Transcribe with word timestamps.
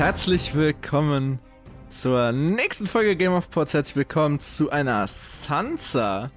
Herzlich 0.00 0.54
willkommen 0.54 1.38
zur 1.90 2.32
nächsten 2.32 2.86
Folge 2.86 3.16
Game 3.16 3.34
of 3.34 3.50
Pods. 3.50 3.74
Herzlich 3.74 3.96
willkommen 3.96 4.40
zu 4.40 4.70
einer 4.70 5.06
Sansa. 5.06 6.30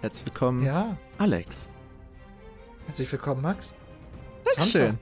Herzlich 0.00 0.26
willkommen, 0.26 0.64
Ja, 0.64 0.98
Alex. 1.18 1.70
herzlich 2.86 3.12
willkommen, 3.12 3.40
Max. 3.40 3.72
Dankeschön. 4.56 4.98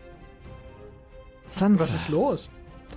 Sansa. 1.48 1.82
Was 1.84 1.94
ist 1.94 2.10
los? 2.10 2.50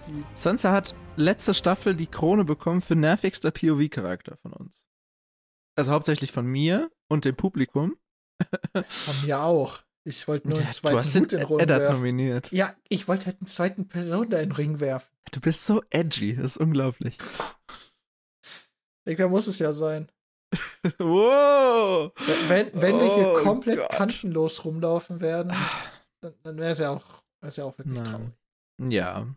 Die, 0.05 0.25
Sansa 0.35 0.73
hat 0.73 0.93
letzte 1.15 1.53
Staffel 1.53 1.95
die 1.95 2.07
Krone 2.07 2.43
bekommen 2.43 2.81
für 2.81 2.97
nervigster 2.97 3.51
POV-Charakter 3.51 4.35
von 4.41 4.51
uns. 4.51 4.85
Also 5.77 5.93
hauptsächlich 5.93 6.33
von 6.33 6.45
mir 6.45 6.91
und 7.07 7.23
dem 7.23 7.37
Publikum. 7.37 7.95
von 8.73 9.25
mir 9.25 9.41
auch. 9.41 9.79
Ich 10.07 10.27
wollte 10.27 10.47
nur 10.47 10.57
einen 10.59 10.67
Ja, 10.67 10.71
zweiten 10.71 11.11
du 11.13 11.19
Hut 11.19 11.33
in 11.33 11.39
den 11.39 11.47
Ring 11.47 11.59
Eddard 11.59 11.81
werfen. 11.81 11.95
nominiert. 11.97 12.51
Ja, 12.51 12.75
ich 12.89 13.07
wollte 13.07 13.25
halt 13.25 13.37
einen 13.39 13.47
zweiten 13.47 13.87
Person 13.87 14.29
da 14.29 14.37
in 14.39 14.49
den 14.49 14.55
Ring 14.55 14.79
werfen. 14.79 15.09
Du 15.31 15.41
bist 15.41 15.65
so 15.65 15.81
edgy, 15.89 16.35
das 16.35 16.45
ist 16.45 16.57
unglaublich. 16.57 17.17
Irgendwer 19.05 19.29
muss 19.29 19.47
es 19.47 19.59
ja 19.59 19.73
sein. 19.73 20.09
wow! 20.99 22.11
Wenn, 22.47 22.69
wenn 22.73 22.99
wir 22.99 23.15
hier 23.15 23.27
Oh 23.35 23.39
komplett 23.43 23.79
Gott. 23.79 23.89
kantenlos 23.91 24.63
rumlaufen 24.63 25.19
werden, 25.21 25.53
dann, 26.21 26.33
dann 26.43 26.57
wäre 26.57 26.69
es 26.71 26.79
ja 26.79 26.91
auch, 26.91 27.23
wär's 27.41 27.57
ja 27.57 27.65
auch 27.65 27.77
wirklich 27.77 27.95
Nein. 27.99 28.05
traurig. 28.05 28.93
Ja. 28.93 29.27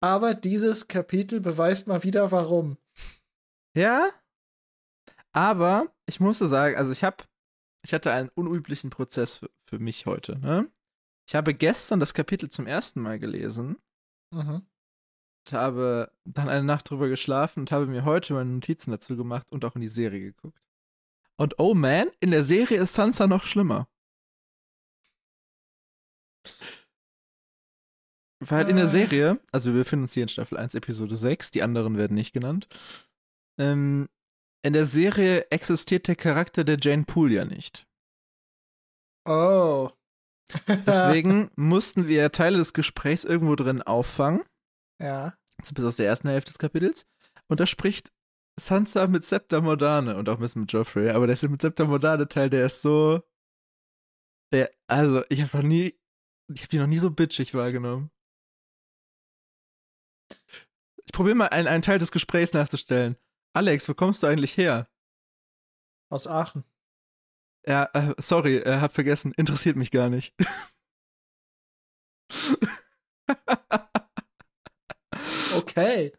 Aber 0.00 0.34
dieses 0.34 0.86
Kapitel 0.88 1.40
beweist 1.40 1.88
mal 1.88 2.02
wieder, 2.04 2.30
warum. 2.30 2.76
Ja. 3.76 4.10
Aber 5.32 5.88
ich 6.06 6.20
musste 6.20 6.46
sagen, 6.46 6.76
also 6.76 6.92
ich 6.92 7.02
habe, 7.02 7.24
ich 7.84 7.92
hatte 7.94 8.12
einen 8.12 8.30
unüblichen 8.30 8.90
Prozess 8.90 9.36
für, 9.36 9.50
für 9.66 9.78
mich 9.78 10.06
heute. 10.06 10.38
Ne? 10.38 10.70
Ich 11.28 11.34
habe 11.34 11.54
gestern 11.54 12.00
das 12.00 12.14
Kapitel 12.14 12.50
zum 12.50 12.66
ersten 12.66 13.00
Mal 13.00 13.18
gelesen, 13.18 13.76
Mhm. 14.32 14.66
und 15.46 15.52
habe 15.52 16.10
dann 16.24 16.48
eine 16.48 16.64
Nacht 16.64 16.90
drüber 16.90 17.08
geschlafen 17.08 17.60
und 17.60 17.70
habe 17.72 17.86
mir 17.86 18.04
heute 18.04 18.32
meine 18.34 18.50
Notizen 18.50 18.90
dazu 18.90 19.16
gemacht 19.16 19.46
und 19.50 19.64
auch 19.64 19.74
in 19.76 19.82
die 19.82 19.88
Serie 19.88 20.20
geguckt. 20.20 20.58
Und 21.36 21.58
oh 21.58 21.74
man, 21.74 22.08
in 22.20 22.30
der 22.30 22.42
Serie 22.42 22.80
ist 22.80 22.94
Sansa 22.94 23.26
noch 23.26 23.44
schlimmer. 23.44 23.86
Weil 28.40 28.68
in 28.68 28.76
der 28.76 28.86
Äh. 28.86 28.88
Serie, 28.88 29.40
also 29.52 29.72
wir 29.72 29.80
befinden 29.82 30.04
uns 30.04 30.12
hier 30.14 30.24
in 30.24 30.28
Staffel 30.28 30.58
1, 30.58 30.74
Episode 30.74 31.16
6, 31.16 31.50
die 31.50 31.62
anderen 31.62 31.96
werden 31.96 32.14
nicht 32.14 32.32
genannt. 32.32 32.66
Ähm, 33.58 34.08
in 34.64 34.72
der 34.72 34.86
Serie 34.86 35.46
existiert 35.50 36.08
der 36.08 36.16
Charakter 36.16 36.64
der 36.64 36.78
Jane 36.80 37.04
Poole 37.04 37.34
ja 37.34 37.44
nicht. 37.44 37.86
Oh. 39.26 39.90
Deswegen 40.86 41.50
mussten 41.54 42.08
wir 42.08 42.32
Teile 42.32 42.56
des 42.56 42.72
Gesprächs 42.72 43.24
irgendwo 43.24 43.56
drin 43.56 43.82
auffangen, 43.82 44.42
ja. 45.00 45.34
bis 45.72 45.84
aus 45.84 45.96
der 45.96 46.06
ersten 46.06 46.28
Hälfte 46.28 46.50
des 46.50 46.58
Kapitels. 46.58 47.06
Und 47.48 47.60
da 47.60 47.66
spricht 47.66 48.10
Sansa 48.58 49.06
mit 49.06 49.24
Septa 49.24 49.60
Mordane 49.60 50.16
und 50.16 50.28
auch 50.30 50.36
ein 50.36 50.40
bisschen 50.40 50.62
mit 50.62 50.72
Joffrey, 50.72 51.10
aber 51.10 51.26
der 51.26 51.50
mit 51.50 51.60
Septa 51.60 51.84
Mordane 51.84 52.26
Teil, 52.26 52.48
der 52.48 52.66
ist 52.66 52.80
so. 52.80 53.22
Der, 54.50 54.70
also, 54.86 55.24
ich 55.28 55.42
habe 55.42 55.58
noch 55.58 55.64
nie. 55.64 55.94
Ich 56.54 56.62
habe 56.62 56.70
die 56.70 56.78
noch 56.78 56.86
nie 56.86 56.98
so 56.98 57.10
bitchig 57.10 57.54
wahrgenommen. 57.54 58.10
Ich 61.04 61.12
probiere 61.12 61.34
mal 61.34 61.48
einen, 61.48 61.68
einen 61.68 61.82
Teil 61.82 61.98
des 61.98 62.12
Gesprächs 62.12 62.52
nachzustellen. 62.52 63.16
Alex, 63.54 63.88
wo 63.88 63.94
kommst 63.94 64.22
du 64.22 64.26
eigentlich 64.26 64.56
her? 64.56 64.88
Aus 66.10 66.26
Aachen. 66.26 66.64
Ja, 67.66 67.88
äh, 67.94 68.14
sorry, 68.18 68.58
äh, 68.58 68.80
hab 68.80 68.92
vergessen, 68.92 69.32
interessiert 69.32 69.76
mich 69.76 69.90
gar 69.90 70.10
nicht. 70.10 70.34
Okay. 75.54 76.12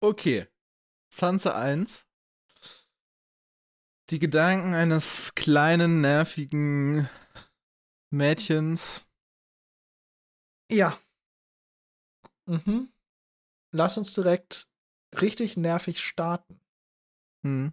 okay. 0.00 0.46
Sansa 1.12 1.54
1. 1.54 2.04
Die 4.10 4.18
Gedanken 4.18 4.74
eines 4.74 5.34
kleinen, 5.34 6.00
nervigen 6.00 7.08
Mädchens. 8.10 9.06
Ja. 10.70 10.98
Mhm. 12.46 12.92
Lass 13.70 13.96
uns 13.96 14.12
direkt 14.14 14.68
richtig 15.20 15.56
nervig 15.56 16.00
starten. 16.00 16.60
Hm. 17.44 17.72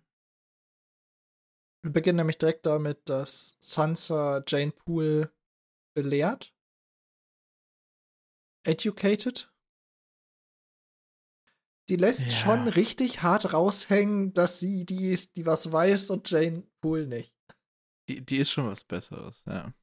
Wir 1.83 1.91
beginnen 1.91 2.17
nämlich 2.17 2.37
direkt 2.37 2.65
damit, 2.65 3.09
dass 3.09 3.57
Sansa 3.59 4.43
Jane 4.45 4.71
Poole 4.71 5.33
belehrt. 5.95 6.53
Educated. 8.67 9.51
Die 11.89 11.95
lässt 11.95 12.25
Ja. 12.25 12.31
schon 12.31 12.67
richtig 12.67 13.23
hart 13.23 13.53
raushängen, 13.53 14.33
dass 14.33 14.59
sie 14.59 14.85
die 14.85 15.17
die 15.35 15.45
was 15.45 15.71
weiß 15.71 16.11
und 16.11 16.29
Jane 16.29 16.63
Poole 16.81 17.07
nicht. 17.07 17.33
Die, 18.07 18.23
die 18.23 18.37
ist 18.37 18.51
schon 18.51 18.67
was 18.67 18.83
Besseres, 18.83 19.43
ja. 19.45 19.73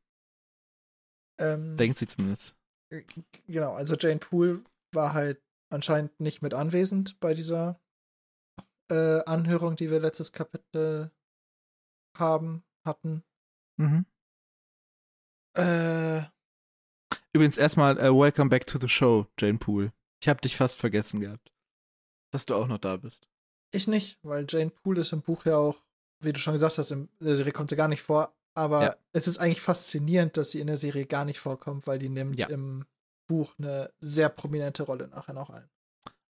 Ähm, 1.40 1.76
Denkt 1.76 1.98
sie 1.98 2.06
zumindest. 2.06 2.54
Genau, 3.46 3.74
also 3.74 3.96
Jane 3.96 4.18
Poole 4.20 4.64
war 4.94 5.12
halt 5.12 5.42
anscheinend 5.70 6.18
nicht 6.20 6.40
mit 6.40 6.54
anwesend 6.54 7.18
bei 7.20 7.34
dieser 7.34 7.80
äh, 8.90 9.22
Anhörung, 9.24 9.76
die 9.76 9.90
wir 9.90 10.00
letztes 10.00 10.32
Kapitel 10.32 11.10
haben, 12.16 12.64
hatten. 12.84 13.22
Mhm. 13.76 14.06
Äh, 15.56 16.22
Übrigens 17.32 17.56
erstmal, 17.56 17.98
äh, 17.98 18.10
welcome 18.10 18.50
back 18.50 18.66
to 18.66 18.78
the 18.80 18.88
show, 18.88 19.26
Jane 19.38 19.58
Poole. 19.58 19.92
Ich 20.20 20.28
hab 20.28 20.40
dich 20.40 20.56
fast 20.56 20.76
vergessen 20.76 21.20
gehabt. 21.20 21.52
Dass 22.32 22.46
du 22.46 22.54
auch 22.54 22.66
noch 22.66 22.78
da 22.78 22.96
bist. 22.96 23.26
ich 23.72 23.86
nicht, 23.86 24.18
weil 24.22 24.46
Jane 24.48 24.70
Poole 24.70 25.00
ist 25.02 25.12
im 25.12 25.20
Buch 25.22 25.44
ja 25.44 25.56
auch, 25.56 25.76
wie 26.20 26.32
du 26.32 26.40
schon 26.40 26.54
gesagt 26.54 26.78
hast, 26.78 26.90
in 26.90 27.08
der 27.20 27.36
Serie 27.36 27.52
kommt 27.52 27.70
sie 27.70 27.76
gar 27.76 27.88
nicht 27.88 28.02
vor. 28.02 28.34
Aber 28.54 28.82
Ja. 28.82 28.96
es 29.12 29.26
ist 29.28 29.38
eigentlich 29.38 29.60
faszinierend, 29.60 30.36
dass 30.36 30.50
sie 30.52 30.60
in 30.60 30.66
der 30.66 30.78
Serie 30.78 31.06
gar 31.06 31.24
nicht 31.24 31.38
vorkommt, 31.38 31.86
weil 31.86 31.98
die 31.98 32.08
nimmt 32.08 32.38
Ja. 32.38 32.48
im 32.48 32.84
Buch 33.28 33.54
eine 33.58 33.92
sehr 34.00 34.28
prominente 34.30 34.82
Rolle 34.84 35.08
nachher 35.08 35.34
noch 35.34 35.50
ein. 35.50 35.68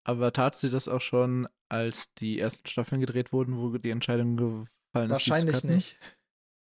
Aber 0.05 0.31
tat 0.31 0.55
sie 0.55 0.69
das 0.69 0.88
auch 0.88 1.01
schon, 1.01 1.47
als 1.67 2.13
die 2.13 2.39
ersten 2.39 2.67
Staffeln 2.67 3.01
gedreht 3.01 3.33
wurden, 3.33 3.57
wo 3.57 3.75
die 3.77 3.89
Entscheidung 3.89 4.38
gefallen 4.38 5.09
ist? 5.09 5.29
Wahrscheinlich 5.29 5.63
nicht. 5.63 5.99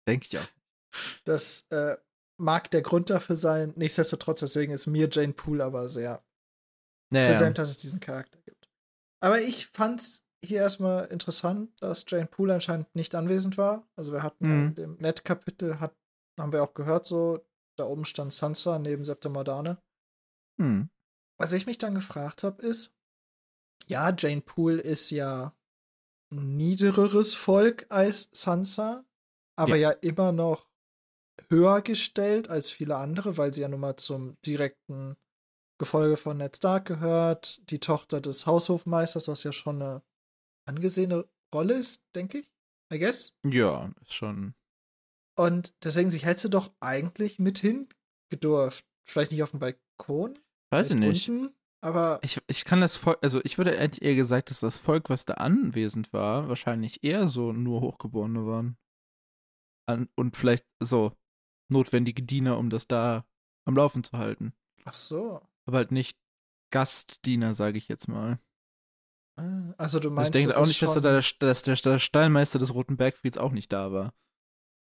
Denke 0.08 0.28
ich 0.30 0.38
auch. 0.38 0.48
Das 1.26 1.66
äh, 1.72 1.98
mag 2.38 2.70
der 2.72 2.84
Grund 2.84 3.10
dafür 3.10 3.36
sein. 3.36 3.74
Nichtsdestotrotz, 3.76 4.42
deswegen 4.42 4.72
ist 4.72 4.86
mir 4.86 5.10
Jane 5.12 5.34
Poole 5.34 5.64
aber 5.64 5.90
sehr 5.90 6.24
Naja, 7.12 7.32
präsent, 7.32 7.58
dass 7.58 7.70
es 7.70 7.78
diesen 7.78 8.00
Charakter 8.00 8.40
gibt. 8.42 8.70
Aber 9.22 9.42
ich 9.42 9.68
fand's 9.68 10.24
hier 10.44 10.60
erstmal 10.60 11.06
interessant, 11.06 11.72
dass 11.82 12.06
Jane 12.08 12.28
Poole 12.28 12.54
anscheinend 12.54 12.94
nicht 12.96 13.16
anwesend 13.16 13.58
war. 13.58 13.90
Also 13.96 14.14
wir 14.14 14.22
hatten 14.22 14.46
Mhm. 14.46 14.68
in 14.68 14.76
dem 14.76 14.96
Net-Kapitel, 14.98 15.80
hat, 15.80 15.96
haben 16.40 16.54
wir 16.54 16.62
auch 16.64 16.76
gehört, 16.76 17.08
so, 17.08 17.44
da 17.78 17.86
oben 17.86 18.06
stand 18.06 18.32
Sansa 18.32 18.78
neben 18.78 19.04
Septa 19.04 19.30
Mordane. 19.30 19.82
hm. 20.60 20.90
Was 21.38 21.52
ich 21.52 21.66
mich 21.66 21.78
dann 21.78 21.96
gefragt 21.96 22.44
habe, 22.44 22.62
ist, 22.62 22.94
ja, 23.88 24.14
Jane 24.18 24.42
Poole 24.42 24.82
ist 24.82 25.10
ja 25.12 25.56
ein 26.32 26.58
niedereres 26.58 27.36
Volk 27.36 27.86
als 27.90 28.30
Sansa, 28.32 29.06
aber 29.56 29.76
ja. 29.76 29.92
immer 29.92 30.32
noch 30.32 30.68
höher 31.50 31.82
gestellt 31.82 32.50
als 32.50 32.72
viele 32.72 32.98
andere, 32.98 33.38
weil 33.38 33.54
sie 33.54 33.62
ja 33.62 33.68
nun 33.68 33.80
mal 33.80 33.98
zum 33.98 34.38
direkten 34.46 35.16
Gefolge 35.78 36.18
von 36.18 36.38
Ned 36.38 36.56
Stark 36.56 36.86
gehört, 36.86 37.70
die 37.70 37.80
Tochter 37.80 38.22
des 38.22 38.46
Haushofmeisters, 38.46 39.28
was 39.28 39.44
ja 39.44 39.52
schon 39.52 39.82
eine 39.82 40.02
angesehene 40.68 41.28
Rolle 41.54 41.76
ist, 41.76 42.04
denke 42.16 42.40
ich. 42.40 42.52
I 42.94 43.00
guess. 43.00 43.34
Ja, 43.46 43.92
ist 44.02 44.14
schon. 44.14 44.54
Und 45.38 45.74
deswegen, 45.84 46.10
sie 46.10 46.20
hätte 46.20 46.50
doch 46.50 46.72
eigentlich 46.80 47.40
mit 47.40 47.60
hingedurft. 47.60 48.86
Vielleicht 49.08 49.32
nicht 49.32 49.44
auf 49.44 49.52
dem 49.52 49.60
Balkon, 49.60 50.40
Weiß 50.72 50.92
ich 50.92 50.96
nicht. 50.96 51.30
unten, 51.30 51.56
aber 51.86 52.20
Ich, 52.24 52.42
ich 52.48 52.66
kann 52.66 52.82
das 52.82 52.96
Volk, 52.96 53.20
also 53.22 53.40
ich 53.44 53.58
würde 53.58 53.72
eher 53.72 54.16
gesagt, 54.16 54.50
dass 54.50 54.60
das 54.60 54.80
Volk, 54.80 55.10
was 55.10 55.26
da 55.26 55.36
anwesend 55.36 56.12
war, 56.14 56.50
wahrscheinlich 56.50 57.04
eher 57.04 57.28
so 57.28 57.54
nur 57.54 57.82
Hochgeborene 57.82 58.46
waren. 58.46 58.78
An, 59.88 60.10
und 60.16 60.36
vielleicht 60.36 60.66
so 60.80 61.14
notwendige 61.72 62.24
Diener, 62.24 62.58
um 62.58 62.70
das 62.70 62.88
da 62.88 63.26
am 63.68 63.76
Laufen 63.76 64.04
zu 64.04 64.14
halten. 64.14 64.54
ach 64.86 64.94
so. 64.94 65.42
Aber 65.68 65.78
halt 65.78 65.92
nicht 65.92 66.18
Gastdiener, 66.72 67.54
sage 67.54 67.78
ich 67.78 67.88
jetzt 67.88 68.08
mal. 68.08 68.40
Ah, 69.38 69.74
Also 69.78 70.00
du 70.00 70.10
meinst, 70.10 70.36
ich 70.36 70.42
denke 70.42 70.58
auch 70.58 70.66
nicht, 70.66 70.82
dass, 70.82 70.94
da 70.96 71.00
der, 71.00 71.24
dass 71.40 71.62
der, 71.62 71.76
der 71.76 72.00
Stallmeister 72.00 72.58
des 72.60 72.74
Roten 72.74 72.98
Bergfrieds 72.98 73.38
auch 73.38 73.52
nicht 73.52 73.72
da 73.72 73.92
war. 73.92 74.14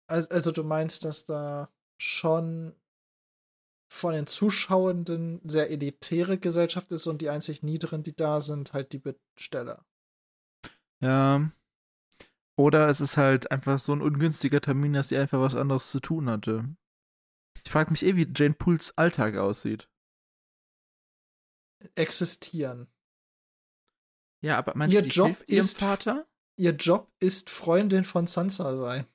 also, 0.09 0.29
also 0.31 0.53
du 0.53 0.63
meinst, 0.63 1.05
dass 1.05 1.25
da 1.25 1.69
schon 1.99 2.75
von 3.89 4.13
den 4.15 4.27
Zuschauenden 4.27 5.41
sehr 5.45 5.71
elitäre 5.71 6.39
Gesellschaft 6.39 6.91
ist 6.93 7.07
und 7.07 7.23
die 7.23 7.31
einzig 7.31 7.63
niederen, 7.63 8.03
die 8.03 8.15
da 8.17 8.41
sind, 8.41 8.73
halt 8.73 8.93
die 8.93 8.99
Bittsteller. 8.99 9.85
Ja. 11.01 11.51
Oder 12.59 12.89
es 12.89 13.01
ist 13.01 13.17
halt 13.17 13.51
einfach 13.51 13.79
so 13.79 13.93
ein 13.93 14.01
ungünstiger 14.03 14.61
Termin, 14.61 14.95
dass 14.95 15.09
sie 15.09 15.19
einfach 15.19 15.41
was 15.41 15.55
anderes 15.55 15.91
zu 15.91 16.01
tun 16.01 16.29
hatte. 16.31 16.75
Ich 17.65 17.71
frage 17.71 17.91
mich 17.91 18.03
eh, 18.05 18.17
wie 18.17 18.31
Jane 18.35 18.55
Pools 18.55 18.97
Alltag 18.97 19.37
aussieht. 19.37 19.89
existieren. 21.95 22.89
Ja, 24.43 24.59
aber 24.59 24.75
meinst 24.77 24.95
Ihr 24.95 25.03
du, 25.03 25.09
die 25.09 25.15
Job 25.15 25.41
ist- 25.47 25.79
Vater? 25.79 26.27
Ihr 26.59 26.73
Job 26.73 27.13
ist 27.21 27.51
Freundin 27.51 28.05
von 28.05 28.27
Sansa 28.27 28.77
sein. 28.77 29.07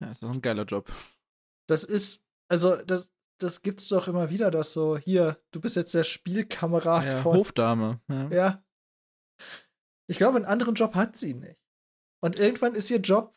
Ja, 0.00 0.08
das 0.08 0.16
ist 0.16 0.22
doch 0.24 0.32
ein 0.32 0.42
geiler 0.42 0.64
Job. 0.64 0.90
Das 1.68 1.84
ist, 1.84 2.24
also, 2.48 2.76
das, 2.84 3.12
das 3.42 3.62
gibt's 3.62 3.88
doch 3.88 4.08
immer 4.08 4.30
wieder, 4.30 4.50
dass 4.50 4.72
so, 4.72 4.96
hier, 4.96 5.40
du 5.50 5.60
bist 5.60 5.76
jetzt 5.76 5.94
der 5.94 6.04
Spielkamerad 6.04 7.04
Ja, 7.04 7.20
von. 7.22 7.36
Hofdame. 7.36 8.00
Ja. 8.08 8.28
Ja. 8.30 8.64
Ich 10.08 10.18
glaube, 10.18 10.36
einen 10.36 10.46
anderen 10.46 10.74
Job 10.74 10.94
hat 10.94 11.16
sie 11.16 11.34
nicht. 11.34 11.58
Und 12.22 12.36
irgendwann 12.38 12.74
ist 12.74 12.90
ihr 12.90 12.98
Job, 13.00 13.36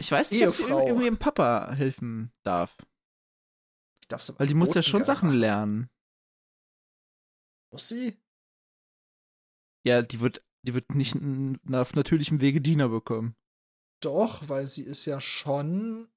Ich 0.00 0.10
weiß 0.10 0.30
nicht, 0.30 0.46
ob 0.46 0.52
sie 0.52 0.62
Ehefrau. 0.64 0.86
irgendwie 0.86 1.06
ihrem 1.06 1.18
Papa 1.18 1.72
helfen 1.72 2.32
darf. 2.44 2.76
ich 4.02 4.08
darf 4.08 4.32
Weil 4.38 4.46
die 4.48 4.54
muss 4.54 4.74
ja 4.74 4.82
schon 4.82 5.04
Sachen 5.04 5.28
machen. 5.28 5.40
lernen. 5.40 5.90
Muss 7.72 7.88
sie? 7.88 8.20
Ja, 9.86 10.02
die 10.02 10.20
wird, 10.20 10.44
die 10.62 10.74
wird 10.74 10.94
nicht 10.94 11.16
auf 11.72 11.94
natürlichem 11.94 12.40
Wege 12.40 12.60
Diener 12.60 12.88
bekommen. 12.88 13.36
Doch, 14.02 14.48
weil 14.48 14.66
sie 14.66 14.84
ist 14.84 15.04
ja 15.06 15.20
schon 15.20 16.08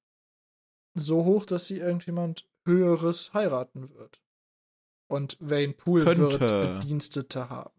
so 0.94 1.25
hoch, 1.25 1.46
dass 1.46 1.68
sie 1.68 1.78
irgendjemand 1.78 2.47
Höheres 2.68 3.34
heiraten 3.34 3.90
wird. 3.96 4.22
Und 5.10 5.38
Wayne 5.40 5.74
Poole 5.74 6.06
wird 6.06 6.40
Könnte. 6.40 6.80
Bedienstete 6.80 7.50
haben. 7.50 7.74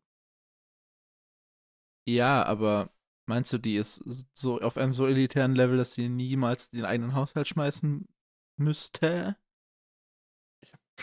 Ja, 2.06 2.43
aber 2.43 2.90
meinst 3.26 3.52
du, 3.52 3.58
die 3.58 3.76
ist 3.76 4.02
so 4.32 4.58
auf 4.61 4.79
einem 4.79 4.94
so 4.94 5.06
elitären 5.06 5.55
Level, 5.55 5.76
dass 5.76 5.93
sie 5.93 6.08
niemals 6.08 6.70
den 6.70 6.87
eigenen 6.87 7.14
Haushalt 7.14 7.46
schmeißen 7.46 8.08
müsste? 8.56 9.37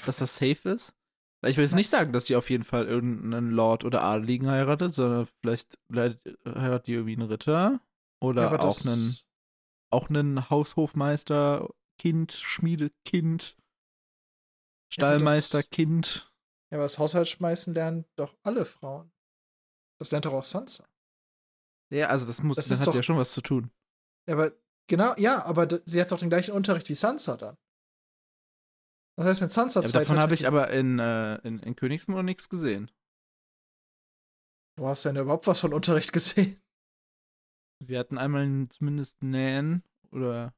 Dass 0.05 0.17
das 0.17 0.35
safe 0.35 0.69
ist? 0.69 0.93
Weil 1.41 1.51
ich 1.51 1.57
will 1.57 1.63
jetzt 1.63 1.75
nicht 1.75 1.91
sagen, 1.91 2.11
dass 2.11 2.25
sie 2.25 2.35
auf 2.35 2.49
jeden 2.49 2.63
Fall 2.63 2.87
irgendeinen 2.87 3.51
Lord 3.51 3.85
oder 3.85 4.01
Adeligen 4.01 4.49
heiratet, 4.49 4.95
sondern 4.95 5.27
vielleicht 5.41 5.77
heiratet 5.93 6.87
die 6.87 6.93
irgendwie 6.93 7.13
einen 7.13 7.29
Ritter 7.29 7.79
oder 8.19 8.51
Ja, 8.51 8.59
auch 8.59 8.83
einen, 8.83 9.15
auch 9.91 10.09
einen 10.09 10.49
Haushofmeister, 10.49 11.69
Kind, 11.99 12.31
Schmiedekind, 12.33 13.55
Stallmeister, 14.95 15.59
das- 15.61 15.69
Kind. 15.69 16.31
Ja, 16.71 16.77
aber 16.77 16.83
das 16.83 16.97
Haushaltsschmeißen 16.99 17.73
lernen 17.73 18.05
doch 18.15 18.35
alle 18.43 18.65
Frauen. 18.65 19.11
Das 19.99 20.11
lernt 20.11 20.25
doch 20.25 20.33
auch 20.33 20.43
Sansa. 20.43 20.85
Ja, 21.93 22.07
also 22.07 22.25
das 22.25 22.41
muss, 22.41 22.55
Das 22.57 22.67
dann 22.67 22.73
ist 22.73 22.79
hat 22.79 22.85
sie 22.85 22.89
doch- 22.91 22.95
ja 22.95 23.03
schon 23.03 23.17
was 23.17 23.31
zu 23.33 23.41
tun. 23.41 23.71
Ja, 24.27 24.33
aber 24.35 24.51
genau, 24.87 25.13
ja, 25.17 25.45
aber 25.45 25.67
sie 25.85 26.01
hat 26.01 26.11
doch 26.11 26.19
den 26.19 26.29
gleichen 26.29 26.53
Unterricht 26.53 26.89
wie 26.89 26.95
Sansa 26.95 27.37
dann. 27.37 27.57
Das 29.17 29.27
heißt, 29.27 29.41
in 29.43 29.49
Sansa 29.49 29.81
Ja, 29.81 29.85
Zeit 29.85 30.01
davon 30.01 30.17
habe 30.19 30.33
ich 30.33 30.47
aber 30.47 30.69
in, 30.71 30.99
äh, 30.99 31.35
in, 31.47 31.59
in 31.59 31.75
Königsmund 31.75 32.25
nichts 32.25 32.49
gesehen. 32.49 32.91
Du 34.77 34.87
hast 34.87 35.05
ja 35.05 35.11
überhaupt 35.11 35.47
was 35.47 35.61
von 35.61 35.73
Unterricht 35.73 36.11
gesehen. 36.13 36.59
Wir 37.79 37.99
hatten 37.99 38.17
einmal 38.17 38.67
zumindest 38.69 39.21
Nähen 39.21 39.83
oder 40.11 40.53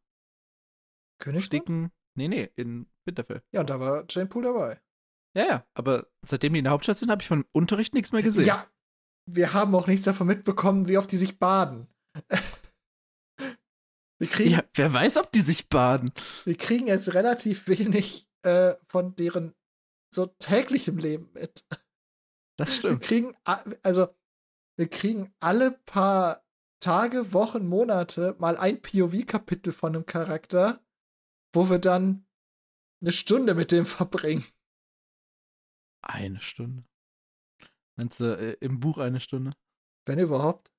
Königsmund? 1.19 1.45
Sticken. 1.45 1.91
Nee, 2.15 2.27
nee, 2.29 2.49
in 2.55 2.89
Winterfell. 3.07 3.41
Ja, 3.53 3.61
und 3.61 3.69
da 3.69 3.79
war 3.79 4.05
Jane 4.09 4.27
Poole 4.27 4.47
dabei. 4.49 4.81
Ja, 5.35 5.45
ja, 5.45 5.65
aber 5.73 6.07
seitdem 6.25 6.53
die 6.53 6.59
in 6.59 6.65
der 6.65 6.73
Hauptstadt 6.73 6.97
sind, 6.97 7.09
habe 7.11 7.21
ich 7.21 7.27
von 7.27 7.45
Unterricht 7.51 7.93
nichts 7.93 8.11
mehr 8.11 8.21
gesehen. 8.23 8.45
Ja, 8.45 8.67
wir 9.29 9.53
haben 9.53 9.73
auch 9.75 9.87
nichts 9.87 10.05
davon 10.05 10.27
mitbekommen, 10.27 10.87
wie 10.87 10.97
oft 10.97 11.11
die 11.11 11.17
sich 11.17 11.39
baden. 11.39 11.87
wir, 14.19 14.27
kriegen, 14.27 14.51
ja, 14.51 14.63
wer 14.73 14.93
weiß, 14.93 15.17
ob 15.17 15.31
die 15.31 15.41
sich 15.41 15.69
baden. 15.69 16.11
wir 16.45 16.55
kriegen 16.57 16.87
jetzt 16.87 17.13
relativ 17.13 17.67
wenig 17.67 18.27
äh, 18.43 18.75
von 18.87 19.15
deren 19.15 19.53
so 20.13 20.25
täglichem 20.25 20.97
Leben 20.97 21.29
mit. 21.33 21.65
Das 22.57 22.69
Wir 22.69 22.73
stimmt. 22.75 23.03
kriegen, 23.03 23.35
a- 23.45 23.63
also, 23.83 24.07
wir 24.77 24.87
kriegen 24.89 25.33
alle 25.39 25.71
paar 25.71 26.43
Tage, 26.79 27.33
Wochen, 27.33 27.67
Monate 27.67 28.35
mal 28.39 28.57
ein 28.57 28.81
POV-Kapitel 28.81 29.71
von 29.73 29.95
einem 29.95 30.05
Charakter, 30.05 30.79
wo 31.53 31.69
wir 31.69 31.79
dann 31.79 32.25
eine 33.01 33.11
Stunde 33.11 33.53
mit 33.53 33.71
dem 33.71 33.85
verbringen. 33.85 34.45
Eine 36.01 36.39
Stunde. 36.41 36.83
Meinst 37.97 38.19
du, 38.19 38.25
äh, 38.37 38.57
im 38.61 38.79
Buch 38.79 38.97
eine 38.97 39.19
Stunde? 39.19 39.53
Wenn 40.05 40.19
überhaupt. 40.19 40.71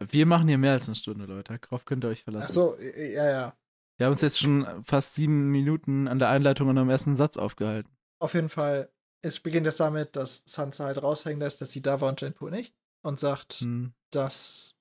Wir 0.00 0.26
machen 0.26 0.46
hier 0.46 0.58
mehr 0.58 0.72
als 0.72 0.86
eine 0.86 0.94
Stunde, 0.94 1.24
Leute. 1.24 1.58
Darauf 1.58 1.84
könnt 1.84 2.04
ihr 2.04 2.08
euch 2.08 2.22
verlassen. 2.22 2.46
Ach 2.48 2.52
so, 2.54 2.78
ja, 2.78 3.28
ja. 3.30 3.56
Wir 3.96 4.06
haben 4.06 4.12
uns 4.12 4.20
jetzt 4.20 4.38
schon 4.38 4.84
fast 4.84 5.14
sieben 5.14 5.50
Minuten 5.50 6.06
an 6.06 6.18
der 6.18 6.28
Einleitung 6.28 6.68
und 6.68 6.78
am 6.78 6.88
ersten 6.88 7.16
Satz 7.16 7.36
aufgehalten. 7.36 7.90
Auf 8.20 8.34
jeden 8.34 8.48
Fall, 8.48 8.92
es 9.22 9.40
beginnt 9.40 9.66
es 9.66 9.78
damit, 9.78 10.14
dass 10.14 10.44
Sansa 10.46 10.84
halt 10.84 11.02
raushängen 11.02 11.40
lässt, 11.40 11.60
dass 11.60 11.72
sie 11.72 11.82
da 11.82 12.00
war 12.00 12.10
und 12.10 12.20
Jane 12.20 12.34
Poole 12.34 12.52
nicht. 12.52 12.74
Und 13.04 13.18
sagt, 13.18 13.54
Hm. 13.54 13.94
dass 14.12 14.78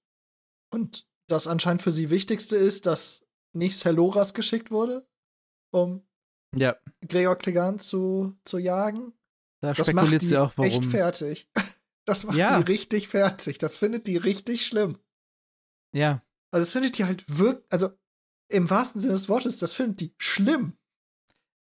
und 0.71 1.07
das 1.27 1.47
anscheinend 1.47 1.81
für 1.81 1.91
sie 1.91 2.11
Wichtigste 2.11 2.55
ist, 2.55 2.85
dass 2.85 3.25
nicht 3.53 3.77
Celoras 3.77 4.33
geschickt 4.35 4.69
wurde, 4.69 5.07
um 5.73 6.07
Ja, 6.55 6.75
Gregor 7.07 7.37
Clegane 7.37 7.77
zu, 7.77 8.35
zu 8.45 8.57
jagen. 8.57 9.13
da 9.61 9.73
Das 9.73 9.87
macht 9.93 10.05
spekuliert 10.07 10.21
sie 10.21 10.37
auch, 10.37 10.51
echt 10.57 10.57
warum. 10.77 10.83
fertig. 10.91 11.49
Das 12.05 12.23
macht 12.23 12.35
Ja. 12.35 12.57
die 12.59 12.63
richtig 12.71 13.07
fertig. 13.09 13.59
Das 13.59 13.77
findet 13.77 14.07
die 14.07 14.17
richtig 14.17 14.65
schlimm. 14.65 14.97
Ja, 15.95 16.23
Also 16.51 16.65
das 16.65 16.73
findet 16.73 16.97
die 16.97 17.05
halt 17.05 17.23
wirklich, 17.27 17.63
also 17.71 17.91
im 18.49 18.71
wahrsten 18.71 18.99
Sinne 18.99 19.13
des 19.13 19.29
Wortes, 19.29 19.59
das 19.59 19.73
findet 19.73 19.99
die 20.01 20.15
schlimm. 20.17 20.73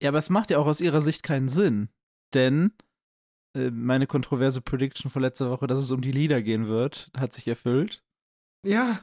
Ja, 0.00 0.10
aber 0.10 0.18
es 0.18 0.30
macht 0.30 0.50
ja 0.50 0.58
auch 0.58 0.66
aus 0.66 0.80
ihrer 0.80 1.02
Sicht 1.02 1.24
keinen 1.24 1.48
Sinn. 1.48 1.88
Denn 2.34 2.72
äh, 3.56 3.70
meine 3.72 4.06
kontroverse 4.06 4.60
Prediction 4.60 5.10
von 5.10 5.22
letzter 5.22 5.50
Woche, 5.50 5.66
dass 5.66 5.80
es 5.80 5.90
um 5.90 6.02
die 6.02 6.12
Lieder 6.12 6.40
gehen 6.40 6.68
wird, 6.68 7.10
hat 7.16 7.32
sich 7.32 7.48
erfüllt. 7.48 8.04
Ja, 8.64 9.00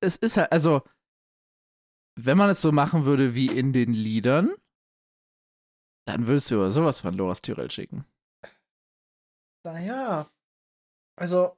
Es 0.00 0.16
ist 0.16 0.36
halt, 0.36 0.50
also, 0.50 0.82
wenn 2.20 2.36
man 2.36 2.50
es 2.50 2.60
so 2.60 2.72
machen 2.72 3.04
würde 3.04 3.34
wie 3.34 3.46
in 3.46 3.72
den 3.72 3.92
Liedern, 3.92 4.54
dann 6.06 6.26
würdest 6.26 6.50
du 6.50 6.56
aber 6.56 6.72
sowas 6.72 7.00
von 7.00 7.14
Loras 7.14 7.42
Tyrell 7.42 7.70
schicken. 7.70 8.04
naja. 9.64 10.30
Also 11.16 11.56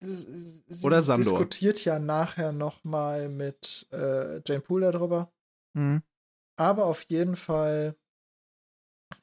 sie 0.00 0.86
Oder 0.86 1.02
Sandor. 1.02 1.22
diskutiert 1.22 1.84
ja 1.84 1.98
nachher 1.98 2.52
noch 2.52 2.84
mal 2.84 3.28
mit 3.28 3.86
äh, 3.90 4.40
Jane 4.46 4.60
Poole 4.60 4.90
darüber. 4.90 5.32
Hm. 5.76 6.02
Aber 6.56 6.86
auf 6.86 7.02
jeden 7.04 7.36
Fall 7.36 7.96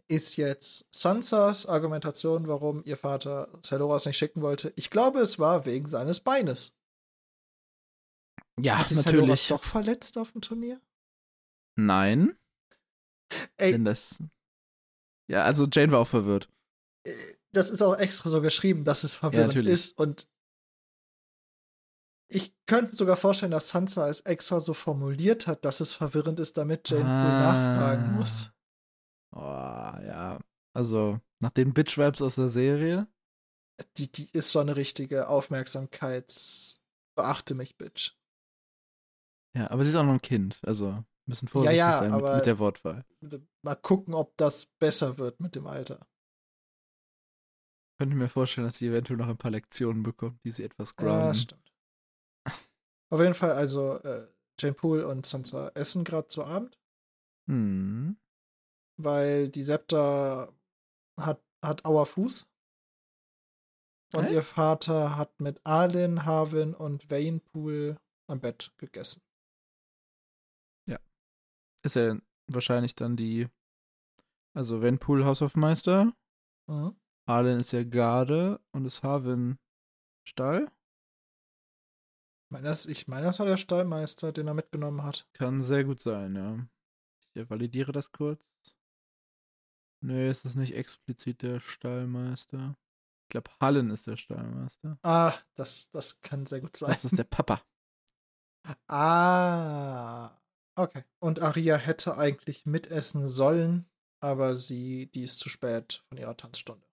ist 0.07 0.35
jetzt 0.35 0.85
Sansas 0.91 1.65
Argumentation, 1.65 2.47
warum 2.47 2.83
ihr 2.83 2.97
Vater 2.97 3.47
Celoras 3.63 4.05
nicht 4.05 4.17
schicken 4.17 4.41
wollte. 4.41 4.73
Ich 4.75 4.89
glaube, 4.89 5.19
es 5.19 5.39
war 5.39 5.65
wegen 5.65 5.87
seines 5.87 6.19
Beines. 6.19 6.75
Ja, 8.63 8.79
Hat 8.79 8.87
sich 8.87 8.97
natürlich. 9.05 9.47
doch 9.47 9.63
verletzt 9.63 10.17
auf 10.17 10.31
dem 10.33 10.41
Turnier? 10.41 10.81
Nein, 11.77 12.37
Ey, 13.57 13.71
denn 13.71 13.85
das. 13.85 14.21
Ja, 15.29 15.43
also 15.43 15.65
Jane 15.71 15.91
war 15.91 15.99
auch 15.99 16.07
verwirrt. 16.07 16.49
äh, 17.05 17.13
das 17.53 17.69
ist 17.69 17.81
auch 17.81 17.97
extra 17.97 18.29
so 18.29 18.41
geschrieben, 18.41 18.83
dass 18.85 19.03
es 19.03 19.15
verwirrend 19.15 19.53
natürlich. 19.55 19.71
ist. 19.73 19.97
Und 19.99 20.27
ich 22.29 22.53
könnte 22.65 22.91
mir 22.91 22.95
sogar 22.95 23.17
vorstellen, 23.17 23.51
dass 23.51 23.69
Sansa 23.69 24.07
es 24.09 24.21
extra 24.21 24.59
so 24.59 24.73
formuliert 24.73 25.47
hat, 25.47 25.65
dass 25.65 25.79
es 25.81 25.93
verwirrend 25.93 26.39
ist, 26.39 26.57
damit 26.57 26.89
Jane 26.89 27.05
Ah. 27.05 27.39
nachfragen 27.39 28.13
muss. 28.15 28.51
Oh, 29.33 29.39
ja. 29.39 30.39
Also, 30.73 31.19
nach 31.39 31.51
den 31.51 31.73
Bitch-Vibes 31.73 32.21
aus 32.21 32.35
der 32.35 32.49
Serie. 32.49 33.07
Die, 33.97 34.11
die 34.11 34.29
ist 34.31 34.51
so 34.51 34.59
eine 34.59 34.75
richtige 34.75 35.27
Aufmerksamkeits- 35.29 36.79
Beachte 37.15 37.55
mich, 37.55 37.75
Bitch. 37.77 38.11
Ja, 39.55 39.69
aber 39.69 39.83
sie 39.83 39.89
ist 39.89 39.95
auch 39.95 40.03
noch 40.03 40.13
ein 40.13 40.21
Kind. 40.21 40.59
Also, 40.63 40.87
ein 40.89 41.05
bisschen 41.25 41.47
Ja, 41.47 41.53
vorsichtig 41.53 41.77
ja, 41.77 41.97
sein 41.99 42.15
mit, 42.15 42.33
mit 42.33 42.45
der 42.45 42.59
Wortwahl. 42.59 43.05
Mal 43.63 43.75
gucken, 43.75 44.13
ob 44.13 44.35
das 44.37 44.65
besser 44.79 45.17
wird 45.17 45.39
mit 45.39 45.55
dem 45.55 45.67
Alter. 45.67 46.07
könnte 47.99 48.15
mir 48.15 48.29
vorstellen, 48.29 48.65
dass 48.65 48.77
sie 48.77 48.87
eventuell 48.87 49.17
noch 49.17 49.27
ein 49.27 49.37
paar 49.37 49.51
Lektionen 49.51 50.01
bekommt, 50.01 50.43
die 50.43 50.51
sie 50.51 50.63
etwas 50.63 50.95
Ja, 50.99 51.05
grounden. 51.05 51.35
stimmt. 51.35 51.71
Auf 53.11 53.19
jeden 53.19 53.33
Fall, 53.35 53.51
also 53.51 53.97
äh, 53.99 54.27
Jane 54.59 54.73
Poole 54.73 55.07
und 55.07 55.25
Sansa 55.25 55.69
essen 55.75 56.03
gerade 56.03 56.27
zu 56.27 56.43
Abend, 56.43 56.79
hm. 57.47 58.15
weil 58.97 59.49
die 59.49 59.61
Septa 59.61 60.51
hat, 61.19 61.43
hat 61.63 61.85
Auer 61.85 62.05
Fuß. 62.05 62.47
Und 64.13 64.29
Hä? 64.29 64.33
ihr 64.33 64.41
Vater 64.41 65.15
hat 65.15 65.39
mit 65.39 65.61
Arlen, 65.65 66.25
Harwin 66.25 66.73
und 66.73 67.09
Wayne 67.11 67.39
Poole 67.39 67.97
am 68.27 68.39
Bett 68.41 68.73
gegessen. 68.77 69.21
Ist 71.83 71.95
ja 71.95 72.17
wahrscheinlich 72.47 72.95
dann 72.95 73.15
die. 73.15 73.47
Also, 74.53 74.81
wenn 74.81 74.99
Pool 74.99 75.25
Haushofmeister, 75.25 76.11
Mhm. 76.67 76.95
Arlen 77.25 77.59
ist 77.59 77.71
ja 77.71 77.83
Garde 77.83 78.59
und 78.71 78.85
ist 78.85 79.03
Harwin 79.03 79.57
Stall. 80.27 80.71
Ich 82.45 82.51
meine, 82.51 82.67
das, 82.67 82.85
ich 82.85 83.07
meine, 83.07 83.25
das 83.27 83.39
war 83.39 83.45
der 83.45 83.57
Stallmeister, 83.57 84.31
den 84.31 84.47
er 84.47 84.53
mitgenommen 84.53 85.03
hat. 85.03 85.27
Kann 85.33 85.61
sehr 85.61 85.83
gut 85.83 85.99
sein, 85.99 86.35
ja. 86.35 86.65
Ich 87.33 87.49
validiere 87.49 87.91
das 87.91 88.11
kurz. 88.11 88.51
Nee, 90.03 90.27
es 90.27 90.45
ist 90.45 90.55
nicht 90.55 90.75
explizit 90.75 91.41
der 91.41 91.59
Stallmeister. 91.59 92.75
Ich 93.23 93.29
glaube, 93.29 93.51
Hallen 93.61 93.89
ist 93.89 94.07
der 94.07 94.17
Stallmeister. 94.17 94.97
Ah, 95.03 95.33
das, 95.55 95.89
das 95.91 96.19
kann 96.21 96.45
sehr 96.45 96.59
gut 96.61 96.75
sein. 96.75 96.89
Das 96.89 97.05
ist 97.05 97.17
der 97.17 97.23
Papa. 97.23 97.61
Ah, 98.87 100.39
okay. 100.81 101.03
Und 101.19 101.41
Aria 101.41 101.77
hätte 101.77 102.17
eigentlich 102.17 102.65
mitessen 102.65 103.27
sollen, 103.27 103.89
aber 104.19 104.55
sie, 104.55 105.07
die 105.07 105.23
ist 105.23 105.39
zu 105.39 105.49
spät 105.49 106.03
von 106.09 106.17
ihrer 106.17 106.37
Tanzstunde. 106.37 106.85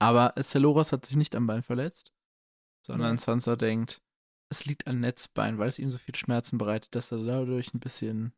Aber 0.00 0.34
Celoras 0.42 0.92
hat 0.92 1.04
sich 1.04 1.16
nicht 1.16 1.36
am 1.36 1.46
Bein 1.46 1.62
verletzt, 1.62 2.12
sondern 2.84 3.16
Nee. 3.16 3.20
Sansa 3.20 3.54
denkt, 3.54 4.02
es 4.50 4.64
liegt 4.64 4.86
an 4.86 5.00
Netzbein, 5.00 5.58
weil 5.58 5.68
es 5.68 5.78
ihm 5.78 5.90
so 5.90 5.98
viel 5.98 6.14
Schmerzen 6.14 6.56
bereitet, 6.58 6.94
dass 6.94 7.12
er 7.12 7.22
dadurch 7.22 7.74
ein 7.74 7.80
bisschen 7.80 8.32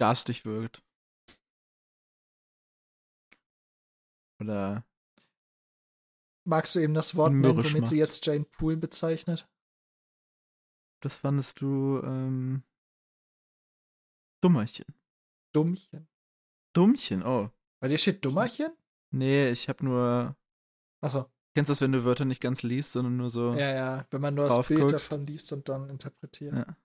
garstig 0.00 0.46
wirkt. 0.46 0.82
Oder 4.40 4.84
Magst 6.44 6.74
du 6.74 6.80
eben 6.80 6.94
das 6.94 7.14
Wort 7.16 7.34
nennen, 7.34 7.58
womit 7.58 7.66
sie 7.68 7.80
macht. 7.80 7.92
jetzt 7.92 8.24
Jane 8.24 8.46
Poole 8.46 8.78
bezeichnet? 8.78 9.46
Das 11.00 11.16
fandest 11.16 11.60
du 11.60 12.00
ähm, 12.04 12.62
Dummerchen. 14.42 14.86
Dummchen. 15.52 16.08
Dummchen, 16.74 17.24
oh. 17.24 17.50
Bei 17.80 17.88
dir 17.88 17.98
steht 17.98 18.24
Dummerchen? 18.24 18.72
Nee, 19.10 19.50
ich 19.50 19.68
hab 19.68 19.82
nur. 19.82 20.36
Achso, 21.00 21.30
Kennst 21.58 21.70
du 21.70 21.72
das, 21.72 21.80
wenn 21.80 21.90
du 21.90 22.04
Wörter 22.04 22.24
nicht 22.24 22.40
ganz 22.40 22.62
liest, 22.62 22.92
sondern 22.92 23.16
nur 23.16 23.30
so. 23.30 23.52
ja, 23.54 23.74
ja. 23.74 24.06
Wenn 24.10 24.20
man 24.20 24.34
nur 24.34 24.48
das 24.48 24.66
Bild 24.68 24.80
guckst. 24.80 24.94
davon 24.94 25.26
liest 25.26 25.52
und 25.52 25.68
dann 25.68 25.90
interpretiert. 25.90 26.54
Ja. 26.54 26.76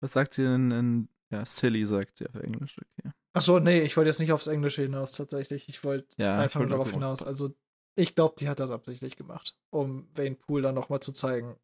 Was 0.00 0.12
sagt 0.14 0.32
sie 0.32 0.44
denn 0.44 0.70
in. 0.70 1.08
Ja, 1.30 1.44
silly 1.44 1.84
sagt 1.84 2.18
sie 2.18 2.26
auf 2.28 2.36
Englisch, 2.36 2.78
okay. 2.78 3.10
Achso, 3.34 3.58
nee, 3.58 3.80
ich 3.80 3.96
wollte 3.96 4.08
jetzt 4.08 4.20
nicht 4.20 4.32
aufs 4.32 4.46
Englische 4.46 4.80
hinaus 4.82 5.12
tatsächlich. 5.12 5.68
Ich 5.68 5.84
wollte 5.84 6.16
Ja, 6.22 6.38
einfach 6.38 6.60
nur 6.60 6.70
wollte 6.70 6.70
nur 6.70 6.78
darauf 6.78 6.92
hinaus. 6.92 7.22
Also, 7.22 7.54
ich 7.96 8.14
glaube, 8.14 8.36
die 8.38 8.48
hat 8.48 8.60
das 8.60 8.70
absichtlich 8.70 9.16
gemacht, 9.16 9.58
um 9.70 10.08
Wayne 10.14 10.36
Poole 10.36 10.62
dann 10.62 10.74
nochmal 10.74 11.00
zu 11.00 11.12
zeigen, 11.12 11.56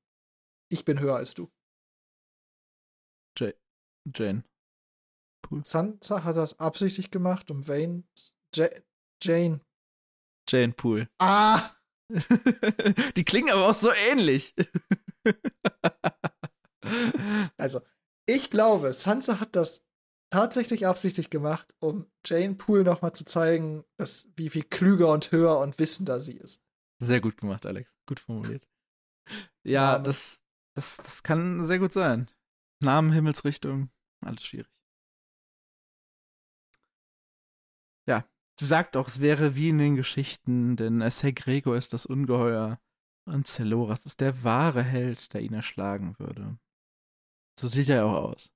ich 0.73 0.85
bin 0.85 1.01
höher 1.01 1.17
als 1.17 1.35
du. 1.35 1.51
Jane. 4.15 4.45
Sansa 5.65 6.25
hat 6.25 6.37
das 6.37 6.59
absichtlich 6.59 7.11
gemacht, 7.11 7.51
um 7.51 7.69
Wayne. 7.69 8.05
Ja 8.55 8.69
Jane. 9.23 9.61
Jane 10.49 10.73
Poole. 10.73 11.09
Ah! 11.19 11.71
Die 13.17 13.25
klingen 13.25 13.51
aber 13.51 13.69
auch 13.69 13.75
so 13.75 13.91
ähnlich. 14.11 14.55
Also, 17.57 17.81
ich 18.27 18.51
glaube, 18.51 18.93
Sansa 18.93 19.39
hat 19.39 19.55
das 19.55 19.87
tatsächlich 20.31 20.87
absichtlich 20.87 21.31
gemacht, 21.31 21.77
um 21.79 22.11
Jane 22.27 22.57
Poole 22.57 22.83
nochmal 22.83 23.13
zu 23.13 23.25
zeigen, 23.25 23.85
dass, 23.97 24.29
wie 24.35 24.51
viel 24.51 24.65
klüger 24.65 25.13
und 25.13 25.31
höher 25.31 25.59
und 25.59 25.79
wissender 25.79 26.21
sie 26.21 26.37
ist. 26.37 26.61
Sehr 27.01 27.21
gut 27.21 27.37
gemacht, 27.37 27.65
Alex. 27.67 27.95
Gut 28.07 28.19
formuliert. 28.19 28.69
Ja, 29.63 29.93
Name. 29.93 30.03
das, 30.03 30.42
das, 30.75 30.97
das 30.99 31.23
kann 31.23 31.65
sehr 31.65 31.79
gut 31.79 31.93
sein. 31.93 32.31
Namen, 32.81 33.13
Himmelsrichtung, 33.13 33.91
alles 34.25 34.45
schwierig. 34.45 34.71
Ja, 38.07 38.27
sie 38.59 38.67
sagt 38.67 38.97
auch, 38.97 39.09
es 39.09 39.21
wäre 39.21 39.55
wie 39.55 39.69
in 39.69 39.79
den 39.79 39.97
Geschichten, 39.97 40.77
denn 40.77 41.09
Ser 41.11 41.33
Gregor 41.33 41.77
ist 41.77 41.93
das 41.93 42.07
Ungeheuer 42.07 42.81
und 43.25 43.47
Celoras 43.47 44.07
ist 44.07 44.21
der 44.21 44.43
wahre 44.43 44.83
Held, 44.83 45.33
der 45.33 45.43
ihn 45.43 45.55
erschlagen 45.55 46.19
würde. 46.19 46.59
So 47.59 47.69
sieht 47.69 47.89
er 47.89 48.07
auch 48.07 48.31
aus. 48.31 48.53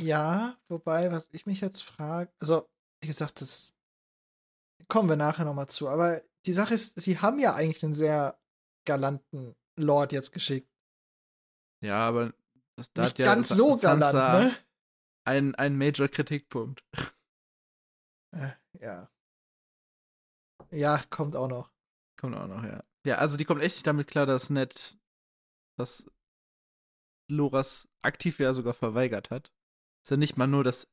Ja, 0.00 0.56
wobei, 0.68 1.10
was 1.12 1.28
ich 1.32 1.46
mich 1.46 1.60
jetzt 1.60 1.82
frage, 1.82 2.32
also, 2.40 2.68
wie 3.00 3.06
gesagt, 3.06 3.40
das 3.40 3.74
kommen 4.88 5.08
wir 5.08 5.16
nachher 5.16 5.44
nochmal 5.44 5.68
zu, 5.68 5.88
aber 5.88 6.22
die 6.46 6.52
Sache 6.52 6.74
ist, 6.74 7.00
sie 7.00 7.18
haben 7.18 7.38
ja 7.38 7.54
eigentlich 7.54 7.84
einen 7.84 7.94
sehr 7.94 8.38
galanten 8.86 9.54
Lord 9.78 10.12
jetzt 10.12 10.32
geschickt. 10.32 10.70
Ja, 11.82 12.06
aber 12.08 12.32
das, 12.76 12.92
da 12.92 13.02
Nicht 13.02 13.10
hat 13.12 13.18
ja 13.18 13.24
ganz 13.26 13.48
so 13.48 13.76
Sansa 13.76 14.10
galant, 14.12 14.52
ne? 14.52 14.58
ein, 15.24 15.54
ein 15.54 15.76
Major-Kritikpunkt. 15.78 16.84
Äh, 18.34 18.50
ja. 18.80 19.10
Ja, 20.70 21.02
kommt 21.10 21.36
auch 21.36 21.48
noch. 21.48 21.70
Kommt 22.18 22.34
auch 22.36 22.48
noch, 22.48 22.64
ja. 22.64 22.82
Ja, 23.06 23.18
also 23.18 23.36
die 23.36 23.44
kommt 23.44 23.62
echt 23.62 23.76
nicht 23.76 23.86
damit 23.86 24.08
klar, 24.08 24.26
dass 24.26 24.50
Ned 24.50 24.98
dass 25.78 26.10
Loras 27.30 27.88
aktiv 28.02 28.38
ja 28.38 28.52
sogar 28.54 28.74
verweigert 28.74 29.30
hat. 29.30 29.52
Ist 30.02 30.10
ja 30.10 30.16
nicht 30.16 30.36
mal 30.36 30.46
nur, 30.46 30.64
dass 30.64 30.88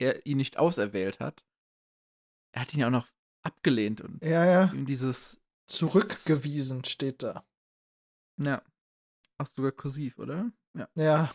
er 0.00 0.24
ihn 0.26 0.38
nicht 0.38 0.58
auserwählt 0.58 1.20
hat. 1.20 1.44
Er 2.54 2.62
hat 2.62 2.74
ihn 2.74 2.80
ja 2.80 2.86
auch 2.86 2.92
noch 2.92 3.08
abgelehnt 3.44 4.00
und 4.00 4.22
Ja, 4.22 4.44
ja. 4.44 4.72
ihm 4.72 4.86
dieses, 4.86 5.40
Zurückgewiesen 5.66 6.84
steht 6.84 7.22
da. 7.22 7.44
ja, 8.38 8.62
auch 9.42 9.46
sogar 9.46 9.72
kursiv, 9.72 10.18
oder? 10.18 10.50
Ja. 10.76 10.88
Ja, 10.94 11.32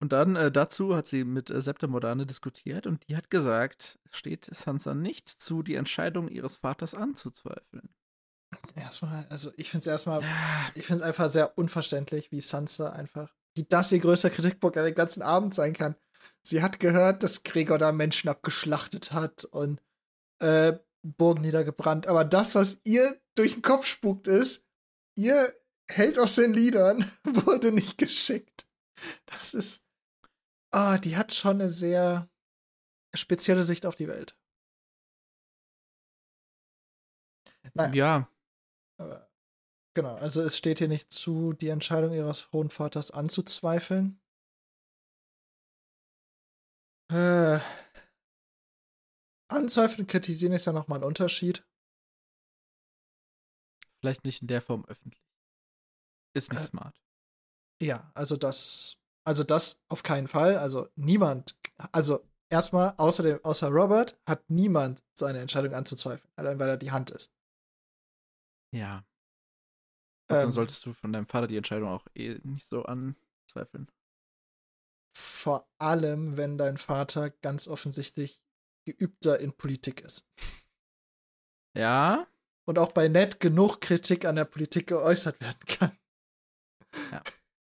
Und 0.00 0.12
dann 0.12 0.34
äh, 0.34 0.50
dazu 0.50 0.96
hat 0.96 1.06
sie 1.06 1.24
mit 1.24 1.50
äh, 1.50 1.60
Septa 1.60 1.86
Modane 1.86 2.24
diskutiert 2.24 2.86
und 2.86 3.06
die 3.08 3.16
hat 3.16 3.30
gesagt, 3.30 3.98
es 4.10 4.16
steht 4.16 4.48
Sansa 4.52 4.94
nicht 4.94 5.28
zu, 5.28 5.62
die 5.62 5.74
Entscheidung 5.74 6.28
ihres 6.28 6.56
Vaters 6.56 6.94
anzuzweifeln. 6.94 7.90
erstmal, 8.74 9.26
also 9.28 9.52
ich 9.56 9.70
finde 9.70 9.82
es 9.82 9.86
erstmal, 9.88 10.22
Ja, 10.22 10.70
ich 10.74 10.86
finde 10.86 11.02
es 11.02 11.06
einfach 11.06 11.28
sehr 11.28 11.58
unverständlich, 11.58 12.32
wie 12.32 12.40
Sansa 12.40 12.90
einfach, 12.90 13.34
wie 13.54 13.64
das 13.64 13.92
ihr 13.92 14.00
größter 14.00 14.30
Kritikpunkt 14.30 14.78
an 14.78 14.86
dem 14.86 14.94
ganzen 14.94 15.22
Abend 15.22 15.54
sein 15.54 15.74
kann. 15.74 15.96
Sie 16.42 16.62
hat 16.62 16.80
gehört, 16.80 17.22
dass 17.22 17.42
Gregor 17.42 17.76
da 17.78 17.92
Menschen 17.92 18.30
abgeschlachtet 18.30 19.12
hat 19.12 19.44
und 19.44 19.82
äh, 20.40 20.78
Burgen 21.02 21.42
niedergebrannt, 21.42 22.06
aber 22.06 22.24
das, 22.24 22.54
was 22.54 22.80
ihr 22.84 23.20
durch 23.34 23.54
den 23.54 23.62
Kopf 23.62 23.86
spukt, 23.86 24.28
ist, 24.28 24.66
ihr 25.16 25.52
Held 25.90 26.18
aus 26.18 26.36
den 26.36 26.52
Liedern 26.52 27.04
wurde 27.24 27.72
nicht 27.72 27.98
geschickt. 27.98 28.68
Das 29.26 29.54
ist, 29.54 29.82
ah, 30.72 30.98
die 30.98 31.16
hat 31.16 31.34
schon 31.34 31.60
eine 31.60 31.70
sehr 31.70 32.28
spezielle 33.14 33.64
Sicht 33.64 33.86
auf 33.86 33.96
die 33.96 34.08
Welt. 34.08 34.36
Naja. 37.74 37.94
ja, 37.94 38.30
Aber, 38.98 39.30
genau, 39.94 40.14
also 40.16 40.42
es 40.42 40.56
steht 40.56 40.78
hier 40.78 40.88
nicht 40.88 41.12
zu, 41.12 41.52
die 41.52 41.68
Entscheidung 41.68 42.12
ihres 42.12 42.50
hohen 42.52 42.70
Vaters 42.70 43.10
anzuzweifeln. 43.10 44.20
Äh, 47.12 47.58
anzweifeln 49.48 50.02
und 50.02 50.10
kritisieren 50.10 50.52
ist 50.52 50.66
ja 50.66 50.72
nochmal 50.72 51.00
ein 51.00 51.04
Unterschied. 51.04 51.64
vielleicht 54.00 54.24
nicht 54.24 54.42
in 54.42 54.48
der 54.48 54.62
Form 54.62 54.84
öffentlich. 54.86 55.29
Ist 56.34 56.52
nicht 56.52 56.62
Äh, 56.62 56.64
smart. 56.64 57.00
Ja, 57.82 58.10
also 58.14 58.36
das, 58.36 58.96
also 59.24 59.44
das 59.44 59.82
auf 59.88 60.02
keinen 60.02 60.28
Fall. 60.28 60.56
Also 60.58 60.88
niemand, 60.96 61.58
also 61.92 62.28
erstmal, 62.50 62.94
außer, 62.98 63.40
außer 63.42 63.68
Robert, 63.68 64.18
hat 64.28 64.48
niemand 64.50 65.02
seine 65.18 65.40
Entscheidung 65.40 65.74
anzuzweifeln, 65.74 66.30
allein 66.36 66.58
weil 66.58 66.68
er 66.68 66.76
die 66.76 66.92
Hand 66.92 67.10
ist. 67.10 67.32
Ja. 68.72 69.04
Trotzdem 70.28 70.48
Ähm, 70.48 70.52
solltest 70.52 70.86
du 70.86 70.94
von 70.94 71.12
deinem 71.12 71.26
Vater 71.26 71.46
die 71.46 71.56
Entscheidung 71.58 71.88
auch 71.90 72.06
eh 72.14 72.38
nicht 72.44 72.66
so 72.66 72.84
anzweifeln. 72.84 73.90
vor 75.16 75.68
allem, 75.78 76.36
wenn 76.36 76.58
dein 76.58 76.76
Vater 76.76 77.30
ganz 77.30 77.68
offensichtlich 77.68 78.42
geübter 78.86 79.38
in 79.40 79.52
Politik 79.56 80.00
ist. 80.00 80.26
Ja, 81.74 82.26
und 82.66 82.78
auch 82.78 82.92
bei 82.92 83.08
Ned 83.08 83.40
genug 83.40 83.80
Kritik 83.80 84.24
an 84.24 84.36
der 84.36 84.44
Politik 84.44 84.86
geäußert 84.88 85.40
werden 85.40 85.60
kann. 85.66 85.92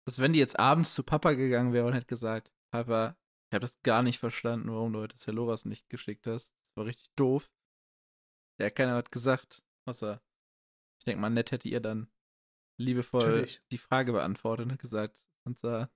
Dass 0.05 0.19
wenn 0.19 0.33
die 0.33 0.39
jetzt 0.39 0.59
abends 0.59 0.93
zu 0.93 1.03
Papa 1.03 1.33
gegangen 1.33 1.73
wäre 1.73 1.85
und 1.85 1.93
hätte 1.93 2.07
gesagt, 2.07 2.53
Papa, 2.71 3.17
ich 3.49 3.55
habe 3.55 3.61
das 3.61 3.81
gar 3.81 4.03
nicht 4.03 4.19
verstanden, 4.19 4.71
warum 4.71 4.93
du 4.93 4.99
heute 4.99 5.17
Celoras 5.17 5.65
nicht 5.65 5.89
geschickt 5.89 6.27
hast. 6.27 6.53
Das 6.61 6.75
war 6.75 6.85
richtig 6.85 7.09
doof. 7.15 7.49
Ja, 8.59 8.69
keiner 8.69 8.95
hat 8.95 9.11
gesagt, 9.11 9.63
außer, 9.85 10.21
ich 10.99 11.05
denke 11.05 11.21
mal, 11.21 11.29
Ned 11.29 11.51
hätte 11.51 11.69
ihr 11.69 11.79
dann 11.79 12.11
liebevoll 12.79 13.21
Natürlich. 13.21 13.61
die 13.71 13.77
Frage 13.77 14.11
beantwortet 14.11 14.69
und 14.69 14.79
gesagt, 14.79 15.23
Sansa, 15.45 15.89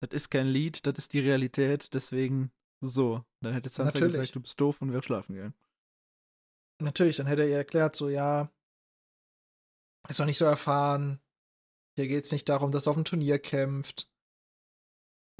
das 0.00 0.14
ist 0.14 0.30
kein 0.30 0.46
Lied, 0.46 0.86
das 0.86 0.96
ist 0.96 1.12
die 1.12 1.20
Realität, 1.20 1.92
deswegen 1.94 2.52
so. 2.80 3.16
Und 3.16 3.26
dann 3.42 3.52
hätte 3.52 3.68
Sansa 3.68 3.92
Natürlich. 3.92 4.14
gesagt, 4.14 4.34
du 4.34 4.40
bist 4.40 4.60
doof 4.60 4.80
und 4.80 4.92
wäre 4.92 5.02
schlafen 5.02 5.34
gegangen. 5.34 5.54
Natürlich, 6.80 7.16
dann 7.16 7.26
hätte 7.26 7.42
er 7.42 7.48
ihr 7.48 7.56
erklärt, 7.56 7.96
so, 7.96 8.08
ja, 8.08 8.50
ist 10.08 10.20
doch 10.20 10.26
nicht 10.26 10.38
so 10.38 10.44
erfahren. 10.44 11.20
Hier 11.98 12.06
geht 12.06 12.26
es 12.26 12.30
nicht 12.30 12.48
darum, 12.48 12.70
dass 12.70 12.86
er 12.86 12.90
auf 12.90 12.96
dem 12.96 13.04
Turnier 13.04 13.40
kämpft, 13.40 14.08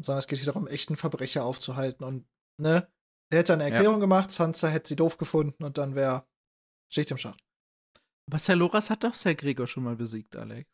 sondern 0.01 0.19
es 0.19 0.27
geht 0.27 0.41
hier 0.41 0.47
darum, 0.47 0.67
echten 0.67 0.97
Verbrecher 0.97 1.45
aufzuhalten. 1.45 2.03
Und, 2.05 2.29
ne? 2.61 2.93
Er 3.31 3.39
hätte 3.39 3.53
eine 3.53 3.69
Ja. 3.69 3.75
Erklärung 3.75 4.01
gemacht, 4.01 4.33
Sansa 4.33 4.67
hätte 4.67 4.89
sie 4.89 4.97
doof 4.97 5.19
gefunden 5.19 5.63
und 5.63 5.79
dann 5.79 5.95
wäre 5.95 6.27
Schicht 6.93 7.13
im 7.13 7.19
Schacht. 7.19 7.41
Aber 8.27 8.41
Celoras 8.41 8.91
hat 8.91 9.05
doch 9.05 9.15
Ser 9.15 9.37
Gregor 9.37 9.69
schon 9.69 9.85
mal 9.85 9.95
besiegt, 9.95 10.35
Alex. 10.35 10.69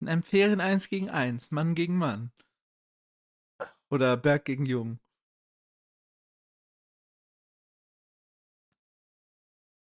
In 0.00 0.08
einem 0.08 0.22
fairen 0.22 0.60
1 0.60 0.88
gegen 0.88 1.10
1, 1.10 1.50
Mann 1.50 1.74
gegen 1.74 1.98
Mann. 1.98 2.30
Oder 3.90 4.16
Berg 4.16 4.44
gegen 4.44 4.64
Jung. 4.64 5.00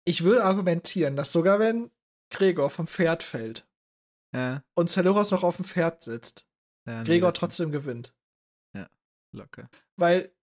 Ich 0.05 0.23
würde 0.23 0.45
argumentieren, 0.45 1.17
dass 1.17 1.33
sogar 1.33 1.59
wenn 1.59 1.91
Gregor 2.31 2.71
vom 2.71 2.87
Pferd 2.87 3.25
fällt 3.25 3.68
Ja. 4.35 4.63
und 4.75 4.91
Celoras 4.91 5.31
noch 5.31 5.43
auf 5.43 5.57
dem 5.57 5.65
Pferd 5.65 6.03
sitzt, 6.03 6.47
ja 6.87 6.99
nee, 7.01 7.05
Gregor 7.07 7.33
trotzdem 7.35 7.73
gewinnt. 7.73 8.15
Locker. 9.31 9.69
Weil 9.97 10.35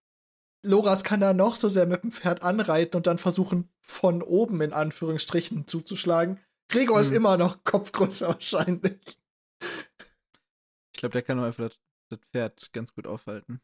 Loras 0.63 1.03
kann 1.03 1.19
da 1.19 1.33
noch 1.33 1.55
so 1.55 1.67
sehr 1.67 1.87
mit 1.87 2.03
dem 2.03 2.11
Pferd 2.11 2.43
anreiten 2.43 2.95
und 2.97 3.07
dann 3.07 3.17
versuchen, 3.17 3.73
von 3.81 4.21
oben 4.21 4.61
in 4.61 4.73
Anführungsstrichen 4.73 5.65
zuzuschlagen. 5.65 6.39
Gregor 6.69 6.99
ist 6.99 7.09
Hm. 7.09 7.15
immer 7.15 7.37
noch 7.37 7.63
kopfgrößer 7.63 8.27
wahrscheinlich. 8.27 9.19
Ich 9.59 10.99
glaube, 10.99 11.13
der 11.13 11.23
kann 11.23 11.37
nur 11.37 11.47
einfach 11.47 11.67
das, 11.69 11.79
das 12.11 12.19
Pferd 12.31 12.71
ganz 12.73 12.93
gut 12.93 13.07
aufhalten. 13.07 13.59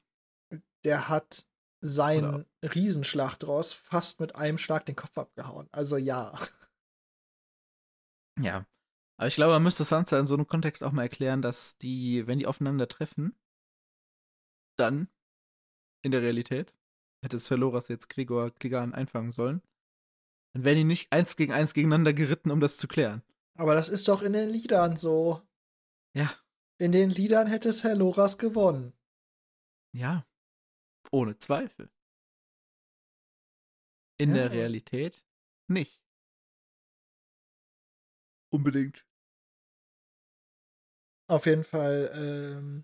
Der 0.86 1.08
hat 1.08 1.48
seinen 1.82 2.48
Riesenschlachtross 2.64 3.74
fast 3.74 4.20
mit 4.20 4.36
einem 4.36 4.58
Schlag 4.58 4.88
den 4.88 4.96
Kopf 4.96 5.16
abgehauen. 5.20 5.70
Also 5.72 5.98
ja. 5.98 6.36
Ja. 8.40 8.66
Aber 9.22 9.28
ich 9.28 9.36
glaube, 9.36 9.54
man 9.54 9.62
müsste 9.62 9.84
Sansa 9.84 10.20
in 10.20 10.26
so 10.26 10.34
einem 10.34 10.48
Kontext 10.48 10.84
auch 10.84 10.94
mal 10.94 11.04
erklären, 11.04 11.44
dass 11.44 11.78
die, 11.78 12.26
wenn 12.26 12.40
die 12.40 12.48
aufeinandertreffen, 12.48 13.40
dann 14.80 15.10
in 16.04 16.12
der 16.12 16.24
Realität, 16.24 16.74
hätte 17.24 17.38
Celoras 17.38 17.88
jetzt 17.88 18.10
Gregor 18.10 18.50
Kligan 18.50 18.96
einfangen 18.96 19.32
sollen, 19.32 19.62
dann 20.56 20.64
wären 20.64 20.78
die 20.78 20.86
nicht 20.86 21.12
eins 21.14 21.36
gegen 21.36 21.54
eins 21.54 21.76
gegeneinander 21.76 22.14
geritten, 22.14 22.50
um 22.50 22.62
das 22.62 22.78
zu 22.78 22.88
klären. 22.88 23.22
Aber 23.60 23.76
das 23.76 23.90
ist 23.90 24.08
doch 24.08 24.24
in 24.24 24.34
den 24.34 24.50
Liedern 24.50 24.98
so. 24.98 25.48
Ja. 26.18 26.36
In 26.80 26.92
den 26.92 27.12
Liedern 27.12 27.46
hätte 27.46 27.70
Herr 27.70 27.94
Loras 27.94 28.40
gewonnen. 28.40 28.92
Ja. 29.96 30.26
Ohne 31.12 31.38
Zweifel. 31.38 31.92
In 34.18 34.30
Ja. 34.30 34.36
der 34.38 34.52
Realität 34.52 35.24
nicht. 35.68 36.04
Unbedingt. 38.52 39.06
Auf 41.32 41.46
jeden 41.46 41.64
Fall, 41.64 42.12
ähm, 42.14 42.84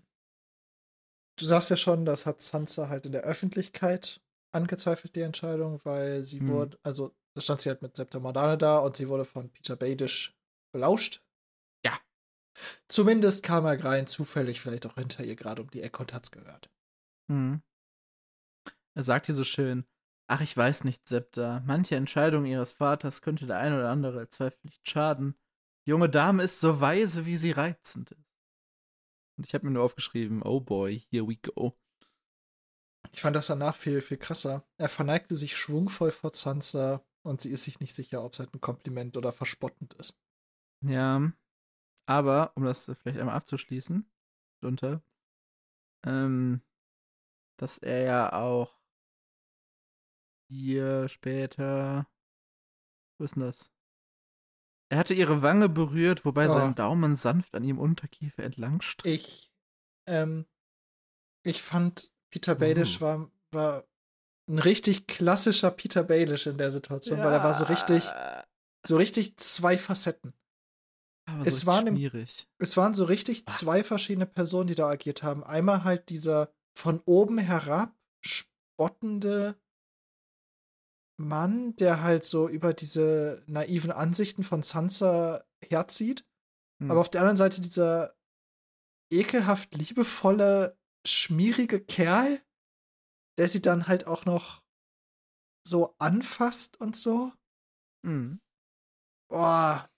du 1.38 1.44
sagst 1.44 1.68
ja 1.68 1.76
schon, 1.76 2.06
das 2.06 2.24
hat 2.24 2.40
Sansa 2.40 2.88
halt 2.88 3.04
in 3.04 3.12
der 3.12 3.24
Öffentlichkeit 3.24 4.22
angezweifelt, 4.52 5.14
die 5.16 5.20
Entscheidung, 5.20 5.84
weil 5.84 6.24
sie 6.24 6.40
Hm. 6.40 6.48
wurde, 6.48 6.78
also 6.82 7.14
da 7.34 7.42
stand 7.42 7.60
sie 7.60 7.68
halt 7.68 7.82
mit 7.82 7.94
Septa 7.94 8.18
Mordane 8.18 8.56
da 8.56 8.78
und 8.78 8.96
sie 8.96 9.10
wurde 9.10 9.26
von 9.26 9.50
Peter 9.50 9.76
Baelish 9.76 10.34
belauscht. 10.72 11.22
Ja. 11.84 12.00
Zumindest 12.88 13.42
kam 13.42 13.66
er 13.66 13.84
rein 13.84 14.06
zufällig 14.06 14.62
vielleicht 14.62 14.86
auch 14.86 14.94
hinter 14.94 15.24
ihr 15.24 15.36
gerade 15.36 15.60
um 15.60 15.70
die 15.70 15.82
Ecke 15.82 15.98
und 15.98 16.14
hat's 16.14 16.30
gehört. 16.30 16.70
Mhm. 17.30 17.62
Er 18.94 19.02
sagt 19.02 19.26
hier 19.26 19.34
so 19.34 19.44
schön, 19.44 19.84
ach, 20.26 20.40
ich 20.40 20.56
weiß 20.56 20.84
nicht, 20.84 21.06
Septa, 21.06 21.62
manche 21.66 21.96
Entscheidung 21.96 22.46
ihres 22.46 22.72
Vaters 22.72 23.20
könnte 23.20 23.46
der 23.46 23.58
ein 23.58 23.74
oder 23.74 23.90
andere 23.90 24.30
zweifellich 24.30 24.80
schaden. 24.84 25.38
Die 25.84 25.90
junge 25.90 26.08
Dame 26.08 26.42
ist 26.42 26.60
so 26.60 26.80
weise, 26.80 27.26
wie 27.26 27.36
sie 27.36 27.50
reizend 27.50 28.12
ist. 28.12 28.27
Und 29.38 29.46
ich 29.46 29.54
habe 29.54 29.66
mir 29.66 29.70
nur 29.70 29.84
aufgeschrieben, 29.84 30.42
oh 30.42 30.60
boy, 30.60 31.06
here 31.10 31.26
we 31.28 31.36
go. 31.36 31.78
Ich 33.12 33.20
fand 33.20 33.36
das 33.36 33.46
danach 33.46 33.76
viel, 33.76 34.00
viel 34.00 34.16
krasser. 34.16 34.66
Er 34.76 34.88
verneigte 34.88 35.36
sich 35.36 35.56
schwungvoll 35.56 36.10
vor 36.10 36.34
Sansa 36.34 37.04
und 37.22 37.40
sie 37.40 37.50
ist 37.50 37.62
sich 37.62 37.78
nicht 37.78 37.94
sicher, 37.94 38.24
ob 38.24 38.32
es 38.32 38.40
halt 38.40 38.52
ein 38.52 38.60
Kompliment 38.60 39.16
oder 39.16 39.32
verspottend 39.32 39.94
ist. 39.94 40.18
Ja, 40.80 41.32
aber, 42.06 42.52
um 42.56 42.64
das 42.64 42.90
vielleicht 43.00 43.18
einmal 43.18 43.36
abzuschließen, 43.36 44.10
drunter, 44.60 45.02
ähm, 46.04 46.60
dass 47.58 47.78
er 47.78 48.02
ja 48.02 48.32
auch 48.32 48.76
hier 50.48 51.08
später, 51.08 52.08
wo 53.18 53.24
ist 53.24 53.36
denn 53.36 53.42
das? 53.42 53.70
Er 54.90 54.98
hatte 54.98 55.14
ihre 55.14 55.42
Wange 55.42 55.68
berührt, 55.68 56.24
wobei 56.24 56.44
Ja. 56.44 56.50
sein 56.54 56.74
Daumen 56.74 57.14
sanft 57.14 57.54
an 57.54 57.64
ihrem 57.64 57.78
Unterkiefer 57.78 58.42
entlang 58.42 58.80
strich. 58.80 59.14
Ich, 59.14 59.52
ähm, 60.06 60.46
ich 61.44 61.62
fand, 61.62 62.10
Peter 62.30 62.54
Baelish 62.54 62.96
Uh. 62.98 63.00
war, 63.00 63.30
war 63.52 63.84
ein 64.48 64.58
richtig 64.58 65.06
klassischer 65.06 65.70
Peter 65.70 66.04
Baelish 66.04 66.46
in 66.46 66.56
der 66.58 66.70
Situation, 66.70 67.18
weil 67.18 67.32
er 67.32 67.42
war 67.44 67.52
so 67.54 67.66
richtig, 67.66 68.04
so 68.86 68.96
richtig 68.96 69.36
zwei 69.36 69.76
Facetten. 69.76 70.32
aber 71.26 71.46
es 71.46 71.60
so 71.60 71.66
waren 71.66 71.86
im- 71.86 71.96
schwierig. 71.96 72.48
Es 72.56 72.78
waren 72.78 72.94
so 72.94 73.04
richtig 73.04 73.42
Ah. 73.46 73.52
zwei 73.52 73.84
verschiedene 73.84 74.24
Personen, 74.24 74.68
die 74.68 74.74
da 74.74 74.88
agiert 74.88 75.22
haben. 75.22 75.44
Einmal 75.44 75.84
halt 75.84 76.08
dieser 76.08 76.50
von 76.74 77.02
oben 77.04 77.36
herab 77.36 77.94
spottende 78.24 79.60
Mann, 81.18 81.74
der 81.76 82.02
halt 82.02 82.24
so 82.24 82.48
über 82.48 82.72
diese 82.72 83.42
naiven 83.46 83.90
Ansichten 83.90 84.44
von 84.44 84.62
Sansa 84.62 85.44
herzieht. 85.64 86.24
Hm. 86.80 86.90
Aber 86.90 87.00
auf 87.00 87.08
der 87.08 87.20
anderen 87.20 87.36
Seite 87.36 87.60
dieser 87.60 88.14
ekelhaft 89.12 89.74
liebevolle, 89.74 90.78
schmierige 91.06 91.80
Kerl, 91.80 92.40
der 93.38 93.48
sie 93.48 93.62
dann 93.62 93.88
halt 93.88 94.06
auch 94.06 94.24
noch 94.24 94.62
so 95.66 95.94
anfasst 95.98 96.80
und 96.80 96.96
so. 96.96 97.32
Mhm. 98.04 98.40
Boah. 99.30 99.88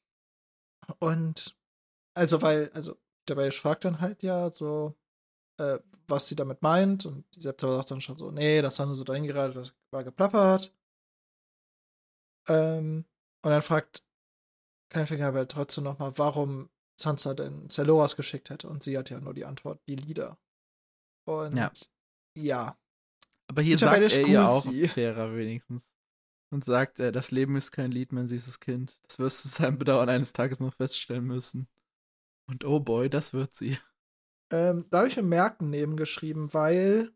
Und 0.98 1.56
also, 2.14 2.42
weil, 2.42 2.70
also, 2.72 2.96
der 3.28 3.36
Baelish 3.36 3.60
fragt 3.60 3.84
dann 3.84 4.00
halt 4.00 4.22
ja 4.22 4.50
so, 4.50 4.96
äh, 5.58 5.78
was 6.08 6.28
sie 6.28 6.36
damit 6.36 6.62
meint. 6.62 7.06
Und 7.06 7.24
die 7.34 7.40
Septa 7.40 7.76
sagt 7.76 7.92
dann 7.92 8.00
schon 8.00 8.16
so, 8.16 8.30
nee, 8.30 8.60
das 8.62 8.78
war 8.78 8.86
nur 8.86 8.94
so 8.94 9.04
dahin 9.04 9.26
gerade, 9.26 9.54
das 9.54 9.74
war 9.92 10.02
geplappert. 10.04 10.74
Ähm, 12.48 13.04
und 13.42 13.50
dann 13.50 13.62
fragt 13.62 14.04
Kleinfinger 14.92 15.28
aber 15.28 15.46
trotzdem 15.48 15.84
nochmal, 15.84 16.12
warum 16.16 16.70
Sansa 17.00 17.34
denn 17.34 17.70
Celoras 17.70 18.16
geschickt 18.16 18.50
hätte. 18.50 18.68
Und 18.68 18.82
sie 18.82 18.98
hat 18.98 19.10
ja 19.10 19.20
nur 19.20 19.34
die 19.34 19.44
Antwort, 19.44 19.80
die 19.86 19.96
Lieder. 19.96 20.38
Und 21.26 21.56
Ja. 21.56 21.72
ja. 22.36 22.78
Aber 23.48 23.62
hier 23.62 23.78
sagt 23.78 24.00
er 24.00 24.08
schoolt 24.10 24.36
auch 24.36 24.64
fairer 24.92 25.34
wenigstens. 25.36 25.90
Und 26.52 26.64
sagt, 26.64 26.98
äh, 26.98 27.12
das 27.12 27.30
Leben 27.30 27.54
ist 27.56 27.70
kein 27.70 27.92
Lied, 27.92 28.10
mein 28.12 28.26
süßes 28.26 28.58
Kind. 28.58 29.00
Das 29.06 29.20
wirst 29.20 29.44
du 29.44 29.48
seinem 29.48 29.78
Bedauern 29.78 30.08
eines 30.08 30.32
Tages 30.32 30.58
noch 30.58 30.74
feststellen 30.74 31.24
müssen. 31.24 31.68
Und 32.48 32.64
oh 32.64 32.80
boy, 32.80 33.08
das 33.08 33.32
wird 33.32 33.54
sie. 33.54 33.78
Ähm, 34.52 34.84
da 34.90 34.98
habe 34.98 35.08
ich 35.08 35.16
mir 35.16 35.22
Merken 35.22 35.70
nebengeschrieben, 35.70 36.52
weil 36.52 37.14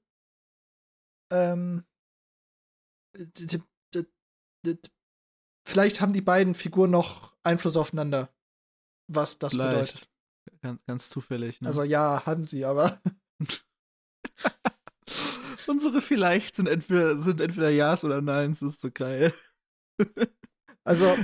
ähm, 1.32 1.84
d- 3.16 4.76
vielleicht 5.64 6.00
haben 6.00 6.12
die 6.12 6.20
beiden 6.20 6.54
Figuren 6.54 6.90
noch 6.90 7.34
Einfluss 7.42 7.76
aufeinander, 7.76 8.28
was 9.06 9.38
das 9.38 9.52
bedeutet. 9.52 9.90
Vielleicht. 9.90 10.10
Ganz, 10.60 10.84
ganz 10.86 11.10
zufällig. 11.10 11.60
Ne? 11.60 11.68
Also 11.68 11.82
ja, 11.82 12.24
haben 12.26 12.46
sie, 12.46 12.64
aber 12.64 13.00
Unsere 15.66 16.02
vielleicht 16.02 16.56
sind 16.56 16.68
entweder, 16.68 17.16
sind 17.16 17.40
entweder 17.40 17.70
Ja's 17.70 18.04
oder 18.04 18.20
Neins. 18.20 18.60
Das 18.60 18.74
ist 18.74 18.80
so 18.80 18.90
geil. 18.90 19.32
also 20.84 21.16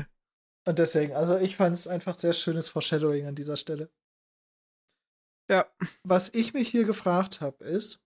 und 0.67 0.79
deswegen, 0.79 1.15
also 1.15 1.39
ich 1.39 1.57
fand 1.57 1.77
es 1.77 1.87
einfach 1.87 2.19
sehr 2.19 2.33
schönes 2.33 2.69
Foreshadowing 2.69 3.27
an 3.27 3.35
dieser 3.35 3.57
Stelle. 3.57 3.91
Ja. 5.51 5.71
Was 6.05 6.33
ich 6.33 6.55
mich 6.55 6.69
hier 6.69 6.85
gefragt 6.85 7.41
habe, 7.41 7.65
ist, 7.65 8.01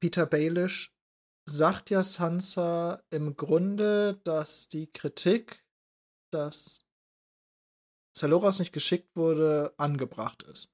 Peter 0.00 0.26
Baelish 0.26 0.91
sagt 1.48 1.90
ja 1.90 2.02
Sansa 2.02 3.02
im 3.10 3.36
Grunde, 3.36 4.20
dass 4.24 4.68
die 4.68 4.90
Kritik, 4.90 5.64
dass 6.32 6.84
Celoras 8.16 8.58
nicht 8.58 8.72
geschickt 8.72 9.16
wurde, 9.16 9.74
angebracht 9.78 10.42
ist. 10.44 10.70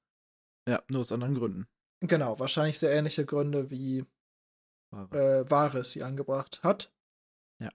Ja, 0.68 0.82
nur 0.88 1.00
aus 1.02 1.12
anderen 1.12 1.34
Gründen. 1.34 1.68
Genau, 2.00 2.38
wahrscheinlich 2.38 2.78
sehr 2.78 2.92
ähnliche 2.92 3.24
Gründe, 3.24 3.70
wie 3.70 4.04
äh, 5.10 5.84
sie 5.84 6.02
angebracht 6.02 6.62
hat. 6.62 6.94
Ja. 7.60 7.72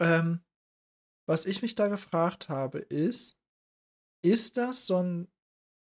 Ähm, 0.00 0.44
was 1.26 1.46
ich 1.46 1.62
mich 1.62 1.74
da 1.74 1.88
gefragt 1.88 2.48
habe, 2.48 2.78
ist, 2.78 3.38
ist 4.22 4.56
das 4.56 4.86
so 4.86 5.02
ein 5.02 5.28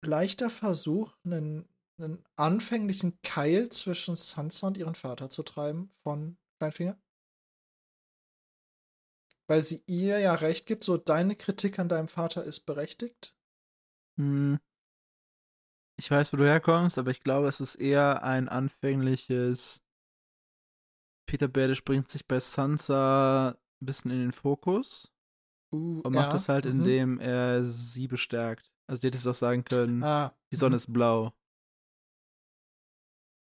leichter 0.04 0.50
Versuch, 0.50 1.16
einen, 1.24 1.68
einen 2.00 2.24
anfänglichen 2.36 3.20
Keil 3.22 3.70
zwischen 3.70 4.16
Sansa 4.16 4.68
und 4.68 4.78
ihren 4.78 4.96
Vater 4.96 5.30
zu 5.30 5.44
treiben 5.44 5.92
von 6.04 6.38
Kleinfinger? 6.60 6.98
Weil 9.50 9.62
sie 9.62 9.84
ihr 9.88 10.20
ja 10.20 10.34
recht 10.36 10.66
gibt, 10.66 10.84
so 10.84 10.98
deine 10.98 11.36
Kritik 11.36 11.80
an 11.80 11.90
deinem 11.90 12.08
Vater 12.08 12.44
ist 12.44 12.62
berechtigt. 12.62 13.36
Hm. 14.20 14.60
Ich 16.00 16.12
weiß, 16.12 16.34
wo 16.34 16.38
du 16.38 16.46
herkommst, 16.46 16.98
aber 16.98 17.12
ich 17.12 17.22
glaube, 17.22 17.48
es 17.48 17.60
ist 17.60 17.76
eher 17.76 18.24
ein 18.24 18.50
anfängliches. 18.50 19.82
Peter 21.28 21.48
Baelish 21.48 21.84
bringt 21.84 22.10
sich 22.10 22.28
bei 22.28 22.40
Sansa 22.40 23.58
ein 23.82 23.86
bisschen 23.86 24.12
in 24.12 24.20
den 24.20 24.32
Fokus 24.32 25.12
Uh, 25.74 26.00
und 26.02 26.14
macht 26.14 26.28
ja, 26.28 26.34
das 26.34 26.50
halt, 26.50 26.66
mhm. 26.66 26.72
indem 26.72 27.20
er 27.20 27.64
sie 27.64 28.08
bestärkt. 28.08 28.72
Also, 28.88 29.02
die 29.02 29.08
hätte 29.08 29.18
es 29.18 29.28
auch 29.28 29.36
sagen 29.36 29.66
können, 29.66 30.02
Ah, 30.04 30.34
die 30.52 30.56
Sonne 30.56 30.72
mhm. 30.72 30.78
ist 30.78 30.94
blau. 30.94 31.34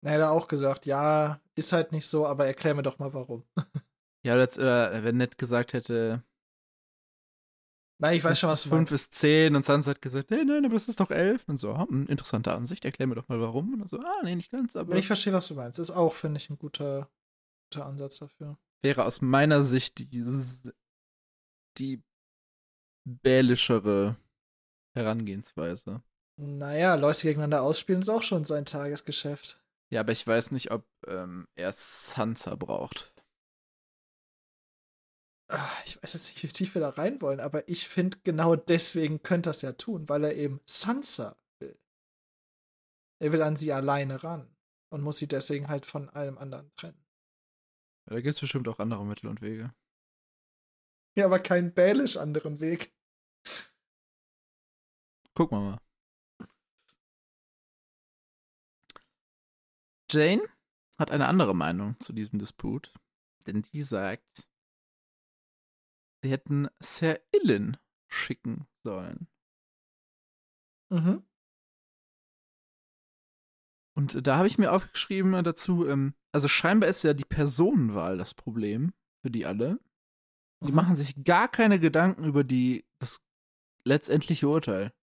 Er 0.04 0.12
hätte 0.14 0.30
auch 0.30 0.48
gesagt, 0.48 0.86
ja, 0.86 1.40
ist 1.56 1.74
halt 1.74 1.92
nicht 1.92 2.08
so, 2.08 2.26
aber 2.26 2.46
erklär 2.46 2.74
mir 2.76 2.84
doch 2.84 3.00
mal 3.00 3.14
warum. 3.14 3.44
Ja, 4.24 4.36
oder, 4.36 4.48
oder 4.58 5.04
wenn 5.04 5.18
Ned 5.18 5.40
gesagt 5.40 5.74
hätte, 5.74 6.24
Nein, 8.00 8.18
ich 8.18 8.24
weiß 8.24 8.40
schon, 8.40 8.50
was 8.50 8.64
du 8.64 8.70
5 8.70 8.92
meinst. 8.92 8.94
ist 8.94 9.14
10 9.14 9.56
und 9.56 9.64
Sansa 9.66 9.92
hat 9.92 10.02
gesagt, 10.02 10.32
nee, 10.32 10.44
nein, 10.44 10.66
aber 10.66 10.74
das 10.76 10.88
ist 10.88 11.00
doch 11.00 11.12
11. 11.12 11.48
Und 11.48 11.58
so, 11.58 11.78
hm, 11.78 12.08
interessante 12.08 12.52
Ansicht, 12.54 12.84
erklär 12.86 13.08
mir 13.08 13.16
doch 13.16 13.30
mal 13.30 13.40
warum. 13.42 13.80
Und 13.82 13.90
so, 13.90 14.00
ah, 14.00 14.22
nee, 14.24 14.36
nicht 14.36 14.52
ganz, 14.52 14.76
aber 14.76 14.96
Ich 14.96 15.08
verstehe, 15.08 15.34
was 15.34 15.48
du 15.48 15.56
meinst. 15.56 15.78
Ist 15.80 15.92
auch, 15.92 16.14
finde 16.14 16.38
ich, 16.38 16.50
ein 16.50 16.58
guter, 16.58 17.10
guter 17.72 17.86
Ansatz 17.86 18.18
dafür. 18.20 18.58
wäre 18.84 19.06
aus 19.06 19.22
meiner 19.22 19.62
Sicht 19.62 20.00
die, 20.00 20.24
die 21.78 22.04
bälischere 23.08 24.18
Herangehensweise. 24.96 26.02
Naja, 26.38 26.96
Leute 26.96 27.22
gegeneinander 27.24 27.62
ausspielen 27.62 28.02
ist 28.02 28.10
auch 28.10 28.24
schon 28.24 28.46
sein 28.46 28.66
Tagesgeschäft. 28.66 29.61
Ja, 29.92 30.00
aber 30.00 30.14
ich 30.14 30.26
weiß 30.26 30.52
nicht, 30.52 30.72
ob 30.72 30.86
ähm, 31.06 31.48
er 31.56 31.74
Sansa 31.74 32.56
braucht. 32.56 33.14
Ah, 35.50 35.70
Ich 35.86 36.02
weiß 36.02 36.14
jetzt 36.14 36.30
nicht, 36.30 36.44
wie 36.44 36.48
tief 36.48 36.76
wir 36.76 36.82
da 36.82 36.90
rein 36.90 37.22
wollen, 37.22 37.42
aber 37.42 37.68
ich 37.68 37.88
finde, 37.90 38.18
genau 38.24 38.56
deswegen 38.56 39.22
könnte 39.22 39.50
er 39.50 39.52
es 39.52 39.62
ja 39.62 39.74
tun, 39.74 40.08
weil 40.08 40.24
er 40.24 40.36
eben 40.36 40.62
Sansa 40.66 41.36
will. 41.60 41.78
Er 43.20 43.34
will 43.34 43.42
an 43.42 43.58
sie 43.58 43.74
alleine 43.74 44.24
ran 44.24 44.56
und 44.92 45.02
muss 45.02 45.18
sie 45.18 45.28
deswegen 45.28 45.68
halt 45.68 45.86
von 45.86 46.10
allem 46.10 46.38
anderen 46.38 46.72
trennen. 46.78 47.06
Ja, 48.08 48.16
da 48.16 48.22
gibt 48.22 48.36
es 48.36 48.42
bestimmt 48.42 48.70
auch 48.70 48.80
andere 48.80 49.06
Mittel 49.06 49.28
und 49.28 49.42
Wege. 49.42 49.74
Ja, 51.18 51.26
aber 51.26 51.40
keinen 51.40 51.74
bälisch 51.74 52.16
anderen 52.16 52.62
Weg. 52.62 52.94
Gucken 55.34 55.58
wir 55.58 55.72
mal. 55.72 55.91
Jane 60.12 60.44
hat 61.00 61.12
eine 61.12 61.28
andere 61.28 61.56
Meinung 61.56 62.00
zu 62.00 62.14
diesem 62.14 62.40
Disput, 62.40 62.94
denn 63.48 63.62
die 63.62 63.84
sagt, 63.84 64.50
sie 66.22 66.30
hätten 66.30 66.68
Sir 66.80 67.20
Ilyn 67.32 67.78
schicken 68.08 68.68
sollen. 68.84 69.28
Mhm. 70.92 71.24
Und 73.98 74.26
da 74.26 74.38
habe 74.38 74.48
ich 74.48 74.58
mir 74.58 74.72
aufgeschrieben 74.72 75.44
dazu, 75.44 75.88
ähm, 75.88 76.14
also 76.32 76.48
scheinbar 76.48 76.90
ist 76.90 77.04
ja 77.04 77.14
die 77.14 77.26
Personenwahl 77.26 78.18
das 78.18 78.34
Problem 78.34 78.94
für 79.22 79.32
die 79.32 79.46
alle. 79.46 79.80
Die 80.64 80.70
Mhm. 80.70 80.76
machen 80.76 80.96
sich 80.96 81.24
gar 81.24 81.48
keine 81.48 81.80
Gedanken 81.80 82.26
über 82.26 82.44
die, 82.44 82.86
das 83.00 83.22
letztendliche 83.84 84.48
Urteil. 84.48 84.94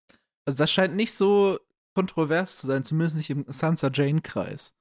Also 0.47 0.59
das 0.59 0.71
scheint 0.71 0.95
nicht 0.95 1.13
so 1.13 1.59
kontrovers 1.95 2.61
zu 2.61 2.67
sein, 2.67 2.85
zumindest 2.85 3.17
nicht 3.17 3.31
im 3.31 3.45
Sansa-Jane-Kreis. 3.49 4.75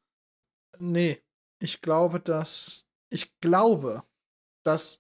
Nee, 0.80 1.24
ich 1.60 1.82
glaube, 1.82 2.20
dass. 2.20 2.84
Ich 3.10 3.40
glaube, 3.40 4.04
dass 4.66 5.00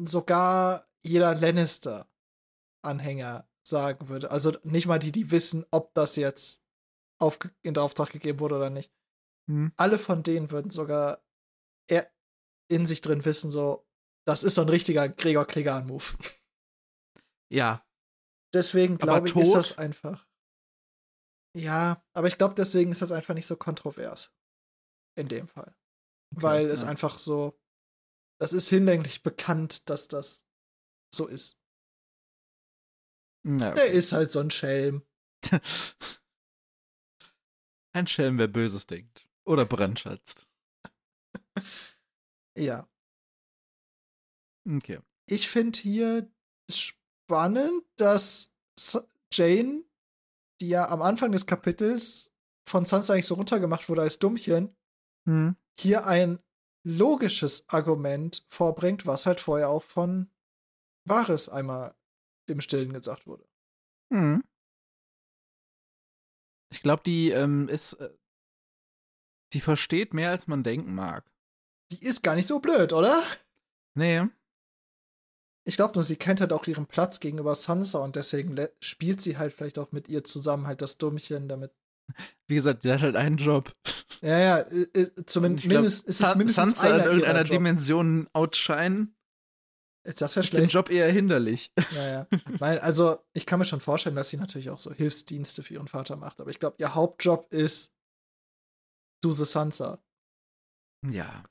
sogar 0.00 0.86
jeder 1.02 1.34
Lannister-Anhänger 1.34 3.46
sagen 3.66 4.08
würde. 4.08 4.30
Also 4.30 4.56
nicht 4.62 4.86
mal 4.86 4.98
die, 4.98 5.12
die 5.12 5.30
wissen, 5.30 5.66
ob 5.70 5.92
das 5.92 6.16
jetzt 6.16 6.62
aufge 7.20 7.54
in 7.62 7.76
Auftrag 7.76 8.08
gegeben 8.10 8.40
wurde 8.40 8.56
oder 8.56 8.70
nicht. 8.70 8.90
Hm. 9.48 9.72
Alle 9.76 9.98
von 9.98 10.22
denen 10.22 10.50
würden 10.50 10.70
sogar 10.70 11.22
in 12.68 12.86
sich 12.86 13.02
drin 13.02 13.26
wissen, 13.26 13.50
so, 13.50 13.86
das 14.26 14.42
ist 14.42 14.54
so 14.54 14.62
ein 14.62 14.70
richtiger 14.70 15.10
Gregor 15.10 15.44
Klegan-Move. 15.44 16.14
Ja, 17.52 17.84
Deswegen 18.52 18.98
glaube 18.98 19.28
ich, 19.28 19.36
ist 19.36 19.48
tot? 19.48 19.56
das 19.56 19.78
einfach. 19.78 20.26
Ja, 21.54 22.02
aber 22.14 22.28
ich 22.28 22.38
glaube, 22.38 22.54
deswegen 22.54 22.92
ist 22.92 23.02
das 23.02 23.12
einfach 23.12 23.34
nicht 23.34 23.46
so 23.46 23.56
kontrovers. 23.56 24.32
In 25.18 25.28
dem 25.28 25.48
Fall. 25.48 25.74
Okay, 26.34 26.42
Weil 26.42 26.66
es 26.70 26.82
ja. 26.82 26.88
einfach 26.88 27.18
so. 27.18 27.58
Das 28.40 28.52
ist 28.52 28.68
hinlänglich 28.68 29.22
bekannt, 29.22 29.88
dass 29.90 30.08
das 30.08 30.48
so 31.14 31.26
ist. 31.26 31.58
Der 33.44 33.72
okay. 33.72 33.92
ist 33.92 34.12
halt 34.12 34.30
so 34.30 34.40
ein 34.40 34.50
Schelm. 34.50 35.06
Ein 37.94 38.06
Schelm, 38.06 38.38
wer 38.38 38.48
Böses 38.48 38.86
denkt. 38.86 39.28
Oder 39.44 39.64
brandschatzt. 39.66 40.46
Ja. 42.54 42.86
Okay. 44.68 45.00
Ich 45.26 45.48
finde 45.48 45.78
hier 45.78 46.30
spannend, 46.70 47.82
dass 47.96 48.54
Jane, 49.32 49.84
die 50.62 50.68
ja 50.68 50.88
am 50.88 51.02
Anfang 51.02 51.32
des 51.32 51.46
Kapitels 51.46 52.32
von 52.66 52.86
Sansa 52.86 53.12
eigentlich 53.12 53.26
so 53.26 53.34
runtergemacht 53.34 53.88
wurde 53.88 54.02
als 54.02 54.18
Dummchen, 54.18 54.74
Hm. 55.28 55.56
hier 55.78 56.06
ein 56.06 56.38
logisches 56.84 57.68
Argument 57.68 58.44
vorbringt, 58.48 59.06
was 59.06 59.26
halt 59.26 59.40
vorher 59.40 59.68
auch 59.68 59.82
von 59.82 60.30
Varys 61.04 61.48
einmal 61.48 61.94
im 62.48 62.60
Stillen 62.60 62.92
gesagt 62.92 63.26
wurde. 63.26 63.46
Hm. 64.12 64.42
Ich 66.72 66.82
glaube, 66.82 67.02
die 67.04 67.30
ähm, 67.30 67.68
ist. 67.68 67.94
Äh, 67.94 68.16
die 69.52 69.60
versteht 69.60 70.14
mehr, 70.14 70.30
als 70.30 70.46
man 70.46 70.62
denken 70.62 70.94
mag. 70.94 71.30
Die 71.90 72.02
ist 72.02 72.22
gar 72.22 72.34
nicht 72.34 72.48
so 72.48 72.58
blöd, 72.58 72.94
oder? 72.94 73.22
Nee. 73.94 74.26
Ich 75.64 75.76
glaube 75.76 75.94
nur, 75.94 76.02
sie 76.02 76.16
kennt 76.16 76.40
halt 76.40 76.52
auch 76.52 76.66
ihren 76.66 76.86
Platz 76.86 77.20
gegenüber 77.20 77.54
Sansa 77.54 77.98
und 78.00 78.16
deswegen 78.16 78.56
spielt 78.80 79.20
sie 79.20 79.38
halt 79.38 79.52
vielleicht 79.52 79.78
auch 79.78 79.92
mit 79.92 80.08
ihr 80.08 80.24
zusammen 80.24 80.66
halt 80.66 80.82
das 80.82 80.98
Dummchen, 80.98 81.48
damit. 81.48 81.72
Wie 82.48 82.56
gesagt, 82.56 82.84
die 82.84 82.92
hat 82.92 83.00
halt 83.02 83.16
einen 83.16 83.36
Job. 83.36 83.72
Ja, 84.22 84.38
ja, 84.38 84.58
äh, 84.58 84.82
äh, 84.92 85.24
zumindest 85.26 85.68
glaub, 85.68 85.84
ist 85.84 86.08
es 86.08 86.20
mindestens 86.34 86.54
Sansa 86.54 86.86
in 86.88 86.92
einer 86.94 87.04
irgendeiner 87.06 87.38
ihrer 87.38 87.44
Job. 87.44 87.50
Dimension 87.52 88.28
outshine 88.32 89.08
Das 90.04 90.34
wäre 90.36 90.44
ist 90.44 90.52
den 90.52 90.58
schlecht. 90.58 90.72
Job 90.72 90.90
eher 90.90 91.10
hinderlich. 91.10 91.72
Ja, 91.94 92.08
ja. 92.08 92.26
Nein, 92.58 92.78
also 92.80 93.18
ich 93.32 93.46
kann 93.46 93.60
mir 93.60 93.64
schon 93.64 93.80
vorstellen, 93.80 94.16
dass 94.16 94.28
sie 94.30 94.36
natürlich 94.36 94.70
auch 94.70 94.80
so 94.80 94.92
Hilfsdienste 94.92 95.62
für 95.62 95.74
ihren 95.74 95.88
Vater 95.88 96.16
macht, 96.16 96.40
aber 96.40 96.50
ich 96.50 96.58
glaube, 96.58 96.76
ihr 96.78 96.94
Hauptjob 96.94 97.52
ist 97.52 97.92
Duse 99.22 99.44
Sansa. 99.44 100.02
Ja. 101.08 101.44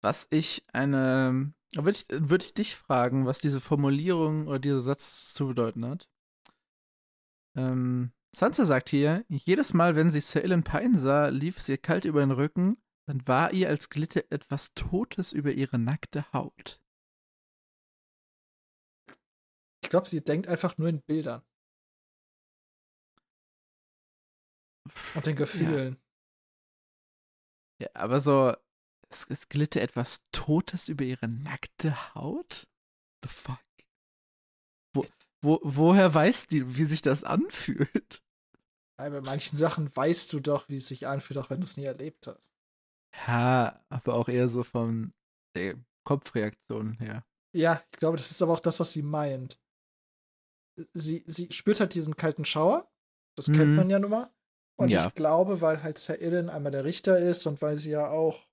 Was 0.00 0.28
ich 0.30 0.64
eine. 0.72 1.52
Würde 1.74 1.90
ich, 1.90 2.06
würd 2.08 2.44
ich 2.44 2.54
dich 2.54 2.76
fragen, 2.76 3.26
was 3.26 3.40
diese 3.40 3.60
Formulierung 3.60 4.46
oder 4.46 4.58
dieser 4.58 4.80
Satz 4.80 5.34
zu 5.34 5.48
bedeuten 5.48 5.84
hat? 5.84 6.08
Ähm, 7.56 8.12
Sansa 8.34 8.64
sagt 8.64 8.88
hier: 8.88 9.24
Jedes 9.28 9.74
Mal, 9.74 9.96
wenn 9.96 10.10
sie 10.10 10.20
Sir 10.20 10.44
Ilyn 10.44 10.64
Pine 10.64 10.96
sah, 10.96 11.28
lief 11.28 11.58
es 11.58 11.68
ihr 11.68 11.78
kalt 11.78 12.04
über 12.04 12.20
den 12.20 12.30
Rücken, 12.30 12.78
dann 13.06 13.26
war 13.26 13.52
ihr, 13.52 13.68
als 13.68 13.90
glitte 13.90 14.30
etwas 14.30 14.74
Totes 14.74 15.32
über 15.32 15.52
ihre 15.52 15.78
nackte 15.78 16.30
Haut. 16.32 16.80
Ich 19.82 19.90
glaube, 19.90 20.08
sie 20.08 20.22
denkt 20.22 20.46
einfach 20.48 20.76
nur 20.76 20.88
in 20.88 21.00
Bildern. 21.02 21.42
Und 25.14 25.26
den 25.26 25.36
Gefühlen. 25.36 25.96
Ja, 27.80 27.88
aber 27.94 28.20
so, 28.20 28.54
es, 29.10 29.26
es 29.28 29.48
glitte 29.48 29.80
etwas 29.80 30.20
Totes 30.32 30.88
über 30.88 31.04
ihre 31.04 31.28
nackte 31.28 32.14
Haut? 32.14 32.68
The 33.24 33.28
fuck? 33.28 33.58
Wo, 34.94 35.06
wo, 35.42 35.60
woher 35.62 36.12
weiß 36.12 36.46
die, 36.46 36.76
wie 36.76 36.84
sich 36.84 37.02
das 37.02 37.24
anfühlt? 37.24 38.22
Ja, 39.00 39.08
bei 39.10 39.20
manchen 39.20 39.56
Sachen 39.56 39.94
weißt 39.94 40.32
du 40.32 40.40
doch, 40.40 40.68
wie 40.68 40.76
es 40.76 40.88
sich 40.88 41.06
anfühlt, 41.06 41.38
auch 41.38 41.50
wenn 41.50 41.60
du 41.60 41.64
es 41.64 41.76
nie 41.76 41.84
erlebt 41.84 42.26
hast. 42.26 42.54
Ja, 43.26 43.84
aber 43.88 44.14
auch 44.14 44.28
eher 44.28 44.48
so 44.48 44.64
von 44.64 45.12
der 45.56 45.76
Kopfreaktion 46.04 46.94
her. 46.98 47.24
Ja, 47.54 47.82
ich 47.92 47.98
glaube, 47.98 48.16
das 48.16 48.30
ist 48.30 48.42
aber 48.42 48.52
auch 48.52 48.60
das, 48.60 48.80
was 48.80 48.92
sie 48.92 49.02
meint. 49.02 49.60
Sie, 50.94 51.24
sie 51.26 51.50
spürt 51.52 51.80
halt 51.80 51.94
diesen 51.94 52.16
kalten 52.16 52.44
Schauer. 52.44 52.90
Das 53.36 53.46
kennt 53.46 53.70
Mhm. 53.70 53.76
man 53.76 53.90
ja 53.90 53.98
nun 53.98 54.10
mal. 54.10 54.30
Und 54.76 54.90
Ja. 54.90 55.06
ich 55.08 55.14
glaube, 55.14 55.60
weil 55.60 55.82
halt 55.82 55.98
Sir 55.98 56.20
Ilyn 56.20 56.48
einmal 56.50 56.72
der 56.72 56.84
Richter 56.84 57.18
ist 57.18 57.46
und 57.46 57.60
weil 57.62 57.78
sie 57.78 57.90
ja 57.90 58.08
auch 58.10 58.47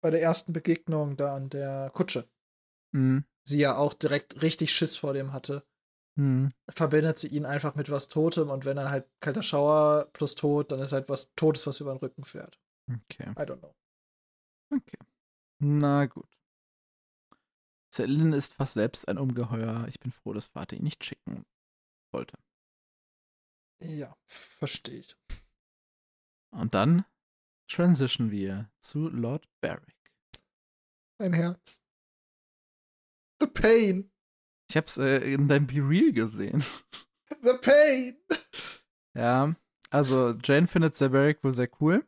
bei 0.00 0.10
der 0.10 0.22
ersten 0.22 0.52
Begegnung 0.52 1.16
da 1.16 1.34
an 1.34 1.48
der 1.50 1.90
Kutsche, 1.94 2.28
Mhm. 2.92 3.24
sie 3.44 3.58
ja 3.60 3.76
auch 3.76 3.94
direkt 3.94 4.40
richtig 4.42 4.72
Schiss 4.72 4.96
vor 4.96 5.12
dem 5.12 5.32
hatte, 5.32 5.66
Mhm. 6.16 6.52
verbindet 6.70 7.18
sie 7.18 7.28
ihn 7.28 7.46
einfach 7.46 7.74
mit 7.74 7.90
was 7.90 8.08
Totem 8.08 8.50
und 8.50 8.64
wenn 8.64 8.76
dann 8.76 8.90
halt 8.90 9.06
kalter 9.20 9.42
Schauer 9.42 10.08
plus 10.12 10.34
Tod, 10.34 10.72
dann 10.72 10.80
ist 10.80 10.92
halt 10.92 11.08
was 11.08 11.32
Totes, 11.34 11.66
was 11.66 11.80
über 11.80 11.94
den 11.94 11.98
Rücken 11.98 12.24
fährt. 12.24 12.58
Okay. 12.90 13.30
I 13.30 13.42
don't 13.42 13.58
know. 13.58 13.74
Okay. 14.70 14.98
Na 15.60 16.06
gut. 16.06 16.28
Selin 17.94 18.32
ist 18.32 18.54
fast 18.54 18.74
selbst 18.74 19.08
ein 19.08 19.18
Ungeheuer. 19.18 19.86
Ich 19.88 19.98
bin 19.98 20.12
froh, 20.12 20.32
dass 20.32 20.46
Vater 20.46 20.76
ihn 20.76 20.84
nicht 20.84 21.04
schicken 21.04 21.44
wollte. 22.12 22.36
Ja, 23.80 24.16
verstehe 24.26 24.98
ich. 25.00 25.16
Und 26.50 26.74
dann 26.74 27.04
transition 27.68 28.30
wir 28.30 28.70
zu 28.80 29.08
Lord 29.08 29.48
Barrick. 29.60 29.96
Mein 31.20 31.32
Herz. 31.32 31.82
The 33.40 33.46
pain. 33.46 34.10
Ich 34.70 34.76
hab's 34.76 34.98
äh, 34.98 35.18
in 35.32 35.48
deinem 35.48 35.66
Be 35.66 35.76
Real 35.76 36.12
gesehen. 36.12 36.64
The 37.42 37.54
pain. 37.60 38.16
Ja, 39.16 39.56
also 39.90 40.32
Jane 40.44 40.68
findet 40.68 40.94
Sir 40.94 41.08
Beric 41.08 41.42
wohl 41.42 41.52
sehr 41.52 41.68
cool. 41.80 42.06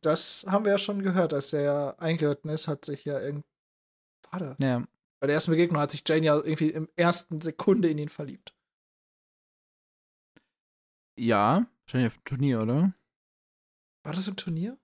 Das 0.00 0.46
haben 0.48 0.64
wir 0.64 0.72
ja 0.72 0.78
schon 0.78 1.02
gehört, 1.02 1.34
als 1.34 1.52
er 1.52 1.62
ja 1.62 1.90
eingeritten 1.98 2.48
ist, 2.48 2.66
hat 2.66 2.86
sich 2.86 3.04
ja 3.04 3.20
irgendwie. 3.20 3.46
Warte. 4.30 4.56
Ja. 4.58 4.86
Bei 5.20 5.26
der 5.26 5.34
ersten 5.34 5.50
Begegnung 5.50 5.82
hat 5.82 5.90
sich 5.90 6.02
Jane 6.06 6.24
ja 6.24 6.36
irgendwie 6.36 6.70
im 6.70 6.88
ersten 6.96 7.42
Sekunde 7.42 7.90
in 7.90 7.98
ihn 7.98 8.08
verliebt. 8.08 8.54
Ja, 11.18 11.66
wahrscheinlich 11.84 12.12
auf 12.12 12.18
dem 12.18 12.24
Turnier, 12.24 12.62
oder? 12.62 12.94
War 14.04 14.12
das 14.12 14.28
im 14.28 14.36
Turnier? 14.36 14.78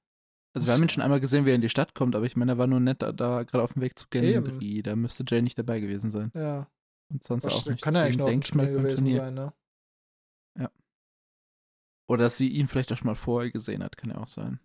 Also 0.55 0.67
wir 0.67 0.75
haben 0.75 0.83
ihn 0.83 0.89
schon 0.89 1.03
einmal 1.03 1.21
gesehen, 1.21 1.45
wie 1.45 1.51
er 1.51 1.55
in 1.55 1.61
die 1.61 1.69
Stadt 1.69 1.95
kommt, 1.95 2.17
aber 2.17 2.25
ich 2.25 2.35
meine, 2.35 2.53
er 2.53 2.59
war 2.59 2.67
nur 2.67 2.81
nett 2.81 3.03
da, 3.03 3.13
da 3.13 3.43
gerade 3.43 3.63
auf 3.63 3.75
dem 3.75 3.83
Weg 3.83 3.99
zu 3.99 4.07
Gendry. 4.09 4.83
Da 4.83 4.97
müsste 4.97 5.25
Jane 5.27 5.43
nicht 5.43 5.59
dabei 5.59 5.79
gewesen 5.81 6.11
sein. 6.11 6.33
Ja. 6.35 6.71
Und 7.11 7.23
sonst 7.23 7.45
Was, 7.45 7.55
auch 7.55 7.67
nicht. 7.67 7.83
kann 7.83 7.95
ja 7.95 8.03
eigentlich 8.03 8.17
Deswegen 8.17 8.19
nur 8.19 8.27
auf 8.27 8.31
dem 8.33 8.41
denk 8.41 8.55
mal 8.55 8.83
gewesen 8.83 9.05
Turnier. 9.05 9.21
sein, 9.21 9.35
ne? 9.35 9.53
Oder 12.11 12.25
dass 12.25 12.39
sie 12.39 12.49
ihn 12.49 12.69
vielleicht 12.69 12.91
auch 12.91 12.97
schon 12.97 13.07
mal 13.09 13.15
vorher 13.15 13.51
gesehen 13.51 13.83
hat, 13.83 13.99
kann 13.99 14.11
ja 14.11 14.17
auch 14.17 14.29
sein. 14.29 14.61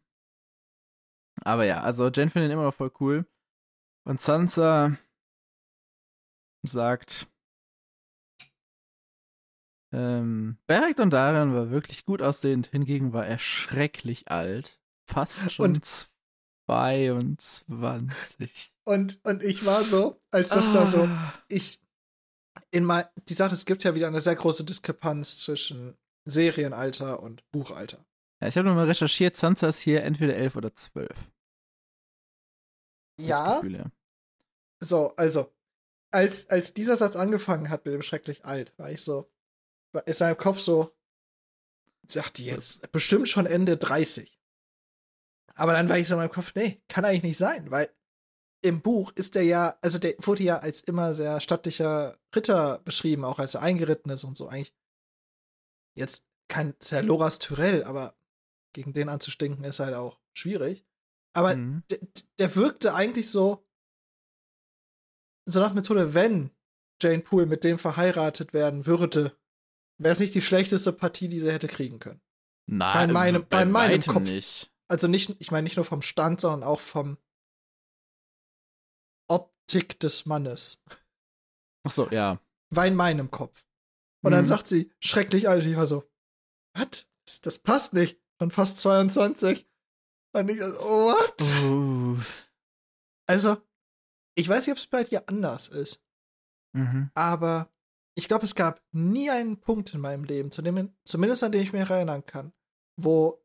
Aber 1.42 1.66
ja, 1.66 1.82
also 1.82 2.10
Jane 2.10 2.30
findet 2.30 2.50
ihn 2.50 2.54
immer 2.54 2.63
noch 2.63 2.74
voll 2.74 2.92
cool. 3.02 3.28
Und 4.06 4.22
Sansa 4.22 4.98
sagt, 6.66 7.28
ähm, 9.93 10.58
Beric 10.67 10.97
Dondarrion 10.97 11.53
war 11.53 11.71
wirklich 11.71 12.06
gut 12.06 12.21
aussehend, 12.21 12.67
hingegen 12.67 13.13
war 13.13 13.25
er 13.25 13.39
schrecklich 13.39 14.29
alt. 14.29 14.79
Fast 15.10 15.51
schon 15.51 15.75
Und- 15.75 16.10
22. 16.67 18.73
Und, 18.86 19.19
und 19.23 19.43
ich 19.43 19.65
war 19.65 19.84
so, 19.84 20.21
als 20.32 20.49
das 20.49 20.73
da 20.73 20.86
so, 20.86 21.03
Ah. 21.03 21.34
ich, 21.47 21.82
in 22.71 22.84
mein, 22.86 23.06
die 23.29 23.34
Sache, 23.34 23.53
es 23.53 23.65
gibt 23.65 23.84
ja 23.84 23.95
wieder 23.95 24.08
eine 24.08 24.21
sehr 24.21 24.36
große 24.36 24.63
Diskrepanz 24.65 25.39
zwischen 25.39 25.97
Serienalter 26.25 27.21
und 27.21 27.43
Buchalter. 27.51 28.06
Ja, 28.41 28.47
ich 28.47 28.58
habe 28.58 28.67
nochmal 28.67 28.88
recherchiert, 28.88 29.36
Sansa 29.38 29.69
ist 29.69 29.79
hier 29.79 30.03
entweder 30.03 30.36
11 30.36 30.56
oder 30.56 30.75
12. 30.75 31.10
Das 33.17 33.56
Gefühl, 33.62 33.75
ja. 33.75 33.86
So, 34.82 35.15
also, 35.15 35.53
als, 36.12 36.49
als 36.49 36.73
dieser 36.73 36.97
Satz 36.97 37.15
angefangen 37.15 37.69
hat 37.69 37.86
mit 37.86 37.93
dem 37.93 38.01
schrecklich 38.01 38.45
alt, 38.45 38.73
war 38.77 38.91
ich 38.91 39.01
so, 39.01 39.32
ist 40.06 40.21
in 40.21 40.27
meinem 40.27 40.38
Kopf 40.38 40.60
so, 40.60 40.95
sagt 42.08 42.38
die 42.38 42.45
jetzt 42.45 42.91
bestimmt 42.91 43.29
schon 43.29 43.45
Ende 43.45 43.77
30. 43.77 44.39
Aber 45.56 45.73
dann 45.73 45.89
war 45.89 45.97
ich 45.97 46.08
so 46.08 46.15
in 46.15 46.19
meinem 46.19 46.32
Kopf, 46.32 46.53
nee, 46.56 46.82
kann 46.88 47.06
eigentlich 47.06 47.23
nicht 47.23 47.38
sein, 47.38 47.69
weil 47.71 47.93
im 48.63 48.82
Buch 48.82 49.12
ist 49.15 49.36
der 49.36 49.43
ja, 49.43 49.77
also 49.82 49.99
der 49.99 50.15
wurde 50.19 50.43
ja 50.43 50.60
als 50.60 50.82
immer 50.82 51.13
sehr 51.13 51.41
stattlicher 51.41 52.17
Ritter 52.36 52.79
beschrieben, 52.79 53.25
auch 53.25 53.39
als 53.39 53.56
er 53.56 53.62
eingeritten 53.62 54.12
ist 54.12 54.23
und 54.23 54.36
so. 54.36 54.47
Eigentlich 54.47 54.73
jetzt 55.95 56.23
kein 56.49 56.75
sehr 56.79 57.03
Loras 57.03 57.39
Tyrell, 57.39 57.84
aber 57.84 58.15
gegen 58.73 58.93
den 58.93 59.10
anzustinken 59.10 59.63
ist 59.65 59.79
halt 59.79 59.93
auch 59.93 60.19
schwierig. 60.34 60.86
Aber 61.36 61.56
Mhm. 61.56 61.84
der, 61.89 61.99
der 62.39 62.56
wirkte 62.56 62.93
eigentlich 62.93 63.29
so, 63.29 63.67
so 65.45 65.60
nach 65.60 65.73
Methode, 65.73 66.13
wenn 66.13 66.51
Jane 67.01 67.21
Poole 67.21 67.45
mit 67.45 67.63
dem 67.63 67.77
verheiratet 67.77 68.53
werden 68.53 68.86
würde, 68.86 69.38
wäre 70.04 70.13
es 70.13 70.20
nicht 70.20 70.34
die 70.36 70.42
schlechteste 70.42 70.92
Partie, 70.94 71.28
die 71.30 71.39
sie 71.39 71.52
hätte 71.52 71.68
kriegen 71.68 72.00
können. 72.00 72.22
Nein, 72.70 73.08
Bei 73.10 73.13
meinem- 73.13 73.42
bei 73.44 73.58
bei 73.58 73.66
meinem 73.66 74.02
Kopf. 74.02 74.24
nicht. 74.30 74.72
Also 74.89 75.08
nicht, 75.08 75.36
ich 75.39 75.52
meine 75.52 75.63
nicht 75.63 75.76
nur 75.76 75.86
vom 75.86 76.02
Stand, 76.02 76.42
sondern 76.42 76.63
auch 76.63 76.80
vom 76.80 77.18
Optik 79.30 80.00
des 80.00 80.26
Mannes. 80.26 80.84
Ach 81.86 81.92
so, 81.92 82.10
ja. 82.10 82.39
War 82.70 82.86
in 82.88 82.96
meinem 82.96 83.32
Kopf. 83.32 83.66
Und 84.24 84.32
dann 84.32 84.42
Mhm. 84.42 84.48
sagt 84.48 84.68
sie, 84.68 84.92
schrecklich 85.02 85.50
alt, 85.50 85.66
ich 85.66 85.76
war 85.76 85.86
so, 85.88 86.10
was? 86.76 87.10
Das, 87.26 87.42
das 87.42 87.60
passt 87.60 87.94
nicht. 87.94 88.20
Schon 88.39 88.52
fast 88.52 88.78
22. 88.80 89.68
Und 90.36 90.50
ich 90.50 90.60
so, 90.60 90.80
what? 90.80 91.42
Uh, 91.63 92.22
Also, 93.28 93.58
ich 94.36 94.48
weiß 94.50 94.66
nicht, 94.68 94.72
ob 94.74 94.78
es 94.78 94.88
bei 94.88 95.04
dir 95.04 95.28
anders 95.30 95.68
ist. 95.68 96.02
mhm. 96.76 97.12
aber 97.13 97.72
ich 98.15 98.28
glaube, 98.28 98.45
es 98.45 98.56
gab 98.56 98.82
nie 98.91 99.30
einen 99.30 99.60
Punkt 99.60 99.93
in 99.93 99.99
meinem 100.02 100.23
Leben, 100.23 100.52
zu 100.52 100.62
dem, 100.62 100.93
zumindest 101.06 101.43
an 101.43 101.52
den 101.52 101.62
ich 101.62 101.73
mich 101.73 101.89
erinnern 101.89 102.26
kann, 102.26 102.54
wo 102.95 103.43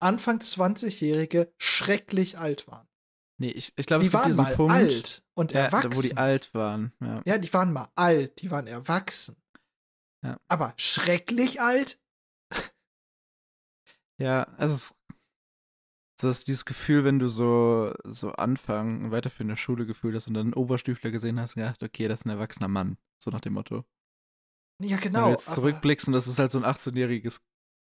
Anfang 0.00 0.38
20-Jährige 0.38 1.52
schrecklich 1.58 2.38
alt 2.38 2.66
waren. 2.66 2.88
Nee, 3.38 3.50
ich, 3.50 3.72
ich 3.76 3.86
glaube, 3.86 4.02
Die 4.02 4.08
es 4.08 4.12
waren 4.12 4.36
mal 4.36 4.54
Punkt, 4.54 4.72
alt 4.72 5.24
und 5.34 5.52
ja, 5.52 5.60
erwachsen. 5.60 5.96
wo 5.96 6.02
die 6.02 6.16
alt 6.16 6.52
waren. 6.52 6.92
Ja. 7.00 7.22
ja, 7.24 7.38
die 7.38 7.52
waren 7.54 7.72
mal 7.72 7.88
alt, 7.94 8.42
die 8.42 8.50
waren 8.50 8.66
erwachsen. 8.66 9.36
Ja. 10.22 10.38
Aber 10.48 10.74
schrecklich 10.76 11.60
alt? 11.60 11.98
Ja, 14.18 14.42
also 14.58 14.74
es, 14.74 14.94
das 16.20 16.40
ist 16.40 16.48
dieses 16.48 16.66
Gefühl, 16.66 17.04
wenn 17.04 17.18
du 17.18 17.28
so, 17.28 17.94
so 18.04 18.32
Anfang 18.32 19.10
weiterführende 19.10 19.56
Schule 19.56 19.86
gefühlt 19.86 20.14
hast 20.14 20.28
und 20.28 20.34
dann 20.34 20.48
einen 20.48 20.54
Oberstüfler 20.54 21.10
gesehen 21.10 21.40
hast 21.40 21.56
und 21.56 21.62
gedacht, 21.62 21.82
okay, 21.82 22.06
das 22.08 22.20
ist 22.20 22.26
ein 22.26 22.30
erwachsener 22.30 22.68
Mann. 22.68 22.98
So 23.18 23.30
nach 23.30 23.40
dem 23.40 23.54
Motto. 23.54 23.86
Ja, 24.82 24.96
Wenn 24.96 25.00
genau. 25.00 25.26
du 25.26 25.30
jetzt 25.32 25.48
aber- 25.48 25.54
zurückblickst 25.56 26.06
und 26.08 26.14
das 26.14 26.26
ist 26.26 26.38
halt 26.38 26.50
so 26.52 26.58
ein 26.58 26.64
18-jähriges 26.64 27.40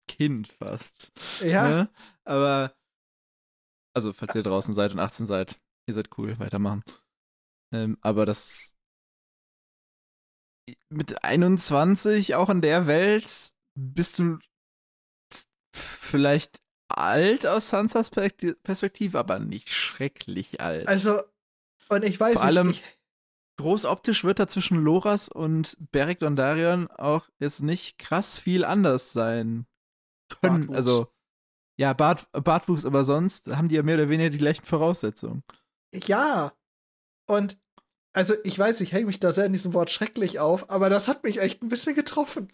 Kind 0.10 0.48
fast. 0.52 1.12
Ja, 1.42 1.68
Ne? 1.68 1.90
Aber, 2.26 2.76
also, 3.96 4.14
falls 4.14 4.36
ihr 4.36 4.44
draußen 4.44 4.74
seid 4.74 4.92
und 4.92 5.00
18 5.00 5.26
seid, 5.26 5.60
ihr 5.88 5.94
seid 5.94 6.10
cool, 6.18 6.38
weitermachen. 6.40 6.84
Ähm, 7.74 7.98
aber 8.02 8.26
das 8.26 8.76
mit 10.90 11.24
21 11.24 12.36
auch 12.36 12.50
in 12.50 12.62
der 12.62 12.88
Welt 12.88 13.52
bist 13.78 14.20
du 14.20 14.38
vielleicht 15.76 16.62
alt 16.90 17.46
aus 17.46 17.70
Sansas 17.70 18.12
Perspekti- 18.12 18.54
Perspektive, 18.62 19.18
aber 19.20 19.40
nicht 19.40 19.70
schrecklich 19.70 20.62
alt. 20.62 20.88
also, 20.88 21.22
und 21.90 22.04
ich 22.06 22.20
weiß 22.20 22.34
Vor 22.36 22.44
allem- 22.46 22.68
nicht, 22.68 22.84
ich, 22.86 23.00
groß 23.58 23.86
optisch 23.86 24.24
wird 24.24 24.39
da 24.39 24.48
zwischen 24.48 24.78
Loras 24.78 25.30
und 25.30 25.78
Beric 25.92 26.20
Dondarrion 26.20 26.88
auch 26.88 27.30
jetzt 27.39 27.62
nicht 27.62 27.98
krass 27.98 28.38
viel 28.38 28.66
anders 28.66 29.13
sein 29.13 29.66
können. 30.42 30.68
Bartwuchs. 30.68 30.76
Also, 30.76 31.08
ja, 31.78 31.94
Bart, 31.94 32.28
Bartwuchs, 32.32 32.86
aber 32.86 33.04
sonst 33.04 33.48
haben 33.48 33.68
die 33.68 33.76
ja 33.76 33.84
mehr 33.84 33.96
oder 33.96 34.10
weniger 34.10 34.30
die 34.30 34.38
gleichen 34.38 34.66
Voraussetzungen. 34.66 35.44
ja. 35.94 36.54
Und, 37.28 37.60
also, 38.13 38.36
ich 38.44 38.58
weiß, 38.58 38.82
ich 38.82 38.92
hänge 38.92 39.08
mich 39.08 39.20
da 39.20 39.32
sehr 39.32 39.46
in 39.46 39.54
diesem 39.54 39.74
Wort 39.74 39.89
schrecklich 39.89 40.39
auf, 40.39 40.70
aber 40.70 40.89
das 40.89 41.08
hat 41.08 41.24
mich 41.24 41.39
echt 41.39 41.63
ein 41.63 41.70
bisschen 41.70 41.96
getroffen. 41.96 42.52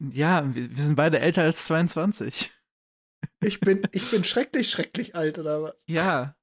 Ja, 0.00 0.54
wir, 0.54 0.70
wir 0.70 0.82
sind 0.82 0.96
beide 0.96 1.20
älter 1.20 1.42
als 1.42 1.64
22. 1.66 2.52
Ich 3.40 3.60
bin, 3.60 3.82
ich 3.92 4.10
bin 4.10 4.24
schrecklich, 4.24 4.70
schrecklich 4.70 5.14
alt, 5.14 5.38
oder 5.38 5.62
was? 5.62 5.82
Ja. 5.86 6.36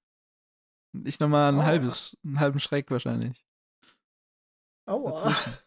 Ich 1.03 1.19
nochmal 1.19 1.51
ein 1.51 1.59
Aua. 1.59 1.65
halbes, 1.65 2.17
einen 2.23 2.39
halben 2.39 2.59
Schreck 2.59 2.89
wahrscheinlich. 2.89 3.44
Aua. 4.85 5.11
Dazwischen. 5.23 5.57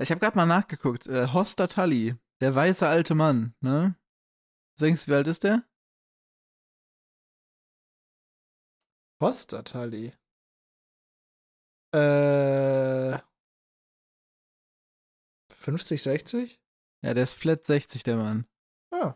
Ich 0.00 0.10
habe 0.10 0.20
gerade 0.20 0.36
mal 0.38 0.46
nachgeguckt. 0.46 1.06
Äh, 1.06 1.28
Hoster 1.34 1.68
Tully, 1.68 2.16
der 2.40 2.54
weiße 2.54 2.88
alte 2.88 3.14
Mann, 3.14 3.54
ne? 3.60 3.94
Was 4.74 4.80
denkst 4.80 5.04
du, 5.04 5.10
wie 5.10 5.14
alt 5.16 5.26
ist 5.26 5.42
der? 5.42 5.68
Postatali. 9.20 10.14
Äh. 11.94 13.18
50, 15.52 16.02
60? 16.02 16.60
Ja, 17.04 17.12
der 17.12 17.24
ist 17.24 17.34
flat 17.34 17.66
60, 17.66 18.02
der 18.02 18.16
Mann. 18.16 18.48
Ah. 18.92 19.14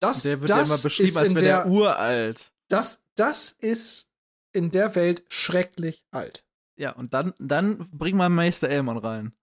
Das, 0.00 0.22
Der 0.22 0.40
wird 0.40 0.48
das 0.50 0.68
ja 0.68 0.74
immer 0.74 0.82
beschrieben, 0.82 1.18
als 1.18 1.34
wäre 1.34 1.44
der, 1.44 1.64
der, 1.64 1.70
uralt. 1.72 2.52
das, 2.68 3.04
das 3.14 3.52
ist 3.52 4.10
in 4.52 4.70
der 4.70 4.94
Welt 4.96 5.24
schrecklich 5.28 6.06
alt. 6.10 6.44
Ja, 6.76 6.92
und 6.92 7.12
dann, 7.14 7.34
dann 7.38 7.88
bring 7.90 8.16
mal 8.16 8.28
Meister 8.28 8.68
Elmon 8.68 8.98
rein. 8.98 9.34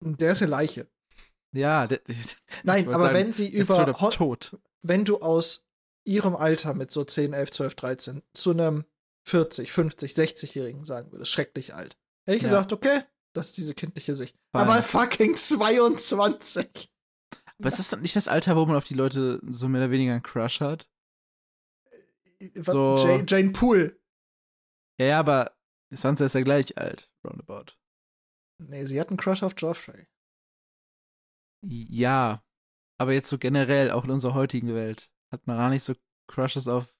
Der 0.00 0.32
ist 0.32 0.42
eine 0.42 0.50
Leiche. 0.50 0.88
Ja, 1.52 1.86
der, 1.86 2.00
Nein, 2.64 2.88
aber 2.88 3.00
sagen, 3.00 3.14
wenn 3.14 3.32
sie 3.32 3.48
über 3.48 3.92
tot. 4.12 4.58
wenn 4.82 5.04
du 5.04 5.18
aus 5.20 5.66
ihrem 6.04 6.36
Alter 6.36 6.74
mit 6.74 6.90
so 6.90 7.04
10, 7.04 7.32
11, 7.32 7.50
12, 7.50 7.74
13 7.74 8.22
zu 8.34 8.50
einem 8.50 8.84
40, 9.26 9.72
50, 9.72 10.12
60-Jährigen 10.12 10.84
sagen 10.84 11.10
würdest, 11.12 11.32
schrecklich 11.32 11.74
alt. 11.74 11.96
Hätte 12.26 12.36
ich 12.36 12.42
Ja. 12.42 12.48
gesagt, 12.48 12.72
okay, 12.72 13.00
das 13.32 13.46
ist 13.48 13.56
diese 13.56 13.74
kindliche 13.74 14.14
Sicht. 14.14 14.36
Fein. 14.52 14.62
Aber 14.68 14.82
fucking 14.82 15.36
22. 15.36 16.90
Aber 17.58 17.68
ist 17.68 17.78
das 17.78 17.88
dann 17.88 18.02
nicht 18.02 18.16
das 18.16 18.28
Alter, 18.28 18.54
wo 18.56 18.66
man 18.66 18.76
auf 18.76 18.84
die 18.84 18.94
Leute 18.94 19.40
so 19.50 19.68
mehr 19.68 19.80
oder 19.82 19.90
weniger 19.90 20.12
einen 20.12 20.22
Crush 20.22 20.60
hat? 20.60 20.88
Was- 22.54 22.74
So- 22.74 22.96
Jane, 22.98 23.24
Jane 23.26 23.50
Poole. 23.52 23.98
Ja, 25.00 25.06
ja, 25.06 25.20
aber 25.20 25.56
Sansa 25.90 26.24
ist 26.26 26.34
ja 26.34 26.42
gleich 26.42 26.76
alt, 26.78 27.10
roundabout. 27.26 27.72
Nee, 28.62 28.84
sie 28.86 29.00
hat 29.00 29.08
einen 29.08 29.16
Crush 29.18 29.42
auf 29.42 29.54
Joffrey. 29.56 30.06
Ja, 31.64 32.42
aber 32.98 33.12
jetzt 33.12 33.28
so 33.28 33.38
generell, 33.38 33.90
auch 33.90 34.04
in 34.04 34.10
unserer 34.10 34.34
heutigen 34.34 34.74
Welt, 34.74 35.10
hat 35.32 35.46
man 35.46 35.56
gar 35.56 35.70
nicht 35.70 35.84
so 35.84 35.94
Crushes 36.30 36.68
auf 36.68 36.92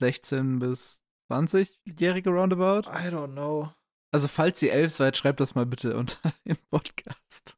16 0.00 0.58
bis 0.58 1.00
20-jährige 1.32 2.30
roundabout? 2.30 2.88
I 2.90 3.08
don't 3.10 3.32
know. 3.32 3.72
Also 4.14 4.28
falls 4.28 4.62
ihr 4.62 4.72
elf 4.72 4.92
seid, 4.92 5.16
schreibt 5.16 5.40
das 5.40 5.54
mal 5.54 5.66
bitte 5.66 5.96
unter 5.96 6.16
dem 6.46 6.56
Podcast. 6.70 7.56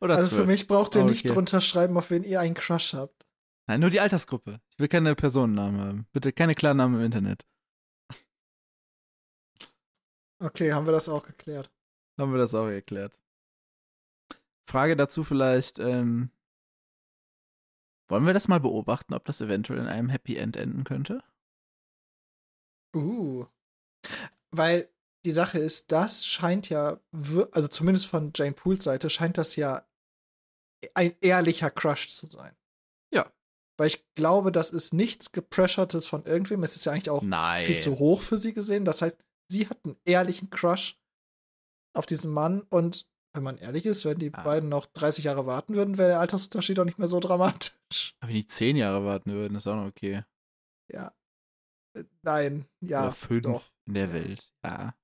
Oder 0.00 0.16
also 0.16 0.28
12. 0.30 0.40
für 0.42 0.46
mich 0.46 0.66
braucht 0.66 0.94
ihr 0.96 1.02
Oh, 1.02 1.06
nicht 1.06 1.24
okay. 1.24 1.34
drunter 1.34 1.60
schreiben, 1.60 1.96
auf 1.96 2.10
wen 2.10 2.24
ihr 2.24 2.40
einen 2.40 2.54
Crush 2.54 2.94
habt. 2.94 3.26
Nein, 3.68 3.80
nur 3.80 3.90
die 3.90 4.00
Altersgruppe. 4.00 4.60
Ich 4.72 4.78
will 4.78 4.88
keine 4.88 5.14
Personennamen 5.14 5.80
haben. 5.80 6.06
Bitte 6.12 6.32
keine 6.32 6.54
Klarnamen 6.54 6.98
im 6.98 7.04
Internet. 7.06 7.46
Okay, 10.40 10.72
haben 10.72 10.86
wir 10.86 10.92
das 10.92 11.08
auch 11.08 11.24
geklärt. 11.24 11.70
Haben 12.18 12.32
wir 12.32 12.38
das 12.38 12.54
auch 12.54 12.66
erklärt. 12.66 13.18
Frage 14.68 14.96
dazu 14.96 15.24
vielleicht, 15.24 15.78
ähm, 15.78 16.30
wollen 18.08 18.26
wir 18.26 18.34
das 18.34 18.48
mal 18.48 18.60
beobachten, 18.60 19.14
ob 19.14 19.24
das 19.24 19.40
eventuell 19.40 19.80
in 19.80 19.86
einem 19.86 20.08
Happy 20.08 20.36
End 20.36 20.56
enden 20.56 20.84
könnte? 20.84 21.22
Uh. 22.94 23.46
Weil 24.50 24.88
die 25.24 25.30
Sache 25.30 25.58
ist, 25.58 25.92
das 25.92 26.24
scheint 26.24 26.70
ja, 26.70 27.00
also 27.52 27.68
zumindest 27.68 28.06
von 28.06 28.32
Jane 28.34 28.52
Pools 28.52 28.84
Seite, 28.84 29.10
scheint 29.10 29.38
das 29.38 29.56
ja 29.56 29.86
ein 30.94 31.14
ehrlicher 31.20 31.70
Crush 31.70 32.08
zu 32.08 32.26
sein. 32.26 32.56
Ja. 33.12 33.30
Weil 33.76 33.88
ich 33.88 34.04
glaube, 34.14 34.50
das 34.50 34.70
ist 34.70 34.94
nichts 34.94 35.32
gepressurtes 35.32 36.06
von 36.06 36.24
irgendwem. 36.24 36.62
Es 36.62 36.76
ist 36.76 36.86
ja 36.86 36.92
eigentlich 36.92 37.10
auch 37.10 37.22
Nein. 37.22 37.66
viel 37.66 37.78
zu 37.78 37.98
hoch 37.98 38.22
für 38.22 38.38
sie 38.38 38.54
gesehen. 38.54 38.84
Das 38.84 39.02
heißt, 39.02 39.18
sie 39.50 39.68
hat 39.68 39.84
einen 39.84 39.96
ehrlichen 40.04 40.50
Crush 40.50 40.98
auf 41.96 42.06
diesen 42.06 42.30
Mann 42.32 42.62
und 42.62 43.10
wenn 43.34 43.42
man 43.44 43.58
ehrlich 43.58 43.86
ist, 43.86 44.04
wenn 44.04 44.18
die 44.18 44.32
Ah. 44.34 44.42
beiden 44.42 44.68
noch 44.68 44.86
30 44.86 45.24
Jahre 45.24 45.46
warten 45.46 45.74
würden, 45.74 45.98
wäre 45.98 46.08
der 46.10 46.20
Altersunterschied 46.20 46.78
auch 46.80 46.84
nicht 46.84 46.98
mehr 46.98 47.08
so 47.08 47.20
dramatisch. 47.20 48.14
Aber 48.20 48.28
wenn 48.28 48.36
die 48.36 48.46
zehn 48.46 48.76
Jahre 48.76 49.04
warten 49.04 49.32
würden, 49.32 49.54
ist 49.56 49.66
auch 49.68 49.76
noch 49.76 49.86
okay. 49.86 50.24
Ja. 50.92 51.14
Äh, 51.96 52.04
Nein, 52.22 52.66
ja. 52.80 53.02
Oder 53.04 53.12
fünf 53.12 53.42
doch. 53.44 53.72
in 53.86 53.94
der. 53.94 54.12
Welt. 54.12 54.52
Ja. 54.64 54.96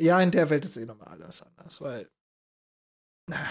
Ja, 0.00 0.20
in 0.20 0.30
der 0.30 0.48
Welt 0.50 0.64
ist 0.64 0.76
eh 0.76 0.84
nochmal 0.86 1.08
alles 1.08 1.42
anders, 1.42 1.80
weil. 1.80 2.08
Ja, 3.30 3.48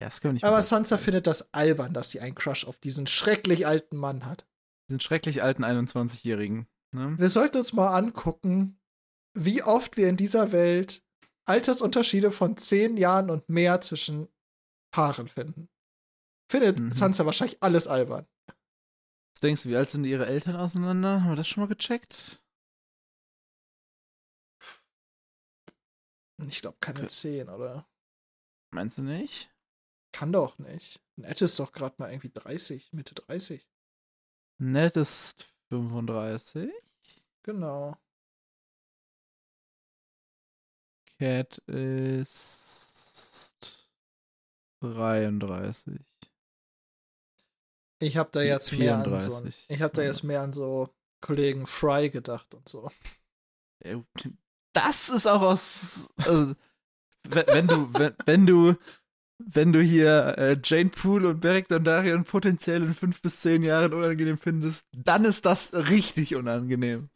das 0.00 0.22
nicht 0.22 0.44
Aber 0.44 0.60
Sansa 0.60 0.96
vorstellen. 0.96 1.00
findet 1.04 1.26
das 1.26 1.54
albern, 1.54 1.94
dass 1.94 2.10
sie 2.10 2.20
einen 2.20 2.34
Crush 2.34 2.66
auf 2.66 2.78
diesen 2.80 3.06
schrecklich 3.06 3.66
alten 3.66 3.96
Mann 3.96 4.26
hat. 4.26 4.46
Den 4.90 5.00
schrecklich 5.00 5.42
alten 5.42 5.64
21-Jährigen. 5.64 6.66
Ne? 6.94 7.18
Wir 7.18 7.28
sollten 7.28 7.58
uns 7.58 7.72
mal 7.72 7.94
angucken, 7.96 8.80
wie 9.36 9.62
oft 9.62 9.96
wir 9.96 10.08
in 10.08 10.16
dieser 10.16 10.52
Welt 10.52 11.04
Altersunterschiede 11.46 12.30
von 12.30 12.56
zehn 12.56 12.96
Jahren 12.96 13.30
und 13.30 13.48
mehr 13.48 13.80
zwischen 13.80 14.28
Paaren 14.92 15.28
finden. 15.28 15.68
Findet 16.50 16.78
Mhm. 16.78 16.90
Sansa 16.92 17.26
wahrscheinlich 17.26 17.62
alles 17.62 17.86
albern. 17.88 18.26
Was 18.46 19.40
denkst 19.42 19.64
du, 19.64 19.68
wie 19.70 19.76
alt 19.76 19.90
sind 19.90 20.04
ihre 20.04 20.26
Eltern 20.26 20.56
auseinander? 20.56 21.22
Haben 21.22 21.30
wir 21.30 21.36
das 21.36 21.48
schon 21.48 21.62
mal 21.62 21.66
gecheckt? 21.74 22.40
Ich 26.46 26.60
glaube, 26.60 26.78
keine 26.80 27.00
Okay. 27.00 27.08
zehn, 27.08 27.48
oder? 27.48 27.88
Meinst 28.72 28.98
du 28.98 29.02
nicht? 29.02 29.50
Kann 30.12 30.32
doch 30.32 30.58
nicht. 30.58 31.02
Ned 31.16 31.40
ist 31.42 31.58
doch 31.58 31.72
gerade 31.72 31.96
mal 31.98 32.10
irgendwie 32.10 32.30
30, 32.30 32.92
Mitte 32.92 33.14
30. 33.14 33.68
Ned 34.58 34.96
ist 34.96 35.52
35. 35.70 36.70
Genau. 37.44 37.96
Cat 41.18 41.58
ist 41.68 43.88
33. 44.82 46.00
Ich 48.00 48.16
habe 48.16 48.30
da 48.32 48.42
jetzt 48.42 48.72
mehr 48.72 48.96
an 48.96 49.04
so, 49.20 49.30
34. 49.30 49.66
ich 49.68 49.82
habe 49.82 49.92
da 49.92 50.02
Ja. 50.02 50.08
jetzt 50.08 50.24
mehr 50.24 50.40
an 50.42 50.52
so 50.52 50.88
Kollegen 51.20 51.66
Fry 51.66 52.10
gedacht 52.10 52.52
und 52.54 52.68
so. 52.68 52.90
Äh, 53.80 53.98
Das 54.72 55.08
ist 55.08 55.26
auch 55.26 55.42
aus. 55.42 56.08
Also, 56.16 56.54
wenn, 57.28 57.46
wenn 57.46 57.66
du, 57.68 57.94
wenn, 57.94 58.14
wenn 58.26 58.46
du, 58.46 58.74
wenn 59.38 59.72
du 59.72 59.80
hier 59.80 60.36
äh, 60.36 60.58
Jane 60.62 60.90
Poole 60.90 61.28
und 61.28 61.40
Beric 61.40 61.68
Dondarrion 61.68 62.24
potenziell 62.24 62.82
in 62.82 62.94
fünf 62.94 63.22
bis 63.22 63.40
zehn 63.40 63.62
Jahren 63.62 63.94
unangenehm 63.94 64.36
findest, 64.38 64.86
dann 64.92 65.24
ist 65.24 65.46
das 65.46 65.72
richtig 65.74 66.34
unangenehm. 66.34 67.08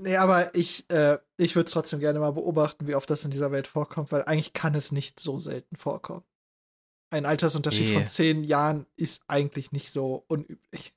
Nee, 0.00 0.16
aber 0.16 0.54
ich, 0.54 0.88
äh, 0.90 1.18
ich 1.36 1.56
würde 1.56 1.70
trotzdem 1.70 1.98
gerne 1.98 2.20
mal 2.20 2.32
beobachten, 2.32 2.86
wie 2.86 2.94
oft 2.94 3.10
das 3.10 3.24
in 3.24 3.30
dieser 3.32 3.50
Welt 3.50 3.66
vorkommt, 3.66 4.12
weil 4.12 4.22
eigentlich 4.24 4.52
kann 4.52 4.74
es 4.74 4.92
nicht 4.92 5.18
so 5.18 5.38
selten 5.38 5.76
vorkommen. 5.76 6.24
Ein 7.10 7.26
Altersunterschied 7.26 7.88
Nee. 7.88 7.94
von 7.94 8.06
zehn 8.06 8.44
Jahren 8.44 8.86
ist 8.96 9.22
eigentlich 9.28 9.72
nicht 9.72 9.90
so 9.90 10.24
unüblich. 10.28 10.94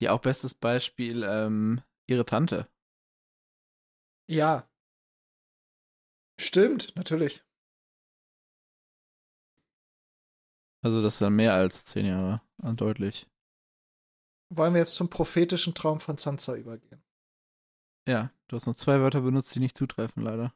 Hier 0.00 0.12
auch 0.12 0.20
bestes 0.20 0.52
Beispiel, 0.52 1.22
ähm, 1.22 1.80
ihre 2.06 2.26
Tante. 2.26 2.68
Ja. 4.28 4.68
Stimmt, 6.40 6.94
natürlich. 6.96 7.44
Also 10.84 11.00
das 11.00 11.14
ist 11.14 11.20
dann 11.22 11.36
mehr 11.36 11.54
als 11.54 11.84
zehn 11.84 12.04
Jahre, 12.06 12.42
also 12.58 12.74
deutlich. 12.74 13.26
Wollen 14.52 14.74
wir 14.74 14.80
jetzt 14.80 14.96
zum 14.96 15.08
prophetischen 15.08 15.72
Traum 15.74 16.00
von 16.00 16.18
Sansa 16.18 16.56
übergehen? 16.56 17.03
Ja, 18.06 18.30
du 18.48 18.56
hast 18.56 18.66
noch 18.66 18.76
zwei 18.76 19.00
Wörter 19.00 19.22
benutzt, 19.22 19.54
die 19.54 19.60
nicht 19.60 19.76
zutreffen, 19.76 20.22
leider. 20.22 20.52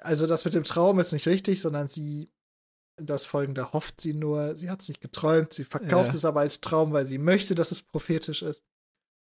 Also 0.00 0.26
das 0.26 0.44
mit 0.44 0.54
dem 0.54 0.64
Traum 0.64 0.98
ist 0.98 1.12
nicht 1.12 1.26
richtig, 1.26 1.60
sondern 1.60 1.88
sie, 1.88 2.30
das 2.96 3.24
folgende 3.24 3.72
hofft 3.72 4.00
sie 4.00 4.12
nur, 4.12 4.54
sie 4.56 4.68
hat 4.70 4.82
es 4.82 4.88
nicht 4.88 5.00
geträumt, 5.00 5.52
sie 5.54 5.64
verkauft 5.64 6.10
Ja. 6.10 6.14
es 6.16 6.24
aber 6.24 6.40
als 6.40 6.60
Traum, 6.60 6.92
weil 6.92 7.06
sie 7.06 7.18
möchte, 7.18 7.54
dass 7.54 7.70
es 7.70 7.82
prophetisch 7.82 8.42
ist. 8.42 8.64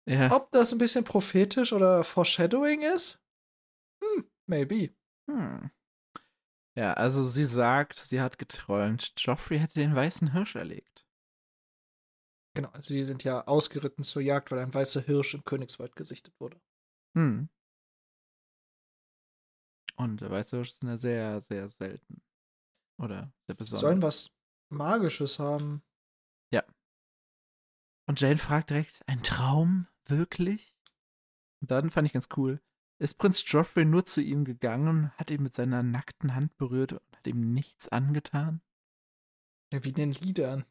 Ja. 0.05 0.31
Ob 0.35 0.51
das 0.51 0.71
ein 0.73 0.77
bisschen 0.79 1.03
prophetisch 1.03 1.71
oder 1.71 2.03
Foreshadowing 2.03 2.81
ist? 2.81 3.21
Hm, 4.03 4.29
maybe. 4.47 4.89
Hm. 5.29 5.71
Ja, 6.75 6.93
also 6.93 7.25
sie 7.25 7.45
sagt, 7.45 7.99
sie 7.99 8.19
hat 8.21 8.37
geträumt, 8.37 9.13
Joffrey 9.17 9.59
hätte 9.59 9.75
den 9.75 9.95
weißen 9.95 10.31
Hirsch 10.31 10.55
erlegt. 10.55 11.05
Genau, 12.55 12.69
also 12.69 12.93
die 12.93 13.03
sind 13.03 13.23
ja 13.23 13.45
ausgeritten 13.47 14.03
zur 14.03 14.21
Jagd, 14.21 14.51
weil 14.51 14.59
ein 14.59 14.73
weißer 14.73 15.01
Hirsch 15.01 15.33
im 15.33 15.43
Königswald 15.43 15.95
gesichtet 15.95 16.33
wurde. 16.39 16.59
Hm. 17.15 17.49
Und 19.95 20.21
der 20.21 20.31
weiße 20.31 20.55
Hirsch 20.55 20.69
ist 20.69 20.83
ja 20.83 20.97
sehr, 20.97 21.41
sehr 21.41 21.69
selten. 21.69 22.21
Oder 22.97 23.31
sehr 23.47 23.55
besonders. 23.55 23.81
sollen 23.81 24.01
was 24.01 24.31
Magisches 24.69 25.39
haben. 25.39 25.83
Und 28.09 28.19
Jane 28.19 28.39
fragt 28.39 28.71
direkt, 28.71 29.03
ein 29.05 29.21
Traum? 29.21 29.85
Wirklich? 30.05 30.75
Und 31.61 31.69
dann 31.69 31.91
fand 31.91 32.07
ich 32.07 32.13
ganz 32.13 32.27
cool. 32.37 32.59
Ist 32.97 33.19
Prinz 33.19 33.43
Joffrey 33.45 33.85
nur 33.85 34.03
zu 34.03 34.19
ihm 34.19 34.45
gegangen, 34.45 35.11
hat 35.11 35.29
ihn 35.29 35.43
mit 35.43 35.53
seiner 35.53 35.83
nackten 35.83 36.33
Hand 36.33 36.57
berührt 36.57 36.93
und 36.93 37.01
hat 37.15 37.27
ihm 37.27 37.53
nichts 37.53 37.87
angetan? 37.87 38.63
Ja, 39.71 39.83
wie 39.83 39.89
in 39.89 39.93
den 39.93 40.11
Liedern. 40.11 40.65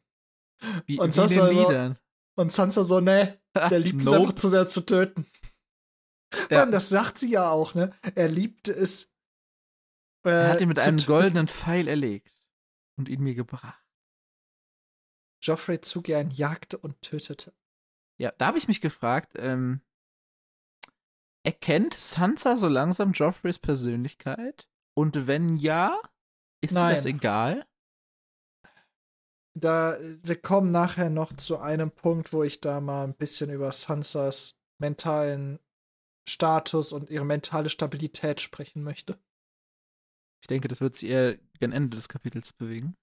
Wie, 0.85 0.99
Und 0.99 1.15
wie 1.15 1.27
den 1.27 1.39
war 1.41 1.53
so- 1.53 1.67
Liedern. 1.67 1.99
Und 2.35 2.51
Sansa 2.53 2.83
so, 2.85 2.99
ne, 2.99 3.39
der 3.69 3.79
liebt 3.79 3.99
es 3.99 4.05
Nope. 4.05 4.17
einfach 4.19 4.35
zu 4.35 4.49
sehr 4.49 4.67
zu 4.67 4.81
töten. 4.85 5.25
Ja. 6.49 6.59
allem, 6.59 6.71
das 6.71 6.89
sagt 6.89 7.17
sie 7.17 7.31
ja 7.31 7.49
auch, 7.49 7.73
ne? 7.73 7.91
Er 8.15 8.27
liebte 8.29 8.71
es. 8.71 9.05
Äh, 10.25 10.29
Er 10.29 10.49
hat 10.51 10.61
ihn 10.61 10.67
mit 10.69 10.79
einem 10.79 10.97
töten. 10.99 11.07
goldenen 11.07 11.47
Pfeil 11.47 11.87
erlegt 11.87 12.33
und 12.97 13.09
ihn 13.09 13.21
mir 13.23 13.33
gebracht. 13.35 13.83
Joffrey 15.41 15.81
zu 15.81 16.01
gern 16.01 16.29
jagte 16.31 16.77
und 16.77 17.01
tötete. 17.01 17.53
Ja, 18.17 18.31
da 18.37 18.47
habe 18.47 18.57
ich 18.57 18.67
mich 18.67 18.81
gefragt, 18.81 19.33
ähm, 19.37 19.81
erkennt 21.43 21.93
Sansa 21.93 22.57
so 22.57 22.67
langsam 22.67 23.13
Joffreys 23.13 23.57
Persönlichkeit? 23.59 24.67
Und 24.93 25.27
wenn 25.27 25.57
ja, 25.57 25.99
ist 26.61 26.73
ihr 26.73 26.89
das 26.89 27.05
Nein. 27.05 27.15
egal? 27.15 27.65
Da, 29.55 29.97
wir 30.21 30.39
kommen 30.39 30.71
nachher 30.71 31.09
noch 31.09 31.33
zu 31.33 31.57
einem 31.57 31.91
Punkt, 31.91 32.31
wo 32.33 32.43
ich 32.43 32.61
da 32.61 32.79
mal 32.81 33.03
ein 33.05 33.15
bisschen 33.15 33.49
über 33.49 33.71
Sansas 33.71 34.57
mentalen 34.79 35.59
Status 36.27 36.93
und 36.93 37.09
ihre 37.09 37.25
mentale 37.25 37.69
Stabilität 37.69 38.39
sprechen 38.41 38.83
möchte. 38.83 39.17
Ich 40.41 40.47
denke, 40.47 40.67
das 40.67 40.79
wird 40.79 40.95
sich 40.95 41.09
eher 41.09 41.37
gegen 41.59 41.71
Ende 41.73 41.97
des 41.97 42.07
Kapitels 42.07 42.53
bewegen. 42.53 42.95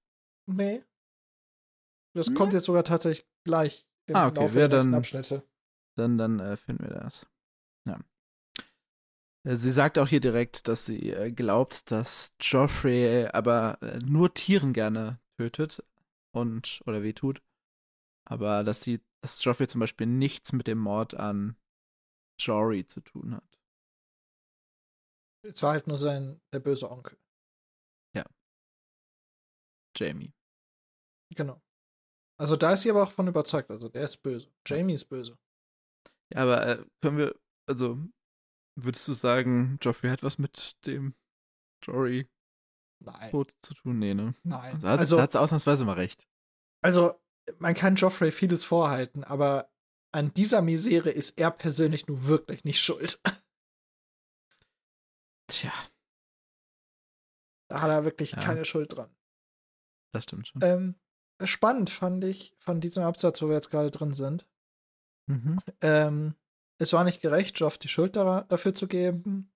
Nee. 0.49 0.85
Das 2.15 2.29
Nee? 2.29 2.35
kommt 2.35 2.53
jetzt 2.55 2.65
sogar 2.65 2.85
tatsächlich 2.85 3.27
gleich 3.45 3.87
im 4.09 4.17
Ah, 4.17 4.29
okay, 4.29 4.41
Laufe 4.41 4.55
wer 4.55 4.69
der 4.69 4.81
dann- 4.81 4.95
Abschnitte. 4.95 5.43
Dann, 5.99 6.17
dann 6.19 6.41
äh, 6.41 6.57
finden 6.57 6.85
wir 6.85 6.91
das. 6.95 7.27
Ja. 7.89 7.99
Äh, 9.45 9.57
Sie 9.57 9.71
sagt 9.71 9.99
auch 9.99 10.09
hier 10.09 10.21
direkt, 10.21 10.69
dass 10.69 10.87
sie 10.87 11.11
äh, 11.11 11.33
glaubt, 11.33 11.91
dass 11.91 12.33
Joffrey 12.41 13.27
aber 13.27 13.79
äh, 13.83 13.99
nur 13.99 14.33
Tieren 14.33 14.73
gerne 14.73 15.19
tötet 15.39 15.83
und 16.37 16.83
oder 16.87 17.03
wehtut. 17.03 17.43
Aber 18.29 18.65
dass 18.65 18.83
sie, 18.83 19.01
dass 19.23 19.43
Joffrey 19.43 19.69
zum 19.69 19.81
Beispiel 19.81 20.07
nichts 20.07 20.53
mit 20.53 20.67
dem 20.67 20.79
Mord 20.79 21.15
an 21.15 21.57
Jory 22.39 22.87
zu 22.87 23.01
tun 23.01 23.35
hat. 23.35 23.61
Es 25.43 25.63
war 25.63 25.73
halt 25.73 25.87
nur 25.87 25.97
sein, 25.97 26.41
der 26.53 26.61
böse 26.61 26.91
Onkel. 26.91 27.19
Jamie. 29.99 30.33
Genau. 31.35 31.61
Also 32.39 32.57
da 32.57 32.75
ist 32.75 32.83
sie 32.83 32.91
aber 32.91 33.03
auch 33.03 33.11
von 33.11 33.29
überzeugt. 33.29 33.71
Also 33.71 33.89
der 33.89 34.05
ist 34.05 34.19
böse. 34.19 34.53
Jamie 34.67 34.95
ist 34.95 35.07
böse. 35.07 35.39
Ja, 36.33 36.43
aber 36.43 36.67
äh, 36.67 36.85
können 37.01 37.19
wir, 37.19 37.35
also, 37.67 37.99
Würdest 38.79 39.09
du 39.09 39.15
sagen, 39.15 39.79
Joffrey 39.81 40.11
hat 40.11 40.23
was 40.23 40.37
mit 40.37 40.87
dem 40.87 41.15
Jory 41.83 42.29
Nein. 43.01 43.31
Tod 43.31 43.55
zu 43.61 43.75
tun? 43.75 43.99
Nee, 43.99 44.15
ne? 44.15 44.35
Nein. 44.43 44.75
Also, 44.75 44.89
hat, 44.89 44.99
Also, 44.99 45.17
da 45.17 45.23
hat 45.23 45.33
sie 45.33 45.41
ausnahmsweise 45.41 45.85
mal 45.85 45.95
recht. 45.95 46.27
also, 46.83 47.21
man 47.59 47.75
kann 47.75 47.95
Joffrey 47.95 48.33
vieles 48.33 48.65
vorhalten, 48.65 49.23
aber 49.25 49.71
an 50.13 50.33
dieser 50.35 50.63
Misere 50.63 51.11
ist 51.11 51.39
er 51.39 51.51
persönlich 51.51 52.07
nur 52.09 52.27
wirklich 52.27 52.65
nicht 52.65 52.81
schuld. 52.81 53.21
Tja, 55.49 55.73
Da 57.69 57.83
hat 57.83 57.91
er 57.91 58.05
wirklich 58.05 58.33
Ja. 58.33 58.41
keine 58.41 58.65
Schuld 58.65 58.97
dran. 58.97 59.15
das 60.13 60.25
stimmt 60.25 60.49
schon. 60.49 60.63
Ähm, 60.65 60.95
spannend 61.45 61.91
fand 61.91 62.25
ich 62.25 62.55
von 62.59 62.81
diesem 62.81 63.03
Absatz, 63.05 63.43
wo 63.43 63.49
wir 63.49 63.55
jetzt 63.55 63.71
gerade 63.71 63.91
drin 63.91 64.15
sind. 64.15 64.47
Mhm. 65.29 65.61
Ähm, 65.83 66.35
es 66.79 66.93
war 66.93 67.05
nicht 67.05 67.21
gerecht, 67.21 67.59
Joff 67.61 67.79
die 67.79 67.89
Schuld 67.89 68.17
da, 68.17 68.43
dafür 68.43 68.75
zu 68.75 68.87
geben. 68.89 69.53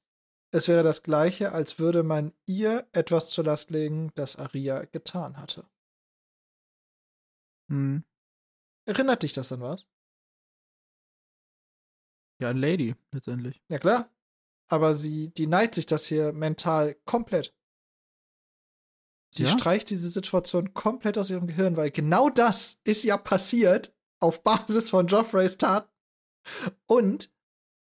Es 0.53 0.67
wäre 0.69 0.83
das 0.83 1.03
Gleiche, 1.03 1.53
als 1.53 1.79
würde 1.79 2.03
man 2.03 2.33
ihr 2.47 2.89
etwas 2.93 3.31
zur 3.31 3.45
Last 3.45 3.71
legen, 3.71 4.11
das 4.17 4.37
Aria 4.37 4.85
getan 4.85 5.37
hatte. 5.37 5.69
Mhm. 7.69 8.05
Erinnert 8.87 9.23
dich 9.23 9.33
das 9.33 9.53
an 9.53 9.61
was? 9.61 9.87
Ja, 12.41 12.51
Lady, 12.51 12.97
letztendlich. 13.13 13.63
Ja, 13.69 13.79
klar. 13.79 14.11
Aber 14.69 14.95
sie, 14.95 15.31
die 15.31 15.47
neigt 15.47 15.75
sich 15.75 15.87
das 15.87 16.07
hier 16.07 16.33
mental 16.33 16.95
komplett. 17.05 17.55
Sie 19.33 19.45
Ja? 19.45 19.51
streicht 19.51 19.91
diese 19.91 20.09
Situation 20.09 20.75
komplett 20.75 21.19
aus 21.19 21.31
ihrem 21.31 21.47
Gehirn, 21.47 21.77
weil 21.77 21.91
genau 21.91 22.29
das 22.31 22.81
ist 22.85 23.05
ja 23.05 23.17
passiert 23.17 23.95
auf 24.21 24.43
Basis 24.43 24.91
von 24.91 25.07
Joffreys 25.07 25.59
Taten. 25.59 25.91
Und, 26.87 27.33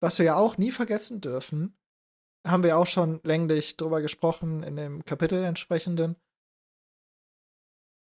was 0.01 0.18
wir 0.18 0.26
ja 0.26 0.36
auch 0.36 0.57
nie 0.57 0.72
vergessen 0.72 1.22
dürfen, 1.22 1.78
haben 2.45 2.63
wir 2.63 2.77
auch 2.77 2.87
schon 2.87 3.19
länglich 3.23 3.77
drüber 3.77 4.01
gesprochen 4.01 4.63
in 4.63 4.75
dem 4.75 5.03
Kapitel 5.05 5.43
entsprechenden. 5.43 6.15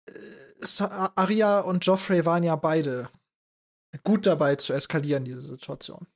Äh, 0.09 0.85
Arya 1.15 1.61
und 1.61 1.85
Joffrey 1.87 2.25
waren 2.25 2.43
ja 2.43 2.57
beide 2.57 3.09
gut 4.05 4.27
dabei 4.27 4.57
zu 4.57 4.73
eskalieren, 4.73 5.25
diese 5.25 5.41
Situation. 5.41 6.07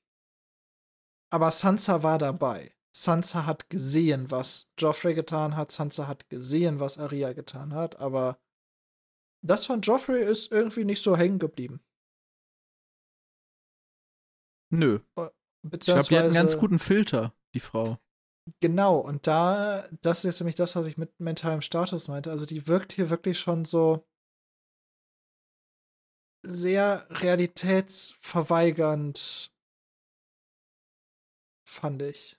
Aber 1.30 1.50
Sansa 1.50 2.02
war 2.02 2.18
dabei. 2.18 2.72
Sansa 2.96 3.44
hat 3.44 3.68
gesehen, 3.68 4.30
was 4.30 4.70
Joffrey 4.78 5.14
getan 5.14 5.56
hat. 5.56 5.70
Sansa 5.70 6.06
hat 6.06 6.28
gesehen, 6.30 6.80
was 6.80 6.98
Arya 6.98 7.32
getan 7.32 7.74
hat. 7.74 7.96
Aber 7.96 8.38
das 9.42 9.66
von 9.66 9.82
Joffrey 9.82 10.22
ist 10.22 10.50
irgendwie 10.50 10.84
nicht 10.84 11.02
so 11.02 11.16
hängen 11.16 11.38
geblieben. 11.38 11.80
Nö. 14.70 15.00
Ich 15.00 15.14
glaube, 15.14 15.32
die 15.62 15.66
hat 15.66 15.70
Beziehungsweise, 15.70 16.24
einen 16.24 16.34
ganz 16.34 16.56
guten 16.56 16.78
Filter, 16.78 17.34
die 17.54 17.60
Frau. 17.60 17.98
Genau, 18.60 18.98
und 18.98 19.26
da, 19.26 19.88
das 20.02 20.18
ist 20.18 20.24
jetzt 20.24 20.40
nämlich 20.40 20.56
das, 20.56 20.76
was 20.76 20.86
ich 20.86 20.98
mit 20.98 21.18
mentalem 21.20 21.62
Status 21.62 22.08
meinte. 22.08 22.30
Also 22.30 22.44
die 22.46 22.66
wirkt 22.66 22.92
hier 22.92 23.10
wirklich 23.10 23.38
schon 23.38 23.64
so 23.64 24.06
sehr 26.44 27.06
realitätsverweigernd, 27.10 29.54
fand 31.68 32.02
ich. 32.02 32.38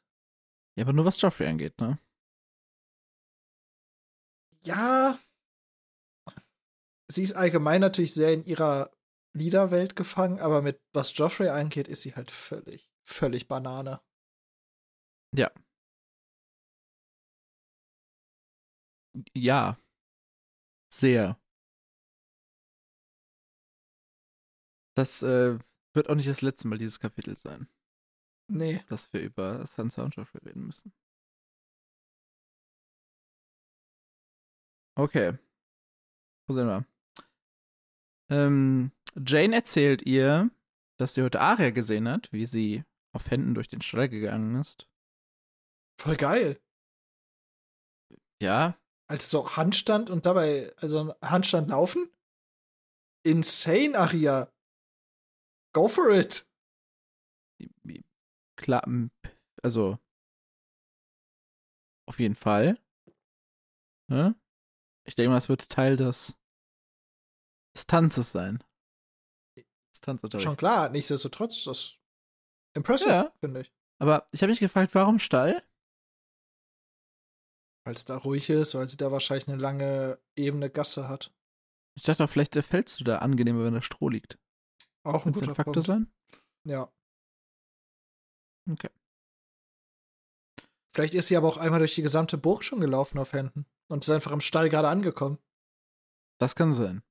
Ja, 0.78 0.86
aber 0.86 0.94
nur 0.94 1.06
was 1.06 1.22
Joffrey 1.22 1.48
angeht, 1.48 1.80
ne? 1.80 2.00
Ja, 4.64 5.20
sie 7.08 7.24
ist 7.24 7.34
allgemein 7.34 7.82
natürlich 7.82 8.14
sehr 8.14 8.34
in 8.34 8.44
ihrer 8.44 8.92
Liederwelt 9.34 9.96
gefangen, 9.96 10.40
aber 10.40 10.62
mit 10.62 10.82
was 10.94 11.18
Joffrey 11.18 11.50
angeht, 11.50 11.88
ist 11.88 12.02
sie 12.02 12.16
halt 12.16 12.32
völlig, 12.32 12.92
völlig 13.06 13.48
Banane. 13.48 14.02
Ja. 15.36 15.52
Sehr. 20.94 21.40
Das 24.96 25.22
äh, 25.22 25.60
wird 25.94 26.10
auch 26.10 26.16
nicht 26.16 26.28
das 26.28 26.42
letzte 26.42 26.68
Mal 26.68 26.78
dieses 26.78 27.00
Kapitel 27.00 27.38
sein, 27.38 27.68
Nee. 28.50 28.84
dass 28.88 29.12
wir 29.14 29.22
über 29.22 29.66
und 30.06 30.16
Joffrey 30.16 30.42
reden 30.44 30.66
müssen. 30.66 30.94
Okay. 34.98 35.38
Wo 36.48 36.54
sind 36.54 36.68
wir? 36.68 36.86
Ähm, 38.32 38.92
Jane 39.16 39.56
erzählt 39.56 40.02
ihr, 40.02 40.50
dass 40.98 41.14
sie 41.14 41.22
heute 41.22 41.42
Arya 41.42 41.70
gesehen 41.70 42.08
hat, 42.08 42.32
wie 42.34 42.46
sie 42.46 42.84
auf 43.14 43.30
Händen 43.30 43.54
durch 43.54 43.68
den 43.68 43.82
Stall 43.82 44.10
gegangen 44.10 44.60
ist. 44.60 44.90
Voll 46.00 46.18
geil. 46.18 46.60
Ja, 48.42 48.80
Also 49.10 49.44
so 49.44 49.56
Handstand 49.56 50.10
und 50.10 50.26
dabei, 50.26 50.74
also 50.78 51.14
Handstand 51.22 51.70
laufen? 51.70 52.10
Insane, 53.24 53.98
Aria. 53.98 54.52
Go 55.74 55.88
for 55.88 56.10
it. 56.12 56.46
klar, 58.58 58.84
m, 58.86 59.12
also 59.64 59.98
auf 62.08 62.20
jeden 62.20 62.36
Fall. 62.36 62.78
Ne? 64.10 64.36
Ich 65.06 65.16
denke 65.16 65.30
mal, 65.30 65.38
es 65.38 65.50
wird 65.50 65.70
Teil 65.70 65.96
des, 65.96 66.38
des 67.76 67.86
Tanzes 67.86 68.32
sein. 68.32 68.64
Des 69.58 70.02
Tanzunterrichts. 70.02 70.44
Schon 70.44 70.58
klar, 70.58 70.90
nichtsdestotrotz, 70.90 71.64
das 71.66 71.98
impressive, 72.76 73.10
Ja. 73.10 73.34
finde 73.40 73.62
ich. 73.62 73.74
Aber 74.00 74.28
ich 74.32 74.42
habe 74.42 74.52
mich 74.52 74.60
gefragt, 74.60 74.94
warum 74.96 75.20
Stall? 75.20 75.64
Weil 77.88 77.96
es 77.96 78.04
da 78.04 78.18
ruhig 78.18 78.50
ist, 78.50 78.76
weil 78.76 78.90
sie 78.90 78.98
da 78.98 79.14
wahrscheinlich 79.14 79.48
eine 79.48 79.56
lange 79.56 80.20
ebene 80.36 80.70
Gasse 80.70 81.08
hat. 81.08 81.34
Ich 81.96 82.04
dachte 82.04 82.22
auch, 82.22 82.30
vielleicht 82.30 82.54
fällst 82.54 83.00
du 83.00 83.06
da 83.06 83.20
angenehmer, 83.20 83.64
wenn 83.64 83.76
da 83.76 83.82
Stroh 83.82 84.10
liegt. 84.10 84.38
Auch 85.04 85.26
ein 85.26 85.32
guter 85.32 85.48
ein 85.48 85.56
Faktor 85.56 85.74
Punkt. 85.76 85.88
sein? 85.88 86.12
Ja. 86.66 86.92
Okay. 88.70 88.90
Vielleicht 90.94 91.14
ist 91.14 91.28
sie 91.28 91.38
aber 91.38 91.48
auch 91.48 91.56
einmal 91.56 91.80
durch 91.80 91.96
die 91.96 92.02
gesamte 92.02 92.38
Burg 92.38 92.66
schon 92.66 92.82
gelaufen 92.82 93.20
auf 93.20 93.32
Händen 93.32 93.66
und 93.88 94.04
ist 94.04 94.12
einfach 94.12 94.34
im 94.34 94.42
Stall 94.42 94.70
gerade 94.70 94.90
angekommen. 94.90 95.38
Das 96.40 96.56
kann 96.56 96.74
sein. 96.74 97.04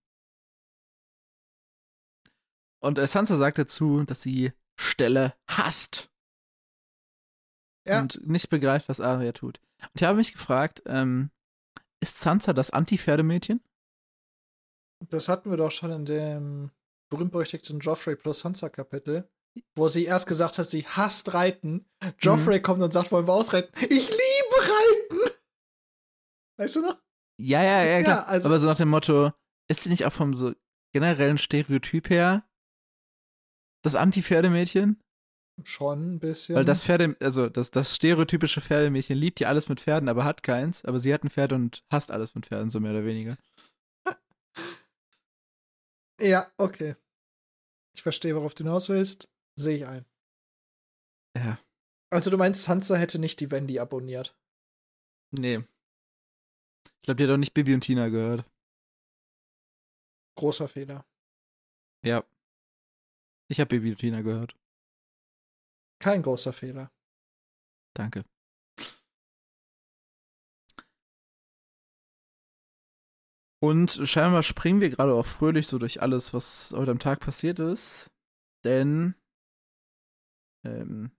Und 2.80 2.98
äh, 2.98 3.06
Sansa 3.06 3.38
sagt 3.38 3.56
dazu, 3.56 4.04
dass 4.04 4.20
sie 4.20 4.52
Ställe 4.78 5.32
hasst. 5.48 6.12
Ja. 7.86 8.00
Und 8.00 8.26
nicht 8.26 8.48
begreift, 8.48 8.88
was 8.88 9.00
Arya 9.00 9.32
tut. 9.32 9.60
Und 9.82 9.90
ich 10.00 10.02
habe 10.04 10.18
mich 10.18 10.32
gefragt, 10.32 10.82
ähm, 10.86 11.30
ist 12.00 12.18
Sansa 12.20 12.52
das 12.52 12.70
Anti-Pferdemädchen? 12.70 13.60
Das 15.10 15.28
hatten 15.28 15.50
wir 15.50 15.56
doch 15.56 15.70
schon 15.70 15.90
in 15.92 16.04
dem 16.04 16.70
berühmt-berüchtigten 17.10 17.78
Joffrey 17.80 18.16
plus 18.16 18.40
Sansa 18.40 18.68
Kapitel, 18.68 19.28
wo 19.76 19.88
sie 19.88 20.04
erst 20.04 20.26
gesagt 20.26 20.58
hat, 20.58 20.68
sie 20.68 20.86
hasst 20.86 21.32
Reiten. 21.34 21.86
Joffrey 22.18 22.60
kommt 22.60 22.82
und 22.82 22.92
sagt, 22.92 23.12
wollen 23.12 23.26
wir 23.28 23.34
ausreiten? 23.34 23.72
Ich 23.88 24.08
liebe 24.10 24.56
Reiten! 24.60 25.30
Weißt 26.58 26.76
du 26.76 26.80
noch? 26.82 26.98
Ja, 27.38 27.62
ja, 27.62 27.84
ja, 27.84 28.02
klar. 28.02 28.16
Ja, 28.22 28.24
also- 28.24 28.48
Aber 28.48 28.58
so 28.58 28.66
nach 28.66 28.76
dem 28.76 28.88
Motto, 28.88 29.32
ist 29.68 29.82
sie 29.82 29.90
nicht 29.90 30.06
auch 30.06 30.12
vom 30.12 30.34
so 30.34 30.54
generellen 30.92 31.38
Stereotyp 31.38 32.08
her 32.10 32.48
das 33.84 33.94
Anti-Pferdemädchen? 33.94 35.02
Schon 35.64 36.14
ein 36.14 36.18
bisschen. 36.18 36.54
Weil 36.54 36.66
das 36.66 36.84
Pferde, 36.84 37.16
also 37.20 37.48
das, 37.48 37.70
das 37.70 37.94
stereotypische 37.96 38.60
Pferdemädchen 38.60 39.16
liebt 39.16 39.40
ja 39.40 39.48
alles 39.48 39.68
mit 39.68 39.80
Pferden, 39.80 40.08
aber 40.08 40.24
hat 40.24 40.42
keins. 40.42 40.84
Aber 40.84 40.98
sie 40.98 41.12
hat 41.14 41.24
ein 41.24 41.30
Pferd 41.30 41.52
und 41.52 41.84
hasst 41.90 42.10
alles 42.10 42.34
mit 42.34 42.46
Pferden, 42.46 42.68
so 42.70 42.80
mehr 42.80 42.92
oder 42.92 43.04
weniger. 43.04 43.36
Ja, 46.18 46.50
okay. 46.56 46.96
Ich 47.94 48.02
verstehe, 48.02 48.34
worauf 48.34 48.54
du 48.54 48.64
hinaus 48.64 48.88
willst. 48.88 49.30
Sehe 49.54 49.76
ich 49.76 49.86
ein. 49.86 50.06
Ja. 51.36 51.58
Also 52.10 52.30
du 52.30 52.38
meinst, 52.38 52.62
Sansa 52.62 52.96
hätte 52.96 53.18
nicht 53.18 53.38
die 53.40 53.50
Wendy 53.50 53.78
abonniert. 53.78 54.34
Nee. 55.30 55.62
Ich 56.86 57.02
glaube, 57.02 57.16
die 57.16 57.24
hat 57.24 57.30
auch 57.30 57.36
nicht 57.36 57.52
Bibi 57.52 57.74
und 57.74 57.82
Tina 57.82 58.08
gehört. 58.08 58.44
Großer 60.38 60.68
Fehler. 60.68 61.04
Ja. 62.02 62.24
Ich 63.48 63.60
habe 63.60 63.68
Bibi 63.68 63.90
und 63.90 63.98
Tina 63.98 64.22
gehört. 64.22 64.56
Kein 65.98 66.22
großer 66.22 66.52
Fehler. 66.52 66.90
Danke. 67.94 68.24
Und 73.62 74.00
scheinbar 74.04 74.42
springen 74.42 74.80
wir 74.80 74.90
gerade 74.90 75.14
auch 75.14 75.26
fröhlich 75.26 75.66
so 75.66 75.78
durch 75.78 76.02
alles, 76.02 76.34
was 76.34 76.72
heute 76.72 76.90
am 76.90 76.98
Tag 76.98 77.20
passiert 77.20 77.58
ist. 77.58 78.10
Denn 78.64 79.14
ähm, 80.64 81.10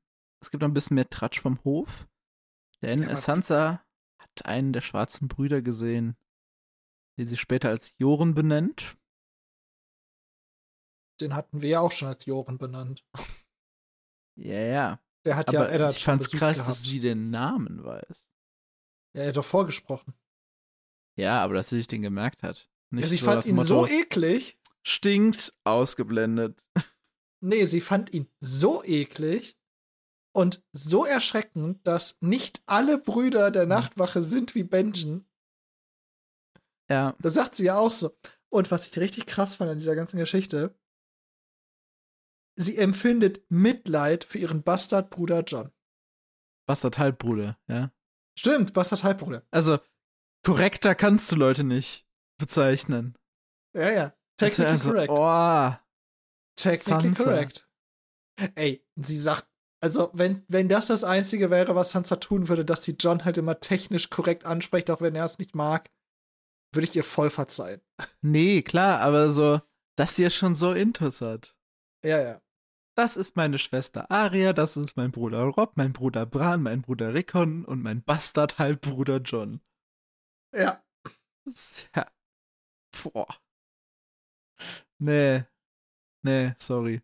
es 0.42 0.52
gibt 0.52 0.62
noch 0.62 0.70
ein 0.70 0.74
bisschen 0.74 0.96
mehr 0.96 1.10
Tratsch 1.10 1.42
vom 1.42 1.64
Hof. 1.64 2.08
Denn 2.82 3.02
Ja, 3.02 3.16
Sansa 3.16 3.84
hat 4.20 4.46
einen 4.46 4.72
der 4.72 4.82
schwarzen 4.82 5.28
Brüder 5.28 5.62
gesehen, 5.62 6.16
den 7.18 7.28
sie 7.28 7.38
später 7.38 7.70
als 7.70 7.98
Joren 7.98 8.36
benennt. 8.36 8.98
Den 11.20 11.34
hatten 11.34 11.62
wir 11.62 11.70
ja 11.70 11.80
auch 11.80 11.92
schon 11.92 12.10
als 12.10 12.26
Joren 12.26 12.60
benannt. 12.60 13.04
Ja, 14.38 14.60
ja. 14.60 15.00
Der 15.26 15.36
hat 15.36 15.50
Aber 15.50 15.68
ja 15.68 15.74
Eddard 15.76 15.96
ich 15.98 16.04
fand's 16.04 16.32
krass, 16.32 16.56
gehabt. 16.58 16.70
dass 16.70 16.84
sie 16.84 17.00
den 17.00 17.30
Namen 17.32 17.84
weiß. 17.84 18.30
Ja, 19.16 19.24
er 19.24 19.28
hat 19.30 19.38
doch 19.38 19.46
vorgesprochen. 19.46 20.14
Ja, 21.18 21.44
aber 21.44 21.56
dass 21.56 21.70
sie 21.70 21.78
sich 21.78 21.88
den 21.88 22.02
gemerkt 22.04 22.44
hat. 22.44 22.70
Nicht 22.92 23.06
ja, 23.06 23.10
sie 23.10 23.18
so 23.18 23.26
fand 23.26 23.46
ihn 23.46 23.56
Motto, 23.56 23.68
so 23.84 23.88
eklig. 23.88 24.60
Stinkt, 24.84 25.54
ausgeblendet. 25.64 26.64
Nee, 27.40 27.66
sie 27.66 27.82
fand 27.82 28.14
ihn 28.16 28.28
so 28.40 28.84
eklig 28.84 29.60
und 30.36 30.64
so 30.74 31.06
erschreckend, 31.06 31.86
dass 31.86 32.18
nicht 32.20 32.64
alle 32.66 32.98
Brüder 32.98 33.48
Hm. 33.48 33.54
der 33.54 33.66
Nachtwache 33.68 34.24
sind 34.24 34.56
wie 34.56 34.64
Benjen. 34.64 35.30
Ja, 36.90 37.16
Das 37.20 37.36
sagt 37.36 37.54
sie 37.56 37.66
ja 37.66 37.78
auch 37.78 37.92
so. 37.92 38.18
Und 38.50 38.72
was 38.72 38.88
ich 38.88 38.98
richtig 38.98 39.28
krass 39.28 39.56
fand 39.58 39.70
an 39.70 39.78
dieser 39.78 39.96
ganzen 39.96 40.18
Geschichte, 40.18 40.74
sie 42.58 42.78
empfindet 42.78 43.50
Mitleid 43.50 44.24
für 44.24 44.40
ihren 44.40 44.64
Bastardbruder 44.64 45.44
John. 45.44 45.72
Bastard 46.68 46.98
Halbbruder, 46.98 47.58
ja. 47.68 47.92
Stimmt, 48.38 48.74
Bastard-Halbbruder. 48.74 49.44
Also, 49.50 49.80
korrekter 50.46 50.94
kannst 50.94 51.32
du 51.32 51.36
Leute 51.36 51.64
nicht 51.64 52.08
bezeichnen. 52.40 53.18
Ja, 53.76 53.90
ja. 53.90 54.14
Technically 54.38 54.74
also, 54.74 54.92
correct. 54.92 55.10
Oh, 55.10 55.74
Technically 56.56 57.16
Sansa. 57.16 57.24
correct. 57.24 57.70
Ey, 58.54 58.86
sie 58.96 59.18
sagt, 59.18 59.48
also 59.82 60.12
wenn, 60.14 60.46
wenn 60.48 60.70
das 60.70 60.88
das 60.88 61.04
Einzige 61.04 61.50
wäre, 61.50 61.76
was 61.76 61.92
Sansa 61.92 62.18
tun 62.18 62.48
würde, 62.48 62.64
dass 62.64 62.84
sie 62.84 62.96
John 63.00 63.26
halt 63.26 63.38
immer 63.38 63.60
technisch 63.60 64.12
korrekt 64.12 64.46
anspricht, 64.46 64.92
auch 64.92 65.02
wenn 65.02 65.16
er 65.16 65.26
es 65.26 65.40
nicht 65.40 65.56
mag, 65.56 65.90
würde 66.74 66.88
ich 66.88 66.96
ihr 66.96 67.04
voll 67.04 67.32
verzeihen. 67.32 67.82
nee, 68.22 68.62
klar, 68.62 69.00
aber 69.00 69.32
so, 69.32 69.62
dass 69.98 70.16
sie 70.16 70.24
ja 70.24 70.30
schon 70.30 70.54
so 70.54 70.74
Intus 70.74 71.22
hat. 71.22 71.56
Ja, 72.06 72.22
ja. 72.22 72.42
Das 72.98 73.16
ist 73.16 73.36
meine 73.36 73.60
Schwester 73.60 74.10
Aria, 74.10 74.54
das 74.54 74.76
ist 74.76 74.98
mein 74.98 75.12
Bruder 75.12 75.44
Rob, 75.44 75.78
mein 75.78 75.94
Bruder 75.94 76.26
Bran, 76.26 76.64
mein 76.64 76.82
Bruder 76.82 77.14
Rickon 77.14 77.64
und 77.64 77.84
mein 77.84 78.02
Bastard-Halbbruder 78.02 79.18
John. 79.18 79.62
Ja. 80.52 80.84
Ja. 81.96 82.12
Boah. 83.04 83.28
Nee. 84.98 85.46
Nee, 86.24 86.56
sorry. 86.58 87.04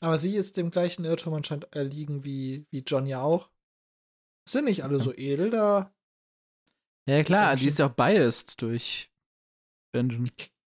Aber 0.00 0.18
sie 0.18 0.34
ist 0.34 0.56
dem 0.56 0.70
gleichen 0.70 1.04
Irrtum 1.04 1.34
anscheinend 1.34 1.72
erliegen 1.72 2.24
wie, 2.24 2.66
wie 2.70 2.80
John 2.80 3.06
ja 3.06 3.20
auch. 3.20 3.50
Sind 4.48 4.64
nicht 4.64 4.82
alle 4.82 5.00
so 5.00 5.14
edel 5.14 5.50
da. 5.50 5.94
Ja, 7.06 7.22
klar, 7.22 7.50
Benjen. 7.50 7.62
die 7.62 7.68
ist 7.68 7.78
ja 7.78 7.86
auch 7.86 7.94
biased 7.94 8.60
durch 8.60 9.12
Benjen. 9.92 10.32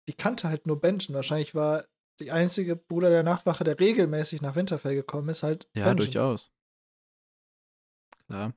Die 0.07 0.13
kannte 0.13 0.49
halt 0.49 0.67
nur 0.67 0.79
Benjen. 0.79 1.15
Wahrscheinlich 1.15 1.55
war 1.55 1.88
die 2.22 2.32
einzige 2.32 2.76
Bruder 2.76 3.09
der 3.09 3.24
Nachtwache, 3.24 3.63
der 3.63 3.80
regelmäßig 3.80 4.41
nach 4.41 4.55
Winterfell 4.55 4.95
gekommen 4.95 5.30
ist, 5.30 5.43
halt 5.43 5.67
Ja, 5.76 5.86
Benjen. 5.86 5.97
durchaus. 5.97 6.51
Klar. 8.28 8.53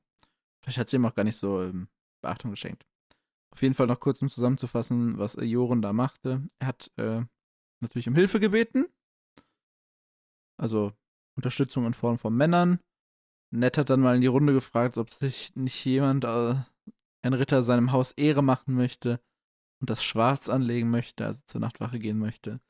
Vielleicht 0.63 0.79
hat 0.79 0.89
sie 0.89 0.97
ihm 0.97 1.05
auch 1.07 1.15
gar 1.15 1.25
nicht 1.25 1.37
so 1.37 1.63
ähm, 1.63 1.89
Beachtung 2.23 2.51
geschenkt. 2.51 2.87
Auf 3.51 3.63
jeden 3.63 3.75
Fall 3.75 3.87
noch 3.87 4.01
kurz, 4.01 4.21
um 4.23 4.29
zusammenzufassen, 4.29 5.19
was 5.19 5.37
Joren 5.41 5.83
da 5.83 5.93
machte. 5.93 6.49
Er 6.59 6.67
hat 6.69 6.91
äh, 6.97 7.23
natürlich 7.81 8.09
um 8.09 8.15
Hilfe 8.15 8.41
gebeten. 8.41 8.87
Also 10.57 10.93
Unterstützung 11.37 11.87
in 11.87 11.95
Form 11.95 12.19
von 12.19 12.35
Männern. 12.35 12.81
Ned 13.51 13.79
hat 13.79 13.91
dann 13.91 14.01
mal 14.01 14.17
in 14.17 14.21
die 14.21 14.27
Runde 14.27 14.53
gefragt, 14.53 14.99
ob 14.99 15.11
sich 15.11 15.55
nicht 15.55 15.85
jemand, 15.85 16.25
äh, 16.25 16.55
ein 17.23 17.33
Ritter, 17.33 17.63
seinem 17.63 17.93
Haus 17.93 18.13
Ehre 18.13 18.43
machen 18.43 18.75
möchte 18.75 19.21
und 19.81 19.91
das 19.91 20.03
Schwarz 20.03 20.49
anlegen 20.49 20.91
möchte, 20.91 21.25
also 21.25 21.43
zur 21.47 21.61
Nachtwache 21.61 21.99
gehen 21.99 22.19
möchte. 22.19 22.61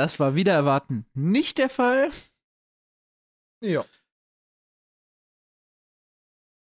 Das 0.00 0.18
war 0.18 0.34
wieder 0.34 0.54
erwarten 0.54 1.04
nicht 1.12 1.58
der 1.58 1.68
Fall. 1.68 2.10
Ja. 3.62 3.84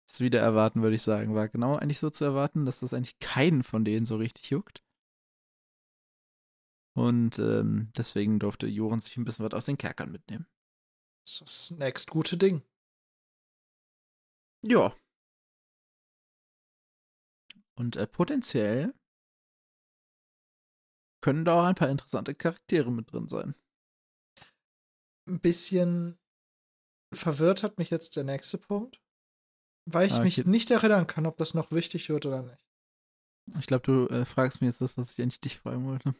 Das 0.09 0.19
wieder 0.19 0.41
erwarten, 0.41 0.81
würde 0.81 0.97
ich 0.97 1.03
sagen, 1.03 1.35
war 1.35 1.47
genau 1.47 1.77
eigentlich 1.77 1.99
so 1.99 2.09
zu 2.09 2.25
erwarten, 2.25 2.65
dass 2.65 2.81
das 2.81 2.93
eigentlich 2.93 3.17
keinen 3.19 3.63
von 3.63 3.85
denen 3.85 4.05
so 4.05 4.17
richtig 4.17 4.49
juckt. 4.49 4.83
Und 6.97 7.39
ähm, 7.39 7.93
deswegen 7.95 8.39
durfte 8.39 8.67
Joren 8.67 8.99
sich 8.99 9.15
ein 9.15 9.23
bisschen 9.23 9.45
was 9.45 9.53
aus 9.53 9.67
den 9.67 9.77
Kerkern 9.77 10.11
mitnehmen. 10.11 10.45
Das 11.23 11.35
ist 11.35 11.41
das 11.41 11.71
next 11.77 12.09
gute 12.09 12.35
Ding. 12.35 12.61
Ja. 14.63 14.93
Und 17.75 17.95
äh, 17.95 18.05
potenziell 18.05 18.93
können 21.21 21.45
da 21.45 21.59
auch 21.61 21.65
ein 21.65 21.75
paar 21.75 21.89
interessante 21.89 22.33
Charaktere 22.35 22.91
mit 22.91 23.11
drin 23.11 23.27
sein. 23.27 23.55
Ein 25.27 25.39
bisschen 25.39 26.17
verwirrt 27.13 27.63
hat 27.63 27.77
mich 27.77 27.89
jetzt 27.89 28.15
der 28.15 28.23
nächste 28.23 28.57
Punkt, 28.57 29.01
weil 29.85 30.07
ich 30.07 30.13
Ah, 30.13 30.23
mich 30.23 30.39
okay. 30.39 30.49
nicht 30.49 30.71
erinnern 30.71 31.07
kann, 31.07 31.25
ob 31.25 31.37
das 31.37 31.53
noch 31.53 31.71
wichtig 31.71 32.09
wird 32.09 32.25
oder 32.25 32.43
nicht. 32.43 32.65
Ich 33.59 33.67
glaube, 33.67 33.83
du 33.83 34.07
äh, 34.13 34.25
fragst 34.25 34.61
mir 34.61 34.67
jetzt 34.67 34.81
das, 34.81 34.97
was 34.97 35.11
ich 35.11 35.21
eigentlich 35.21 35.41
dich 35.41 35.57
fragen 35.59 35.85
wollte. 35.87 36.13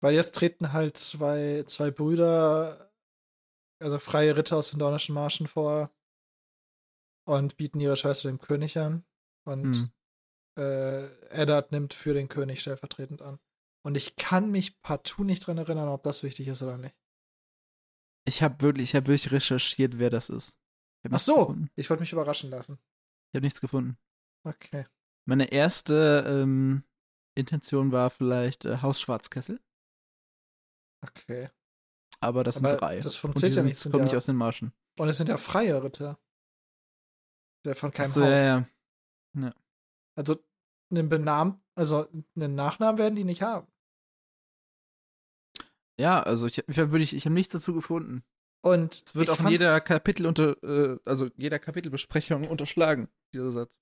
Weil 0.00 0.14
jetzt 0.14 0.34
treten 0.34 0.72
halt 0.72 0.96
zwei, 0.96 1.64
zwei 1.66 1.90
Brüder, 1.90 2.92
also 3.82 3.98
freie 3.98 4.36
Ritter 4.36 4.56
aus 4.58 4.70
den 4.70 4.78
Dornischen 4.78 5.14
Marschen 5.14 5.46
vor 5.46 5.90
und 7.26 7.56
bieten 7.56 7.80
ihre 7.80 7.96
Schwester 7.96 8.28
dem 8.28 8.38
König 8.38 8.78
an. 8.78 9.04
Und 9.46 9.74
Hm. 9.76 9.92
äh, 10.58 11.06
Eddard 11.30 11.72
nimmt 11.72 11.94
für 11.94 12.14
den 12.14 12.28
König 12.28 12.60
stellvertretend 12.60 13.22
an. 13.22 13.38
Und 13.84 13.96
ich 13.96 14.16
kann 14.16 14.50
mich 14.50 14.80
partout 14.80 15.24
nicht 15.24 15.46
dran 15.46 15.58
erinnern, 15.58 15.88
ob 15.88 16.02
das 16.02 16.22
wichtig 16.22 16.48
ist 16.48 16.62
oder 16.62 16.78
nicht. 16.78 16.94
Ich 18.26 18.42
habe 18.42 18.60
wirklich, 18.62 18.90
ich 18.90 18.94
habe 18.94 19.06
wirklich 19.08 19.30
recherchiert, 19.30 19.98
wer 19.98 20.08
das 20.10 20.30
ist. 20.30 20.58
Ach 21.10 21.18
so, 21.20 21.34
gefunden. 21.46 21.70
ich 21.76 21.90
wollte 21.90 22.00
mich 22.02 22.12
überraschen 22.12 22.48
lassen. 22.48 22.78
Ich 23.30 23.36
habe 23.36 23.44
nichts 23.44 23.60
gefunden. 23.60 23.98
Okay. 24.44 24.86
Meine 25.26 25.52
erste 25.52 26.24
ähm, 26.26 26.84
Intention 27.34 27.92
war 27.92 28.08
vielleicht 28.10 28.64
äh, 28.64 28.78
Haus 28.80 29.00
Schwarzkessel, 29.00 29.60
Okay. 31.02 31.50
aber 32.20 32.44
das 32.44 32.54
sind 32.56 32.66
Aber 32.66 32.76
drei. 32.78 33.00
das 33.00 33.16
funktioniert 33.16 33.54
ja 33.56 33.60
sind- 33.60 33.66
nicht, 33.66 33.78
sind 33.78 33.92
kommen 33.92 34.04
nicht 34.04 34.12
ja- 34.12 34.18
aus 34.18 34.26
den 34.26 34.36
Marschen. 34.36 34.72
Und 34.98 35.08
es 35.08 35.18
sind 35.18 35.28
ja 35.28 35.36
freie 35.36 35.82
Ritter. 35.82 36.18
Der 37.66 37.74
von 37.74 37.90
keinem 37.90 38.10
Ach 38.10 38.14
so, 38.14 38.22
Haus. 38.22 38.38
ja, 38.38 38.66
ja. 39.36 39.50
Also 40.16 40.36
einen 40.90 41.08
Benamen, 41.08 41.62
also 41.74 42.08
einen 42.36 42.54
Nachnamen 42.54 42.98
werden 42.98 43.16
die 43.16 43.24
nicht 43.24 43.42
haben. 43.42 43.66
Ja, 45.98 46.22
also 46.22 46.46
ich, 46.46 46.58
ich 46.66 46.78
habe 46.78 46.92
wirklich, 46.92 47.14
ich 47.14 47.24
habe 47.24 47.34
nichts 47.34 47.52
dazu 47.52 47.74
gefunden. 47.74 48.22
Und 48.62 49.04
Es 49.06 49.14
wird 49.14 49.28
ich 49.28 49.30
auch 49.30 49.40
in 49.40 49.48
jeder 49.48 49.80
Kapitel 49.80 50.26
unter, 50.26 50.62
äh, 50.62 50.98
also 51.04 51.28
jeder 51.36 51.58
Kapitelbesprechung 51.58 52.48
unterschlagen, 52.48 53.08
dieser 53.34 53.50
Satz. 53.50 53.78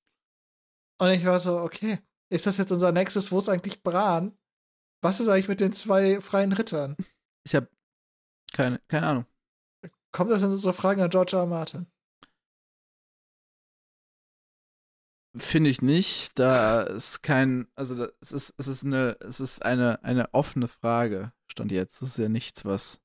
Und 1.00 1.10
ich 1.10 1.24
war 1.24 1.38
so, 1.40 1.60
okay, 1.60 1.98
ist 2.30 2.46
das 2.46 2.56
jetzt 2.56 2.72
unser 2.72 2.92
nächstes, 2.92 3.30
wo 3.30 3.38
ist 3.38 3.48
eigentlich 3.48 3.82
Bran? 3.82 4.36
Was 5.02 5.20
ist 5.20 5.28
eigentlich 5.28 5.48
mit 5.48 5.60
den 5.60 5.72
zwei 5.72 6.20
freien 6.20 6.52
Rittern? 6.52 6.96
Ich 7.44 7.54
habe 7.54 7.68
keine, 8.52 8.80
keine 8.88 9.06
Ahnung. 9.06 9.26
Kommt 10.12 10.30
das 10.30 10.42
in 10.42 10.50
unsere 10.50 10.72
Fragen 10.72 11.00
an 11.00 11.10
George 11.10 11.36
R. 11.36 11.40
R. 11.40 11.46
Martin? 11.46 11.86
Finde 15.36 15.70
ich 15.70 15.80
nicht. 15.82 16.38
Da 16.38 16.82
ist 16.82 17.22
kein, 17.22 17.66
also 17.74 18.06
es 18.20 18.32
ist, 18.32 18.54
es 18.58 18.66
ist 18.68 18.84
eine, 18.84 19.16
es 19.20 19.40
ist 19.40 19.64
eine, 19.64 20.02
eine 20.04 20.32
offene 20.34 20.68
Frage, 20.68 21.32
stand 21.46 21.72
jetzt. 21.72 22.02
Das 22.02 22.10
ist 22.10 22.18
ja 22.18 22.28
nichts, 22.28 22.64
was, 22.64 23.00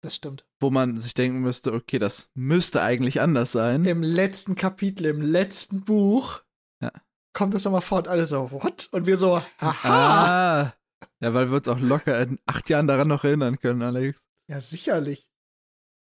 Das 0.00 0.14
stimmt. 0.14 0.46
wo 0.60 0.70
man 0.70 0.96
sich 0.96 1.12
denken 1.14 1.40
müsste, 1.40 1.72
okay, 1.74 1.98
das 1.98 2.30
müsste 2.34 2.80
eigentlich 2.82 3.20
anders 3.20 3.52
sein. 3.52 3.84
Im 3.84 4.02
letzten 4.02 4.54
Kapitel, 4.54 5.06
im 5.06 5.20
letzten 5.20 5.84
Buch, 5.84 6.42
Ja. 6.80 6.90
kommt 7.34 7.52
das 7.54 7.64
nochmal 7.64 7.82
vor 7.82 7.98
und 7.98 8.08
alle 8.08 8.26
so, 8.26 8.50
what? 8.50 8.88
Und 8.92 9.06
wir 9.06 9.18
so, 9.18 9.42
haha! 9.60 10.64
Ah! 10.64 10.74
Ja, 11.20 11.34
weil 11.34 11.50
wir 11.50 11.58
uns 11.58 11.68
auch 11.68 11.78
locker 11.80 12.20
in 12.20 12.38
acht 12.46 12.68
Jahren 12.70 12.86
daran 12.86 13.08
noch 13.08 13.24
erinnern 13.24 13.58
können, 13.58 13.82
Alex. 13.82 14.26
Ja, 14.48 14.60
sicherlich. 14.60 15.28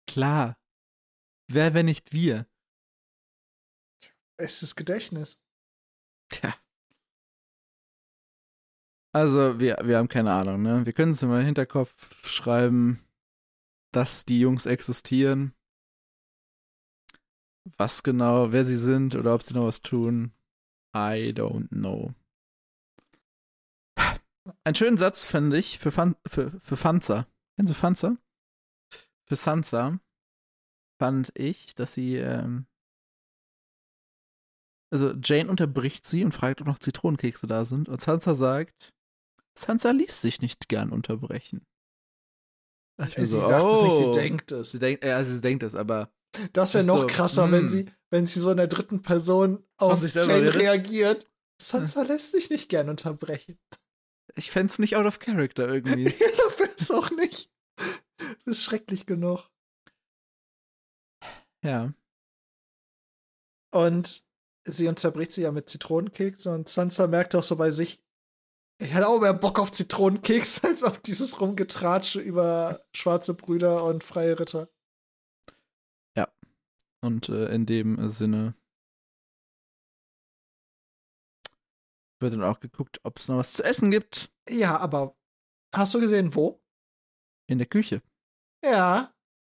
Klar. 0.06 0.56
Wer, 1.48 1.74
wenn 1.74 1.86
nicht 1.86 2.12
wir? 2.12 2.46
Es 4.42 4.60
ist 4.60 4.74
Gedächtnis. 4.74 5.38
Tja. 6.28 6.52
Also, 9.14 9.60
wir, 9.60 9.78
wir 9.84 9.98
haben 9.98 10.08
keine 10.08 10.32
Ahnung, 10.32 10.62
ne? 10.62 10.84
Wir 10.84 10.92
können 10.92 11.12
es 11.12 11.22
in 11.22 11.28
meinen 11.28 11.44
Hinterkopf 11.44 12.26
schreiben, 12.26 13.06
dass 13.92 14.24
die 14.24 14.40
Jungs 14.40 14.66
existieren. 14.66 15.54
Was 17.76 18.02
genau, 18.02 18.50
wer 18.50 18.64
sie 18.64 18.76
sind 18.76 19.14
oder 19.14 19.32
ob 19.32 19.44
sie 19.44 19.54
noch 19.54 19.66
was 19.66 19.80
tun, 19.80 20.32
I 20.92 21.32
don't 21.32 21.68
know. 21.68 22.12
Einen 24.64 24.74
schönen 24.74 24.96
Satz 24.98 25.22
finde 25.22 25.56
ich 25.56 25.78
für, 25.78 25.92
Fan, 25.92 26.16
für, 26.26 26.50
für 26.58 26.76
Fanza. 26.76 27.28
Kennen 27.54 27.68
Sie 27.68 27.74
Fanza? 27.74 28.16
Für 29.28 29.36
Sansa 29.36 30.00
fand 30.98 31.30
ich, 31.38 31.76
dass 31.76 31.92
sie, 31.92 32.16
ähm, 32.16 32.66
also 34.92 35.14
Jane 35.22 35.48
unterbricht 35.48 36.06
sie 36.06 36.22
und 36.22 36.32
fragt, 36.32 36.60
ob 36.60 36.66
noch 36.66 36.78
Zitronenkekse 36.78 37.46
da 37.46 37.64
sind. 37.64 37.88
Und 37.88 38.00
Sansa 38.00 38.34
sagt, 38.34 38.92
Sansa 39.58 39.90
ließ 39.90 40.20
sich 40.20 40.42
nicht 40.42 40.68
gern 40.68 40.90
unterbrechen. 40.90 41.66
Ich 42.98 43.16
mir 43.16 43.24
sie 43.24 43.26
so, 43.26 43.40
sagt 43.40 43.72
es 43.72 43.82
nicht, 43.82 43.92
oh. 43.92 44.12
sie 44.12 44.20
denkt 44.20 44.52
es. 44.52 44.70
Sie 44.70 44.78
denkt, 44.78 45.02
ja, 45.02 45.24
sie 45.24 45.40
denkt 45.40 45.62
es, 45.62 45.74
aber 45.74 46.12
Das 46.52 46.74
wäre 46.74 46.84
noch 46.84 47.00
so, 47.00 47.06
krasser, 47.06 47.50
wenn 47.50 47.62
hm. 47.62 47.68
sie, 47.70 47.86
wenn 48.10 48.26
sie 48.26 48.38
so 48.38 48.50
in 48.50 48.58
der 48.58 48.66
dritten 48.66 49.00
Person 49.00 49.64
auf 49.78 50.02
Jane 50.14 50.54
reagiert. 50.54 51.26
Sansa 51.60 52.02
lässt 52.02 52.30
sich 52.30 52.50
nicht 52.50 52.68
gern 52.68 52.90
unterbrechen. 52.90 53.58
Ich 54.34 54.50
fänd's 54.50 54.78
nicht 54.78 54.96
out 54.96 55.06
of 55.06 55.20
character 55.20 55.68
irgendwie. 55.68 56.04
Ja, 56.20 56.26
das 56.58 56.88
ist 56.88 56.90
auch 56.90 57.10
nicht. 57.10 57.50
Das 58.44 58.58
ist 58.58 58.62
schrecklich 58.62 59.06
genug. 59.06 59.48
ja. 61.62 61.94
Und 63.70 64.24
sie 64.64 64.88
unterbricht 64.88 65.32
sie 65.32 65.42
ja 65.42 65.52
mit 65.52 65.68
Zitronenkeks 65.68 66.46
und 66.46 66.68
Sansa 66.68 67.06
merkt 67.06 67.34
auch 67.34 67.42
so 67.42 67.56
bei 67.56 67.70
sich, 67.70 68.02
ich 68.80 68.94
hätte 68.94 69.08
auch 69.08 69.20
mehr 69.20 69.34
Bock 69.34 69.58
auf 69.58 69.72
Zitronenkeks 69.72 70.64
als 70.64 70.82
auf 70.82 70.98
dieses 70.98 71.40
Rumgetratsche 71.40 72.20
über 72.20 72.84
schwarze 72.94 73.34
Brüder 73.34 73.84
und 73.84 74.04
freie 74.04 74.38
Ritter. 74.38 74.68
Und 77.04 77.28
äh, 77.28 77.52
in 77.52 77.66
dem 77.66 78.08
Sinne 78.08 78.54
wird 82.20 82.32
dann 82.32 82.44
auch 82.44 82.60
geguckt, 82.60 83.00
ob 83.02 83.18
es 83.18 83.28
noch 83.28 83.38
was 83.38 83.54
zu 83.54 83.64
essen 83.64 83.90
gibt 83.90 84.32
Ja, 84.48 84.78
aber 84.78 85.16
hast 85.74 85.94
du 85.94 86.00
gesehen, 86.00 86.34
wo? 86.34 86.60
in 87.48 87.58
der 87.58 87.66
Küche. 87.66 88.02
Ja. 88.64 89.12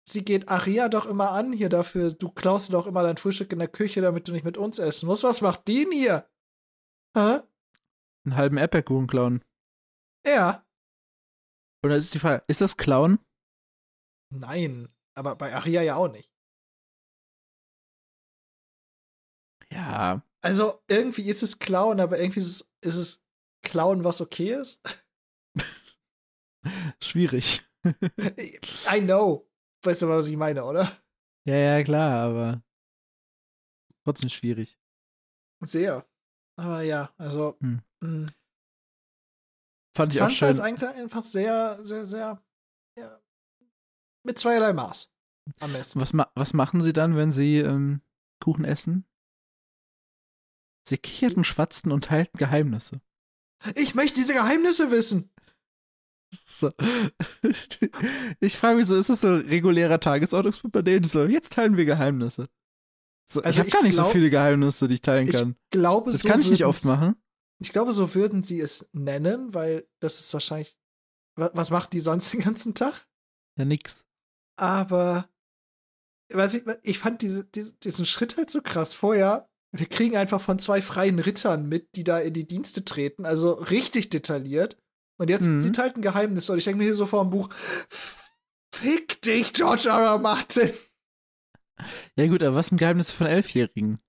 Sie 0.08 0.24
geht 0.24 0.48
Aria 0.48 0.88
doch 0.88 1.04
immer 1.04 1.32
an 1.32 1.52
hier 1.52 1.68
dafür. 1.68 2.14
Du 2.14 2.30
klaust 2.30 2.68
dir 2.68 2.72
doch 2.72 2.86
immer 2.86 3.02
dein 3.02 3.18
Frühstück 3.18 3.52
in 3.52 3.58
der 3.58 3.68
Küche, 3.68 4.00
damit 4.00 4.26
du 4.26 4.32
nicht 4.32 4.44
mit 4.44 4.56
uns 4.56 4.78
essen 4.78 5.06
musst. 5.06 5.22
Was 5.22 5.42
macht 5.42 5.68
die 5.68 5.84
denn 5.84 5.92
hier? 5.92 6.30
Hä? 7.14 7.40
Einen 8.24 8.36
halben 8.36 8.56
Erdbeerkuchen 8.56 9.06
klauen. 9.06 9.44
Ja. 10.26 10.66
Und 11.82 11.90
dann 11.90 11.98
ist 11.98 12.14
die 12.14 12.20
Frage, 12.20 12.42
ist 12.46 12.62
das 12.62 12.78
Klauen? 12.78 13.18
Nein. 14.32 14.88
Aber 15.14 15.36
bei 15.36 15.54
Aria 15.54 15.82
ja 15.82 15.96
auch 15.96 16.10
nicht. 16.10 16.32
Ja. 19.70 20.22
Also 20.40 20.82
irgendwie 20.88 21.28
ist 21.28 21.42
es 21.42 21.58
Klauen, 21.58 22.00
aber 22.00 22.18
irgendwie 22.18 22.40
ist 22.40 22.46
es, 22.46 22.68
ist 22.80 22.96
es 22.96 23.24
Klauen, 23.62 24.04
was 24.04 24.22
okay 24.22 24.54
ist. 24.54 24.80
Schwierig. 27.02 27.62
I 27.84 29.00
know. 29.00 29.47
Weißt 29.82 30.02
du, 30.02 30.08
was 30.08 30.28
ich 30.28 30.36
meine, 30.36 30.64
oder? 30.64 30.90
Ja, 31.44 31.56
ja, 31.56 31.82
klar, 31.82 32.24
aber 32.24 32.62
trotzdem 34.04 34.28
schwierig. 34.28 34.78
Sehr. 35.60 36.04
Aber 36.56 36.82
ja, 36.82 37.12
also. 37.16 37.56
Hm. 37.60 37.80
mh. 38.00 38.32
Fand 39.96 40.14
ich 40.14 40.20
auch 40.20 40.26
Sansa 40.26 40.48
ist 40.48 40.56
schön. 40.56 40.64
eigentlich 40.64 40.90
einfach 40.90 41.24
sehr, 41.24 41.84
sehr, 41.84 42.06
sehr. 42.06 42.42
Ja, 42.96 43.20
mit 44.28 44.38
zweierlei 44.38 44.72
Maß. 44.72 45.10
Am 45.60 45.72
besten. 45.72 46.00
Was, 46.00 46.12
ma 46.12 46.30
was 46.34 46.52
machen 46.52 46.82
sie 46.82 46.92
dann, 46.92 47.16
wenn 47.16 47.32
sie 47.32 47.58
ähm, 47.58 48.02
Kuchen 48.40 48.64
essen? 48.64 49.06
Sie 50.86 50.98
kicherten, 50.98 51.44
schwatzten 51.44 51.92
und 51.92 52.04
teilten 52.04 52.38
Geheimnisse. 52.38 53.00
Ich 53.74 53.94
möchte 53.94 54.20
diese 54.20 54.34
Geheimnisse 54.34 54.90
wissen. 54.90 55.30
So. 56.58 56.72
Ich 58.40 58.56
frage 58.56 58.76
mich 58.76 58.86
so, 58.86 58.96
ist 58.96 59.08
es 59.10 59.20
so 59.20 59.34
regulärer 59.34 60.00
Tagesordnungspunkt 60.00 60.72
bei 60.72 60.82
denen? 60.82 61.04
So, 61.04 61.24
jetzt 61.24 61.52
teilen 61.52 61.76
wir 61.76 61.84
Geheimnisse. 61.84 62.44
So, 63.30 63.40
Also 63.42 63.50
ich 63.50 63.58
habe 63.58 63.68
ich 63.68 63.74
gar 63.74 63.82
nicht 63.82 63.94
so 63.96 64.02
glaub- 64.02 64.12
viele 64.12 64.30
Geheimnisse, 64.30 64.88
die 64.88 64.94
ich 64.94 65.02
teilen 65.02 65.26
Ich 65.28 65.34
kann. 65.34 65.56
glaube, 65.70 66.12
Das 66.12 66.22
so 66.22 66.28
kann 66.28 66.40
ich 66.40 66.50
nicht 66.50 66.64
oft 66.64 66.84
machen. 66.84 67.16
Ich 67.60 67.70
glaube, 67.72 67.92
so 67.92 68.14
würden 68.14 68.42
sie 68.42 68.60
es 68.60 68.88
nennen, 68.92 69.52
weil 69.54 69.86
das 70.00 70.20
ist 70.20 70.32
wahrscheinlich. 70.32 70.76
wa- 71.36 71.50
Was 71.54 71.70
macht 71.70 71.92
die 71.92 72.00
sonst 72.00 72.32
den 72.32 72.40
ganzen 72.40 72.74
Tag? 72.74 73.06
Ja, 73.58 73.64
nix. 73.64 74.04
Aber 74.56 75.28
weiß 76.32 76.54
ich, 76.54 76.64
ich 76.82 76.98
fand 76.98 77.22
diese, 77.22 77.44
diese, 77.44 77.74
diesen 77.74 78.06
Schritt 78.06 78.36
halt 78.36 78.50
so 78.50 78.60
krass. 78.62 78.94
Vorher, 78.94 79.48
wir 79.72 79.86
kriegen 79.86 80.16
einfach 80.16 80.40
von 80.40 80.58
zwei 80.58 80.80
freien 80.82 81.18
Rittern 81.18 81.68
mit, 81.68 81.94
die 81.96 82.04
da 82.04 82.18
in 82.18 82.32
die 82.34 82.46
Dienste 82.46 82.84
treten, 82.84 83.26
also 83.26 83.52
richtig 83.52 84.10
detailliert. 84.10 84.76
Und 85.18 85.30
jetzt 85.30 85.46
Mhm. 85.46 85.60
sie 85.60 85.72
teilten 85.72 86.00
Geheimnisse. 86.02 86.52
Und 86.52 86.58
ich 86.58 86.64
denke 86.64 86.78
mir 86.78 86.84
hier 86.84 86.94
so 86.94 87.06
vor 87.06 87.24
dem 87.24 87.30
Buch, 87.30 87.48
fick 88.72 89.20
dich, 89.22 89.52
George 89.52 89.88
R. 89.88 90.00
R. 90.00 90.18
Martin. 90.18 90.72
Ja 92.16 92.26
gut, 92.26 92.42
aber 92.42 92.56
was 92.56 92.68
sind 92.68 92.78
Geheimnisse 92.78 93.14
von 93.14 93.26
Elfjährigen? 93.26 94.00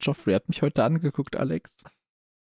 Joffrey 0.00 0.34
hat 0.34 0.48
mich 0.48 0.62
heute 0.62 0.84
angeguckt, 0.84 1.36
Alex. 1.36 1.76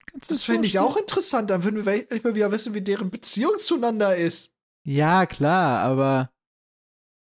Kannst 0.08 0.32
Das 0.32 0.44
fände 0.44 0.68
ich 0.68 0.80
auch 0.80 0.98
interessant. 0.98 1.50
Dann 1.50 1.64
würden 1.64 1.86
wir 1.86 1.94
endlich 1.94 2.24
mal 2.24 2.36
wieder 2.36 2.52
wissen, 2.52 2.74
wie 2.74 2.82
deren 2.82 3.12
Beziehung 3.12 3.58
zueinander 3.58 4.16
ist. 4.16 4.54
Ja, 4.88 5.26
klar, 5.26 5.82
aber 5.82 6.32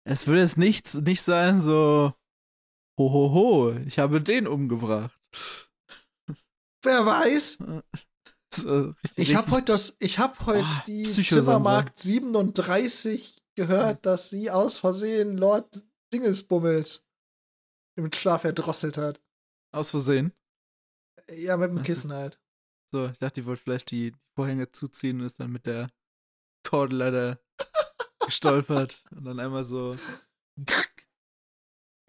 es 0.06 0.26
würde 0.28 0.42
jetzt 0.42 0.58
nichts 0.58 0.96
nicht 0.96 1.22
sein, 1.22 1.60
so 1.60 2.14
ho 2.98 3.12
ho 3.14 3.32
ho, 3.34 3.72
ich 3.86 4.00
habe 4.00 4.22
den 4.22 4.48
umgebracht. 4.48 5.20
Wer 6.84 7.06
weiß? 7.06 7.58
Ich 9.16 9.34
habe 9.38 9.50
heute 9.52 9.72
das, 9.72 9.96
ich 10.00 10.20
habe 10.20 10.46
heute 10.46 10.66
Ah, 10.66 10.84
die. 10.86 11.06
Zimmermarkt 11.10 11.98
37 12.00 13.42
gehört, 13.56 14.06
dass 14.06 14.30
sie 14.30 14.52
aus 14.52 14.78
Versehen 14.78 15.38
Lord 15.38 15.82
Dingelsbummels 16.14 17.02
im 17.96 18.12
Schlaf 18.12 18.44
erdrosselt 18.44 18.98
hat. 18.98 19.22
aus 19.74 19.92
Versehen. 19.92 20.34
Ja, 21.30 21.56
mit 21.56 21.70
dem. 21.70 21.82
Kissen 21.82 22.12
halt. 22.12 22.42
So, 22.92 23.08
ich 23.08 23.20
dachte, 23.20 23.36
die 23.40 23.46
wollte 23.46 23.64
vielleicht 23.64 23.90
die 23.92 24.14
Vorhänge 24.36 24.70
zuziehen 24.70 25.22
und 25.22 25.28
ist 25.28 25.40
dann 25.40 25.54
mit 25.54 25.66
der 25.66 25.90
Kordeleiter 26.68 27.40
gestolpert 28.26 29.02
und 29.12 29.24
dann 29.24 29.40
einmal 29.40 29.64
so. 29.64 29.96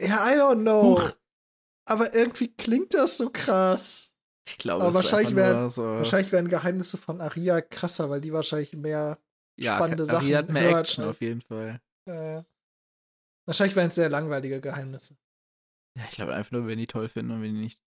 Ja, 0.00 0.28
I 0.28 0.36
don't 0.36 0.60
know. 0.62 0.98
Huch. 1.00 1.12
Aber 1.88 2.12
irgendwie 2.14 2.52
klingt 2.52 2.94
das 2.94 3.16
so 3.16 3.30
krass. 3.30 4.11
Ich 4.48 4.58
glaube, 4.58 4.84
Aber 4.84 4.94
wahrscheinlich 4.94 5.36
werden- 5.36 5.70
so. 5.70 5.84
Wahrscheinlich 5.84 6.32
wären 6.32 6.48
Geheimnisse 6.48 6.96
von 6.96 7.20
Aria 7.20 7.60
krasser, 7.60 8.10
weil 8.10 8.20
die 8.20 8.32
wahrscheinlich 8.32 8.72
mehr. 8.74 9.18
ja, 9.58 9.76
spannende 9.76 10.02
Ari 10.04 10.10
Sachen 10.12 10.36
hat 10.36 10.48
mehr 10.48 10.62
hört, 10.70 10.88
Action 10.88 11.04
auf 11.04 11.20
jeden 11.20 11.40
Fall. 11.42 11.80
Äh, 12.08 12.42
wahrscheinlich 13.46 13.76
wären 13.76 13.88
es 13.90 13.94
sehr 13.94 14.08
langweilige 14.08 14.60
Geheimnisse. 14.60 15.16
Ja, 15.96 16.04
ich 16.08 16.14
glaube 16.14 16.34
einfach 16.34 16.52
nur, 16.52 16.66
wenn 16.66 16.78
die 16.78 16.86
toll 16.86 17.08
finden 17.08 17.32
und 17.32 17.42
wenn 17.42 17.54
die 17.54 17.60
nicht 17.60 17.80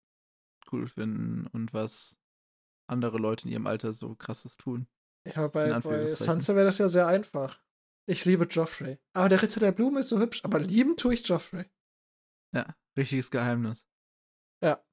cool 0.72 0.88
finden 0.88 1.46
und 1.46 1.72
was 1.72 2.18
andere 2.90 3.18
Leute 3.18 3.46
in 3.46 3.52
ihrem 3.52 3.66
Alter 3.66 3.92
so 3.92 4.14
krasses 4.16 4.56
tun. 4.56 4.88
Ja, 5.26 5.46
bei, 5.48 5.78
bei. 5.80 6.10
Sansa 6.10 6.54
wäre 6.56 6.66
das 6.66 6.78
ja 6.78 6.88
sehr 6.88 7.06
einfach. 7.06 7.62
Ich 8.08 8.24
liebe 8.24 8.44
Joffrey. 8.44 8.98
Aber 9.14 9.28
der 9.28 9.40
Ritter 9.40 9.60
der 9.60 9.70
Blume 9.72 10.00
ist 10.00 10.08
so 10.08 10.18
hübsch, 10.18 10.40
aber 10.44 10.58
lieben 10.58 10.96
tue 10.96 11.14
ich 11.14 11.26
Joffrey. 11.26 11.70
Ja, 12.54 12.74
richtiges 12.98 13.30
Geheimnis. 13.30 13.86
Ja. 14.62 14.84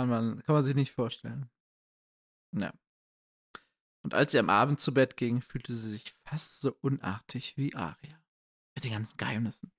Kann 0.00 0.08
man, 0.08 0.42
kann 0.44 0.54
man 0.54 0.62
sich 0.64 0.74
nicht 0.74 0.92
vorstellen. 0.92 1.50
Ja. 2.52 2.72
Und 4.02 4.14
als 4.14 4.32
sie 4.32 4.38
am 4.38 4.48
Abend 4.48 4.80
zu 4.80 4.94
Bett 4.94 5.16
ging, 5.18 5.42
fühlte 5.42 5.74
sie 5.74 5.90
sich 5.90 6.14
fast 6.24 6.60
so 6.60 6.74
unartig 6.80 7.58
wie 7.58 7.74
Aria. 7.74 8.18
Mit 8.74 8.84
den 8.84 8.92
ganzen 8.92 9.18
Geheimnissen. 9.18 9.70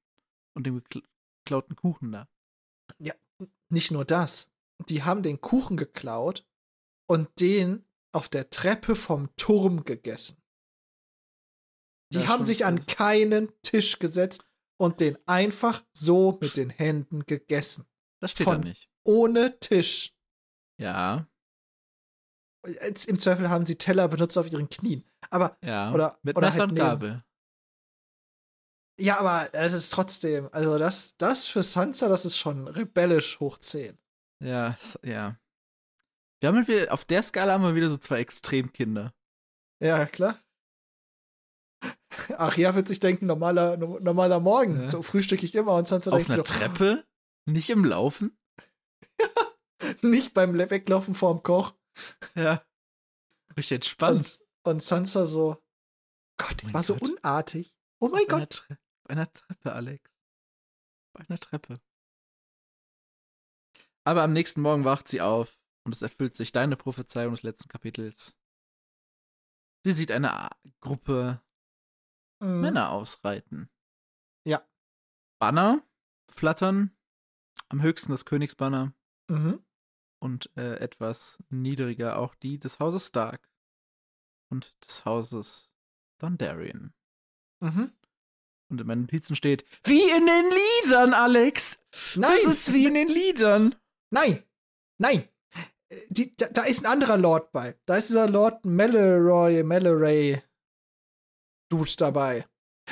Und 0.54 0.68
dem 0.68 0.80
gekl- 0.80 1.04
geklauten 1.44 1.76
Kuchen 1.76 2.12
da. 2.12 2.30
Nicht 3.70 3.90
nur 3.90 4.06
das. 4.06 4.52
Die 4.90 5.02
haben 5.02 5.24
den 5.24 5.42
Kuchen 5.42 5.76
geklaut 5.76 6.48
und 7.08 7.40
den 7.40 7.84
auf 8.12 8.30
der 8.30 8.52
Treppe 8.52 8.96
vom 8.96 9.36
Turm 9.38 9.86
gegessen. 9.86 10.40
Die 12.14 12.20
Ja, 12.20 12.28
haben 12.28 12.46
sich 12.46 12.66
an 12.66 12.86
keinen 12.86 13.50
Tisch 13.64 13.98
gesetzt 13.98 14.46
und 14.78 15.00
den 15.00 15.18
einfach 15.28 15.84
so 15.94 16.38
mit 16.42 16.58
den 16.58 16.70
Händen 16.70 17.26
gegessen. 17.26 17.88
Das 18.20 18.32
steht 18.32 18.46
Von- 18.46 18.62
da 18.62 18.68
nicht. 18.68 18.91
Ohne 19.04 19.60
Tisch. 19.60 20.14
Ja, 20.80 21.28
Jetzt 22.64 23.06
Im 23.06 23.18
Zweifel 23.18 23.50
haben 23.50 23.66
sie 23.66 23.76
Teller 23.76 24.08
benutzt 24.08 24.38
auf 24.38 24.46
ihren 24.52 24.70
Knien. 24.70 25.04
Aber, 25.32 25.58
ja. 25.64 25.92
Oder- 25.92 26.20
Mit 26.22 26.38
oder 26.38 26.48
Messer 26.48 26.60
halt 26.62 26.70
und 26.72 26.76
Gabel. 26.76 27.24
ja, 29.00 29.20
aber 29.20 29.50
es 29.54 29.74
ist 29.74 29.90
trotzdem, 29.92 30.48
also 30.52 30.78
das, 30.78 31.18
das 31.18 31.48
für 31.48 31.64
Sansa, 31.64 32.08
das 32.08 32.24
ist 32.24 32.38
schon 32.38 32.68
rebellisch 32.68 33.40
hoch 33.40 33.58
10. 33.58 33.98
Ja, 34.44 34.78
ja. 35.04 35.40
Wir 36.40 36.48
haben 36.50 36.58
halt 36.58 36.68
wieder, 36.68 36.94
auf 36.94 37.04
der 37.06 37.24
Skala 37.24 37.54
haben 37.54 37.64
wir 37.64 37.74
wieder 37.74 37.90
so 37.90 37.98
zwei 37.98 38.20
Extremkinder. 38.20 39.12
Ja, 39.82 40.06
klar. 40.06 40.38
Aria 42.38 42.76
wird 42.76 42.88
sich 42.88 43.00
denken, 43.00 43.26
normaler, 43.26 43.78
no- 43.78 43.98
normaler 44.00 44.40
Morgen. 44.40 44.82
Ja. 44.84 44.90
So 44.90 45.02
frühstücke 45.02 45.46
ich 45.46 45.56
immer 45.56 45.74
und 45.76 45.88
Sansa 45.88 46.12
Auf 46.12 46.18
denkt 46.18 46.32
einer 46.32 46.38
so, 46.38 46.44
Treppe? 46.44 47.04
Nicht 47.48 47.70
im 47.72 47.86
Laufen? 47.86 48.38
nicht 50.02 50.34
beim 50.34 50.58
Weglaufen 50.58 51.14
vorm 51.16 51.44
Koch. 51.44 51.74
Ja. 52.36 52.64
Richtig 53.58 53.76
entspannt. 53.76 54.40
Und, 54.64 54.74
und 54.74 54.84
Sansa 54.84 55.26
so, 55.26 55.62
Gott, 56.38 56.64
ich 56.64 56.66
Mein 56.66 56.74
war 56.74 56.84
so 56.84 56.96
Gott. 56.96 57.10
unartig. 57.10 57.76
Oh 58.00 58.08
mein 58.10 58.24
auf 58.24 58.30
Einer 58.30 58.40
Gott. 58.40 58.50
Tre 58.68 58.78
auf 59.04 59.10
einer 59.10 59.34
Treppe, 59.34 59.74
Alex. 59.74 60.12
Auf 61.14 61.30
einer 61.30 61.40
Treppe. 61.40 61.82
Aber 64.04 64.24
am 64.24 64.34
nächsten 64.34 64.62
Morgen 64.62 64.86
wacht 64.86 65.08
sie 65.08 65.22
auf 65.22 65.60
und 65.84 65.94
es 65.94 66.02
erfüllt 66.02 66.36
sich 66.36 66.52
deine 66.52 66.78
Prophezeiung 66.78 67.34
des 67.34 67.44
letzten 67.44 67.70
Kapitels. 67.70 68.38
Sie 69.84 69.92
sieht 69.92 70.12
eine 70.12 70.50
Gruppe 70.80 71.42
Mhm. 72.42 72.62
Männer 72.62 72.90
ausreiten. 72.90 73.70
Ja. 74.48 74.68
Banner 75.40 75.84
flattern. 76.32 76.98
Am 77.70 77.84
höchsten 77.84 78.12
das 78.12 78.26
Königsbanner. 78.26 78.94
Mhm. 79.32 79.64
Und 80.20 80.52
äh, 80.56 80.76
etwas 80.76 81.40
niedriger 81.50 82.18
auch 82.20 82.36
die 82.36 82.60
des 82.60 82.80
Hauses 82.80 83.08
Stark. 83.08 83.50
Und 84.50 84.76
des 84.86 85.06
Hauses 85.06 85.72
Dondarrion. 86.20 86.94
Mhm. 87.62 87.92
Und 88.70 88.82
in 88.82 88.88
meinen 88.88 89.02
Notizen 89.02 89.36
steht, 89.36 89.66
wie 89.84 90.02
in 90.02 90.26
den 90.26 90.46
Liedern, 90.84 91.14
Alex! 91.14 91.80
Nein! 92.16 92.32
Das 92.44 92.54
ist 92.54 92.74
wie 92.74 92.86
in 92.86 92.94
den 92.94 93.08
Liedern. 93.10 93.76
Nein! 94.12 94.44
Nein! 94.98 95.28
Äh, 95.90 95.96
Die, 96.10 96.36
da, 96.36 96.48
da 96.48 96.64
ist 96.64 96.86
ein 96.86 96.92
anderer 96.92 97.18
Lord 97.18 97.52
bei. 97.52 97.76
Da 97.86 97.96
ist 97.96 98.10
dieser 98.10 98.30
Lord 98.30 98.66
Mallory, 98.66 99.64
Mallory 99.64 100.42
Dude 101.70 101.96
dabei. 101.98 102.46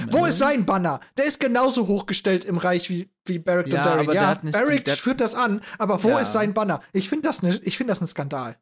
Wo 0.07 0.25
ist 0.25 0.37
sein 0.37 0.65
Banner? 0.65 1.01
Der 1.17 1.25
ist 1.25 1.39
genauso 1.39 1.87
hochgestellt 1.87 2.45
im 2.45 2.57
Reich 2.57 2.89
wie, 2.89 3.09
wie 3.30 3.39
Barrick 3.39 3.67
Ja, 3.71 3.84
Dondarrion. 3.84 4.13
Ja, 4.15 4.34
Barrick 4.51 4.89
führt 4.89 5.21
das 5.21 5.36
an, 5.36 5.61
aber 5.77 6.03
wo 6.03 6.09
Ja. 6.09 6.19
ist 6.19 6.34
sein 6.34 6.53
Banner? 6.53 6.82
Ich 6.91 7.07
finde 7.09 7.27
das, 7.30 7.41
ne, 7.43 7.55
ich 7.63 7.77
find 7.77 7.89
das 7.89 8.01
ein 8.01 8.07
Skandal. 8.07 8.59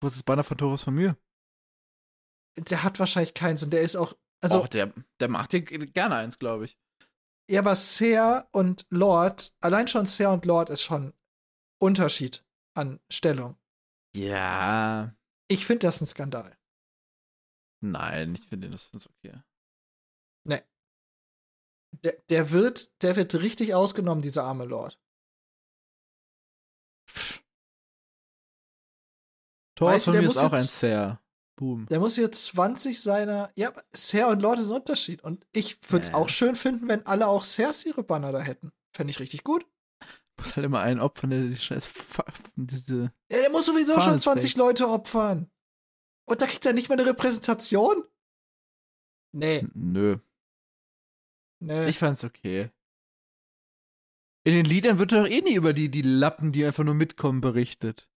Wo 0.00 0.06
ist 0.06 0.14
das 0.16 0.22
Banner 0.22 0.44
von 0.44 0.56
Torus 0.56 0.84
von 0.84 0.94
Mühe? 0.94 1.16
Der 2.56 2.82
hat 2.84 2.98
wahrscheinlich 3.00 3.34
keins 3.34 3.62
und 3.62 3.70
der 3.72 3.82
ist 3.82 3.96
auch. 3.96 4.16
Also, 4.40 4.62
oh, 4.62 4.66
der, 4.66 4.92
der 5.18 5.28
macht 5.28 5.52
dir 5.52 5.62
gerne 5.62 6.14
eins, 6.16 6.38
glaube 6.38 6.66
ich. 6.66 6.78
ja, 7.50 7.60
aber 7.60 7.74
Ser 7.74 8.48
und 8.52 8.86
Lord, 8.90 9.52
allein 9.60 9.88
schon 9.88 10.06
Ser 10.06 10.30
und 10.32 10.44
Lord 10.44 10.70
ist 10.70 10.82
schon 10.82 11.12
Unterschied 11.80 12.44
an 12.74 13.00
Stellung. 13.10 13.56
Ja. 14.14 15.14
Ich 15.48 15.66
finde 15.66 15.86
das 15.86 16.00
ein 16.00 16.06
Skandal. 16.06 16.56
Nein, 17.80 18.34
ich 18.34 18.46
finde, 18.46 18.70
das 18.70 18.90
ist 18.90 19.08
okay. 19.08 19.40
Der, 22.04 22.12
der 22.30 22.50
wird, 22.50 23.02
der 23.02 23.16
wird 23.16 23.34
richtig 23.36 23.74
ausgenommen, 23.74 24.22
dieser 24.22 24.44
arme 24.44 24.64
Lord. 24.64 24.98
Torus 29.76 29.92
Weißt 29.94 30.06
du, 30.08 30.12
der 30.12 30.20
ist 30.22 30.26
muss 30.28 30.36
auch 30.38 30.52
ein 30.52 30.60
jetzt- 30.62 30.78
Ser. 30.78 31.20
Boom. 31.56 31.86
Der 31.86 31.98
muss 31.98 32.16
jetzt 32.16 32.44
20 32.46 33.00
seiner. 33.00 33.50
Ja, 33.56 33.72
Ser 33.92 34.28
und 34.28 34.40
Lord 34.40 34.60
ist 34.60 34.68
ein 34.68 34.76
Unterschied. 34.76 35.22
Und 35.24 35.44
ich 35.52 35.78
würde 35.90 36.04
es 36.04 36.08
Ja. 36.10 36.14
auch 36.14 36.28
schön 36.28 36.54
finden, 36.54 36.86
wenn 36.88 37.04
alle 37.04 37.26
auch 37.26 37.42
Sers 37.42 37.84
ihre 37.84 38.04
Banner 38.04 38.30
da 38.30 38.38
hätten. 38.40 38.70
Fände 38.94 39.10
ich 39.10 39.18
richtig 39.18 39.42
gut. 39.42 39.66
Muss 40.36 40.54
halt 40.54 40.64
immer 40.64 40.80
einen 40.80 41.00
opfern, 41.00 41.30
der 41.30 41.42
die 41.42 41.56
scheiß 41.56 41.90
diese. 42.54 43.12
Ja, 43.30 43.38
der 43.40 43.50
muss 43.50 43.66
sowieso 43.66 43.94
Fahne 43.94 44.04
schon 44.04 44.18
20 44.20 44.52
trägt. 44.52 44.58
Leute 44.58 44.88
opfern. 44.88 45.50
Und 46.28 46.40
da 46.40 46.46
kriegt 46.46 46.64
er 46.64 46.72
nicht 46.74 46.88
mal 46.88 46.94
eine 46.98 47.06
Repräsentation? 47.08 48.04
Nee, 49.34 49.66
Nö. 49.74 50.18
Nee. 51.60 51.88
Ich 51.88 51.98
fand's 51.98 52.24
okay. 52.24 52.70
In 54.44 54.54
den 54.54 54.64
Liedern 54.64 54.98
wird 54.98 55.12
doch 55.12 55.26
eh 55.26 55.42
nie 55.42 55.54
über 55.54 55.72
die, 55.72 55.90
die 55.90 56.02
Lappen, 56.02 56.52
die 56.52 56.64
einfach 56.64 56.84
nur 56.84 56.94
mitkommen, 56.94 57.40
berichtet. 57.40 58.08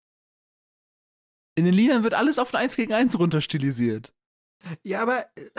In 1.55 1.65
den 1.65 1.73
Liedern 1.73 2.03
wird 2.03 2.13
alles 2.13 2.39
auf 2.39 2.53
ein 2.53 2.61
1 2.61 2.75
gegen 2.75 2.93
1 2.93 3.19
runterstilisiert. 3.19 4.13
Ja, 4.83 5.01
aber 5.01 5.25
äh, 5.35 5.49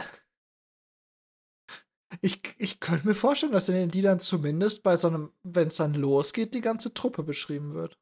ich, 2.21 2.41
ich 2.59 2.81
könnte 2.81 3.07
mir 3.07 3.15
vorstellen, 3.15 3.53
dass 3.53 3.69
in 3.69 3.75
den 3.75 3.91
Liedern 3.91 4.21
zumindest 4.21 4.83
bei 4.83 4.97
so 4.97 5.09
einem, 5.09 5.33
wenn 5.43 5.69
es 5.69 5.77
dann 5.77 5.95
losgeht, 5.95 6.55
die 6.55 6.61
ganze 6.61 6.95
Truppe 6.95 7.23
beschrieben 7.23 7.75
wird. 7.75 7.99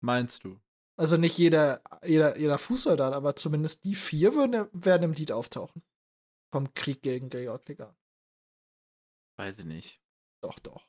Meinst 0.00 0.44
du? 0.44 0.60
Also 0.96 1.16
nicht 1.16 1.38
jeder, 1.38 1.82
jeder, 2.04 2.38
jeder 2.38 2.58
Fußsoldat, 2.58 3.12
aber 3.12 3.34
zumindest 3.36 3.84
die 3.84 3.94
vier 3.94 4.34
würden, 4.34 4.68
werden 4.72 5.04
im 5.04 5.12
Lied 5.12 5.32
auftauchen. 5.32 5.82
Vom 6.52 6.74
Krieg 6.74 7.02
gegen 7.02 7.28
Georg 7.28 7.66
Legan. 7.68 7.94
Weiß 9.42 9.58
ich 9.58 9.64
nicht. 9.64 10.00
Doch, 10.40 10.60
doch. 10.60 10.86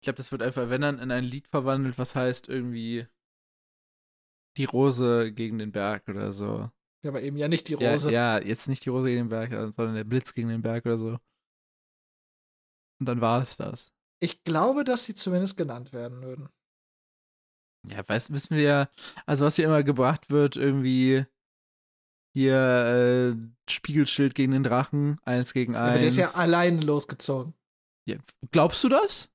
Ich 0.00 0.04
glaube, 0.04 0.16
das 0.18 0.30
wird 0.30 0.42
einfach, 0.42 0.70
wenn 0.70 0.80
dann 0.80 1.00
in 1.00 1.10
ein 1.10 1.24
Lied 1.24 1.48
verwandelt, 1.48 1.98
was 1.98 2.14
heißt 2.14 2.48
irgendwie 2.48 3.08
die 4.56 4.64
Rose 4.64 5.32
gegen 5.32 5.58
den 5.58 5.72
Berg 5.72 6.06
oder 6.08 6.32
so. 6.32 6.70
Ja, 7.02 7.10
aber 7.10 7.20
eben 7.20 7.36
ja 7.36 7.48
nicht 7.48 7.66
die 7.66 7.72
Ja, 7.74 7.90
Rose. 7.92 8.12
ja, 8.12 8.38
jetzt 8.40 8.68
nicht 8.68 8.84
die 8.84 8.90
Rose 8.90 9.08
gegen 9.08 9.22
den 9.22 9.28
Berg, 9.28 9.50
sondern 9.74 9.96
der 9.96 10.04
Blitz 10.04 10.34
gegen 10.34 10.50
den 10.50 10.62
Berg 10.62 10.86
oder 10.86 10.98
so. 10.98 11.18
Und 13.00 13.06
dann 13.06 13.20
war 13.20 13.42
es 13.42 13.56
das. 13.56 13.92
Ich 14.20 14.44
glaube, 14.44 14.84
dass 14.84 15.04
sie 15.04 15.14
zumindest 15.14 15.56
genannt 15.56 15.92
werden 15.92 16.22
würden. 16.22 16.48
Ja, 17.88 18.08
weißt, 18.08 18.32
wissen 18.32 18.56
wir 18.56 18.62
ja, 18.62 18.90
also 19.26 19.44
was 19.44 19.56
hier 19.56 19.64
immer 19.64 19.82
gebracht 19.82 20.30
wird, 20.30 20.54
irgendwie 20.56 21.26
hier 22.38 23.36
äh, 23.36 23.70
Spiegelschild 23.70 24.34
gegen 24.34 24.52
den 24.52 24.62
Drachen, 24.64 25.18
eins 25.24 25.52
gegen 25.52 25.74
eins. 25.76 25.90
Aber 25.90 25.98
der 25.98 26.08
ist 26.08 26.16
ja 26.16 26.30
alleine 26.32 26.80
losgezogen. 26.80 27.54
Ja, 28.06 28.16
glaubst 28.50 28.82
du 28.84 28.88
das? 28.88 29.30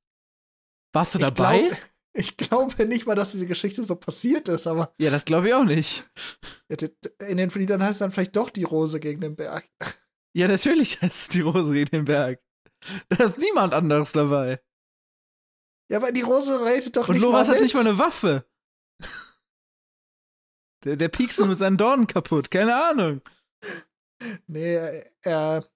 Warst 0.93 1.15
du 1.15 1.19
Ich 1.19 1.25
dabei? 1.25 1.67
glaub- 1.67 1.77
Ich 2.15 2.37
glaube 2.37 2.85
nicht 2.85 3.07
mal, 3.07 3.15
dass 3.15 3.31
diese 3.31 3.47
Geschichte 3.47 3.83
so 3.83 3.95
passiert 3.95 4.47
ist, 4.47 4.67
aber 4.67 4.93
ja, 4.99 5.09
das 5.09 5.25
glaube 5.25 5.47
ich 5.47 5.53
auch 5.55 5.63
nicht. 5.63 6.03
in 7.27 7.37
den 7.37 7.49
Liedern 7.49 7.81
heißt 7.81 7.93
es 7.93 7.97
dann 7.99 8.11
vielleicht 8.11 8.35
doch 8.35 8.51
die 8.51 8.63
Rose 8.65 8.99
gegen 8.99 9.21
den 9.21 9.35
Berg. 9.35 9.67
Ja, 10.35 10.47
natürlich 10.47 10.99
heißt 11.01 11.21
es 11.21 11.27
die 11.29 11.41
Rose 11.41 11.73
gegen 11.73 11.89
den 11.91 12.05
Berg. 12.05 12.39
Da 13.09 13.23
ist 13.25 13.37
niemand 13.37 13.73
anderes 13.75 14.11
dabei. 14.13 14.61
Ja, 15.91 15.97
aber 15.97 16.11
die 16.11 16.21
Rose 16.21 16.59
redet 16.65 16.97
doch 16.97 17.07
Und 17.07 17.13
nicht 17.15 17.23
Loras 17.23 17.47
mal 17.47 17.53
hat 17.53 17.61
mit. 17.61 17.63
nicht 17.63 17.75
mal 17.75 17.87
eine 17.87 17.97
Waffe. 17.99 18.43
Der, 20.83 20.95
der 20.95 21.09
piekst 21.09 21.39
mit 21.45 21.57
seinen 21.57 21.77
Dornen 21.77 22.07
kaputt, 22.07 22.51
keine 22.51 22.75
Ahnung. 22.75 23.21
Nee, 24.47 25.03
er. 25.21 25.67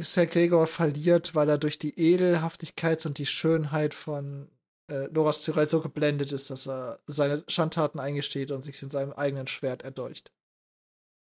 Sir 0.00 0.26
Gregor 0.26 0.66
verliert, 0.66 1.34
weil 1.34 1.48
er 1.48 1.56
durch 1.56 1.78
die 1.78 1.98
Edelhaftigkeit 1.98 3.06
und 3.06 3.16
die 3.16 3.24
Schönheit 3.24 3.94
von 3.94 4.50
äh, 4.90 5.06
Loras 5.06 5.42
Tyrell 5.42 5.66
so 5.66 5.80
geblendet 5.80 6.30
ist, 6.32 6.50
dass 6.50 6.68
er 6.68 7.00
seine 7.06 7.42
Schandtaten 7.48 7.98
eingesteht 7.98 8.50
und 8.50 8.62
sich 8.62 8.82
in 8.82 8.90
seinem 8.90 9.12
eigenen 9.14 9.46
Schwert 9.46 9.82
erdolcht. 9.82 10.30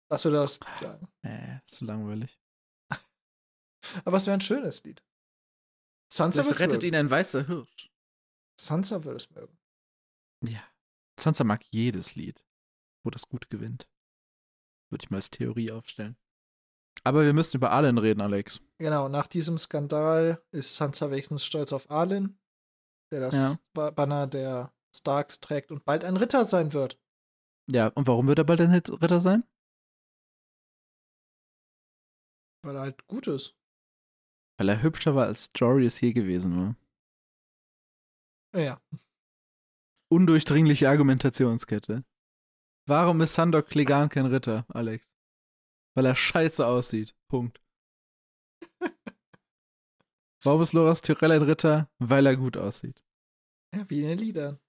Was 0.09 0.25
würde 0.25 0.37
das 0.37 0.59
sagen? 0.75 1.07
Äh, 1.21 1.59
zu 1.65 1.85
langweilig. 1.85 2.37
Aber 4.05 4.17
es 4.17 4.25
wäre 4.25 4.35
ein 4.35 4.41
schönes 4.41 4.83
Lied. 4.83 5.01
Sansa 6.11 6.43
Vielleicht 6.43 6.47
würde 6.47 6.55
es 6.55 6.61
rettet 6.61 6.83
mögen. 6.83 6.93
ihn 6.93 6.99
ein 6.99 7.09
weißer 7.09 7.47
Hirsch. 7.47 7.89
Sansa 8.59 9.03
würde 9.05 9.17
es 9.17 9.29
mögen. 9.31 9.57
Ja. 10.45 10.66
Sansa 11.19 11.43
mag 11.43 11.63
jedes 11.71 12.15
Lied, 12.15 12.43
wo 13.03 13.09
das 13.09 13.27
Gut 13.27 13.49
gewinnt. 13.49 13.89
Würde 14.89 15.03
ich 15.03 15.09
mal 15.09 15.17
als 15.17 15.29
Theorie 15.29 15.71
aufstellen. 15.71 16.17
Aber 17.03 17.23
wir 17.25 17.33
müssen 17.33 17.57
über 17.57 17.71
Allen 17.71 17.97
reden, 17.97 18.21
Alex. 18.21 18.61
Genau, 18.79 19.07
nach 19.07 19.27
diesem 19.27 19.57
Skandal 19.57 20.43
ist 20.51 20.75
Sansa 20.75 21.09
wenigstens 21.11 21.45
stolz 21.45 21.71
auf 21.73 21.89
Arlen, 21.91 22.39
der 23.11 23.19
das 23.21 23.35
Ja. 23.35 23.57
Ba- 23.73 23.91
Banner 23.91 24.27
der 24.27 24.73
Starks 24.95 25.39
trägt 25.39 25.71
und 25.71 25.85
bald 25.85 26.03
ein 26.03 26.17
Ritter 26.17 26.45
sein 26.45 26.73
wird. 26.73 26.99
Ja, 27.69 27.87
und 27.89 28.07
warum 28.07 28.27
wird 28.27 28.39
er 28.39 28.45
bald 28.45 28.61
ein 28.61 28.71
Ritter 28.71 29.19
sein? 29.19 29.43
Weil 32.63 32.75
er 32.75 32.81
halt 32.81 33.05
gut 33.07 33.27
ist. 33.27 33.55
Weil 34.57 34.69
er 34.69 34.81
hübscher 34.81 35.15
war 35.15 35.27
als 35.27 35.51
Jory 35.55 35.85
es 35.85 36.01
je 36.01 36.13
gewesen 36.13 36.57
war. 36.57 36.75
Ja. 38.61 38.81
Undurchdringliche 40.09 40.89
Argumentationskette. 40.89 42.03
Warum 42.87 43.21
ist 43.21 43.33
Sandor 43.33 43.63
Clegane 43.63 44.09
kein 44.09 44.25
Ritter, 44.25 44.65
Alex? 44.69 45.13
Weil 45.95 46.05
er 46.05 46.15
scheiße 46.15 46.65
aussieht. 46.65 47.15
Punkt. 47.29 47.61
Warum 50.43 50.61
ist 50.61 50.73
Loras 50.73 51.01
Tyrell 51.01 51.31
ein 51.31 51.41
Ritter? 51.41 51.89
Weil 51.99 52.25
er 52.25 52.37
gut 52.37 52.55
aussieht. 52.55 53.03
ja. 53.73 53.89
Wie 53.89 54.01
in 54.01 54.07
den 54.07 54.19
Liedern. 54.19 54.59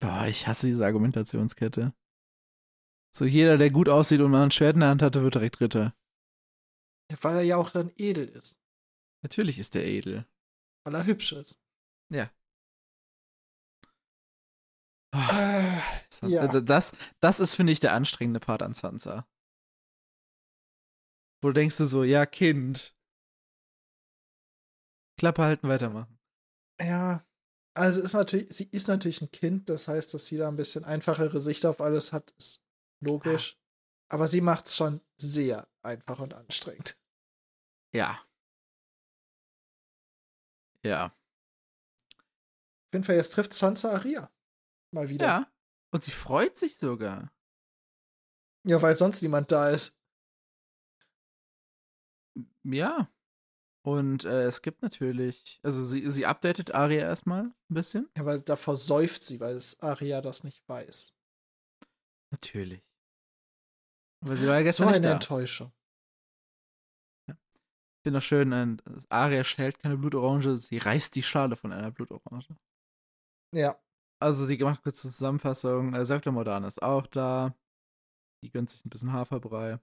Boah, 0.00 0.26
ich 0.26 0.46
hasse 0.46 0.68
diese 0.68 0.84
Argumentationskette. 0.86 1.92
So 3.14 3.24
jeder, 3.24 3.58
der 3.58 3.70
gut 3.70 3.88
aussieht 3.88 4.20
und 4.20 4.30
mal 4.30 4.44
ein 4.44 4.50
Schwert 4.50 4.74
in 4.74 4.80
der 4.80 4.90
Hand 4.90 5.02
hatte, 5.02 5.22
wird 5.22 5.34
direkt 5.34 5.60
Ritter. 5.60 5.96
Ja, 7.10 7.16
weil 7.22 7.36
er 7.36 7.42
ja 7.42 7.56
auch 7.56 7.70
dann 7.70 7.90
edel 7.96 8.28
ist. 8.28 8.60
Natürlich 9.22 9.58
ist 9.58 9.74
er 9.74 9.84
edel. 9.84 10.26
Weil 10.84 10.94
er 10.94 11.06
hübsch 11.06 11.32
ist. 11.32 11.60
Ja. 12.10 12.30
Äh, 15.14 15.80
Das, 16.20 16.30
Ja. 16.30 16.60
das, 16.60 16.92
das 17.20 17.38
ist, 17.40 17.54
finde 17.54 17.72
ich, 17.72 17.80
der 17.80 17.92
anstrengende 17.94 18.40
Part 18.40 18.62
an 18.62 18.74
Sansa. 18.74 19.26
Wo 21.42 21.52
denkst 21.52 21.76
du 21.76 21.84
so, 21.84 22.02
ja, 22.02 22.26
Kind. 22.26 22.96
Klappe 25.18 25.42
halten, 25.42 25.68
weitermachen. 25.68 26.18
ja. 26.80 27.24
Also 27.74 28.02
ist 28.02 28.14
natürlich, 28.14 28.52
sie 28.52 28.64
ist 28.72 28.88
natürlich 28.88 29.22
ein 29.22 29.30
Kind, 29.30 29.68
das 29.68 29.86
heißt, 29.86 30.12
dass 30.12 30.26
sie 30.26 30.36
da 30.36 30.48
ein 30.48 30.56
bisschen 30.56 30.82
einfachere 30.84 31.40
Sicht 31.40 31.64
auf 31.64 31.80
alles 31.80 32.12
hat, 32.12 32.32
ist 32.32 32.60
logisch. 33.00 33.56
Aber 34.10 34.26
sie 34.26 34.40
macht 34.40 34.66
es 34.66 34.74
schon 34.74 35.00
sehr 35.16 35.68
einfach 35.84 36.18
und 36.18 36.34
anstrengend. 36.34 36.98
Ja. 37.94 38.20
Ja. 40.82 41.16
Jeden 42.92 43.04
Fall, 43.04 43.16
jetzt 43.16 43.32
trifft 43.32 43.52
Sansa 43.52 43.92
Aria. 43.92 44.30
Mal 44.92 45.08
wieder. 45.08 45.26
Ja. 45.26 45.52
Und 45.92 46.04
sie 46.04 46.10
freut 46.10 46.56
sich 46.56 46.78
sogar. 46.78 47.32
Ja, 48.66 48.80
weil 48.82 48.96
sonst 48.96 49.22
niemand 49.22 49.52
da 49.52 49.70
ist. 49.70 49.96
Ja. 52.64 53.10
Und 53.82 54.24
äh, 54.24 54.44
es 54.44 54.60
gibt 54.60 54.82
natürlich, 54.82 55.60
also 55.62 55.82
sie, 55.84 56.10
sie 56.10 56.26
updatet 56.26 56.74
Aria 56.74 57.00
erstmal 57.00 57.44
ein 57.44 57.54
bisschen. 57.68 58.10
Ja, 58.16 58.26
weil 58.26 58.40
davor 58.42 58.76
säuft 58.76 59.22
sie, 59.22 59.40
weil 59.40 59.56
es 59.56 59.80
Aria 59.80 60.20
das 60.20 60.44
nicht 60.44 60.68
weiß. 60.68 61.14
Natürlich. 62.30 62.82
Aber 64.20 64.36
sie 64.36 64.46
war 64.46 64.54
ja 64.54 64.60
So 64.60 64.64
gestern 64.64 64.88
eine 64.88 64.96
nicht 64.98 65.04
da. 65.06 65.12
Enttäuschung. 65.12 65.72
Ich 67.28 68.02
finde 68.02 68.18
auch 68.18 68.22
schön, 68.22 68.52
ein, 68.52 68.82
Aria 69.08 69.44
schält 69.44 69.78
keine 69.78 69.96
Blutorange, 69.96 70.58
sie 70.58 70.78
reißt 70.78 71.14
die 71.14 71.22
Schale 71.22 71.56
von 71.56 71.72
einer 71.72 71.90
Blutorange. 71.90 72.58
Ja. 73.54 73.80
Also 74.20 74.44
sie 74.44 74.58
macht 74.58 74.82
kurz 74.82 75.04
eine 75.04 75.12
Zusammenfassung. 75.12 75.94
Äh, 75.94 76.04
Septa 76.04 76.30
Modana 76.30 76.66
ist 76.68 76.82
auch 76.82 77.06
da. 77.06 77.54
Die 78.42 78.50
gönnt 78.50 78.70
sich 78.70 78.84
ein 78.84 78.90
bisschen 78.90 79.12
Haferbrei. 79.12 79.80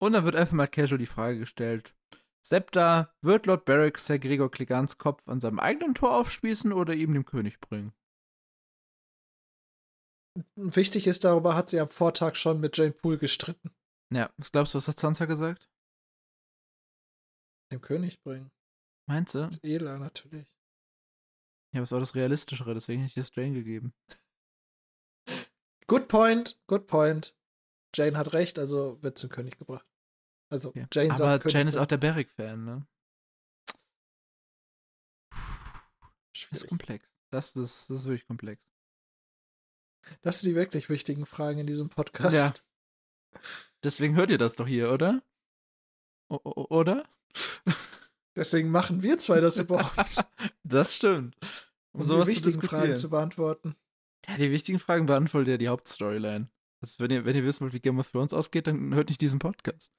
Und 0.00 0.12
dann 0.12 0.24
wird 0.24 0.36
einfach 0.36 0.54
mal 0.54 0.66
casual 0.66 0.98
die 0.98 1.06
Frage 1.06 1.38
gestellt. 1.38 1.94
Septa, 2.44 3.14
wird 3.22 3.46
Lord 3.46 3.64
Barrick 3.64 3.98
Sir 3.98 4.18
Gregor 4.18 4.50
Clegans 4.50 4.98
Kopf 4.98 5.28
an 5.28 5.40
seinem 5.40 5.60
eigenen 5.60 5.94
Tor 5.94 6.16
aufspießen 6.18 6.72
oder 6.72 6.92
ihm 6.92 7.14
dem 7.14 7.24
König 7.24 7.60
bringen? 7.60 7.92
Wichtig 10.56 11.06
ist, 11.06 11.24
darüber 11.24 11.54
hat 11.54 11.70
sie 11.70 11.78
am 11.78 11.88
Vortag 11.88 12.36
schon 12.36 12.58
mit 12.58 12.76
Jane 12.76 12.92
Poole 12.92 13.18
gestritten. 13.18 13.70
Ja, 14.12 14.32
was 14.38 14.50
glaubst 14.50 14.74
du, 14.74 14.78
was 14.78 14.88
hat 14.88 14.98
Sansa 14.98 15.26
gesagt? 15.26 15.70
Dem 17.70 17.80
König 17.80 18.20
bringen. 18.22 18.50
Meinst 19.08 19.34
du? 19.34 19.40
Das 19.40 19.56
ist 19.56 19.64
Ela 19.64 19.98
natürlich. 19.98 20.52
Ja, 21.72 21.80
was 21.80 21.90
war 21.92 22.00
das 22.00 22.14
Realistischere, 22.14 22.74
deswegen 22.74 23.02
hätte 23.02 23.08
ich 23.18 23.26
das 23.26 23.34
Jane 23.34 23.54
gegeben. 23.54 23.94
Good 25.86 26.08
point, 26.08 26.60
good 26.66 26.86
point. 26.86 27.36
Jane 27.94 28.16
hat 28.16 28.32
recht, 28.32 28.58
also 28.58 29.02
wird 29.02 29.18
zum 29.18 29.30
König 29.30 29.58
gebracht. 29.58 29.86
Also 30.50 30.70
Okay. 30.70 30.86
Jane 30.92 31.14
Aber 31.14 31.38
König 31.38 31.54
Jane 31.54 31.68
ist 31.68 31.76
auch 31.76 31.86
der 31.86 31.96
Barrick-Fan, 31.98 32.64
ne? 32.64 32.86
Das 35.30 35.40
ist 36.32 36.38
Schwierig. 36.38 36.68
komplex. 36.68 37.08
Das, 37.30 37.52
das, 37.52 37.86
das 37.86 37.98
ist 37.98 38.04
wirklich 38.04 38.26
komplex. 38.26 38.68
Das 40.22 40.40
sind 40.40 40.50
die 40.50 40.56
wirklich 40.56 40.88
wichtigen 40.88 41.26
Fragen 41.26 41.58
in 41.60 41.66
diesem 41.66 41.88
Podcast. 41.88 42.64
Deswegen 43.82 44.14
hört 44.16 44.30
ihr 44.30 44.38
das 44.38 44.56
doch 44.56 44.66
hier, 44.66 44.90
oder? 44.92 45.22
O 46.28 46.38
oder? 46.70 47.08
Deswegen 48.36 48.70
machen 48.70 49.02
wir 49.02 49.18
zwei 49.18 49.40
das 49.40 49.58
überhaupt, 49.58 50.24
das 50.64 50.96
stimmt. 50.96 51.36
Um, 51.92 52.00
um 52.00 52.04
sowas 52.04 52.26
die 52.28 52.34
zu 52.34 52.36
wichtigen 52.36 52.60
diskutieren. 52.60 52.82
Fragen 52.82 52.96
zu 52.96 53.10
beantworten. 53.10 53.76
ja, 54.26 54.36
die 54.36 54.50
wichtigen 54.50 54.78
Fragen 54.78 55.06
beantwortet 55.06 55.48
ja 55.48 55.56
die 55.58 55.68
Hauptstoryline. 55.68 56.48
Also 56.82 56.98
wenn 56.98 57.10
ihr, 57.10 57.24
wenn 57.24 57.36
ihr 57.36 57.44
wissen 57.44 57.60
wollt, 57.60 57.74
wie 57.74 57.80
Game 57.80 57.98
of 57.98 58.10
Thrones 58.10 58.32
ausgeht, 58.32 58.66
dann 58.66 58.94
hört 58.94 59.08
nicht 59.08 59.20
diesen 59.20 59.38
Podcast. 59.38 59.92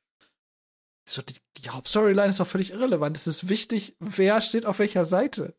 So, 1.07 1.21
die, 1.21 1.35
die 1.57 1.69
Hauptstoryline 1.69 2.29
ist 2.29 2.39
doch 2.39 2.47
völlig 2.47 2.71
irrelevant. 2.71 3.15
Es 3.17 3.27
ist 3.27 3.49
wichtig, 3.49 3.95
wer 3.99 4.41
steht 4.41 4.65
auf 4.65 4.79
welcher 4.79 5.05
Seite. 5.05 5.55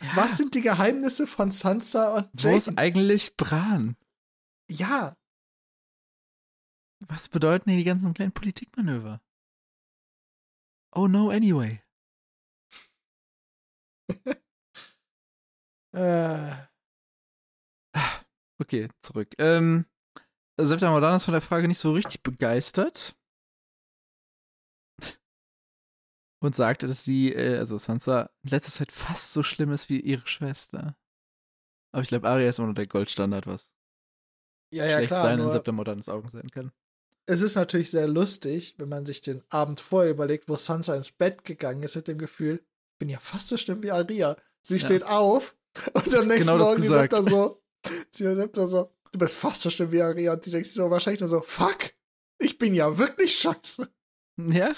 Ja, 0.00 0.16
Was 0.16 0.36
sind 0.36 0.54
die 0.54 0.62
Geheimnisse 0.62 1.26
von 1.26 1.50
Sansa 1.50 2.16
und 2.16 2.28
wo 2.42 2.56
ist 2.56 2.76
eigentlich 2.78 3.36
Bran? 3.36 3.96
Ja, 4.70 5.16
Was 7.06 7.28
bedeuten 7.28 7.68
denn 7.70 7.78
die 7.78 7.84
ganzen 7.84 8.14
kleinen 8.14 8.32
Politikmanöver? 8.32 9.20
Oh 10.92 11.06
no, 11.08 11.30
anyway. 11.30 11.82
äh, 15.94 16.66
Okay, 18.60 18.88
zurück. 19.02 19.34
Ähm, 19.38 19.86
Septa 20.60 20.90
Mordan 20.90 21.16
ist 21.16 21.24
von 21.24 21.32
der 21.32 21.42
Frage 21.42 21.66
nicht 21.66 21.78
so 21.78 21.92
richtig 21.92 22.22
begeistert. 22.22 23.16
Und 26.40 26.54
sagte, 26.54 26.86
dass 26.86 27.04
sie, 27.04 27.32
äh, 27.32 27.56
also 27.58 27.78
Sansa, 27.78 28.30
in 28.42 28.50
letzter 28.50 28.72
Zeit 28.72 28.92
fast 28.92 29.32
so 29.32 29.42
schlimm 29.42 29.72
ist 29.72 29.88
wie 29.88 30.00
ihre 30.00 30.26
Schwester. 30.26 30.96
Aber 31.92 32.02
ich 32.02 32.08
glaube, 32.08 32.28
Arya 32.28 32.48
ist 32.48 32.58
immer 32.58 32.68
noch 32.68 32.74
der 32.74 32.86
Goldstandard, 32.86 33.46
was 33.46 33.70
ja, 34.72 34.84
ja, 34.84 34.96
schlecht 34.96 35.08
klar. 35.08 35.22
sein 35.22 35.38
in 35.38 35.44
Nur, 35.44 35.52
Septa 35.52 35.72
Mordans 35.72 36.08
Augen 36.08 36.28
sein 36.28 36.50
kann. 36.50 36.72
es 37.26 37.40
ist 37.40 37.54
natürlich 37.54 37.90
sehr 37.90 38.08
lustig, 38.08 38.74
wenn 38.78 38.88
man 38.88 39.06
sich 39.06 39.20
den 39.22 39.42
Abend 39.48 39.80
vorher 39.80 40.10
überlegt, 40.10 40.48
wo 40.48 40.56
Sansa 40.56 40.94
ins 40.96 41.12
Bett 41.12 41.44
gegangen 41.44 41.82
ist 41.82 41.96
mit 41.96 42.08
dem 42.08 42.18
Gefühl, 42.18 42.64
bin 42.98 43.08
ja 43.08 43.18
fast 43.18 43.48
so 43.48 43.56
schlimm 43.56 43.82
wie 43.82 43.90
Aria. 43.90 44.36
Sie 44.62 44.76
Ja. 44.76 44.80
steht 44.80 45.02
auf 45.04 45.56
und 45.92 46.14
am 46.14 46.26
nächsten 46.26 46.52
Genau 46.52 46.64
Morgen 46.64 46.82
sie 46.82 46.88
sagt 46.88 47.12
er 47.12 47.22
so, 47.22 47.62
sie 48.10 48.34
sagt 48.34 48.56
er 48.56 48.68
so, 48.68 48.94
du 49.12 49.18
bist 49.18 49.36
fast 49.36 49.62
so 49.62 49.70
schlimm 49.70 49.92
wie 49.92 50.02
Aria 50.02 50.32
und 50.32 50.44
sie 50.44 50.50
denkt 50.50 50.66
sich 50.66 50.76
so 50.76 50.90
wahrscheinlich 50.90 51.20
nur 51.20 51.28
so, 51.28 51.40
fuck, 51.40 51.92
ich 52.38 52.58
bin 52.58 52.74
ja 52.74 52.96
wirklich 52.98 53.38
scheiße. 53.38 53.92
Ja? 54.38 54.72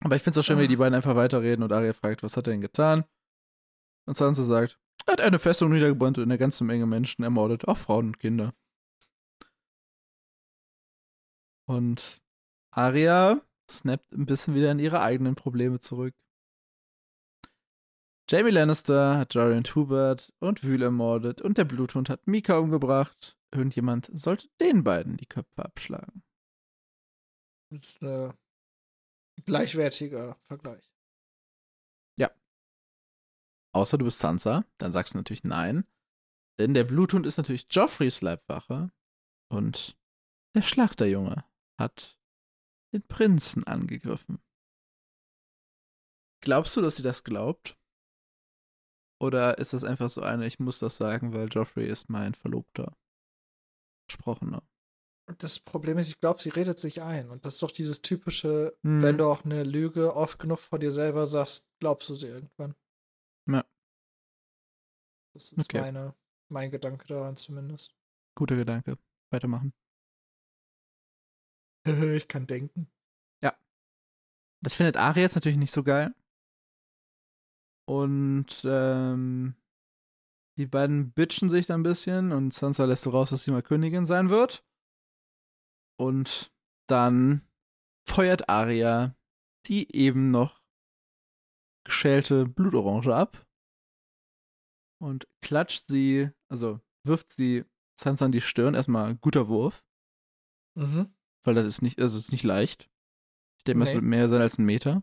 Aber 0.00 0.14
ich 0.16 0.22
finde 0.22 0.38
es 0.38 0.44
auch 0.44 0.46
schön, 0.46 0.60
wie 0.60 0.68
die 0.68 0.76
beiden 0.76 0.94
einfach 0.94 1.16
weiterreden 1.16 1.62
und 1.64 1.72
Arya 1.72 1.92
fragt, 1.92 2.22
was 2.22 2.36
hat 2.36 2.46
er 2.46 2.52
denn 2.52 2.60
getan? 2.60 3.04
Und 4.06 4.16
Sansa 4.16 4.44
sagt, 4.44 4.78
er 5.06 5.12
hat 5.12 5.20
eine 5.20 5.38
Festung 5.38 5.70
niedergebrannt 5.70 6.18
und 6.18 6.24
eine 6.24 6.38
ganze 6.38 6.64
Menge 6.64 6.86
Menschen 6.86 7.24
ermordet, 7.24 7.66
auch 7.66 7.76
Frauen 7.78 8.06
und 8.06 8.18
Kinder. 8.18 8.54
Und 11.66 12.22
Arya 12.70 13.42
snappt 13.70 14.12
ein 14.12 14.26
bisschen 14.26 14.54
wieder 14.54 14.70
in 14.70 14.78
ihre 14.78 15.00
eigenen 15.00 15.34
Probleme 15.34 15.78
zurück. 15.78 16.14
Jamie 18.30 18.50
Lannister 18.50 19.18
hat 19.18 19.34
Jorien 19.34 19.64
Hubert 19.64 20.32
und 20.38 20.62
Wühl 20.62 20.82
ermordet 20.82 21.40
und 21.40 21.56
der 21.56 21.64
Bluthund 21.64 22.10
hat 22.10 22.26
Mika 22.26 22.58
umgebracht. 22.58 23.38
Irgendjemand 23.52 24.10
sollte 24.12 24.48
den 24.60 24.84
beiden 24.84 25.16
die 25.16 25.26
Köpfe 25.26 25.64
abschlagen. 25.64 26.22
Das 27.70 27.84
ist 27.84 28.02
ein 28.02 28.34
gleichwertiger 29.46 30.36
Vergleich. 30.42 30.88
Außer 33.78 33.98
du 33.98 34.04
bist 34.06 34.18
Sansa, 34.18 34.64
dann 34.78 34.92
sagst 34.92 35.14
du 35.14 35.18
natürlich 35.18 35.44
nein. 35.44 35.86
Denn 36.58 36.74
der 36.74 36.84
Bluthund 36.84 37.26
ist 37.26 37.36
natürlich 37.36 37.66
Joffreys 37.70 38.22
Leibwache. 38.22 38.90
Und 39.48 39.96
der 40.56 40.62
Schlachterjunge 40.62 41.44
hat 41.78 42.17
den 42.92 43.02
Prinzen 43.06 43.64
angegriffen. 43.64 44.42
Glaubst 46.40 46.76
du, 46.76 46.80
dass 46.80 46.96
sie 46.96 47.02
das 47.02 47.24
glaubt? 47.24 47.76
Oder 49.20 49.58
ist 49.58 49.72
das 49.72 49.82
einfach 49.84 50.08
so 50.10 50.22
eine, 50.22 50.46
ich 50.46 50.60
muss 50.60 50.78
das 50.78 50.96
sagen, 50.96 51.32
weil 51.34 51.48
Joffrey 51.48 51.88
ist 51.88 52.08
mein 52.08 52.34
Verlobter? 52.34 52.96
Gesprochener. 54.08 54.62
Das 55.38 55.58
Problem 55.60 55.98
ist, 55.98 56.08
ich 56.08 56.20
glaube, 56.20 56.40
sie 56.40 56.48
redet 56.48 56.78
sich 56.78 57.02
ein. 57.02 57.28
Und 57.30 57.44
das 57.44 57.54
ist 57.54 57.62
doch 57.62 57.70
dieses 57.72 58.00
typische, 58.00 58.78
Hm. 58.82 59.02
wenn 59.02 59.18
du 59.18 59.26
auch 59.26 59.44
eine 59.44 59.64
Lüge 59.64 60.14
oft 60.14 60.38
genug 60.38 60.60
vor 60.60 60.78
dir 60.78 60.92
selber 60.92 61.26
sagst, 61.26 61.66
glaubst 61.80 62.08
du 62.08 62.14
sie 62.14 62.28
irgendwann. 62.28 62.74
Ja. 63.46 63.66
Das 65.34 65.52
ist 65.52 65.58
Okay. 65.58 65.80
meine, 65.80 66.14
mein 66.48 66.70
Gedanke 66.70 67.06
daran 67.08 67.36
zumindest. 67.36 67.94
Guter 68.36 68.56
Gedanke. 68.56 68.96
Weitermachen. 69.30 69.74
ich 72.16 72.28
kann 72.28 72.46
denken. 72.46 72.88
Das 74.60 74.74
findet 74.74 74.96
Arya 74.96 75.22
jetzt 75.22 75.34
natürlich 75.34 75.58
nicht 75.58 75.72
so 75.72 75.84
geil. 75.84 76.14
Und 77.86 78.62
ähm, 78.64 79.54
die 80.58 80.66
beiden 80.66 81.12
bitchen 81.12 81.48
sich 81.48 81.66
dann 81.66 81.80
ein 81.80 81.84
bisschen 81.84 82.32
und 82.32 82.52
Sansa 82.52 82.84
lässt 82.84 83.06
raus, 83.06 83.30
dass 83.30 83.42
sie 83.42 83.50
mal 83.50 83.62
Königin 83.62 84.04
sein 84.04 84.28
wird. 84.28 84.64
Und 85.96 86.52
dann 86.88 87.48
feuert 88.08 88.48
Arya 88.48 89.14
die 89.66 89.94
eben 89.94 90.30
noch 90.30 90.62
geschälte 91.84 92.46
Blutorange 92.46 93.14
ab 93.14 93.46
und 95.00 95.28
klatscht 95.42 95.86
sie, 95.86 96.30
also 96.48 96.80
wirft 97.04 97.32
sie 97.32 97.64
Sansa 98.00 98.26
an 98.26 98.32
die 98.32 98.40
Stirn. 98.40 98.74
Erstmal 98.74 99.16
guter 99.16 99.48
Wurf, 99.48 99.84
Mhm. 100.78 101.12
Weil 101.48 101.54
das 101.54 101.66
ist 101.66 101.82
nicht, 101.82 101.98
also 102.00 102.16
es 102.18 102.26
ist 102.26 102.32
nicht 102.32 102.44
leicht. 102.44 102.88
Ich 103.58 103.64
denke 103.64 103.78
mal, 103.78 103.84
es 103.84 103.88
Nee. 103.90 103.94
wird 103.96 104.04
mehr 104.04 104.28
sein 104.28 104.40
als 104.40 104.58
ein 104.58 104.64
Meter. 104.64 105.02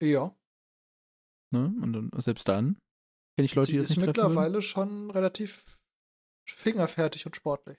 Ja. 0.00 0.36
Ne? 1.52 1.74
Und 1.82 1.92
dann, 1.92 2.10
selbst 2.20 2.46
dann 2.48 2.76
kenne 3.36 3.46
ich 3.46 3.54
Leute, 3.54 3.66
Sie 3.66 3.72
die 3.72 3.78
das 3.78 3.90
ist 3.90 3.96
nicht 3.96 4.06
mittlerweile 4.06 4.62
schon 4.62 5.10
relativ 5.10 5.80
fingerfertig 6.48 7.26
und 7.26 7.34
sportlich. 7.36 7.78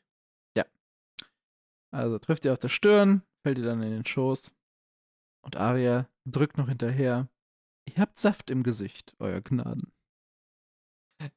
Also 1.90 2.20
trifft 2.20 2.44
ihr 2.44 2.52
auf 2.52 2.60
der 2.60 2.68
Stirn, 2.68 3.24
fällt 3.44 3.58
ihr 3.60 3.64
dann 3.64 3.82
in 3.82 3.92
den 3.92 4.06
Schoß. 4.06 4.54
Und 5.42 5.56
Arya 5.56 6.10
drückt 6.26 6.58
noch 6.58 6.68
hinterher. 6.68 7.30
Ihr 7.88 7.96
habt 8.02 8.18
Saft 8.18 8.52
im 8.52 8.62
Gesicht, 8.62 9.16
euer 9.20 9.40
Gnaden. 9.40 9.94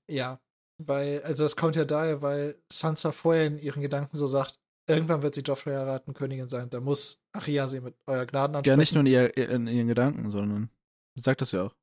Ja. 0.08 0.40
Weil, 0.82 1.22
also 1.22 1.44
das 1.44 1.54
kommt 1.54 1.76
ja 1.76 1.84
daher, 1.84 2.20
weil 2.20 2.60
Sansa 2.70 3.12
vorher 3.12 3.46
in 3.46 3.58
ihren 3.60 3.80
Gedanken 3.80 4.16
so 4.16 4.26
sagt, 4.26 4.58
irgendwann 4.90 5.22
wird 5.22 5.34
sie 5.34 5.40
Joffrey 5.42 5.72
heiraten, 5.74 6.14
Königin 6.14 6.48
sein. 6.48 6.70
Da 6.70 6.80
muss 6.80 7.22
Aria 7.32 7.68
sie 7.68 7.80
mit 7.80 7.96
euer 8.06 8.26
Gnaden 8.26 8.56
ansprechen. 8.56 8.72
Ja, 8.72 8.76
nicht 8.76 8.94
nur 8.94 9.00
in, 9.00 9.06
ihr, 9.06 9.36
in 9.36 9.66
ihren 9.66 9.88
Gedanken, 9.88 10.30
sondern 10.30 10.70
sie 11.14 11.22
sagt 11.22 11.40
das 11.40 11.52
ja 11.52 11.64
auch. 11.64 11.74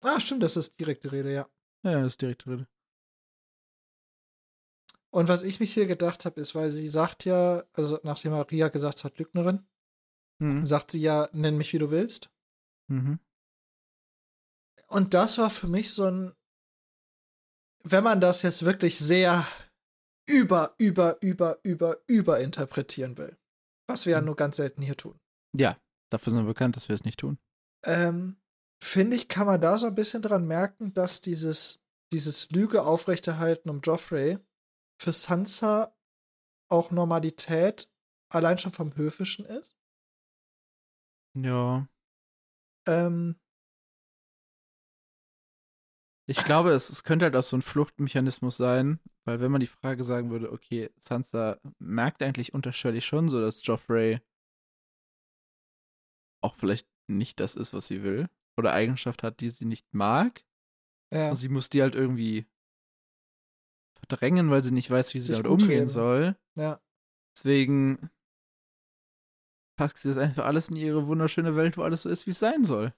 Ah, 0.00 0.18
stimmt, 0.20 0.42
das 0.42 0.56
ist 0.56 0.78
direkte 0.80 1.12
Rede, 1.12 1.32
ja. 1.32 1.48
Ja, 1.84 2.00
das 2.02 2.12
ist 2.14 2.22
direkte 2.22 2.50
Rede. 2.50 2.68
Und 5.10 5.28
was 5.28 5.42
ich 5.42 5.60
mich 5.60 5.74
hier 5.74 5.86
gedacht 5.86 6.24
habe, 6.24 6.40
ist, 6.40 6.54
weil 6.54 6.70
sie 6.70 6.88
sagt 6.88 7.24
ja, 7.24 7.64
also 7.74 8.00
nachdem 8.02 8.32
Maria 8.32 8.68
gesagt 8.68 9.04
hat, 9.04 9.18
Lügnerin, 9.18 9.66
Mhm. 10.38 10.66
sagt 10.66 10.90
sie 10.90 11.00
ja, 11.00 11.28
nenn 11.32 11.56
mich 11.56 11.72
wie 11.72 11.78
du 11.78 11.90
willst. 11.92 12.30
Mhm. 12.88 13.20
Und 14.88 15.14
das 15.14 15.38
war 15.38 15.50
für 15.50 15.68
mich 15.68 15.92
so 15.94 16.04
ein, 16.10 16.34
wenn 17.84 18.02
man 18.02 18.20
das 18.20 18.42
jetzt 18.42 18.64
wirklich 18.64 18.98
sehr 18.98 19.46
über, 20.28 20.74
über, 20.78 21.20
über, 21.22 21.58
über, 21.62 21.98
über 22.06 22.40
interpretieren 22.40 23.16
will, 23.18 23.36
was 23.88 24.06
wir 24.06 24.12
ja 24.12 24.20
Mhm. 24.20 24.26
nur 24.26 24.36
ganz 24.36 24.56
selten 24.56 24.82
hier 24.82 24.96
tun, 24.96 25.18
Ja, 25.54 25.76
dafür 26.10 26.30
sind 26.30 26.40
wir 26.40 26.46
bekannt, 26.46 26.76
dass 26.76 26.88
wir 26.88 26.94
es 26.94 27.04
nicht 27.04 27.18
tun. 27.20 27.38
ähm, 27.84 28.36
finde 28.82 29.16
ich, 29.16 29.28
kann 29.28 29.46
man 29.46 29.60
da 29.60 29.78
so 29.78 29.86
ein 29.86 29.94
bisschen 29.94 30.22
dran 30.22 30.46
merken, 30.46 30.92
dass 30.94 31.20
dieses, 31.20 31.82
dieses 32.12 32.50
Lüge 32.50 32.82
aufrechterhalten 32.84 33.70
um 33.70 33.80
Joffrey 33.80 34.38
für 35.00 35.12
Sansa 35.12 35.96
auch 36.70 36.90
Normalität 36.90 37.90
allein 38.32 38.58
schon 38.58 38.72
vom 38.72 38.96
Höfischen 38.96 39.44
ist. 39.44 39.76
Ja. 41.34 41.86
Ähm, 42.86 43.36
Ich 46.26 46.44
glaube, 46.44 46.70
es, 46.72 46.88
es 46.88 47.02
könnte 47.04 47.24
halt 47.26 47.36
auch 47.36 47.42
so 47.42 47.56
ein 47.56 47.62
Fluchtmechanismus 47.62 48.56
sein, 48.56 49.00
weil 49.24 49.40
wenn 49.40 49.52
man 49.52 49.60
die 49.60 49.66
Frage 49.66 50.04
sagen 50.04 50.30
würde, 50.30 50.52
okay, 50.52 50.90
Sansa 50.98 51.60
merkt 51.78 52.22
eigentlich 52.22 52.54
unterschwellig 52.54 53.06
schon 53.06 53.28
so, 53.28 53.40
dass 53.40 53.64
Joffrey 53.64 54.20
auch 56.42 56.56
vielleicht 56.56 56.88
nicht 57.08 57.40
das 57.40 57.56
ist, 57.56 57.72
was 57.72 57.86
sie 57.86 58.02
will, 58.02 58.28
oder 58.56 58.72
Eigenschaft 58.72 59.22
hat, 59.22 59.40
die 59.40 59.50
sie 59.50 59.64
nicht 59.64 59.92
mag, 59.94 60.44
ja. 61.12 61.30
und 61.30 61.36
sie 61.36 61.48
muss 61.48 61.70
die 61.70 61.82
halt 61.82 61.94
irgendwie 61.94 62.46
verdrängen, 63.94 64.50
weil 64.50 64.62
sie 64.62 64.72
nicht 64.72 64.90
weiß, 64.90 65.14
wie 65.14 65.20
sie 65.20 65.32
damit 65.32 65.46
umgehen 65.46 65.70
reden. 65.70 65.88
soll. 65.88 66.36
ja. 66.56 66.80
Deswegen 67.36 68.10
packt 69.76 69.96
sie 69.98 70.08
das 70.08 70.18
einfach 70.18 70.44
alles 70.44 70.68
in 70.68 70.76
ihre 70.76 71.06
wunderschöne 71.06 71.56
Welt, 71.56 71.76
wo 71.76 71.82
alles 71.82 72.02
so 72.02 72.10
ist, 72.10 72.26
wie 72.26 72.32
es 72.32 72.38
sein 72.38 72.64
soll. 72.64 72.92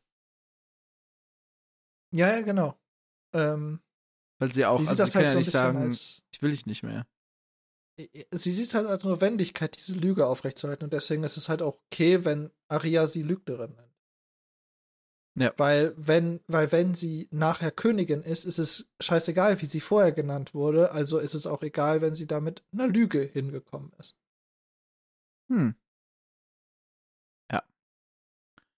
Ja, 2.13 2.31
ja, 2.31 2.43
genau. 2.43 2.79
Ähm, 3.33 3.81
Weil 4.45 4.53
sie 4.53 4.67
auch, 4.67 4.79
die 4.79 4.87
also 4.87 5.05
sieht 5.05 5.13
sie 5.13 5.19
kann 5.19 5.23
halt 5.23 5.31
so 5.31 5.37
ja 5.37 5.39
ein 5.39 5.39
nicht 5.39 5.47
bisschen 5.47 5.61
sagen, 5.61 5.79
als. 5.79 6.23
ich 6.31 6.43
will 6.43 6.51
dich 6.51 6.67
nicht 6.67 6.83
mehr. 6.83 7.07
Sie 7.97 8.53
sieht 8.53 8.67
es 8.67 8.75
halt 8.75 8.87
als 8.87 9.05
Notwendigkeit, 9.05 9.75
diese 9.75 9.95
Lüge 9.95 10.27
aufrechtzuerhalten. 10.27 10.85
Und 10.85 10.93
deswegen 10.93 11.23
ist 11.23 11.39
es 11.39 11.49
halt 11.49 11.63
auch 11.63 11.79
okay, 11.87 12.27
wenn 12.27 12.51
Aria 12.69 13.07
sie 13.07 13.23
Lügnerin 13.23 13.75
nennt. 13.75 13.95
Ja. 15.37 15.55
Weil 15.57 15.95
wenn, 15.97 16.41
weil 16.47 16.71
wenn 16.73 16.95
sie 16.95 17.27
nachher 17.31 17.71
Königin 17.71 18.23
ist, 18.23 18.45
ist 18.45 18.59
es 18.59 18.87
scheißegal, 19.01 19.63
wie 19.63 19.67
sie 19.67 19.81
vorher 19.81 20.13
genannt 20.13 20.53
wurde. 20.53 20.91
Also 20.91 21.19
ist 21.19 21.35
es 21.35 21.47
auch 21.47 21.63
egal, 21.63 22.03
wenn 22.03 22.15
sie 22.15 22.27
da 22.27 22.41
mit 22.41 22.63
einer 22.73 22.87
Lüge 22.87 23.23
hingekommen 23.23 23.93
ist. 23.99 24.19
Hm. 25.49 25.75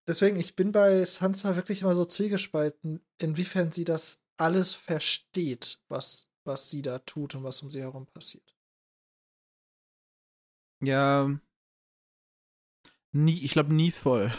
Deswegen, 0.08 0.36
ich 0.36 0.54
bin 0.54 0.70
bei 0.70 1.04
Sansa 1.04 1.56
wirklich 1.56 1.82
immer 1.82 1.94
so 1.94 2.04
zwiegespalten, 2.04 3.04
inwiefern 3.20 3.72
sie 3.72 3.84
das 3.84 4.20
alles 4.38 4.74
versteht, 4.74 5.80
was, 5.88 6.30
was 6.44 6.70
sie 6.70 6.82
da 6.82 6.98
tut 7.00 7.34
und 7.34 7.44
was 7.44 7.62
um 7.62 7.70
sie 7.70 7.80
herum 7.80 8.06
passiert. 8.06 8.54
Ja. 10.80 11.38
Nie, 13.12 13.44
ich 13.44 13.52
glaube 13.52 13.74
nie 13.74 13.90
voll. 13.90 14.30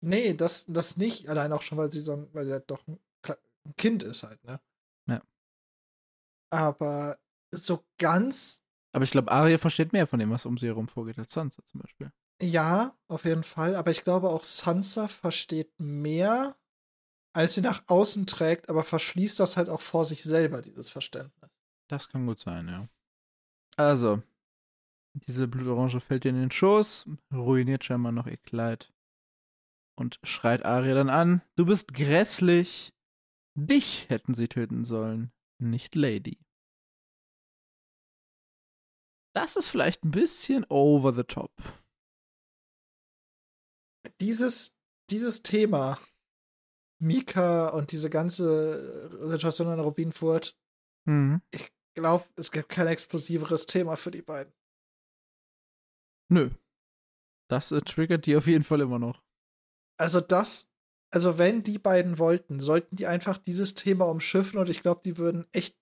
Nee, 0.00 0.34
das, 0.34 0.66
das 0.68 0.96
nicht, 0.96 1.28
allein 1.28 1.52
auch 1.52 1.62
schon, 1.62 1.78
weil 1.78 1.90
sie 1.90 2.00
so 2.00 2.12
ein, 2.14 2.28
weil 2.34 2.44
sie 2.46 2.52
halt 2.52 2.70
doch 2.70 2.86
ein, 2.86 3.00
ein 3.66 3.76
Kind 3.76 4.02
ist 4.02 4.22
halt, 4.22 4.42
ne? 4.44 4.60
Ja. 5.08 5.22
Aber 6.50 7.18
so 7.52 7.84
ganz, 7.98 8.62
Aber 8.92 9.04
ich 9.04 9.10
glaube, 9.10 9.30
Arya 9.30 9.58
versteht 9.58 9.92
mehr 9.92 10.06
von 10.06 10.18
dem, 10.20 10.30
was 10.30 10.46
um 10.46 10.56
sie 10.58 10.66
herum 10.68 10.88
vorgeht, 10.88 11.18
als 11.18 11.32
Sansa 11.32 11.62
zum 11.66 11.80
Beispiel. 11.80 12.10
ja, 12.42 12.96
auf 13.08 13.24
jeden 13.24 13.42
Fall. 13.42 13.74
Aber 13.76 13.90
ich 13.90 14.04
glaube 14.04 14.28
auch 14.30 14.44
Sansa 14.44 15.08
versteht 15.08 15.72
mehr, 15.80 16.56
als 17.34 17.54
sie 17.54 17.60
nach 17.60 17.82
außen 17.88 18.26
trägt, 18.26 18.68
aber 18.70 18.84
verschließt 18.84 19.38
das 19.40 19.56
halt 19.56 19.68
auch 19.68 19.80
vor 19.80 20.04
sich 20.04 20.22
selber, 20.22 20.62
dieses 20.62 20.88
Verständnis. 20.88 21.50
Das 21.88 22.08
kann 22.08 22.26
gut 22.26 22.40
sein, 22.40 22.68
ja. 22.68 22.88
Also, 23.76 24.22
diese 25.14 25.48
Blutorange 25.48 26.00
fällt 26.00 26.24
ihr 26.24 26.30
in 26.30 26.36
den 26.40 26.50
Schoß, 26.50 27.06
ruiniert 27.32 27.84
scheinbar 27.84 28.12
noch 28.12 28.26
ihr 28.26 28.36
Kleid 28.36 28.92
und 29.96 30.18
schreit 30.22 30.64
Arya 30.64 30.94
dann 30.94 31.10
an: 31.10 31.42
Du 31.56 31.66
bist 31.66 31.92
grässlich. 31.92 32.92
Dich 33.56 34.08
hätten 34.10 34.34
sie 34.34 34.48
töten 34.48 34.84
sollen, 34.84 35.32
nicht 35.58 35.94
Lady. 35.94 36.40
Das 39.32 39.54
ist 39.56 39.68
vielleicht 39.68 40.04
ein 40.04 40.10
bisschen 40.10 40.64
over 40.68 41.14
the 41.14 41.22
top. 41.22 41.52
Dieses, 44.20 44.76
dieses 45.10 45.42
Thema, 45.42 45.98
Mika 47.04 47.68
und 47.68 47.92
diese 47.92 48.10
ganze 48.10 49.08
Situation 49.28 49.72
in 49.72 49.80
Rubinfurt, 49.80 50.56
Mhm. 51.06 51.42
ich 51.50 51.70
glaube, 51.94 52.24
es 52.36 52.50
gibt 52.50 52.70
kein 52.70 52.86
explosiveres 52.86 53.66
Thema 53.66 53.96
für 53.96 54.10
die 54.10 54.22
beiden. 54.22 54.52
Nö. 56.30 56.50
Das 57.50 57.72
äh, 57.72 57.80
triggert 57.82 58.26
die 58.26 58.36
auf 58.36 58.46
jeden 58.46 58.64
Fall 58.64 58.80
immer 58.80 58.98
noch. 58.98 59.22
Also 60.00 60.20
das, 60.20 60.70
also 61.12 61.38
wenn 61.38 61.62
die 61.62 61.78
beiden 61.78 62.18
wollten, 62.18 62.58
sollten 62.58 62.96
die 62.96 63.06
einfach 63.06 63.38
dieses 63.38 63.74
Thema 63.74 64.06
umschiffen 64.06 64.58
und 64.58 64.68
ich 64.70 64.80
glaube, 64.82 65.02
die 65.04 65.18
würden 65.18 65.46
echt 65.52 65.76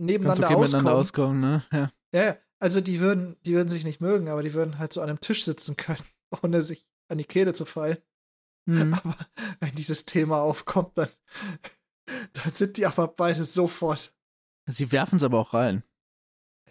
nebeneinander 0.00 0.48
okay 0.50 0.60
miteinander 0.60 0.94
auskommen. 0.94 1.44
auskommen, 1.44 1.68
ne? 1.72 1.78
Ja. 1.78 1.92
Ja, 2.14 2.24
ja, 2.32 2.36
also 2.58 2.80
die 2.80 3.00
würden, 3.00 3.36
die 3.44 3.52
würden 3.52 3.68
sich 3.68 3.84
nicht 3.84 4.00
mögen, 4.00 4.28
aber 4.28 4.42
die 4.42 4.54
würden 4.54 4.78
halt 4.78 4.92
so 4.94 5.02
an 5.02 5.10
einem 5.10 5.20
Tisch 5.20 5.44
sitzen 5.44 5.76
können, 5.76 6.02
ohne 6.42 6.62
sich 6.62 6.88
an 7.08 7.18
die 7.18 7.24
Kehle 7.24 7.52
zu 7.52 7.66
fallen. 7.66 7.98
Mhm. 8.68 8.94
Aber 8.94 9.16
wenn 9.60 9.74
dieses 9.74 10.04
Thema 10.04 10.40
aufkommt, 10.42 10.96
dann, 10.98 11.08
dann 12.32 12.52
sind 12.52 12.76
die 12.76 12.86
aber 12.86 13.08
beide 13.08 13.44
sofort. 13.44 14.14
Sie 14.66 14.92
werfen 14.92 15.16
es 15.16 15.22
aber 15.22 15.38
auch 15.38 15.54
rein. 15.54 15.82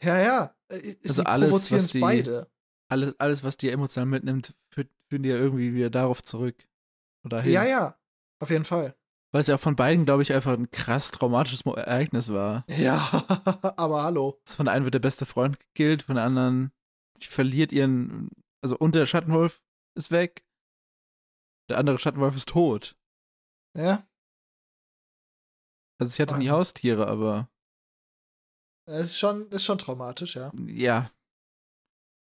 Ja, 0.01 0.19
ja. 0.19 0.55
äh, 0.69 0.95
Also 1.03 1.21
Sie 1.21 1.25
alles, 1.25 1.49
provozieren 1.49 1.79
was 1.79 1.85
es 1.85 1.91
die- 1.91 1.99
beide. 1.99 2.51
Alles, 2.89 3.19
alles, 3.19 3.43
was 3.43 3.57
dir 3.57 3.73
emotional 3.73 4.05
mitnimmt, 4.05 4.55
führt, 4.73 4.89
führen 5.09 5.23
die 5.23 5.29
ja 5.29 5.35
irgendwie 5.35 5.73
wieder 5.73 5.89
darauf 5.89 6.23
zurück. 6.23 6.67
Oder 7.25 7.41
hin. 7.41 7.51
Ja, 7.51 7.65
ja. 7.65 7.99
Auf 8.39 8.49
jeden 8.49 8.63
Fall. 8.63 8.95
Weil 9.33 9.41
es 9.41 9.47
ja 9.47 9.55
auch 9.55 9.59
von 9.59 9.75
beiden, 9.75 10.05
glaube 10.05 10.21
ich, 10.23 10.31
einfach 10.31 10.53
ein 10.53 10.71
krass 10.71 11.11
traumatisches 11.11 11.65
Ereignis 11.65 12.31
war. 12.31 12.63
Ja, 12.69 12.97
aber 13.77 14.03
hallo. 14.03 14.39
Von 14.45 14.65
der 14.67 14.73
einen 14.75 14.85
wird 14.85 14.93
der 14.93 14.99
beste 14.99 15.25
Freund 15.25 15.59
gekillt, 15.59 16.03
von 16.03 16.15
der 16.15 16.23
anderen 16.23 16.71
die 17.21 17.27
verliert 17.27 17.71
ihren, 17.73 18.29
also 18.61 18.77
und 18.77 18.93
der 18.95 19.05
Schattenwolf 19.07 19.59
ist 19.95 20.11
weg. 20.11 20.45
Der 21.69 21.77
andere 21.77 21.99
Schattenwolf 21.99 22.35
ist 22.35 22.49
tot. 22.49 22.95
Ja, 23.75 24.07
Also 25.99 26.11
sie 26.11 26.21
hatte 26.21 26.33
nie 26.37 26.47
Wahnsinn. 26.47 26.51
Haustiere, 26.51 27.07
aber 27.07 27.49
es 28.85 29.09
ist 29.09 29.17
schon, 29.19 29.49
ist 29.49 29.65
schon 29.65 29.77
traumatisch, 29.77 30.35
ja. 30.35 30.51
ja. 30.65 31.11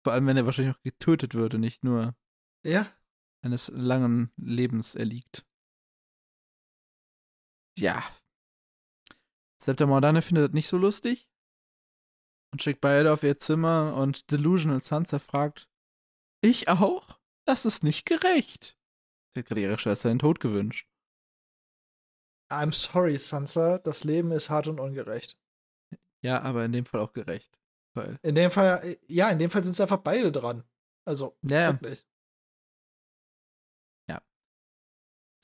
Vor 0.05 0.13
allem, 0.13 0.27
wenn 0.27 0.37
er 0.37 0.47
wahrscheinlich 0.47 0.77
auch 0.77 0.83
getötet 0.83 1.35
wird 1.35 1.55
und 1.55 1.61
nicht 1.61 1.85
nur 1.85 2.15
Ja, 2.65 2.87
eines 3.43 3.69
langen 3.69 4.33
Lebens 4.37 4.95
erliegt. 4.95 5.47
Ja. 7.79 8.03
Septa 9.63 9.87
Mordane 9.87 10.23
findet 10.23 10.49
das 10.49 10.55
nicht 10.55 10.69
so 10.69 10.77
lustig 10.77 11.29
und 12.53 12.63
schickt 12.63 12.81
beide 12.81 13.13
auf 13.13 13.23
ihr 13.23 13.39
Zimmer 13.39 13.95
und 13.97 14.31
Delusional 14.31 14.81
Sansa 14.81 15.19
fragt, 15.19 15.69
ich 16.43 16.69
auch? 16.69 17.21
Das 17.47 17.65
ist 17.65 17.85
nicht 17.85 18.07
gerecht. 18.07 18.76
Sie 19.37 19.41
hat 19.41 19.49
gerade 19.49 19.61
ihrer 19.61 19.77
Schwester 19.77 20.09
den 20.09 20.19
Tod 20.19 20.41
gewünscht. 20.41 20.89
I'm 22.51 22.73
sorry, 22.73 23.19
Sansa. 23.19 23.77
Das 23.77 24.03
Leben 24.03 24.33
ist 24.33 24.49
hart 24.49 24.67
und 24.67 24.81
ungerecht. 24.81 25.37
Ja, 26.23 26.41
aber 26.41 26.65
in 26.65 26.73
dem 26.73 26.87
Fall 26.87 27.03
auch 27.03 27.13
gerecht. 27.13 27.59
Weil, 27.93 28.19
In 28.23 28.35
dem 28.35 28.51
Fall, 28.51 28.97
ja, 29.09 29.29
in 29.29 29.39
dem 29.39 29.51
Fall 29.51 29.63
sind 29.63 29.73
es 29.73 29.81
einfach 29.83 29.99
beide 29.99 30.33
dran. 30.33 30.65
Also, 31.05 31.37
ja, 31.43 31.61
ja. 31.61 31.73
wirklich. 31.73 32.07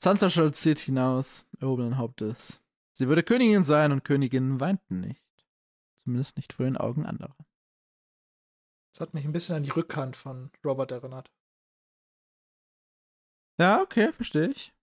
Sansa 0.03 0.29
stolziert 0.31 0.79
hinaus, 0.79 1.45
erhobenen 1.59 1.97
Hauptes. 1.97 2.61
Sie 2.93 3.07
würde 3.07 3.23
Königin 3.23 3.63
sein 3.63 3.91
und 3.91 4.03
Königinnen 4.03 4.59
weinten 4.59 4.99
nicht. 5.01 5.23
Zumindest 5.95 6.35
nicht 6.35 6.51
vor 6.51 6.65
den 6.65 6.75
Augen 6.75 7.05
anderer. 7.05 7.37
Das 8.91 9.01
hat 9.01 9.13
mich 9.13 9.23
ein 9.23 9.31
bisschen 9.31 9.55
an 9.55 9.63
die 9.63 9.69
Rückhand 9.69 10.17
von 10.17 10.51
Robert 10.65 10.91
erinnert. 10.91 11.31
Ja, 13.59 13.81
okay, 13.81 14.11
verstehe 14.13 14.49
ich. 14.49 14.73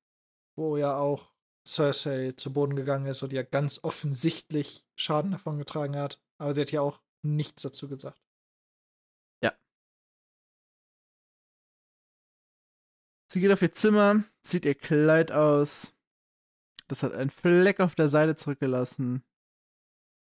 Wo 0.57 0.77
ja 0.77 0.97
auch 0.97 1.33
Cersei 1.67 2.33
zu 2.33 2.53
Boden 2.53 2.77
gegangen 2.77 3.07
ist 3.07 3.23
und 3.23 3.33
ja 3.33 3.43
ganz 3.43 3.81
offensichtlich 3.83 4.85
Schaden 4.97 5.33
davon 5.33 5.59
getragen 5.59 5.97
hat. 5.97 6.21
Aber 6.39 6.55
sie 6.55 6.61
hat 6.63 6.73
ja 6.73 6.81
auch 6.81 7.01
nichts 7.23 7.63
dazu 7.63 7.89
gesagt. 7.89 8.21
Sie 13.33 13.39
geht 13.39 13.53
auf 13.53 13.63
ihr 13.63 13.73
Zimmer, 13.73 14.25
zieht 14.43 14.65
ihr 14.65 14.75
Kleid 14.75 15.31
aus. 15.31 15.95
Das 16.89 17.05
hat 17.05 17.13
einen 17.13 17.31
Fleck 17.31 17.79
auf 17.79 17.95
der 17.95 18.09
Seite 18.09 18.35
zurückgelassen. 18.35 19.23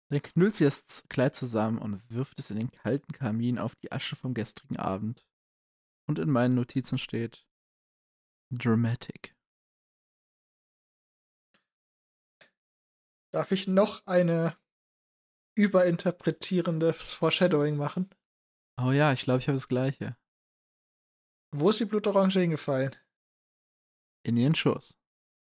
Dann 0.09 0.21
knüllt 0.21 0.55
sie 0.55 0.65
das 0.65 1.05
Kleid 1.07 1.33
zusammen 1.33 1.77
und 1.77 2.01
wirft 2.09 2.41
es 2.41 2.49
in 2.49 2.57
den 2.57 2.71
kalten 2.71 3.13
Kamin 3.13 3.57
auf 3.57 3.73
die 3.77 3.93
Asche 3.93 4.17
vom 4.17 4.33
gestrigen 4.33 4.75
Abend. 4.75 5.25
Und 6.09 6.19
in 6.19 6.29
meinen 6.29 6.55
Notizen 6.55 6.97
steht 6.97 7.47
Dramatic. 8.51 9.35
Darf 13.31 13.51
ich 13.51 13.67
noch 13.67 14.05
eine 14.07 14.57
überinterpretierendes 15.55 17.13
Foreshadowing 17.13 17.77
machen? 17.77 18.09
Oh 18.81 18.91
ja, 18.91 19.13
ich 19.13 19.21
glaube, 19.23 19.39
ich 19.39 19.47
habe 19.47 19.57
das 19.57 19.67
gleiche. 19.67 20.17
Wo 21.51 21.69
ist 21.69 21.79
die 21.79 21.85
Blutorange 21.85 22.39
hingefallen? 22.39 22.95
In 24.23 24.37
ihren 24.37 24.55
Schoß. 24.55 24.97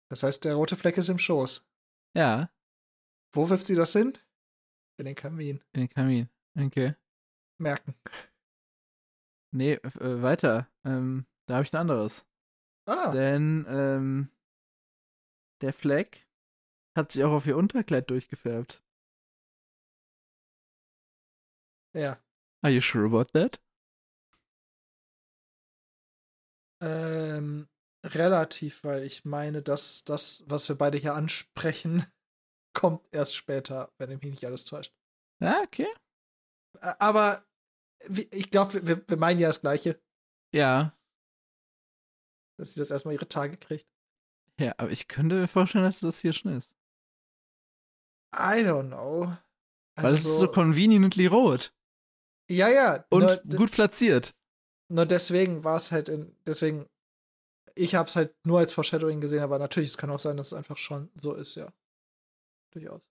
Das 0.10 0.24
heißt, 0.24 0.43
der 0.45 0.56
rote 0.56 0.76
Fleck 0.76 0.97
ist 0.97 1.10
im 1.10 1.20
Schoß. 1.20 1.66
Ja, 2.16 2.52
Wo 3.34 3.49
wirft 3.49 3.66
sie 3.66 3.76
das 3.76 3.93
hin? 3.93 4.18
In 4.99 5.06
den 5.06 5.16
Kamin. 5.16 5.64
in 5.74 5.82
den 5.82 5.89
Kamin. 5.89 6.30
Okay. 6.60 6.95
Merken. 7.58 7.95
Nee, 9.54 9.74
äh, 9.74 10.22
weiter. 10.22 10.70
Ähm, 10.84 11.26
da 11.47 11.56
habe 11.56 11.64
ich 11.64 11.74
ein 11.74 11.78
anderes. 11.80 12.26
Ah, 12.86 13.12
Denn 13.12 13.66
ähm, 13.70 14.30
der 15.62 15.74
Fleck 15.74 16.28
hat 16.98 17.12
sich 17.12 17.24
auch 17.24 17.32
auf 17.32 17.46
ihr 17.48 17.58
Unterkleid 17.58 18.10
durchgefärbt. 18.10 18.84
ja. 21.94 22.18
Are 22.64 22.72
you 22.72 22.80
sure 22.82 23.06
about 23.06 23.32
that? 23.34 23.60
Ähm, 26.84 27.68
relativ, 28.04 28.84
weil 28.84 29.04
ich 29.04 29.26
meine, 29.26 29.62
dass 29.62 30.04
das, 30.04 30.44
was 30.48 30.68
wir 30.70 30.76
beide 30.78 30.98
hier 30.98 31.14
ansprechen, 31.16 32.06
kommt 32.74 33.08
erst 33.12 33.36
später, 33.36 33.92
wenn 33.98 34.10
mich 34.10 34.22
nicht 34.24 34.46
alles 34.46 34.66
täuscht. 34.66 34.94
Ja, 35.42 35.62
okay. 35.64 35.88
Aber 37.00 37.44
ich 38.32 38.50
glaube, 38.50 38.88
wir, 38.88 39.08
wir 39.08 39.18
meinen 39.18 39.40
ja 39.40 39.50
das 39.50 39.62
Gleiche, 39.62 40.02
Ja. 40.54 40.98
Dass 42.62 42.74
sie 42.74 42.80
das 42.80 42.91
erstmal 42.91 43.14
ihre 43.16 43.28
Tage 43.28 43.57
kriegt. 43.57 43.88
Ja, 44.59 44.74
aber 44.78 44.91
ich 44.91 45.07
könnte 45.07 45.36
mir 45.36 45.47
vorstellen, 45.47 45.84
dass 45.84 45.99
das 45.99 46.20
hier 46.20 46.34
schon 46.34 46.55
ist. 46.57 46.74
I 48.34 48.64
don't 48.64 48.88
know. 48.89 49.36
Weil 49.95 50.14
es 50.16 50.26
Also 50.26 50.30
ist 50.30 50.39
so 50.39 50.47
conveniently 50.47 51.26
rot. 51.26 51.74
ja, 52.49 52.70
ja. 52.70 53.05
Und 53.09 53.22
nur, 53.45 53.57
gut 53.57 53.72
platziert. 53.72 54.34
nur 54.89 55.05
deswegen 55.05 55.64
war 55.64 55.76
es 55.78 55.91
halt 55.91 56.07
in, 56.09 56.36
deswegen, 56.45 56.88
ich 57.76 57.95
habe 57.95 58.07
es 58.07 58.16
halt 58.16 58.34
nur 58.45 58.59
als 58.59 58.74
Foreshadowing 58.74 59.22
gesehen, 59.22 59.41
aber 59.43 59.59
natürlich, 59.59 59.89
es 59.89 59.97
kann 59.97 60.09
auch 60.12 60.20
sein, 60.20 60.38
dass 60.38 60.47
es 60.47 60.53
einfach 60.53 60.78
schon 60.78 61.09
so 61.16 61.34
ist, 61.34 61.55
ja. 61.55 61.74
Durchaus. 62.74 63.11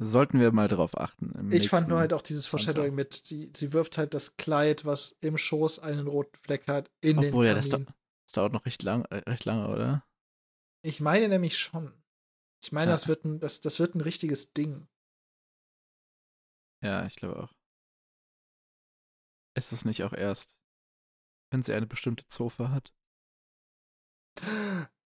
Sollten 0.00 0.40
wir 0.40 0.50
mal 0.52 0.68
drauf 0.68 0.98
achten. 0.98 1.52
Ich 1.52 1.68
fand 1.68 1.88
nur 1.88 1.98
halt 2.00 2.12
auch 2.12 2.22
dieses. 2.22 2.46
Foreshadowing 2.46 2.94
mit, 2.94 3.14
sie, 3.14 3.52
sie 3.56 3.72
wirft 3.72 3.96
halt 3.96 4.12
das 4.12 4.36
Kleid, 4.36 4.84
was 4.84 5.16
im 5.20 5.38
Schoß 5.38 5.78
einen 5.78 6.08
roten 6.08 6.36
Fleck 6.42 6.66
hat, 6.66 6.90
in 7.00 7.20
den 7.20 7.28
Obwohl, 7.32 7.46
ja, 7.46 7.54
das, 7.54 7.68
dau- 7.68 7.78
das 7.78 8.32
dauert 8.32 8.52
noch 8.52 8.66
recht, 8.66 8.82
lang, 8.82 9.04
äh, 9.06 9.18
recht 9.28 9.44
lange, 9.44 9.68
oder? 9.68 10.04
Ich 10.82 11.00
meine 11.00 11.28
nämlich 11.28 11.58
schon. 11.58 11.94
Ich 12.62 12.72
meine, 12.72 12.90
Ja. 12.90 12.94
das, 12.94 13.08
wird 13.08 13.24
ein, 13.24 13.38
das, 13.38 13.60
das 13.60 13.78
wird 13.78 13.94
ein 13.94 14.00
richtiges 14.00 14.52
Ding. 14.52 14.88
Ja, 16.82 17.06
ich 17.06 17.16
glaube 17.16 17.42
auch. 17.42 17.52
Ist 19.56 19.72
es 19.72 19.84
nicht 19.84 20.02
auch 20.02 20.12
erst, 20.12 20.56
wenn 21.52 21.62
sie 21.62 21.72
eine 21.72 21.86
bestimmte 21.86 22.26
Zofe 22.26 22.70
hat? 22.70 22.92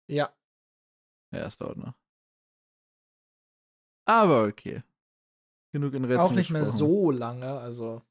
Ja, 0.08 0.34
Ja, 1.32 1.46
es 1.46 1.58
dauert 1.58 1.78
noch. 1.78 1.94
Aber 4.06 4.46
okay. 4.46 4.84
Genug 5.74 5.94
in 5.94 6.04
Rätseln 6.04 6.20
auch 6.20 6.32
nicht 6.32 6.50
mehr 6.50 6.62
gesprochen. 6.62 6.78
so 6.78 7.12
lange, 7.12 7.60
also 7.60 8.02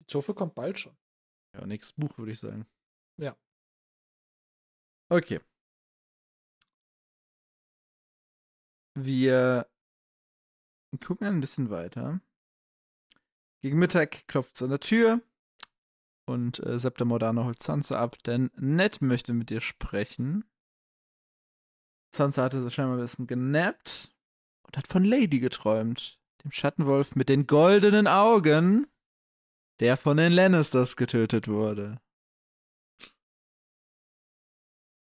die 0.00 0.06
Zofe 0.06 0.34
kommt 0.34 0.54
bald 0.54 0.78
schon. 0.78 0.96
Ja, 1.54 1.66
nächstes 1.66 1.96
Buch, 1.96 2.16
würde 2.16 2.32
ich 2.32 2.38
sagen. 2.38 2.66
Ja. 3.16 3.36
Okay. 5.08 5.40
Wir 8.94 9.68
gucken 11.04 11.26
ein 11.26 11.40
bisschen 11.40 11.70
weiter. 11.70 12.20
Gegen 13.62 13.78
Mittag 13.78 14.26
klopft 14.28 14.54
es 14.54 14.62
an 14.62 14.70
der 14.70 14.80
Tür 14.80 15.20
und 16.26 16.60
äh, 16.60 16.78
Septa 16.78 17.04
Mordana 17.04 17.44
holt 17.44 17.62
Sansa 17.62 18.00
ab, 18.00 18.22
denn 18.22 18.50
Ned 18.56 19.02
möchte 19.02 19.32
mit 19.32 19.50
dir 19.50 19.60
sprechen. 19.60 20.44
Sansa 22.14 22.44
hatte 22.44 22.60
so 22.60 22.70
scheinbar 22.70 22.96
ein 22.96 23.02
bisschen 23.02 23.26
genappt 23.26 24.14
und 24.70 24.76
hat 24.76 24.86
von 24.86 25.04
Lady 25.04 25.40
geträumt, 25.40 26.20
dem 26.44 26.52
Schattenwolf 26.52 27.16
mit 27.16 27.28
den 27.28 27.48
goldenen 27.48 28.06
Augen, 28.06 28.86
der 29.80 29.96
von 29.96 30.16
den 30.16 30.32
Lannisters 30.32 30.94
getötet 30.94 31.48
wurde. 31.48 32.00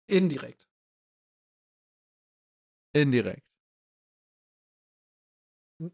Indirekt. 0.07 0.69
Indirekt. 2.93 3.47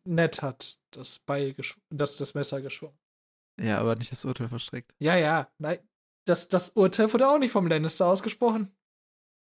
Ned 0.04 0.42
hat 0.42 0.80
das 0.92 1.20
Beil 1.20 1.56
das, 1.90 2.18
das 2.18 2.34
Messer 2.34 2.62
geschwungen. 2.62 3.00
Ja, 3.62 3.80
aber 3.80 3.96
nicht 3.96 4.12
das 4.12 4.26
Urteil 4.26 4.50
verstreckt. 4.50 4.94
Ja, 5.00 5.16
ja, 5.16 5.50
nein. 5.58 5.80
Das, 6.26 6.50
das 6.50 6.72
Urteil 6.72 7.12
wurde 7.14 7.30
auch 7.30 7.38
nicht 7.40 7.52
vom 7.52 7.68
Lannister 7.68 8.08
ausgesprochen. 8.08 8.76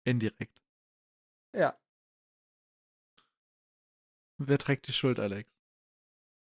Indirekt. 0.05 0.61
Ja. 1.53 1.77
Wer 4.47 4.57
trägt 4.57 4.87
die 4.87 4.93
Schuld, 4.93 5.19
Alex? 5.19 5.49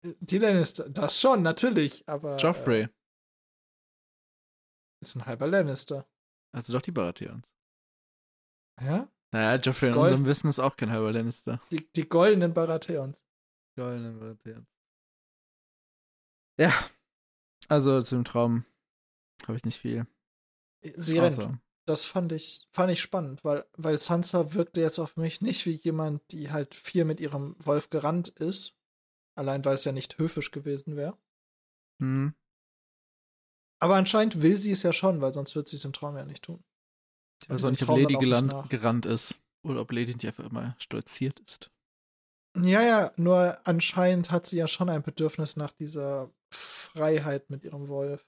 Die 0.03 0.37
Lannister, 0.37 0.89
das 0.89 1.19
schon, 1.19 1.41
natürlich, 1.41 2.07
aber. 2.07 2.37
Joffrey. 2.37 2.83
Äh, 2.83 2.89
ist 5.01 5.15
ein 5.15 5.25
halber 5.25 5.47
Lannister. 5.47 6.07
Also 6.53 6.73
doch 6.73 6.81
die 6.81 6.91
Baratheons. 6.91 7.53
Ja? 8.81 9.11
Naja, 9.31 9.59
Joffrey 9.59 9.89
in 9.89 9.95
unserem 9.95 10.25
Wissen 10.25 10.49
ist 10.49 10.59
auch 10.59 10.75
kein 10.75 10.91
halber 10.91 11.11
Lannister. 11.11 11.61
Die, 11.71 11.91
die 11.93 12.07
goldenen 12.07 12.53
Baratheons. 12.53 13.25
Goldene 13.75 14.13
Baratheons. 14.13 14.67
Ja. 16.59 16.71
Also 17.67 18.01
zum 18.01 18.23
Traum 18.23 18.65
habe 19.45 19.57
ich 19.57 19.65
nicht 19.65 19.79
viel. 19.79 20.07
Sie 20.81 21.19
rennt. 21.19 21.37
Außer, 21.37 21.59
Das 21.87 22.03
fand 22.05 22.31
ich, 22.33 22.67
fand 22.73 22.91
ich 22.91 23.01
spannend, 23.01 23.43
weil, 23.45 23.65
weil 23.77 23.97
Sansa 23.97 24.53
wirkte 24.53 24.81
jetzt 24.81 24.99
auf 24.99 25.15
mich 25.15 25.41
nicht 25.41 25.65
wie 25.65 25.71
jemand, 25.71 26.21
die 26.31 26.51
halt 26.51 26.75
viel 26.75 27.05
mit 27.05 27.19
ihrem 27.19 27.55
Wolf 27.59 27.89
gerannt 27.89 28.27
ist. 28.27 28.73
Allein 29.37 29.63
weil 29.63 29.75
es 29.75 29.85
ja 29.85 29.91
nicht 29.91 30.17
höfisch 30.17 30.51
gewesen 30.51 30.95
wäre. 30.95 31.17
hm, 32.01 32.33
Aber 33.79 33.95
anscheinend 33.95 34.41
will 34.41 34.57
sie 34.57 34.71
es 34.71 34.83
ja 34.83 34.91
schon, 34.91 35.21
weil 35.21 35.33
sonst 35.33 35.55
wird 35.55 35.67
sie 35.67 35.75
es 35.77 35.85
im 35.85 35.93
Traum 35.93 36.17
ja 36.17 36.25
nicht 36.25 36.43
tun. 36.43 36.63
ich 37.43 37.49
weiß 37.49 37.63
auch 37.65 37.69
nicht, 37.71 37.83
ob 37.87 37.97
Lady 37.97 38.15
geland, 38.15 38.69
gerannt 38.69 39.05
ist. 39.05 39.35
Oder 39.63 39.81
ob 39.81 39.91
Lady 39.91 40.13
nicht 40.13 40.25
einfach 40.25 40.45
immer 40.45 40.75
stolziert 40.79 41.39
ist. 41.41 41.71
Ja, 42.57 42.81
ja, 42.81 43.11
nur 43.17 43.59
anscheinend 43.67 44.31
hat 44.31 44.47
sie 44.47 44.57
ja 44.57 44.67
schon 44.67 44.89
ein 44.89 45.03
Bedürfnis 45.03 45.57
nach 45.57 45.71
dieser 45.73 46.31
Freiheit 46.51 47.49
mit 47.49 47.63
ihrem 47.63 47.87
Wolf. 47.87 48.25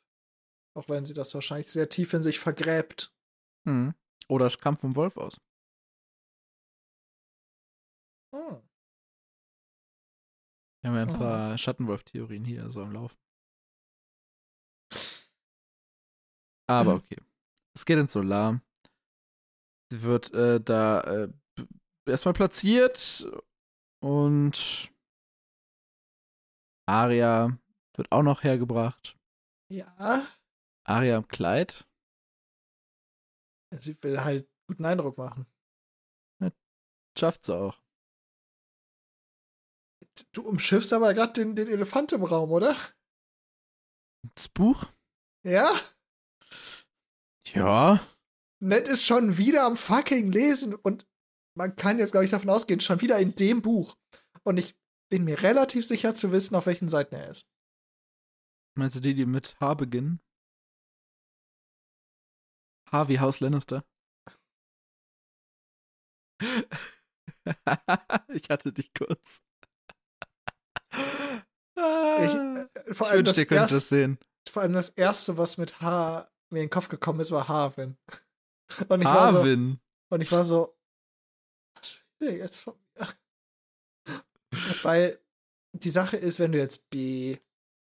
Auch 0.77 0.87
wenn 0.87 1.05
sie 1.05 1.13
das 1.15 1.33
wahrscheinlich 1.33 1.71
sehr 1.71 1.89
tief 1.89 2.13
in 2.13 2.21
sich 2.21 2.39
vergräbt. 2.39 3.11
Hm. 3.67 3.93
Oder 4.27 4.45
es 4.45 4.59
kam 4.59 4.77
vom 4.77 4.95
Wolf 4.95 5.17
aus. 5.17 5.39
Hm. 8.33 8.61
Wir 10.81 10.89
haben 10.91 10.95
ja 10.95 11.01
ein 11.03 11.09
Ah. 11.09 11.17
paar 11.17 11.57
Schattenwolf-Theorien 11.57 12.45
hier 12.45 12.69
so 12.71 12.81
am 12.83 12.91
Laufen. 12.93 13.17
Aber 16.69 16.95
okay. 16.95 17.17
Es 17.75 17.85
geht 17.85 17.97
ins 17.97 18.13
Solar. 18.13 18.61
Sie 19.91 20.03
wird 20.03 20.31
äh, 20.33 20.61
da 20.61 21.01
äh, 21.01 21.33
erstmal 22.05 22.33
platziert 22.35 23.27
und 24.03 24.91
Aria 26.87 27.57
wird 27.95 28.11
auch 28.11 28.21
noch 28.21 28.43
hergebracht. 28.43 29.17
Ja, 29.71 30.27
Aria 30.85 31.17
im 31.17 31.27
Kleid. 31.27 31.87
Sie 33.71 33.97
will 34.01 34.19
halt 34.21 34.49
guten 34.67 34.85
Eindruck 34.85 35.17
machen. 35.17 35.45
Schafft 37.17 37.45
sie 37.45 37.55
auch. 37.55 37.81
Du 40.31 40.41
umschiffst 40.43 40.93
aber 40.93 41.13
gerade 41.13 41.33
den, 41.33 41.55
den 41.55 41.67
Elefant 41.67 42.11
im 42.13 42.23
Raum, 42.23 42.51
oder? 42.51 42.77
Das 44.35 44.47
Buch? 44.49 44.85
Ja? 45.43 45.71
Ja. 47.47 48.05
Ned 48.61 48.87
ist 48.87 49.05
schon 49.05 49.37
wieder 49.37 49.63
am 49.65 49.77
fucking 49.77 50.31
Lesen 50.31 50.75
und 50.75 51.07
man 51.57 51.75
kann 51.75 51.99
jetzt, 51.99 52.11
glaube 52.11 52.25
ich, 52.25 52.31
davon 52.31 52.49
ausgehen, 52.49 52.79
schon 52.79 53.01
wieder 53.01 53.19
in 53.19 53.35
dem 53.35 53.61
Buch. 53.61 53.97
Und 54.43 54.57
ich 54.57 54.77
bin 55.09 55.23
mir 55.23 55.41
relativ 55.41 55.85
sicher 55.85 56.13
zu 56.13 56.31
wissen, 56.31 56.55
auf 56.55 56.65
welchen 56.65 56.89
Seiten 56.89 57.15
er 57.15 57.29
ist. 57.29 57.47
Meinst 58.77 58.95
du 58.95 58.99
die, 58.99 59.15
die 59.15 59.25
mit 59.25 59.59
H 59.59 59.73
beginnen? 59.73 60.21
H 62.91 63.07
wie 63.07 63.19
Haus 63.19 63.39
Lannister. 63.39 63.83
ich 68.29 68.49
hatte 68.49 68.71
dich 68.73 68.93
kurz. 68.93 69.41
Ah, 71.75 72.17
äh, 72.17 72.67
vor 72.93 73.07
ich 73.07 73.11
allem 73.13 73.25
wünschte, 73.25 73.45
das 73.45 73.51
erste- 73.51 73.75
das 73.75 73.89
sehen. 73.89 74.17
Vor 74.49 74.61
allem 74.63 74.71
das 74.73 74.89
erste, 74.89 75.37
was 75.37 75.57
mit 75.57 75.81
H 75.81 76.29
mir 76.49 76.59
in 76.61 76.65
den 76.65 76.69
Kopf 76.71 76.89
gekommen 76.89 77.19
ist, 77.19 77.31
war 77.31 77.47
Harvin. 77.47 77.97
Und 78.89 79.01
ich 79.01 79.07
war 79.07 79.31
so, 79.31 79.39
und 80.11 80.21
ich 80.21 80.31
war 80.31 80.45
so, 80.45 80.77
was 81.75 81.99
will 82.19 82.29
der 82.29 82.37
jetzt 82.37 82.59
von 82.61 82.75
mir? 82.95 83.07
Weil 84.83 85.19
die 85.73 85.89
Sache 85.89 86.17
ist, 86.17 86.39
wenn 86.39 86.51
du 86.51 86.59
jetzt 86.59 86.87
B, 86.91 87.37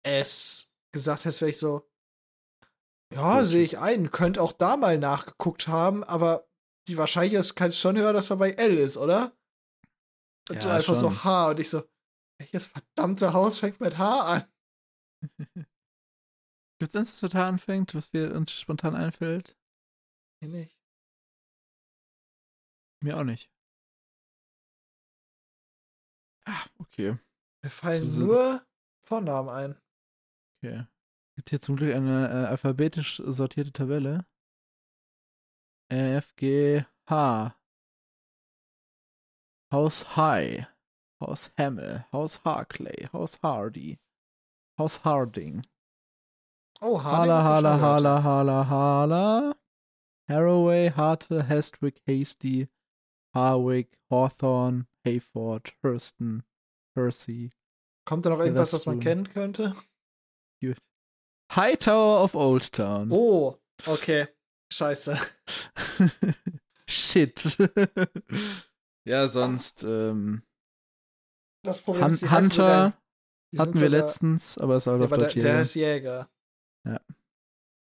S 0.04 0.70
gesagt 0.94 1.26
hättest, 1.26 1.42
wäre 1.42 1.50
ich 1.50 1.58
so, 1.58 1.90
ja, 3.16 3.46
sehe 3.46 3.64
ich 3.64 3.80
ein, 3.80 4.12
könnte 4.12 4.42
auch 4.42 4.54
da 4.54 4.78
mal 4.78 4.98
nachgeguckt 4.98 5.68
haben, 5.68 6.04
aber 6.04 6.48
die 6.88 6.98
Wahrscheinlichkeit 6.98 7.70
ist 7.70 7.80
schon 7.80 7.98
höher, 7.98 8.14
dass 8.14 8.30
er 8.30 8.36
bei 8.38 8.52
L 8.52 8.78
ist, 8.78 8.98
oder? 8.98 9.36
Und 10.50 10.64
Ja, 10.64 10.76
einfach 10.76 10.96
so 10.96 11.10
schon. 11.10 11.24
H 11.24 11.50
und 11.50 11.60
ich 11.60 11.70
so, 11.70 11.84
welches 12.40 12.68
verdammte 12.68 13.34
Haus 13.34 13.60
fängt 13.60 13.80
mit 13.80 13.98
H 13.98 14.22
an? 14.34 14.52
Gibt 16.80 16.94
es 16.94 16.96
eins, 16.96 17.14
was 17.14 17.22
mit 17.22 17.34
H 17.34 17.48
anfängt, 17.48 17.96
was 17.96 18.12
wir 18.14 18.36
uns 18.36 18.52
spontan 18.52 18.96
einfällt? 18.96 19.58
Nee, 20.44 20.50
nicht. 20.50 20.78
Mir 23.02 23.18
auch 23.18 23.24
nicht. 23.24 23.50
Ah, 26.48 26.66
okay. 26.80 27.18
Mir 27.64 27.70
fallen 27.72 28.08
Susan- 28.08 28.28
nur 28.28 28.68
Vornamen 29.08 29.50
ein. 29.50 29.82
Okay. 30.58 30.86
Gibt 31.46 31.52
hier 31.52 31.62
zum 31.62 31.76
Glück 31.76 31.94
eine 31.94 32.28
äh, 32.28 32.48
alphabetisch 32.48 33.22
sortierte 33.24 33.72
Tabelle. 33.72 34.26
F, 35.90 36.36
G, 36.38 36.82
H. 37.08 37.56
Haus 39.72 40.16
High. 40.16 40.66
Haus 41.22 41.52
Hamill. 41.56 42.04
Haus 42.12 42.44
Harclay. 42.44 43.08
Haus 43.14 43.40
Hardy. 43.44 44.00
Haus 44.80 45.06
Harding. 45.06 45.62
Oh, 46.82 47.04
Harding 47.04 47.32
Hala, 47.32 47.44
Hala. 47.44 47.80
Hala, 47.80 48.24
Hala, 48.24 48.68
Hala. 48.68 49.56
Haraway, 50.28 50.96
Harte, 50.96 51.44
Hestwick, 51.44 52.02
Hasty, 52.08 52.70
Harwick, 53.36 53.90
Hawthorne, 54.10 54.88
Hayford, 55.06 55.74
Hurston, 55.84 56.42
Hersey. 56.96 57.52
Kommt 58.06 58.26
da 58.26 58.32
noch 58.32 58.40
irgendwas, 58.40 58.74
was 58.74 58.88
man 58.88 59.00
kennen 59.00 59.30
könnte? 59.30 59.76
Hightower 61.54 62.24
of 62.24 62.36
Old 62.36 62.72
Town. 62.72 63.10
Oh, 63.12 63.58
okay. 63.86 64.28
Scheiße. 64.72 65.18
Shit. 66.90 67.58
ja, 69.06 69.28
sonst 69.28 69.84
ähm, 69.84 70.44
Das 71.64 71.82
Problem 71.82 72.08
ist, 72.08 72.24
Hunter 72.24 72.50
sogar- 72.50 72.94
hatten 73.58 73.74
wir 73.74 73.80
sogar- 73.90 73.90
letztens, 73.90 74.58
aber 74.58 74.76
es 74.76 74.88
war 74.88 75.00
Ja, 75.00 75.08
doch 75.08 75.18
der, 75.18 75.28
der 75.34 75.62
ist 75.62 75.76
Jäger. 75.76 76.30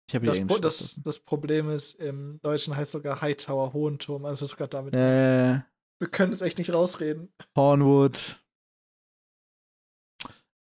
Ich 0.08 0.16
habe 0.16 0.26
Das, 0.26 0.40
das, 0.62 1.00
das 1.04 1.20
Problem 1.20 1.70
ist, 1.70 1.94
im 1.96 2.40
Deutschen 2.42 2.76
heißt 2.76 2.92
sogar 2.92 3.22
Hightower 3.22 3.74
Hohenturm. 3.74 4.26
Also 4.26 4.46
sogar 4.48 4.68
damit. 4.68 4.96
Äh, 4.96 5.62
Wir 6.00 6.08
können 6.10 6.34
es 6.34 6.42
echt 6.42 6.58
nicht 6.58 6.74
rausreden. 6.74 7.32
Hornwood. 7.56 8.44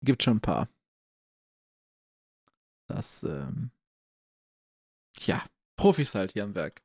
Gibt 0.02 0.22
schon 0.22 0.36
ein 0.38 0.40
paar. 0.40 0.68
Das, 2.94 3.24
ähm, 3.24 3.72
ja, 5.18 5.44
Profis 5.76 6.14
halt 6.14 6.32
hier 6.32 6.44
am 6.44 6.54
Werk. 6.54 6.80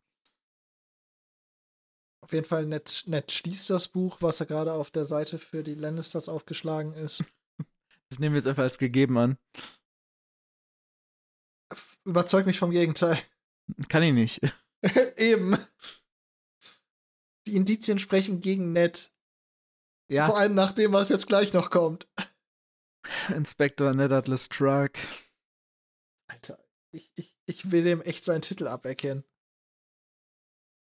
Auf 2.21 2.33
jeden 2.33 2.47
Fall 2.47 2.65
nett, 2.65 3.03
nett 3.05 3.31
schließt 3.31 3.69
das 3.69 3.87
Buch, 3.87 4.17
was 4.21 4.39
ja 4.39 4.45
gerade 4.45 4.73
auf 4.73 4.89
der 4.89 5.05
Seite 5.05 5.37
für 5.37 5.63
die 5.63 5.75
Lannisters 5.75 6.27
aufgeschlagen 6.27 6.93
ist. 6.93 7.23
Das 8.11 8.17
nehmen 8.17 8.33
wir 8.33 8.39
jetzt 8.39 8.47
einfach 8.47 8.63
als 8.63 8.79
gegeben 8.79 9.19
an. 9.19 9.37
Überzeugt 12.03 12.47
mich 12.47 12.57
vom 12.57 12.71
Gegenteil. 12.71 13.19
Kann 13.87 14.01
ich 14.01 14.13
nicht. 14.13 14.41
Eben. 15.15 15.55
Die 17.45 17.55
Indizien 17.55 17.99
sprechen 17.99 18.41
gegen 18.41 18.73
Ned. 18.73 19.13
Ja, 20.09 20.25
Vor 20.25 20.39
allem 20.39 20.55
nach 20.55 20.71
dem, 20.71 20.91
was 20.91 21.09
jetzt 21.09 21.27
gleich 21.27 21.53
noch 21.53 21.69
kommt. 21.69 22.07
Inspector 23.27 23.93
Ned 23.93 24.11
Atlas 24.11 24.45
Struck. 24.45 24.93
Alter, 26.29 26.63
ich, 26.91 27.11
ich, 27.15 27.35
ich 27.45 27.71
will 27.71 27.83
dem 27.83 28.01
echt 28.01 28.23
seinen 28.23 28.41
Titel 28.41 28.67
aberkennen. 28.67 29.23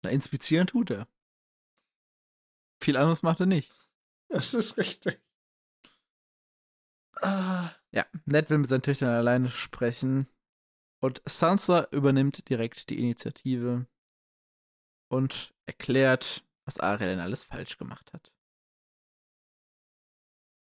Na, 0.05 0.11
inspizieren 0.11 0.67
tut 0.67 0.91
er. 0.91 1.09
Viel 2.83 2.97
anderes 2.97 3.23
macht 3.23 3.41
er 3.41 3.47
nicht. 3.47 3.73
Das 4.29 4.55
ist 4.55 4.79
richtig. 4.79 5.21
Ah, 7.21 7.71
Ja, 7.93 8.07
Ned 8.25 8.51
will 8.51 8.59
mit 8.59 8.69
seinen 8.71 8.83
Töchtern 8.83 9.11
alleine 9.11 9.51
sprechen. 9.51 10.29
Und 11.01 11.23
Sansa 11.27 11.89
übernimmt 11.91 12.49
direkt 12.49 12.89
die 12.89 12.99
Initiative 12.99 13.87
und 15.09 15.55
erklärt, 15.67 16.45
was 16.65 16.79
Arya 16.79 17.07
denn 17.07 17.21
alles 17.21 17.45
falsch 17.45 17.77
gemacht 17.77 18.13
hat. 18.13 18.33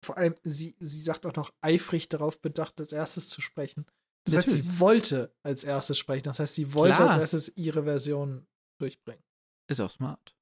vor 0.03 0.17
allem, 0.17 0.35
sie, 0.43 0.75
sie 0.79 1.01
sagt 1.01 1.25
auch 1.25 1.35
noch 1.35 1.53
eifrig 1.61 2.09
darauf 2.09 2.41
bedacht, 2.41 2.79
als 2.79 2.91
erstes 2.91 3.29
zu 3.29 3.41
sprechen. 3.41 3.85
Das 4.25 4.37
heißt, 4.37 4.47
Natürlich. 4.47 4.71
sie 4.71 4.79
wollte 4.79 5.35
als 5.43 5.63
erstes 5.63 5.97
sprechen. 5.97 6.23
Das 6.23 6.39
heißt, 6.39 6.55
sie 6.55 6.73
wollte 6.73 6.95
Klar. 6.95 7.09
als 7.09 7.19
erstes 7.19 7.57
ihre 7.57 7.83
Version 7.83 8.47
durchbringen. 8.79 9.23
Ist 9.69 9.81
auch 9.81 9.89
smart. 9.89 10.35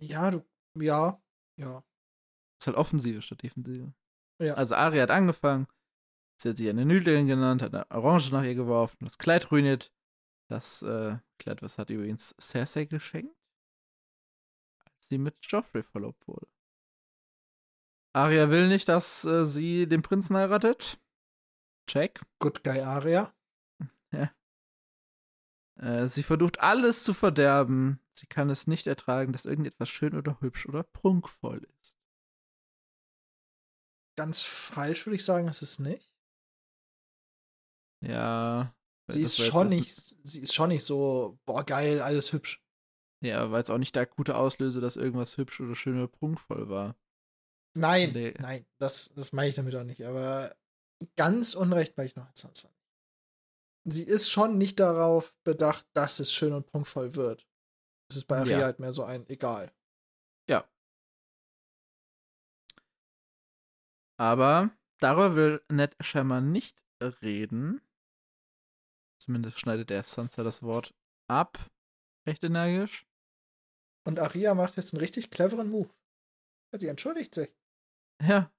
Ja, 0.00 0.30
du, 0.30 0.44
ja, 0.78 1.22
ja. 1.58 1.84
Ist 2.60 2.66
halt 2.66 2.76
Offensive 2.76 3.22
statt 3.22 3.42
Defensive. 3.42 3.92
Ja. 4.40 4.54
Also 4.54 4.74
Arya 4.74 5.02
hat 5.02 5.10
angefangen, 5.10 5.66
sie 6.40 6.48
hat 6.48 6.56
sie 6.56 6.68
eine 6.68 6.84
Nüdelin 6.84 7.26
genannt, 7.26 7.62
hat 7.62 7.74
eine 7.74 7.90
Orange 7.90 8.30
nach 8.32 8.42
ihr 8.42 8.54
geworfen, 8.54 9.04
das 9.04 9.18
Kleid 9.18 9.50
ruiniert. 9.50 9.92
Das 10.48 10.82
äh, 10.82 11.18
Kleid, 11.38 11.62
was 11.62 11.78
hat 11.78 11.90
übrigens 11.90 12.34
Cersei 12.40 12.84
geschenkt, 12.84 13.36
als 14.84 15.08
sie 15.08 15.18
mit 15.18 15.36
Joffrey 15.42 15.82
verlobt 15.82 16.26
wurde. 16.26 16.46
Arya 18.14 18.50
will 18.50 18.68
nicht, 18.68 18.88
dass 18.88 19.24
äh, 19.24 19.46
sie 19.46 19.88
den 19.88 20.02
Prinzen 20.02 20.36
heiratet. 20.36 21.00
Check. 21.86 22.20
Good 22.38 22.62
Guy 22.64 22.80
Aria. 22.80 23.32
Äh, 25.80 26.06
sie 26.06 26.22
versucht 26.22 26.60
alles 26.60 27.02
zu 27.02 27.14
verderben. 27.14 27.98
Sie 28.12 28.26
kann 28.26 28.50
es 28.50 28.66
nicht 28.66 28.86
ertragen, 28.86 29.32
dass 29.32 29.46
irgendetwas 29.46 29.88
schön 29.88 30.14
oder 30.14 30.38
hübsch 30.40 30.66
oder 30.66 30.82
prunkvoll 30.82 31.66
ist. 31.80 31.98
Ganz 34.16 34.42
falsch 34.42 35.06
würde 35.06 35.16
ich 35.16 35.24
sagen, 35.24 35.48
ist 35.48 35.62
es 35.62 35.78
nicht. 35.78 36.12
Ja. 38.04 38.74
Sie 39.08 39.22
ist 39.22 39.42
schon 39.42 39.68
nicht, 39.68 39.92
sie 40.22 40.40
ist 40.42 40.54
schon 40.54 40.68
nicht 40.68 40.84
so, 40.84 41.38
boah, 41.46 41.64
geil, 41.64 42.02
alles 42.02 42.32
hübsch. 42.32 42.62
Ja, 43.24 43.50
weil 43.50 43.62
es 43.62 43.70
auch 43.70 43.78
nicht 43.78 43.94
der 43.94 44.02
akute 44.02 44.36
Auslöser, 44.36 44.80
dass 44.80 44.96
irgendwas 44.96 45.36
hübsch 45.38 45.60
oder 45.60 45.74
schön 45.74 45.96
oder 45.96 46.08
prunkvoll 46.08 46.68
war. 46.68 46.96
Nein, 47.74 48.12
Nee. 48.12 48.34
nein, 48.38 48.66
das, 48.78 49.10
das 49.14 49.32
meine 49.32 49.48
ich 49.48 49.54
damit 49.54 49.74
auch 49.74 49.84
nicht. 49.84 50.04
Aber 50.04 50.54
ganz 51.16 51.54
unrecht 51.54 51.96
meine 51.96 52.06
ich 52.08 52.16
noch. 52.16 52.28
Sie 53.84 54.04
ist 54.04 54.30
schon 54.30 54.58
nicht 54.58 54.78
darauf 54.80 55.34
bedacht, 55.44 55.86
dass 55.92 56.20
es 56.20 56.32
schön 56.32 56.52
und 56.52 56.66
prunkvoll 56.66 57.14
wird. 57.16 57.48
Es 58.08 58.16
ist 58.16 58.26
bei 58.26 58.38
Aria 58.38 58.58
Ja. 58.58 58.64
halt 58.66 58.78
mehr 58.78 58.92
so 58.92 59.04
ein 59.04 59.28
egal. 59.28 59.72
Ja. 60.48 60.68
Aber 64.18 64.70
darüber 65.00 65.34
will 65.34 65.62
Ned 65.68 65.96
scheinbar 66.00 66.40
nicht 66.40 66.84
reden. 67.00 67.80
Zumindest 69.20 69.58
schneidet 69.58 69.90
der 69.90 70.04
Sansa 70.04 70.42
das 70.42 70.62
Wort 70.62 70.94
ab. 71.28 71.58
Recht 72.26 72.44
energisch. 72.44 73.06
Und 74.04 74.18
Aria 74.18 74.54
macht 74.54 74.76
jetzt 74.76 74.92
einen 74.92 75.00
richtig 75.00 75.30
cleveren 75.30 75.70
Move. 75.70 75.90
Sie 76.76 76.86
entschuldigt 76.88 77.34
sich. 77.34 77.50
Ja. 78.20 78.52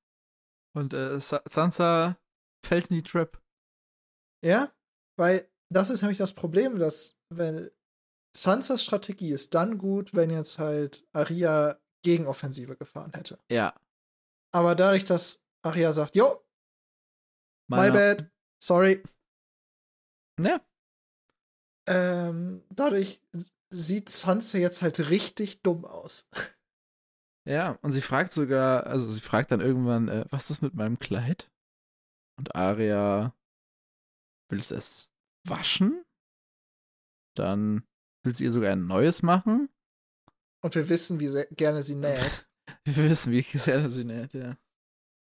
Und 0.75 0.93
äh, 0.93 1.19
Sa 1.19 1.41
Sansa 1.45 2.17
fällt 2.64 2.88
in 2.88 2.95
die 2.98 3.03
Trap. 3.03 3.41
Ja, 4.44 4.72
weil 5.18 5.49
das 5.72 5.90
ist 5.90 6.02
nämlich 6.02 6.18
das 6.18 6.34
Problem, 6.34 6.77
dass 6.80 7.18
wenn 7.30 7.69
Sansas 8.35 8.84
Strategie 8.84 9.31
ist 9.31 9.53
dann 9.53 9.77
gut, 9.77 10.14
wenn 10.15 10.30
jetzt 10.30 10.60
halt 10.60 11.07
Aria 11.14 11.80
Gegenoffensive 12.03 12.76
gefahren 12.76 13.11
hätte. 13.14 13.40
Ja. 13.49 13.80
Aber 14.53 14.76
dadurch, 14.76 15.03
dass 15.06 15.44
Aria 15.64 15.94
sagt, 15.94 16.15
jo, 16.15 16.44
my 17.69 17.77
Meiner- 17.77 17.94
bad, 17.94 18.31
sorry, 18.61 19.03
Ja. 20.40 20.61
ähm, 21.88 22.64
dadurch 22.69 23.22
sieht 23.69 24.10
Sansa 24.10 24.57
jetzt 24.57 24.81
halt 24.81 25.10
richtig 25.10 25.61
dumm 25.61 25.85
aus. 25.85 26.27
Ja, 27.45 27.77
und 27.81 27.91
sie 27.91 28.02
fragt 28.02 28.31
sogar, 28.34 28.85
also 28.88 29.10
sie 29.11 29.22
fragt 29.22 29.52
dann 29.52 29.60
irgendwann, 29.61 30.07
äh, 30.07 30.26
was 30.30 30.49
ist 30.49 30.61
mit 30.61 30.73
meinem 30.76 30.98
Kleid? 30.99 31.52
Und 32.38 32.55
Aria 32.55 33.35
will 34.49 34.60
es 34.60 35.11
waschen. 35.47 36.03
Dann 37.35 37.84
will 38.23 38.34
sie 38.35 38.45
ihr 38.45 38.51
sogar 38.51 38.72
ein 38.72 38.85
neues 38.88 39.23
machen. 39.23 39.69
Und 40.64 40.76
wir 40.76 40.88
wissen, 40.89 41.19
wie 41.19 41.27
sehr, 41.27 41.45
gerne 41.47 41.81
sie 41.84 41.95
näht. 41.95 42.47
Wir 42.85 42.95
wissen, 43.10 43.34
wie 43.34 43.41
sehr 43.41 43.91
sie 43.91 44.05
näht, 44.05 44.34
ja. 44.34 44.57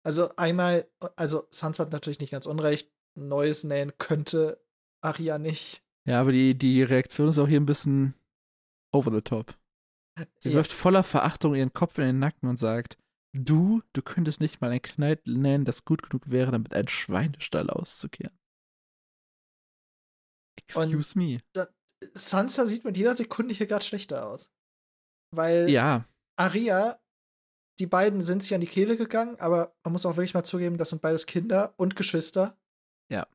Also 0.04 0.36
einmal, 0.36 0.90
also 1.16 1.48
Sansa 1.52 1.84
hat 1.84 1.92
natürlich 1.92 2.20
nicht 2.20 2.32
ganz 2.32 2.48
unrecht. 2.48 2.92
Neues 3.16 3.64
nähen 3.64 3.96
könnte 4.00 4.60
Arya 5.02 5.38
nicht. 5.38 5.84
Ja, 6.08 6.22
aber 6.22 6.32
die, 6.32 6.58
die 6.58 6.82
Reaktion 6.82 7.30
ist 7.30 7.38
auch 7.38 7.48
hier 7.48 7.60
ein 7.60 7.68
bisschen 7.68 8.16
over 8.92 9.12
the 9.14 9.22
top. 9.22 9.56
Sie 10.40 10.50
Ja. 10.50 10.56
wirft 10.56 10.72
voller 10.72 11.04
Verachtung 11.04 11.54
ihren 11.54 11.72
Kopf 11.74 12.00
in 12.00 12.06
den 12.06 12.20
Nacken 12.20 12.50
und 12.50 12.58
sagt, 12.58 12.98
du, 13.34 13.82
du 13.94 14.02
könntest 14.02 14.40
nicht 14.40 14.62
mal 14.62 14.72
ein 14.72 14.82
Kleid 14.82 15.28
nähen, 15.28 15.66
das 15.66 15.86
gut 15.86 16.04
genug 16.04 16.30
wäre, 16.30 16.52
damit 16.52 16.74
ein 16.74 16.88
Schweinestall 16.88 17.70
auszukehren. 17.70 18.38
Excuse 20.58 21.18
me. 21.18 21.42
Sansa 22.14 22.66
sieht 22.66 22.86
mit 22.86 22.98
jeder 22.98 23.16
Sekunde 23.16 23.54
hier 23.54 23.68
gerade 23.68 23.84
schlechter 23.84 24.28
aus. 24.28 24.52
Weil 25.36 25.70
Ja, 25.70 26.06
Aria, 26.38 27.00
die 27.80 27.88
beiden 27.88 28.22
sind 28.22 28.44
sich 28.44 28.54
an 28.54 28.62
die 28.62 28.68
Kehle 28.68 28.98
gegangen, 28.98 29.40
aber 29.40 29.76
man 29.84 29.94
muss 29.94 30.06
auch 30.06 30.18
wirklich 30.18 30.34
mal 30.34 30.44
zugeben, 30.44 30.78
das 30.78 30.90
sind 30.90 31.02
beides 31.02 31.26
Kinder 31.26 31.74
und 31.78 31.96
Geschwister. 31.96 32.58
Ja. 33.12 33.28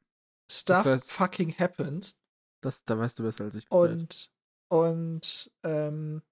Stuff 0.51 0.87
weiß- 0.87 1.11
fucking 1.11 1.55
happens. 1.59 2.19
das, 2.63 2.85
da 2.85 2.99
weißt 2.99 3.19
du 3.19 3.23
besser 3.23 3.45
als 3.45 3.55
ich. 3.55 3.71
Und, 3.71 4.33
und 4.71 5.51
ähm, 5.63 6.23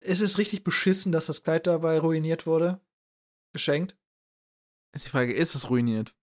es 0.00 0.20
ist 0.20 0.38
richtig 0.38 0.64
beschissen, 0.64 1.12
dass 1.12 1.26
das 1.26 1.42
Kleid 1.42 1.66
dabei 1.66 1.98
ruiniert 1.98 2.46
wurde. 2.46 2.80
Geschenkt. 3.52 3.96
Ist 4.94 5.06
die 5.06 5.10
Frage, 5.10 5.34
ist 5.34 5.54
es 5.54 5.70
ruiniert? 5.70 6.14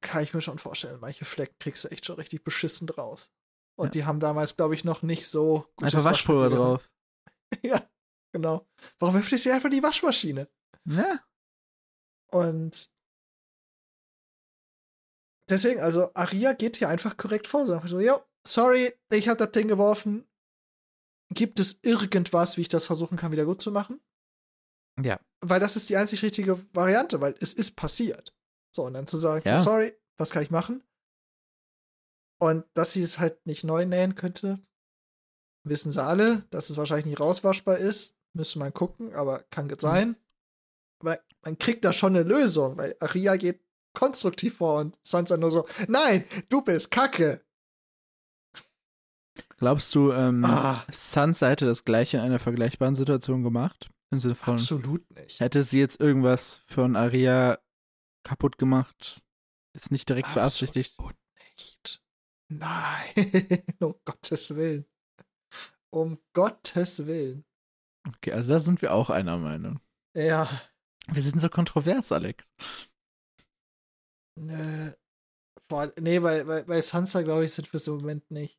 Kann 0.00 0.22
ich 0.22 0.34
mir 0.34 0.40
schon 0.40 0.58
vorstellen. 0.58 0.98
Manche 1.00 1.24
Flecken 1.24 1.56
kriegst 1.60 1.84
du 1.84 1.88
echt 1.88 2.06
schon 2.06 2.16
richtig 2.16 2.42
beschissen 2.44 2.86
draus. 2.86 3.30
Und 3.78 3.86
Ja. 3.86 3.90
die 3.90 4.04
haben 4.04 4.20
damals, 4.20 4.56
glaube 4.56 4.74
ich, 4.74 4.84
noch 4.84 5.02
nicht 5.02 5.28
so 5.28 5.66
gutes 5.76 5.94
Einfach 5.94 6.10
Waschpulver 6.10 6.50
drauf. 6.50 6.90
Ja, 7.62 7.88
genau. 8.32 8.66
Warum 8.98 9.14
wirft 9.14 9.30
ihr 9.30 9.38
sie 9.38 9.52
einfach 9.52 9.66
in 9.66 9.76
die 9.76 9.82
Waschmaschine? 9.82 10.48
Ja. 10.86 11.24
Und 12.32 12.90
deswegen, 15.48 15.80
also 15.80 16.10
Aria 16.14 16.52
geht 16.54 16.76
hier 16.78 16.88
einfach 16.88 17.16
korrekt 17.16 17.46
vor. 17.46 17.66
So, 17.66 18.00
jo, 18.00 18.20
sorry, 18.44 18.92
ich 19.10 19.28
habe 19.28 19.38
das 19.38 19.52
Ding 19.52 19.68
geworfen. 19.68 20.26
Gibt 21.32 21.58
es 21.58 21.78
irgendwas, 21.82 22.56
wie 22.56 22.62
ich 22.62 22.68
das 22.68 22.84
versuchen 22.84 23.16
kann, 23.16 23.32
wieder 23.32 23.44
gut 23.44 23.60
zu 23.60 23.72
machen? 23.72 24.00
Ja. 25.02 25.20
Weil 25.40 25.60
das 25.60 25.76
ist 25.76 25.88
die 25.88 25.96
einzig 25.96 26.22
richtige 26.22 26.64
Variante, 26.74 27.20
weil 27.20 27.34
es 27.40 27.52
ist 27.52 27.76
passiert. 27.76 28.34
So, 28.74 28.84
und 28.84 28.94
dann 28.94 29.06
zu 29.06 29.16
sagen, 29.16 29.46
Ja. 29.46 29.58
so, 29.58 29.64
sorry, 29.64 29.92
was 30.18 30.30
kann 30.30 30.42
ich 30.42 30.50
machen? 30.50 30.82
Und 32.38 32.64
dass 32.74 32.92
sie 32.92 33.02
es 33.02 33.18
halt 33.18 33.46
nicht 33.46 33.64
neu 33.64 33.86
nähen 33.86 34.14
könnte, 34.14 34.60
wissen 35.64 35.90
sie 35.92 36.02
alle, 36.02 36.42
dass 36.50 36.70
es 36.70 36.76
wahrscheinlich 36.76 37.06
nicht 37.06 37.20
rauswaschbar 37.20 37.78
ist. 37.78 38.14
Müsste 38.34 38.58
man 38.58 38.74
gucken, 38.74 39.14
aber 39.14 39.42
kann 39.50 39.68
gut 39.68 39.80
sein. 39.80 40.16
Aber 41.00 41.18
man 41.42 41.58
kriegt 41.58 41.84
da 41.84 41.92
schon 41.92 42.14
eine 42.14 42.22
Lösung, 42.22 42.76
weil 42.76 42.96
Aria 43.00 43.36
geht 43.36 43.64
konstruktiv 43.94 44.58
vor 44.58 44.80
und 44.80 44.98
Sansa 45.02 45.38
nur 45.38 45.50
so, 45.50 45.66
nein, 45.88 46.24
du 46.50 46.60
bist 46.60 46.90
Kacke. 46.90 47.45
Glaubst 49.58 49.94
du, 49.94 50.12
ähm, 50.12 50.44
Ah. 50.44 50.84
Sansa 50.90 51.48
hätte 51.48 51.64
das 51.66 51.84
gleiche 51.84 52.18
in 52.18 52.22
einer 52.22 52.38
vergleichbaren 52.38 52.94
Situation 52.94 53.42
gemacht? 53.42 53.90
Im 54.10 54.18
Sinne 54.18 54.34
von, 54.34 54.54
Absolut 54.54 55.08
nicht. 55.14 55.40
hätte 55.40 55.62
sie 55.62 55.80
jetzt 55.80 55.98
irgendwas 56.00 56.62
von 56.66 56.94
Aria 56.94 57.58
kaputt 58.22 58.58
gemacht? 58.58 59.22
Ist 59.74 59.90
nicht 59.92 60.08
direkt 60.08 60.32
beabsichtigt. 60.34 60.94
Absolut 60.98 61.16
nicht. 61.56 62.02
Nein, 62.48 63.14
um 63.80 63.94
Gottes 64.04 64.54
Willen. 64.54 64.86
Um 65.90 66.18
Gottes 66.34 67.06
Willen. 67.06 67.44
Okay, 68.06 68.32
also 68.32 68.52
da 68.52 68.60
sind 68.60 68.82
wir 68.82 68.92
auch 68.92 69.10
einer 69.10 69.36
Meinung. 69.38 69.80
Ja, 70.14 70.48
Wir 71.08 71.22
sind 71.22 71.40
so 71.40 71.48
kontrovers, 71.48 72.12
Alex. 72.12 72.52
Nö. 74.38 74.92
Boah, 75.68 75.92
nee, 75.98 76.18
bei, 76.20 76.44
bei, 76.44 76.62
bei 76.62 76.80
Sansa, 76.80 77.22
glaube 77.22 77.44
ich, 77.44 77.52
sind 77.52 77.72
wir 77.72 77.78
es 77.78 77.86
im 77.88 77.96
Moment 77.96 78.30
nicht. 78.30 78.58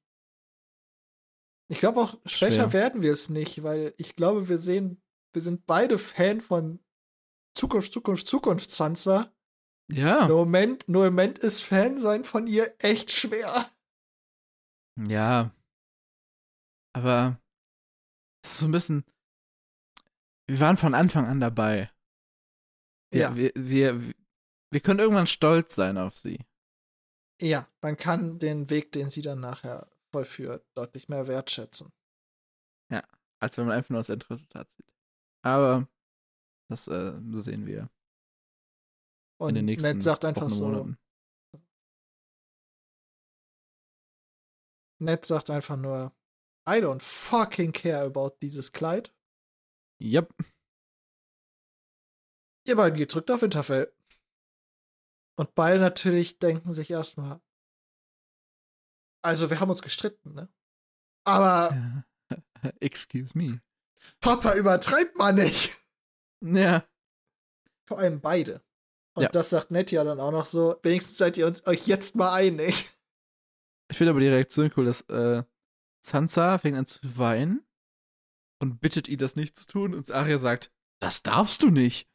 Ich 1.69 1.79
glaube 1.79 1.99
auch, 1.99 2.17
später 2.25 2.53
Schwer. 2.53 2.73
werden 2.73 3.01
wir 3.01 3.11
es 3.11 3.29
nicht, 3.29 3.63
weil 3.63 3.93
ich 3.97 4.15
glaube, 4.15 4.47
wir 4.47 4.57
sehen, 4.57 5.01
wir 5.33 5.41
sind 5.41 5.65
beide 5.65 5.97
Fan 5.97 6.41
von 6.41 6.79
Zukunft, 7.55 7.91
Zukunft, 7.91 8.27
Zukunft, 8.27 8.71
Sansa. 8.71 9.31
Ja. 9.91 10.27
Nur 10.27 10.43
im 10.43 10.49
Moment, 10.49 10.87
nur 10.89 11.07
im 11.07 11.13
Moment 11.13 11.39
ist 11.39 11.61
Fan 11.61 11.99
sein 11.99 12.23
von 12.23 12.47
ihr 12.47 12.73
echt 12.79 13.11
schwer. 13.11 13.69
Ja. 14.95 15.51
Aber 16.93 17.39
es 18.43 18.51
ist 18.53 18.57
so 18.59 18.65
ein 18.67 18.71
bisschen. 18.71 19.03
Wir 20.47 20.59
waren 20.59 20.77
von 20.77 20.93
Anfang 20.93 21.25
an 21.25 21.39
dabei. 21.39 21.91
Wir, 23.11 23.21
Ja. 23.21 23.35
Wir, 23.35 23.51
wir, 23.55 24.01
wir 24.71 24.79
können 24.79 24.99
irgendwann 24.99 25.27
stolz 25.27 25.75
sein 25.75 25.97
auf 25.97 26.17
sie. 26.17 26.39
Ja, 27.41 27.67
man 27.81 27.97
kann 27.97 28.39
den 28.39 28.69
Weg, 28.69 28.91
den 28.93 29.09
sie 29.09 29.21
dann 29.21 29.39
nachher 29.39 29.87
vollführt, 30.17 30.65
deutlich 30.75 31.09
mehr 31.09 31.27
wertschätzen. 31.27 31.91
Als 33.39 33.55
wenn 33.57 33.67
man 33.67 33.77
einfach 33.77 33.91
nur 33.91 33.99
das 33.99 34.09
Endresultat 34.09 34.67
sieht. 34.73 34.91
Aber 35.43 35.87
das 36.69 36.87
äh, 36.87 37.21
sehen 37.33 37.67
wir 37.67 37.89
Und 39.39 39.49
in 39.49 39.55
den 39.55 39.65
nächsten 39.65 39.87
Ned 39.87 40.03
sagt 40.03 40.25
einfach 40.25 40.43
Wochen 40.43 40.49
so, 40.49 40.65
Monaten. 40.67 40.97
Ned 44.99 45.23
sagt 45.23 45.51
einfach 45.51 45.77
nur, 45.77 46.15
I 46.67 46.81
don't 46.81 47.03
fucking 47.03 47.71
care 47.71 48.05
about 48.05 48.37
dieses 48.41 48.71
Kleid. 48.71 49.15
Yep. 50.01 50.33
Ihr 52.67 52.75
beiden 52.75 52.97
geht 52.97 53.11
zurück 53.11 53.27
nach 53.27 53.41
Winterfell. 53.41 53.93
Und 55.39 55.53
beide 55.53 55.79
natürlich 55.79 56.39
denken 56.39 56.73
sich 56.73 56.89
erstmal, 56.89 57.39
also 59.21 59.49
wir 59.49 59.59
haben 59.59 59.69
uns 59.69 59.81
gestritten, 59.81 60.33
ne? 60.33 60.49
Aber 61.25 62.03
Excuse 62.79 63.37
me. 63.37 63.61
Papa 64.19 64.53
übertreibt 64.55 65.15
mal 65.17 65.33
nicht. 65.33 65.75
Ja. 66.41 66.85
Vor 67.85 67.99
allem 67.99 68.21
beide. 68.21 68.61
Und 69.15 69.23
Ja. 69.23 69.29
das 69.29 69.49
sagt 69.49 69.71
Ned 69.71 69.91
ja 69.91 70.03
dann 70.03 70.19
auch 70.19 70.31
noch 70.31 70.45
so, 70.45 70.79
wenigstens 70.83 71.17
seid 71.17 71.37
ihr 71.37 71.47
uns 71.47 71.65
euch 71.67 71.87
jetzt 71.87 72.15
mal 72.15 72.33
einig. 72.33 72.87
Ich 73.89 73.97
finde 73.97 74.11
aber 74.11 74.19
die 74.19 74.27
Reaktion 74.27 74.71
cool, 74.77 74.85
dass 74.85 75.01
äh, 75.09 75.43
Sansa 76.05 76.57
fängt 76.57 76.77
an 76.77 76.85
zu 76.85 76.99
weinen 77.17 77.65
und 78.59 78.79
bittet 78.79 79.07
ihn, 79.07 79.17
das 79.17 79.35
nicht 79.35 79.57
zu 79.57 79.67
tun. 79.67 79.93
Und 79.95 80.11
Arya 80.11 80.37
sagt, 80.37 80.71
das 80.99 81.23
darfst 81.23 81.63
du 81.63 81.69
nicht. 81.69 82.07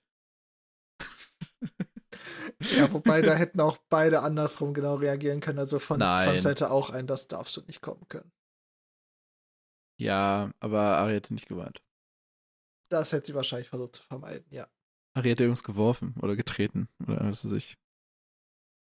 Ja, 2.77 2.93
wobei 2.93 3.23
da 3.23 3.35
hätten 3.35 3.61
auch 3.61 3.77
beide 3.89 4.21
andersrum 4.23 4.73
genau 4.75 4.95
reagieren 4.95 5.41
können. 5.41 5.59
Also 5.59 5.79
von 5.79 5.99
Nein. 5.99 6.19
Sansa 6.19 6.51
hätte 6.51 6.71
auch 6.71 6.91
ein, 6.91 7.07
das 7.07 7.29
darfst 7.29 7.57
du 7.57 7.61
nicht 7.63 7.81
kommen 7.81 8.07
können. 8.09 8.31
Ja, 9.99 10.51
aber 10.61 10.81
Arya 10.99 11.15
hätte 11.17 11.35
nicht 11.35 11.49
geweint. 11.49 11.83
Das 12.89 13.13
hätte 13.13 13.27
sie 13.27 13.35
wahrscheinlich 13.35 13.69
versucht 13.69 13.97
zu 13.97 14.03
vermeiden, 14.03 14.47
ja. 14.51 14.69
Arya 15.15 15.31
hätte 15.31 15.45
irgendwas 15.45 15.65
geworfen 15.65 16.15
oder 16.23 16.37
getreten 16.37 16.89
oder 17.07 17.21
was 17.31 17.45
weiß 17.45 17.53
ich. 17.53 17.79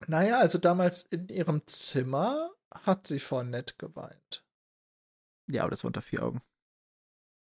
Naja, 0.08 0.40
also 0.40 0.58
damals 0.60 1.04
in 1.04 1.28
ihrem 1.30 1.66
Zimmer 1.66 2.52
hat 2.72 3.08
sie 3.08 3.20
vor 3.20 3.44
Ned 3.44 3.80
geweint. 3.80 4.46
Ja, 5.50 5.64
aber 5.64 5.72
das 5.72 5.84
war 5.84 5.88
unter 5.88 6.02
vier 6.02 6.24
Augen. 6.24 6.42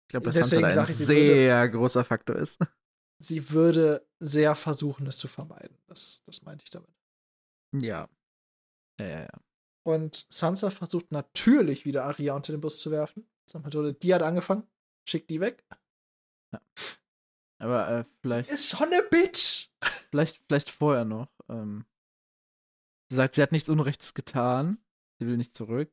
Ich 0.06 0.10
glaube, 0.12 0.26
dass 0.28 0.36
Deswegen 0.36 0.62
Sansa 0.62 0.84
ein 0.84 0.90
ich, 0.90 0.96
sie 0.98 1.08
würde- 1.08 1.34
sehr 1.34 1.70
großer 1.70 2.06
Faktor 2.06 2.36
ist. 2.38 2.60
Sie 3.20 3.52
würde 3.52 4.08
sehr 4.20 4.56
versuchen, 4.56 5.08
es 5.08 5.18
zu 5.18 5.28
vermeiden. 5.28 5.78
Das, 5.88 6.22
das 6.26 6.44
meinte 6.44 6.64
ich 6.64 6.70
damit. 6.70 6.90
Ja. 7.74 8.10
Ja, 9.00 9.08
ja, 9.08 9.20
ja. 9.22 9.42
Und 9.84 10.28
Sansa 10.30 10.70
versucht 10.70 11.12
natürlich 11.12 11.86
wieder 11.86 12.06
Arya 12.06 12.36
unter 12.36 12.52
den 12.52 12.62
Bus 12.62 12.80
zu 12.80 12.92
werfen. 12.92 13.28
Die 14.02 14.14
hat 14.14 14.22
angefangen, 14.22 14.68
schickt 15.08 15.30
die 15.30 15.40
weg. 15.40 15.64
Aber 17.60 17.88
äh, 17.90 18.06
vielleicht, 18.22 18.50
Ist 18.50 18.70
schon 18.70 18.88
eine 18.92 19.04
Bitch! 19.04 19.70
vielleicht, 20.10 20.44
vielleicht 20.46 20.70
vorher 20.70 21.06
noch. 21.06 21.30
Ähm, 21.50 21.86
sie 23.10 23.16
sagt, 23.16 23.36
sie 23.36 23.42
hat 23.42 23.52
nichts 23.52 23.70
Unrechtes 23.70 24.14
getan. 24.14 24.78
Sie 25.20 25.26
will 25.26 25.38
nicht 25.38 25.56
zurück. 25.56 25.92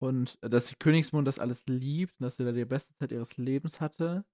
Und 0.00 0.38
äh, 0.42 0.48
dass 0.48 0.66
die 0.66 0.76
Königsmund 0.76 1.26
das 1.26 1.38
alles 1.38 1.66
liebt 1.66 2.14
und 2.20 2.24
dass 2.24 2.36
sie 2.36 2.44
da 2.44 2.52
die 2.52 2.64
beste 2.64 2.94
Zeit 2.94 3.12
ihres 3.12 3.36
Lebens 3.36 3.80
hatte. 3.80 4.24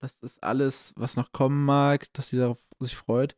Das 0.00 0.18
ist 0.18 0.42
alles, 0.42 0.92
was 0.96 1.16
noch 1.16 1.32
kommen 1.32 1.64
mag, 1.64 2.12
dass 2.12 2.28
sie 2.28 2.36
darauf 2.38 2.64
sich 2.80 2.96
freut. 2.96 3.36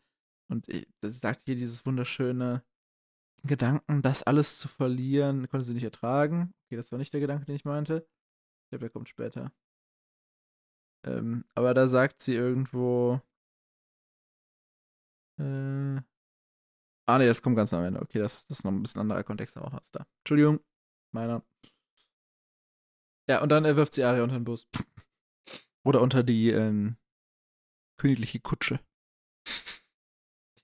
Und 0.50 0.66
sie 0.66 0.86
sagt 1.02 1.42
hier 1.44 1.54
dieses 1.54 1.84
wunderschöne 1.86 2.64
Gedanken, 3.44 4.02
das 4.02 4.22
alles 4.22 4.58
zu 4.58 4.68
verlieren, 4.68 5.48
konnte 5.48 5.64
sie 5.64 5.74
nicht 5.74 5.84
ertragen. 5.84 6.54
Okay, 6.66 6.76
das 6.76 6.90
war 6.90 6.98
nicht 6.98 7.12
der 7.12 7.20
Gedanke, 7.20 7.44
den 7.44 7.54
ich 7.54 7.64
meinte. 7.64 8.06
Ich 8.64 8.70
glaube, 8.70 8.80
der 8.80 8.90
kommt 8.90 9.08
später. 9.08 9.52
Ähm, 11.04 11.44
aber 11.54 11.74
da 11.74 11.86
sagt 11.86 12.22
sie 12.22 12.34
irgendwo. 12.34 13.20
Äh, 15.38 16.00
ah, 17.06 17.18
nee, 17.18 17.26
das 17.26 17.42
kommt 17.42 17.56
ganz 17.56 17.72
am 17.72 17.84
Ende. 17.84 18.00
Okay, 18.00 18.18
das, 18.18 18.46
das 18.46 18.58
ist 18.58 18.64
noch 18.64 18.72
ein 18.72 18.82
bisschen 18.82 19.00
anderer 19.00 19.22
Kontext, 19.22 19.56
aber 19.56 19.68
auch 19.68 19.72
was 19.74 19.90
da. 19.92 20.06
Entschuldigung, 20.24 20.60
meiner. 21.12 21.42
Ja, 23.28 23.42
und 23.42 23.50
dann 23.50 23.64
wirft 23.64 23.94
sie 23.94 24.04
Aria 24.04 24.22
unter 24.22 24.36
den 24.36 24.44
Bus. 24.44 24.66
Oder 25.88 26.02
unter 26.02 26.22
die 26.22 26.50
ähm, 26.50 26.96
königliche 27.98 28.40
Kutsche. 28.40 28.80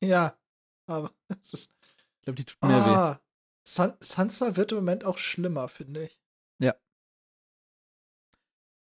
Ja, 0.01 0.39
aber 0.87 1.15
es 1.41 1.53
ist. 1.53 1.75
Ich 2.19 2.25
glaube, 2.25 2.37
die 2.37 2.45
tut 2.45 2.63
mehr 2.63 2.85
weh. 2.85 2.91
Ah, 2.91 3.21
San 3.67 3.97
Sansa 4.01 4.57
wird 4.57 4.73
im 4.73 4.79
Moment 4.79 5.05
auch 5.05 5.19
schlimmer, 5.19 5.69
finde 5.69 6.05
ich. 6.05 6.21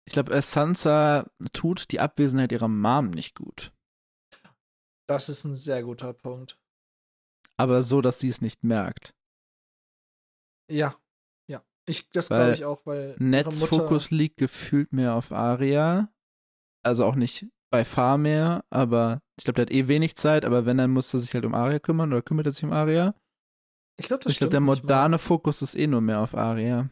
Ich 0.05 0.13
glaube, 0.13 0.33
äh, 0.33 0.41
Sansa 0.41 1.29
tut 1.53 1.91
die 1.91 1.99
Abwesenheit 1.99 2.51
ihrer 2.51 2.67
Mom 2.67 3.09
nicht 3.11 3.35
gut. 3.35 3.71
Das 5.07 5.29
ist 5.29 5.43
ein 5.43 5.55
sehr 5.55 5.83
guter 5.83 6.13
Punkt. 6.13 6.59
Aber 7.57 7.81
so, 7.81 8.01
dass 8.01 8.19
sie 8.19 8.29
es 8.29 8.41
nicht 8.41 8.63
merkt. 8.63 9.15
Ja, 10.69 10.95
ja. 11.47 11.63
Ich, 11.85 12.09
das 12.09 12.27
glaube 12.29 12.53
ich 12.53 12.65
auch, 12.65 12.85
weil 12.85 13.11
ihre 13.11 13.23
Neds 13.23 13.59
Mutter, 13.59 13.77
Fokus 13.77 14.11
liegt 14.11 14.37
gefühlt 14.37 14.91
mehr 14.91 15.13
auf 15.15 15.31
Arya. 15.31 16.11
Also 16.83 17.05
auch 17.05 17.15
nicht 17.15 17.47
bei 17.71 17.85
Far 17.85 18.17
mehr, 18.17 18.63
aber 18.69 19.21
ich 19.37 19.45
glaube, 19.45 19.55
der 19.55 19.65
hat 19.65 19.71
eh 19.71 19.87
wenig 19.87 20.15
Zeit, 20.15 20.45
aber 20.45 20.65
wenn, 20.65 20.77
dann 20.77 20.91
muss 20.91 21.13
er 21.13 21.19
sich 21.19 21.33
halt 21.33 21.45
um 21.45 21.55
Arya 21.55 21.79
kümmern 21.79 22.11
oder 22.13 22.21
kümmert 22.21 22.45
er 22.45 22.51
sich 22.51 22.63
um 22.63 22.71
Arya. 22.73 23.15
Ich 23.99 24.07
glaube, 24.07 24.23
das 24.23 24.33
ich 24.33 24.37
glaube, 24.39 24.51
der 24.51 24.59
moderne 24.59 25.17
Fokus 25.19 25.61
ist 25.61 25.75
eh 25.75 25.87
nur 25.87 26.01
mehr 26.01 26.19
auf 26.19 26.35
Arya. 26.35 26.89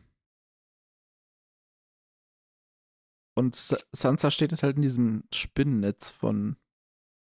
Und 3.38 3.56
Sa- 3.56 3.78
Sansa 3.96 4.30
steht 4.32 4.52
jetzt 4.52 4.64
halt 4.64 4.76
in 4.76 4.82
diesem 4.82 5.24
Spinnennetz 5.34 6.10
von 6.10 6.58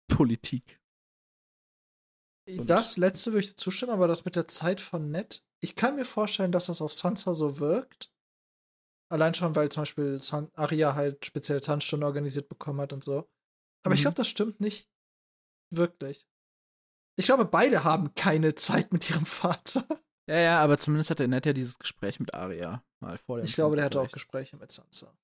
Politik. 0.08 0.80
und- 2.48 2.70
Das 2.70 2.96
letzte 2.96 3.32
würde 3.32 3.44
ich 3.46 3.56
zustimmen, 3.56 3.92
aber 3.92 4.06
das 4.06 4.24
mit 4.24 4.36
der 4.36 4.46
Zeit 4.46 4.80
von 4.80 5.10
Ned, 5.10 5.44
ich 5.60 5.74
kann 5.74 5.96
mir 5.96 6.04
vorstellen, 6.04 6.52
dass 6.52 6.66
das 6.66 6.80
auf 6.80 6.92
Sansa 6.92 7.34
so 7.34 7.58
wirkt. 7.58 8.12
Allein 9.08 9.34
schon, 9.34 9.54
weil 9.54 9.68
zum 9.70 9.82
Beispiel 9.82 10.20
San 10.22 10.50
Arya 10.54 10.94
halt 10.94 11.24
spezielle 11.24 11.60
Tanzstunden 11.60 12.04
organisiert 12.04 12.48
bekommen 12.48 12.80
hat 12.80 12.92
und 12.92 13.04
so. 13.04 13.28
Aber 13.84 13.94
ich 13.94 14.00
Mhm. 14.00 14.04
glaube, 14.04 14.16
das 14.16 14.28
stimmt 14.28 14.60
nicht 14.60 14.90
wirklich. 15.72 16.26
Ich 17.18 17.26
glaube, 17.26 17.44
beide 17.44 17.84
haben 17.84 18.14
keine 18.14 18.54
Zeit 18.54 18.92
mit 18.92 19.08
ihrem 19.08 19.26
Vater. 19.26 19.84
Ja, 20.28 20.38
ja, 20.38 20.60
aber 20.62 20.76
zumindest 20.78 21.10
hatte 21.10 21.28
Ned 21.28 21.46
ja 21.46 21.52
dieses 21.52 21.78
Gespräch 21.78 22.18
mit 22.18 22.34
Arya 22.34 22.82
mal 23.00 23.16
vor 23.18 23.38
dem 23.38 23.44
Ich 23.46 23.54
glaube, 23.54 23.76
der 23.76 23.84
hatte 23.84 24.00
auch 24.00 24.10
Gespräch. 24.10 24.50
Gespräche 24.50 24.56
mit 24.56 24.72
Sansa. 24.72 25.16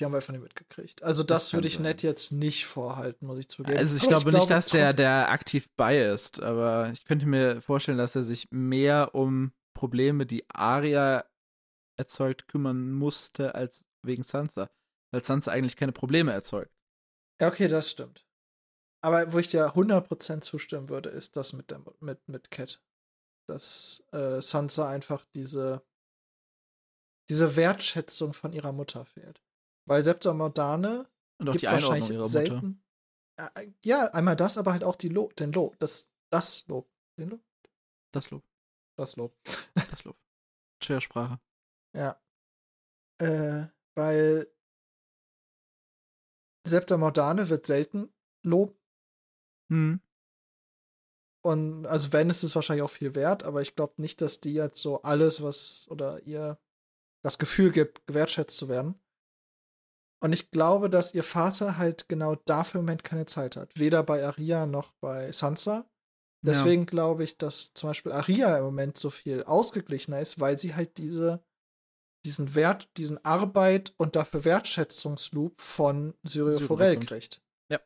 Die 0.00 0.06
haben 0.06 0.14
wir 0.14 0.22
von 0.22 0.34
ihm 0.34 0.40
mitgekriegt. 0.40 1.02
Also, 1.02 1.22
das, 1.22 1.44
Das 1.44 1.52
würde 1.52 1.68
ich 1.68 1.74
sein. 1.74 1.82
Ned 1.82 2.02
jetzt 2.02 2.32
nicht 2.32 2.64
vorhalten, 2.64 3.26
muss 3.26 3.38
ich 3.38 3.50
zugeben. 3.50 3.76
Also 3.76 3.94
ich 3.96 4.02
Aber 4.04 4.08
glaube 4.08 4.32
nicht, 4.32 4.48
dass 4.50 4.68
der, 4.68 4.94
der 4.94 5.28
aktiv 5.30 5.68
biased, 5.76 6.42
aber 6.42 6.90
ich 6.90 7.04
könnte 7.04 7.26
mir 7.26 7.60
vorstellen, 7.60 7.98
dass 7.98 8.16
er 8.16 8.22
sich 8.22 8.48
mehr 8.50 9.14
um 9.14 9.52
Probleme, 9.74 10.24
die 10.24 10.48
Arya 10.48 11.26
erzeugt, 12.00 12.48
kümmern 12.48 12.92
musste, 12.92 13.54
als 13.54 13.84
wegen 14.02 14.22
Sansa. 14.22 14.70
Weil 15.12 15.24
Sansa 15.24 15.52
eigentlich 15.52 15.76
keine 15.76 15.92
Probleme 15.92 16.32
erzeugt. 16.32 16.72
Ja, 17.40 17.48
okay, 17.48 17.68
das 17.68 17.90
stimmt. 17.90 18.26
Aber 19.02 19.32
wo 19.32 19.38
ich 19.38 19.48
dir 19.48 19.74
100% 19.74 20.40
zustimmen 20.40 20.88
würde, 20.88 21.08
ist 21.08 21.36
das 21.36 21.52
mit, 21.52 21.70
der, 21.70 21.82
mit, 22.00 22.28
mit 22.28 22.50
Cat. 22.50 22.82
Dass 23.48 24.04
äh, 24.12 24.40
Sansa 24.40 24.88
einfach 24.88 25.24
diese, 25.34 25.82
diese 27.28 27.56
Wertschätzung 27.56 28.32
von 28.32 28.52
ihrer 28.52 28.72
Mutter 28.72 29.04
fehlt. 29.06 29.42
Weil 29.86 30.04
Septa 30.04 30.32
Mordane 30.34 31.08
Und 31.38 31.48
auch 31.48 31.52
gibt 31.52 31.62
die 31.62 31.68
Einordnung 31.68 31.90
wahrscheinlich 31.90 32.10
ihrer 32.10 32.28
Mutter. 32.28 32.30
selten. 32.30 32.84
Äh, 33.38 33.72
ja, 33.82 34.06
einmal 34.12 34.36
das, 34.36 34.58
aber 34.58 34.72
halt 34.72 34.84
auch 34.84 34.96
die 34.96 35.08
Lob, 35.08 35.34
den 35.36 35.52
Lob. 35.52 35.78
Das, 35.78 36.10
das 36.30 36.66
Lob. 36.68 36.88
Den 37.18 37.30
Lob? 37.30 37.42
Das 38.12 38.30
Lob, 38.30 38.44
Das 38.96 39.16
Lob. 39.16 39.34
das 39.90 40.04
Lob. 40.04 40.16
Schwere 40.82 41.00
Sprache. 41.00 41.40
Ja. 41.94 42.20
Äh, 43.20 43.66
weil 43.94 44.50
Septa 46.66 46.96
Mordane 46.96 47.48
wird 47.48 47.66
selten 47.66 48.12
Lob 48.44 48.80
Hm. 49.70 50.00
Und 51.42 51.86
also 51.86 52.12
wenn, 52.12 52.28
ist 52.28 52.42
es 52.42 52.54
wahrscheinlich 52.54 52.82
auch 52.82 52.90
viel 52.90 53.14
wert, 53.14 53.44
aber 53.44 53.62
ich 53.62 53.74
glaube 53.74 53.94
nicht, 53.96 54.20
dass 54.20 54.40
die 54.40 54.52
jetzt 54.52 54.80
so 54.80 55.00
alles, 55.02 55.42
was 55.42 55.86
oder 55.88 56.22
ihr 56.26 56.58
das 57.24 57.38
Gefühl 57.38 57.70
gibt, 57.70 58.06
gewertschätzt 58.06 58.56
zu 58.56 58.68
werden. 58.68 59.00
Und 60.22 60.34
ich 60.34 60.50
glaube, 60.50 60.90
dass 60.90 61.14
ihr 61.14 61.22
Vater 61.22 61.78
halt 61.78 62.08
genau 62.08 62.34
dafür 62.34 62.80
im 62.80 62.86
Moment 62.86 63.04
keine 63.04 63.24
Zeit 63.24 63.56
hat. 63.56 63.72
Weder 63.78 64.02
bei 64.02 64.22
Aria 64.22 64.66
noch 64.66 64.92
bei 65.00 65.32
Sansa. 65.32 65.88
Deswegen 66.42 66.84
glaube 66.86 67.24
ich, 67.24 67.38
dass 67.38 67.72
zum 67.74 67.90
Beispiel 67.90 68.12
Aria 68.12 68.56
im 68.58 68.64
Moment 68.64 68.98
so 68.98 69.08
viel 69.08 69.42
ausgeglichener 69.44 70.20
ist, 70.20 70.40
weil 70.40 70.58
sie 70.58 70.74
halt 70.74 70.98
diese, 70.98 71.42
diesen 72.24 72.54
Wert, 72.54 72.88
diesen 72.96 73.24
Arbeit 73.24 73.94
und 73.96 74.16
dafür 74.16 74.44
Wertschätzungsloop 74.44 75.60
von 75.60 76.14
Syrio 76.22 76.60
Forel 76.60 76.98
kriegt. 77.00 77.42
Ja. 77.70 77.80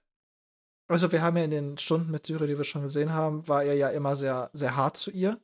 Also 0.89 1.12
wir 1.12 1.23
haben 1.23 1.36
ja 1.36 1.44
in 1.44 1.51
den 1.51 1.78
Stunden 1.78 2.11
mit 2.11 2.27
Syrio, 2.27 2.47
die 2.47 2.59
wir 2.59 2.65
schon 2.65 2.82
gesehen 2.82 3.12
haben, 3.12 3.47
war 3.48 3.62
er 3.62 3.74
ja 3.74 3.89
immer 3.90 4.16
sehr, 4.16 4.51
sehr 4.52 4.77
hart 4.77 4.97
zu 4.97 5.11
ihr. 5.11 5.40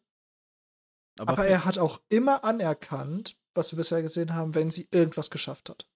Aber, 1.18 1.32
Aber 1.32 1.46
er 1.46 1.64
hat 1.64 1.78
auch 1.78 2.00
immer 2.08 2.44
anerkannt, 2.44 3.36
was 3.54 3.72
wir 3.72 3.76
bisher 3.76 4.02
gesehen 4.02 4.34
haben, 4.34 4.54
wenn 4.54 4.70
sie 4.70 4.88
irgendwas 4.90 5.30
geschafft 5.30 5.68
hat. 5.68 5.88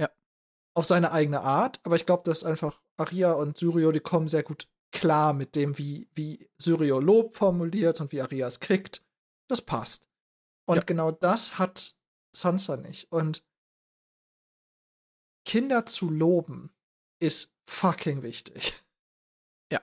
Ja. 0.00 0.10
Auf 0.74 0.86
seine 0.86 1.12
eigene 1.12 1.42
Art, 1.42 1.80
aber 1.84 1.96
ich 1.96 2.06
glaube, 2.06 2.24
dass 2.24 2.44
einfach 2.44 2.80
Aria 2.96 3.32
und 3.32 3.58
Syrio, 3.58 3.92
die 3.92 4.00
kommen 4.00 4.28
sehr 4.28 4.42
gut 4.42 4.68
klar 4.92 5.32
mit 5.32 5.56
dem, 5.56 5.76
wie, 5.78 6.08
wie 6.14 6.48
Syrio 6.58 7.00
Lob 7.00 7.36
formuliert 7.36 8.00
und 8.00 8.12
wie 8.12 8.22
Aria 8.22 8.46
es 8.46 8.60
kriegt. 8.60 9.04
Das 9.48 9.60
passt. 9.60 10.08
Und 10.66 10.76
Ja. 10.76 10.82
genau 10.82 11.10
das 11.10 11.58
hat 11.58 11.96
Sansa 12.34 12.76
nicht. 12.76 13.12
Und 13.12 13.44
Kinder 15.46 15.86
zu 15.86 16.10
loben 16.10 16.74
ist 17.20 17.54
fucking 17.68 18.22
wichtig. 18.22 18.72
Ja. 19.72 19.80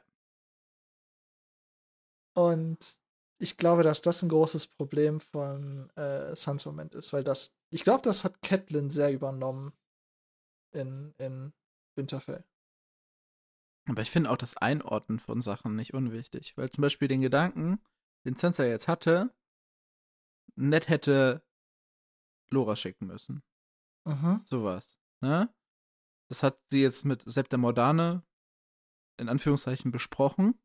Und 2.35 2.99
ich 3.39 3.57
glaube, 3.57 3.83
dass 3.83 4.01
das 4.01 4.21
ein 4.21 4.29
großes 4.29 4.67
Problem 4.67 5.19
von 5.19 5.89
äh, 5.97 6.35
Sans 6.35 6.65
Moment 6.65 6.93
ist, 6.95 7.11
weil 7.11 7.23
das, 7.23 7.53
ich 7.71 7.83
glaube, 7.83 8.03
das 8.03 8.23
hat 8.23 8.41
Catelyn 8.41 8.89
sehr 8.89 9.11
übernommen 9.11 9.73
in, 10.73 11.13
in 11.17 11.53
Winterfell. 11.95 12.45
Aber 13.89 14.01
ich 14.03 14.11
finde 14.11 14.29
auch 14.29 14.37
das 14.37 14.55
Einordnen 14.57 15.19
von 15.19 15.41
Sachen 15.41 15.75
nicht 15.75 15.93
unwichtig. 15.93 16.55
Weil 16.55 16.69
zum 16.69 16.83
Beispiel 16.83 17.07
den 17.07 17.21
Gedanken, 17.21 17.81
den 18.25 18.35
Sansa 18.35 18.63
jetzt 18.63 18.87
hatte, 18.87 19.33
Ned 20.55 20.89
hätte 20.89 21.43
Lora 22.49 22.75
schicken 22.75 23.07
müssen. 23.07 23.43
Mhm. 24.05 24.41
Sowas. 24.45 24.99
Ne? 25.21 25.53
Das 26.29 26.43
hat 26.43 26.59
sie 26.69 26.81
jetzt 26.81 27.05
mit 27.05 27.21
Septa 27.23 27.57
Mordane 27.57 28.23
in 29.17 29.29
Anführungszeichen 29.29 29.91
besprochen. 29.91 30.59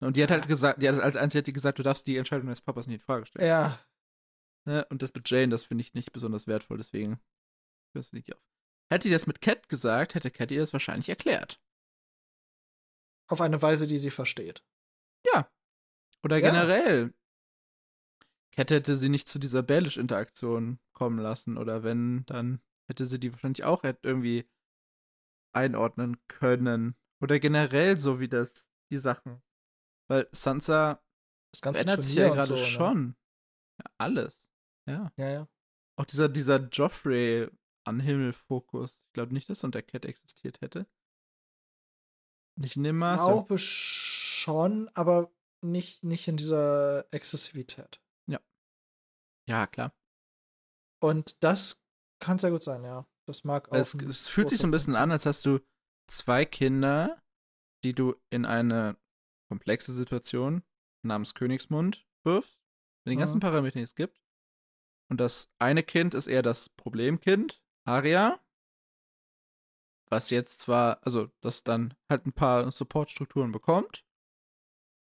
Und 0.00 0.16
die 0.16 0.22
hat 0.22 0.30
halt 0.30 0.48
gesagt, 0.48 0.82
die 0.82 0.88
hat 0.88 0.98
als 1.00 1.16
einzige 1.16 1.38
hat 1.40 1.46
die 1.46 1.52
gesagt, 1.52 1.78
du 1.78 1.82
darfst 1.82 2.06
die 2.06 2.16
Entscheidung 2.16 2.48
des 2.48 2.60
Papas 2.60 2.86
nicht 2.86 2.96
in 2.96 3.00
Frage 3.04 3.26
stellen. 3.26 3.46
Ja, 3.46 3.78
Ne? 4.64 4.86
Und 4.90 5.02
das 5.02 5.12
mit 5.12 5.28
Jane, 5.28 5.48
das 5.48 5.64
finde 5.64 5.82
ich 5.82 5.92
nicht 5.94 6.12
besonders 6.12 6.46
wertvoll, 6.46 6.76
deswegen 6.76 7.20
hörst 7.94 8.12
du 8.12 8.16
nicht 8.16 8.32
auf. 8.32 8.40
Hätte 8.92 9.08
die 9.08 9.12
das 9.12 9.26
mit 9.26 9.40
Cat 9.40 9.68
gesagt, 9.68 10.14
hätte 10.14 10.30
Cat 10.30 10.52
ihr 10.52 10.60
das 10.60 10.72
wahrscheinlich 10.72 11.08
erklärt. 11.08 11.60
auf 13.28 13.40
eine 13.40 13.60
Weise, 13.62 13.86
die 13.88 13.98
sie 13.98 14.10
versteht. 14.10 14.62
Oder 16.24 16.36
Ja. 16.38 16.50
generell. 16.50 17.12
Cat 18.52 18.70
hätte 18.70 18.96
sie 18.96 19.08
nicht 19.08 19.28
zu 19.28 19.38
dieser 19.38 19.62
Baelish-Interaktion 19.62 20.78
kommen 20.92 21.18
lassen. 21.18 21.56
Oder 21.56 21.82
wenn, 21.82 22.24
dann 22.26 22.62
hätte 22.88 23.06
sie 23.06 23.18
die 23.18 23.32
wahrscheinlich 23.32 23.64
auch 23.64 23.82
irgendwie 24.02 24.48
einordnen 25.54 26.18
können. 26.28 26.96
Oder 27.20 27.38
generell 27.40 27.96
so 27.96 28.20
wie 28.20 28.28
das, 28.28 28.68
die 28.90 28.98
Sachen. 28.98 29.42
Weil 30.08 30.28
Sansa 30.32 31.02
Das 31.52 31.62
ganze 31.62 31.82
verändert 31.82 32.02
sich 32.02 32.14
Turnier 32.14 32.26
ja 32.26 32.30
und 32.32 32.36
gerade 32.36 32.48
so, 32.48 32.54
ne? 32.54 32.66
schon. 32.66 33.16
Ja, 33.80 33.90
alles. 33.98 34.48
Ja. 34.88 35.12
Ja, 35.16 35.28
ja. 35.30 35.48
Auch 35.96 36.04
dieser, 36.04 36.28
dieser 36.28 36.56
Joffrey 36.68 37.48
an 37.84 38.00
Himmel-Fokus. 38.00 39.02
Ich 39.06 39.12
glaube 39.12 39.32
nicht, 39.32 39.48
dass 39.48 39.64
unter 39.64 39.82
Cat 39.82 40.04
existiert 40.04 40.60
hätte. 40.60 40.86
Nicht 42.56 42.76
in 42.76 42.82
dem 42.84 42.96
Ich 42.96 43.00
Maße. 43.00 43.24
glaube 43.24 43.58
schon, 43.58 44.90
aber 44.94 45.32
nicht, 45.62 46.04
nicht 46.04 46.28
in 46.28 46.36
dieser 46.36 47.06
Exzessivität. 47.12 48.01
Ja, 49.52 49.66
klar. 49.66 49.94
Und 51.02 51.44
das 51.44 51.84
kann 52.20 52.38
sehr 52.38 52.50
gut 52.50 52.62
sein, 52.62 52.84
ja. 52.84 53.06
Das 53.26 53.44
mag 53.44 53.68
auch. 53.70 53.76
Es, 53.76 53.92
es 53.94 54.26
fühlt 54.26 54.48
sich 54.48 54.58
so 54.58 54.66
ein 54.66 54.70
bisschen 54.70 54.96
an, 54.96 55.10
als 55.10 55.26
hast 55.26 55.44
du 55.44 55.60
zwei 56.10 56.46
Kinder, 56.46 57.20
die 57.84 57.92
du 57.92 58.14
in 58.30 58.46
eine 58.46 58.96
komplexe 59.50 59.92
Situation 59.92 60.62
namens 61.04 61.34
Königsmund 61.34 62.06
wirfst, 62.24 62.58
mit 63.04 63.12
den 63.12 63.18
ganzen 63.18 63.36
Mhm. 63.36 63.40
Parametern, 63.40 63.80
die 63.80 63.84
es 63.84 63.94
gibt. 63.94 64.22
Und 65.10 65.18
das 65.18 65.52
eine 65.58 65.82
Kind 65.82 66.14
ist 66.14 66.28
eher 66.28 66.42
das 66.42 66.70
Problemkind, 66.70 67.62
Aria, 67.86 68.40
was 70.10 70.30
jetzt 70.30 70.62
zwar, 70.62 71.04
also 71.04 71.30
das 71.42 71.62
dann 71.62 71.94
halt 72.10 72.24
ein 72.24 72.32
paar 72.32 72.72
Supportstrukturen 72.72 73.52
bekommt, 73.52 74.06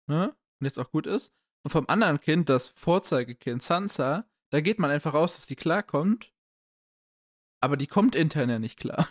ne, 0.09 0.37
und 0.61 0.65
jetzt 0.65 0.79
auch 0.79 0.93
gut 0.93 1.09
ist. 1.09 1.35
Und 1.65 1.71
vom 1.71 1.89
anderen 1.89 2.21
Kind, 2.21 2.49
das 2.49 2.71
Vorzeigekind 2.71 3.63
Sansa, 3.63 4.29
da 4.51 4.61
geht 4.61 4.79
man 4.79 4.91
einfach 4.91 5.15
raus, 5.15 5.37
dass 5.37 5.47
die 5.47 5.57
klarkommt, 5.57 6.33
aber 7.61 7.77
die 7.77 7.87
kommt 7.87 8.15
intern 8.15 8.51
ja 8.51 8.59
nicht 8.59 8.79
klar. 8.79 9.09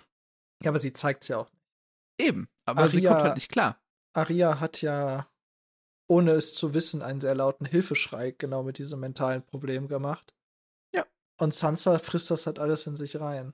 Ja, 0.64 0.72
aber 0.72 0.80
sie 0.80 0.94
zeigt 0.94 1.24
es 1.24 1.28
ja 1.28 1.38
auch. 1.38 1.52
Eben. 2.18 2.50
Aber 2.66 2.82
Aria, 2.84 2.92
sie 2.92 3.06
kommt 3.06 3.22
halt 3.22 3.36
nicht 3.36 3.52
klar. 3.52 3.80
Aria 4.14 4.60
hat 4.60 4.82
ja, 4.82 5.30
ohne 6.08 6.32
es 6.32 6.56
zu 6.56 6.74
wissen, 6.74 7.02
einen 7.02 7.22
sehr 7.22 7.36
lauten 7.36 7.66
Hilfeschrei 7.66 8.32
genau 8.32 8.64
mit 8.64 8.78
diesem 8.78 9.00
mentalen 9.00 9.46
Problem 9.46 9.88
gemacht. 9.88 10.34
Ja. 10.96 11.06
Und 11.40 11.54
Sansa 11.54 12.00
frisst 12.00 12.32
das 12.32 12.48
halt 12.48 12.60
alles 12.60 12.88
in 12.88 12.96
sich 12.96 13.20
rein. 13.20 13.54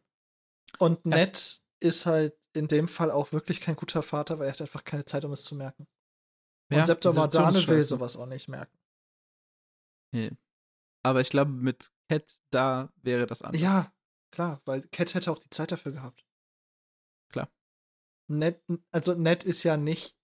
Und 0.79 1.05
Ned 1.05 1.61
ja. 1.81 1.89
ist 1.89 2.05
halt 2.05 2.35
in 2.53 2.67
dem 2.67 2.87
Fall 2.87 3.11
auch 3.11 3.33
wirklich 3.33 3.59
kein 3.59 3.75
guter 3.75 4.01
Vater, 4.01 4.39
weil 4.39 4.47
er 4.47 4.53
hat 4.53 4.61
einfach 4.61 4.83
keine 4.83 5.05
Zeit, 5.05 5.25
um 5.25 5.33
es 5.33 5.43
zu 5.43 5.55
merken. 5.55 5.87
Ja, 6.71 6.79
Und 6.79 6.85
Septa 6.85 7.11
Mardane 7.11 7.67
will 7.67 7.83
sowas 7.83 8.15
auch 8.15 8.27
nicht 8.27 8.47
merken. 8.47 8.77
Nee. 10.13 10.31
Aber 11.03 11.21
ich 11.21 11.29
glaube, 11.29 11.51
mit 11.51 11.91
Cat 12.09 12.39
da 12.51 12.93
wäre 13.01 13.27
das 13.27 13.41
anders. 13.41 13.61
Ja, 13.61 13.93
klar, 14.31 14.61
weil 14.65 14.81
Cat 14.89 15.13
hätte 15.13 15.31
auch 15.31 15.39
die 15.39 15.49
Zeit 15.49 15.71
dafür 15.71 15.91
gehabt. 15.91 16.25
Klar. 17.29 17.51
Ned, 18.29 18.63
also 18.91 19.15
Ned 19.15 19.43
ist 19.43 19.63
ja 19.63 19.77
nicht 19.77 20.17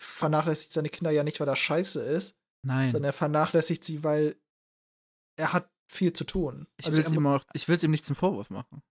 vernachlässigt 0.00 0.72
seine 0.72 0.90
Kinder 0.90 1.10
ja 1.10 1.24
nicht, 1.24 1.40
weil 1.40 1.48
er 1.48 1.56
scheiße 1.56 2.02
ist. 2.02 2.36
Nein. 2.62 2.90
Sondern 2.90 3.10
er 3.10 3.12
vernachlässigt 3.14 3.84
sie, 3.84 4.04
weil 4.04 4.40
er 5.36 5.52
hat 5.52 5.72
viel 5.90 6.12
zu 6.12 6.24
tun. 6.24 6.66
Ich 6.76 6.86
also 6.86 6.98
will 6.98 7.74
es 7.74 7.82
ihm 7.82 7.90
nicht 7.90 8.04
zum 8.04 8.16
Vorwurf 8.16 8.50
machen 8.50 8.82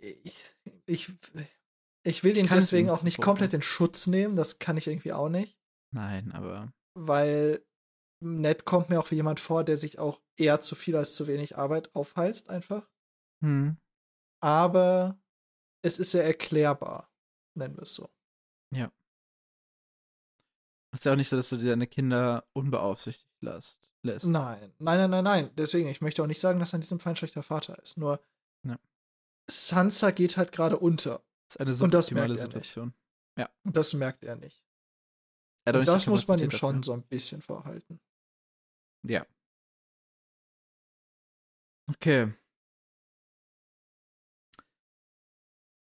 ich, 0.00 0.34
ich, 0.86 1.12
ich 2.04 2.24
will 2.24 2.36
ihn 2.36 2.48
deswegen 2.48 2.90
auch 2.90 3.02
nicht 3.02 3.20
komplett 3.20 3.52
in 3.52 3.62
Schutz 3.62 4.06
nehmen, 4.06 4.36
das 4.36 4.58
kann 4.58 4.76
ich 4.76 4.86
irgendwie 4.86 5.12
auch 5.12 5.28
nicht. 5.28 5.58
Nein, 5.92 6.32
aber. 6.32 6.72
Weil 6.94 7.64
Ned 8.20 8.64
kommt 8.64 8.90
mir 8.90 9.00
auch 9.00 9.10
wie 9.10 9.16
jemand 9.16 9.40
vor, 9.40 9.64
der 9.64 9.76
sich 9.76 9.98
auch 9.98 10.20
eher 10.36 10.60
zu 10.60 10.74
viel 10.74 10.96
als 10.96 11.14
zu 11.14 11.26
wenig 11.26 11.56
Arbeit 11.56 11.94
aufheizt, 11.94 12.50
einfach. 12.50 12.88
Hm. 13.42 13.76
Aber 14.40 15.18
es 15.82 15.98
ist 15.98 16.10
sehr 16.10 16.24
erklärbar, 16.24 17.10
nennen 17.54 17.76
wir 17.76 17.82
es 17.82 17.94
so. 17.94 18.10
Ja. 18.74 18.92
Es 20.92 21.00
ist 21.00 21.04
ja 21.04 21.12
auch 21.12 21.16
nicht 21.16 21.28
so, 21.28 21.36
dass 21.36 21.48
du 21.48 21.56
deine 21.56 21.86
Kinder 21.86 22.44
unbeaufsichtigt 22.52 23.28
lässt. 23.40 23.78
Nein, 24.02 24.72
nein, 24.78 24.98
nein, 24.98 25.10
nein, 25.10 25.24
nein. 25.24 25.50
Deswegen, 25.56 25.88
ich 25.88 26.00
möchte 26.00 26.22
auch 26.22 26.26
nicht 26.26 26.40
sagen, 26.40 26.58
dass 26.58 26.72
er 26.72 26.76
in 26.76 26.80
diesem 26.80 26.98
Fall 26.98 27.12
ein 27.12 27.16
schlechter 27.16 27.42
Vater 27.42 27.78
ist. 27.82 27.96
Nur, 27.96 28.20
ja. 28.66 28.78
Sansa 29.48 30.10
geht 30.10 30.36
halt 30.36 30.52
gerade 30.52 30.78
unter. 30.78 31.22
Das 31.46 31.56
ist 31.56 31.60
eine 31.60 31.74
suboptimale 31.74 32.36
Situation. 32.36 32.94
Ja. 33.36 33.48
Und 33.64 33.76
das 33.76 33.92
merkt 33.92 34.24
er 34.24 34.36
nicht. 34.36 34.64
Er 35.64 35.74
Und 35.74 35.86
das 35.86 36.06
muss 36.06 36.26
man 36.26 36.38
ihm 36.38 36.50
schon 36.50 36.76
dafür. 36.76 36.84
so 36.84 36.92
ein 36.94 37.02
bisschen 37.02 37.42
vorhalten. 37.42 38.00
Ja. 39.02 39.26
Okay. 41.88 42.32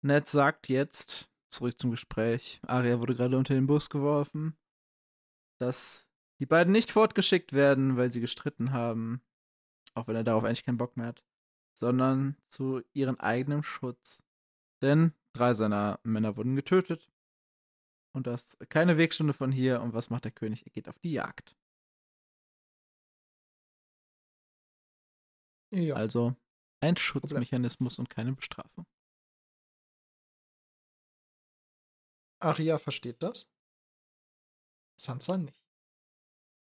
Ned 0.04 0.28
sagt 0.28 0.68
jetzt, 0.70 1.30
zurück 1.50 1.80
zum 1.80 1.92
Gespräch, 1.92 2.60
Arya 2.66 3.00
wurde 3.00 3.16
gerade 3.16 3.38
unter 3.38 3.54
den 3.54 3.68
Bus 3.68 3.90
geworfen, 3.90 4.58
dass 5.60 6.10
die 6.40 6.46
beiden 6.48 6.74
nicht 6.74 6.92
fortgeschickt 6.92 7.54
werden, 7.54 7.98
weil 7.98 8.10
sie 8.10 8.22
gestritten 8.22 8.72
haben. 8.72 9.22
Auch 9.94 10.08
wenn 10.08 10.16
er 10.16 10.24
darauf 10.24 10.44
eigentlich 10.44 10.64
keinen 10.64 10.78
Bock 10.78 10.98
mehr 10.98 11.08
hat 11.08 11.24
sondern 11.82 12.38
zu 12.50 12.82
ihrem 12.94 13.20
eigenen 13.20 13.64
Schutz. 13.64 14.24
Denn 14.82 15.14
drei 15.34 15.54
seiner 15.54 16.00
Männer 16.04 16.38
wurden 16.38 16.56
getötet. 16.56 17.12
Und 18.14 18.28
das 18.28 18.58
keine 18.70 18.98
Wegstunde 18.98 19.34
von 19.34 19.52
hier. 19.52 19.82
Und 19.82 19.94
was 19.94 20.10
macht 20.10 20.26
der 20.26 20.32
König? 20.32 20.66
Er 20.66 20.72
geht 20.72 20.88
auf 20.88 21.00
die 21.00 21.12
Jagd. 21.12 21.56
Ja. 25.72 25.96
Also 25.96 26.36
ein 26.82 26.98
Schutzmechanismus 26.98 27.96
Problem. 27.96 28.04
und 28.04 28.10
keine 28.10 28.34
Bestrafung. 28.34 28.86
Aria 32.40 32.78
versteht 32.78 33.22
das. 33.22 33.50
Sansa 35.00 35.38
nicht. 35.38 35.58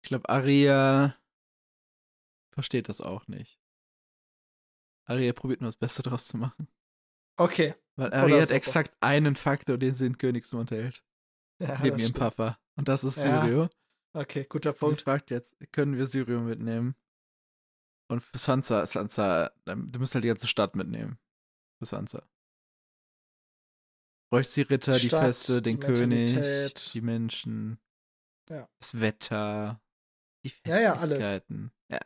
Ich 0.03 0.09
glaube, 0.09 0.29
Aria 0.29 1.17
versteht 2.55 2.89
das 2.89 3.01
auch 3.01 3.27
nicht. 3.29 3.61
Aria 5.07 5.33
probiert 5.33 5.61
nur 5.61 5.69
das 5.69 5.77
Beste 5.77 6.03
draus 6.03 6.29
zu 6.29 6.37
machen. 6.37 6.69
Okay. 7.37 7.75
Weil 7.97 8.13
Aria 8.13 8.43
hat 8.43 8.51
exakt 8.51 8.97
einen 9.01 9.37
Faktor, 9.37 9.79
den 9.79 9.95
sie 9.95 10.07
in 10.07 10.19
Königsmund 10.19 10.71
hält. 10.71 11.05
Ja, 11.61 11.79
neben 11.83 11.99
ihrem 11.99 12.13
Papa. 12.13 12.59
Und 12.77 12.89
das 12.89 13.05
ist 13.05 13.19
ja. 13.19 13.43
Syrio. 13.43 13.69
Okay, 14.13 14.47
guter 14.49 14.73
Punkt. 14.73 14.99
Sie 14.99 15.05
fragt 15.05 15.31
jetzt, 15.31 15.57
können 15.73 15.97
wir 15.97 16.07
Syrio 16.07 16.41
mitnehmen? 16.41 16.97
Und 18.11 18.23
für 18.23 18.39
Sansa, 18.39 18.87
Sansa, 18.87 19.53
du 19.65 19.99
musst 20.01 20.15
halt 20.15 20.25
die 20.25 20.29
ganze 20.29 20.49
Stadt 20.49 20.75
mitnehmen. 20.75 21.19
Für 21.79 21.87
Sansa. 21.87 22.29
Bräuchst 24.31 24.57
die 24.57 24.63
Ritter, 24.63 24.95
Stadt, 24.95 25.03
die 25.05 25.27
Feste, 25.27 25.63
den 25.63 25.81
die 25.81 25.87
König, 25.87 26.75
die 26.93 27.01
Menschen, 27.01 27.79
ja. 28.49 28.69
das 28.79 29.01
Wetter, 29.01 29.81
die 30.45 30.51
Festlichkeiten. 30.51 30.83
Ja, 30.85 30.95
ja, 30.95 31.01
alles. 31.01 31.21
Ja, 31.21 32.01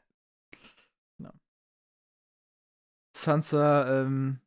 Sansa 3.16 4.02
ähm, 4.02 4.40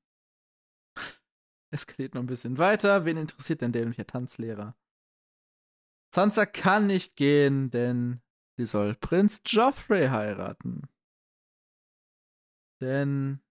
eskaliert 1.71 2.13
noch 2.13 2.21
ein 2.21 2.27
bisschen 2.27 2.57
weiter. 2.57 3.05
Wen 3.05 3.17
interessiert 3.17 3.61
denn 3.61 3.71
der 3.71 3.81
nämlich 3.81 3.97
der 3.97 4.07
Tanzlehrer? 4.07 4.75
Sansa 6.13 6.45
kann 6.45 6.87
nicht 6.87 7.15
gehen, 7.15 7.69
denn 7.69 8.21
sie 8.57 8.65
soll 8.65 8.95
Prinz 8.95 9.41
Joffrey 9.45 10.07
heiraten. 10.07 10.87
Denn 12.81 13.41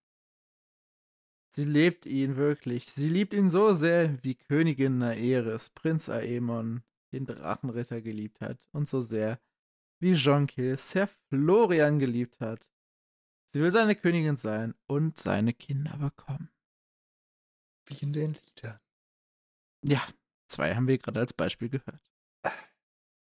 sie 1.51 1.65
lebt 1.65 2.07
ihn 2.07 2.37
wirklich. 2.37 2.91
Sie 2.91 3.09
liebt 3.09 3.35
ihn 3.35 3.49
so 3.49 3.73
sehr, 3.73 4.23
wie 4.23 4.35
Königin 4.35 4.99
Naeris, 4.99 5.71
Prinz 5.71 6.09
Aemon, 6.09 6.83
den 7.13 7.27
Drachenritter 7.27 8.01
geliebt 8.01 8.41
hat. 8.41 8.69
Und 8.73 8.89
so 8.89 9.01
sehr, 9.01 9.41
wie 10.01 10.13
Jonquil 10.13 10.77
Sir 10.77 11.09
Florian 11.29 11.99
geliebt 11.99 12.41
hat. 12.41 12.67
Sie 13.47 13.61
will 13.61 13.71
seine 13.71 13.97
Königin 13.97 14.37
sein 14.37 14.75
und 14.87 15.19
seine 15.19 15.55
Kinder 15.55 15.97
bekommen. 15.97 16.51
Wie 17.87 18.05
in 18.05 18.13
den 18.13 18.35
Liedern. 18.35 18.81
Ja, 19.83 20.07
zwei 20.49 20.75
haben 20.75 20.89
wir 20.89 20.99
gerade 20.99 21.21
als 21.21 21.33
Beispiel 21.33 21.69
gehört. 21.69 22.13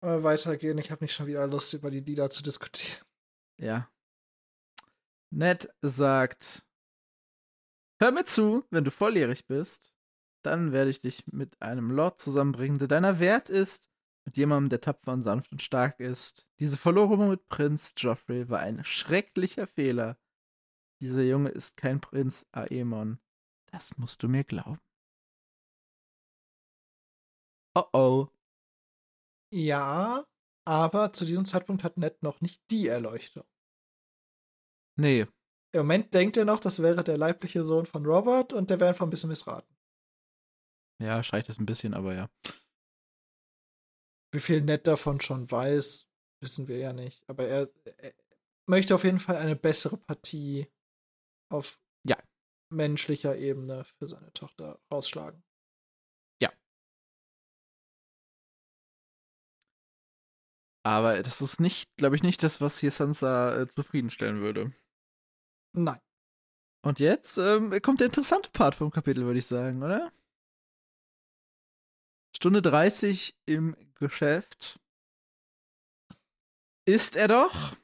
Mal 0.01 0.23
weitergehen, 0.23 0.79
ich 0.79 0.91
habe 0.91 1.05
nicht 1.05 1.15
schon 1.15 1.27
wieder 1.27 1.47
Lust, 1.47 1.75
über 1.75 1.91
die 1.91 2.01
Lieder 2.01 2.31
zu 2.31 2.43
diskutieren. 2.43 3.05
Ja. 3.59 3.92
Ned 5.33 5.75
sagt: 5.81 6.67
Hör 7.99 8.13
mir 8.13 8.27
zu, 8.27 8.65
wenn 8.71 8.85
du 8.85 8.91
volljährig 8.91 9.47
bist, 9.47 9.95
dann 10.45 10.73
werde 10.73 10.91
ich 10.91 11.01
dich 11.01 11.27
mit 11.27 11.61
einem 11.63 11.91
Lord 11.91 12.21
zusammenbringen, 12.21 12.79
der 12.79 12.89
deiner 12.89 13.19
wert 13.19 13.49
ist 13.49 13.89
mit 14.27 14.37
jemandem, 14.37 14.69
der 14.69 14.83
tapfer 14.83 15.13
und 15.13 15.23
sanft 15.23 15.51
und 15.51 15.63
stark 15.63 16.01
ist. 16.01 16.47
Diese 16.61 16.77
Verlobung 16.77 17.31
mit 17.31 17.49
Prinz 17.49 17.95
Joffrey 17.97 18.51
war 18.51 18.61
ein 18.61 18.85
schrecklicher 18.85 19.67
Fehler. 19.67 20.19
Dieser 21.01 21.23
Junge 21.23 21.49
ist 21.49 21.77
kein 21.77 22.01
Prinz 22.01 22.47
Aemon. 22.53 23.19
Das 23.67 23.97
musst 23.97 24.23
du 24.23 24.29
mir 24.29 24.45
glauben. 24.45 24.81
Oh 27.75 27.89
oh. 27.95 28.29
Ja, 29.51 30.27
aber 30.67 31.13
zu 31.15 31.25
diesem 31.25 31.47
Zeitpunkt 31.47 31.85
hat 31.85 31.97
Ned 31.97 32.23
noch 32.23 32.43
nicht 32.43 32.63
die 32.71 32.87
Erleuchtung. 32.87 33.45
Nee. 34.97 35.27
Im 35.75 35.81
Moment 35.81 36.13
denkt 36.13 36.37
er 36.37 36.45
noch, 36.45 36.61
das 36.61 36.83
wäre 36.83 37.03
der 37.03 37.17
leibliche 37.17 37.65
Sohn 37.65 37.87
von 37.87 38.05
Robert 38.05 38.53
und 38.53 38.71
der 38.71 38.79
wäre 38.79 38.91
einfach 38.91 39.07
ein 39.07 39.11
bisschen 39.11 39.31
missraten. 39.31 39.75
Ja, 41.01 41.23
schreit 41.23 41.49
es 41.49 41.59
ein 41.59 41.67
bisschen, 41.67 41.95
aber 41.95 42.15
ja. 42.15 42.31
Wie 44.33 44.41
viel 44.41 44.63
Ned 44.63 44.87
davon 44.87 45.21
schon 45.21 45.51
weiß, 45.51 46.09
wissen 46.41 46.69
wir 46.69 46.79
ja 46.79 46.93
nicht. 46.93 47.29
Aber 47.29 47.47
er, 47.47 47.71
er 47.99 48.13
möchte 48.67 48.95
auf 48.95 49.05
jeden 49.05 49.21
Fall 49.21 49.37
eine 49.37 49.57
bessere 49.57 49.97
Partie 49.97 50.71
auf 51.51 51.81
ja. 52.07 52.17
menschlicher 52.71 53.37
Ebene 53.37 53.85
für 53.85 54.09
seine 54.09 54.33
Tochter 54.33 54.81
rausschlagen. 54.91 55.43
Ja. 56.41 56.53
Aber 60.85 61.23
das 61.23 61.41
ist 61.41 61.61
nicht, 61.61 61.97
glaube 61.97 62.17
ich, 62.17 62.23
nicht 62.23 62.43
das, 62.43 62.61
was 62.61 62.79
hier 62.79 62.91
Sansa 62.91 63.63
äh, 63.63 63.69
zufriedenstellen 63.69 64.41
würde. 64.41 64.73
Nein. 65.75 66.01
Und 66.85 66.99
jetzt 66.99 67.39
ähm, 67.39 67.71
kommt 67.81 68.01
der 68.01 68.07
interessante 68.07 68.51
Part 68.51 68.75
vom 68.75 68.91
Kapitel, 68.91 69.25
würde 69.25 69.39
ich 69.39 69.47
sagen, 69.47 69.83
oder? 69.83 70.13
Stunde 72.35 72.61
30 72.61 73.37
im 73.47 73.77
Geschäft. 73.95 74.81
Ist 76.85 77.15
er 77.15 77.29
doch? 77.29 77.77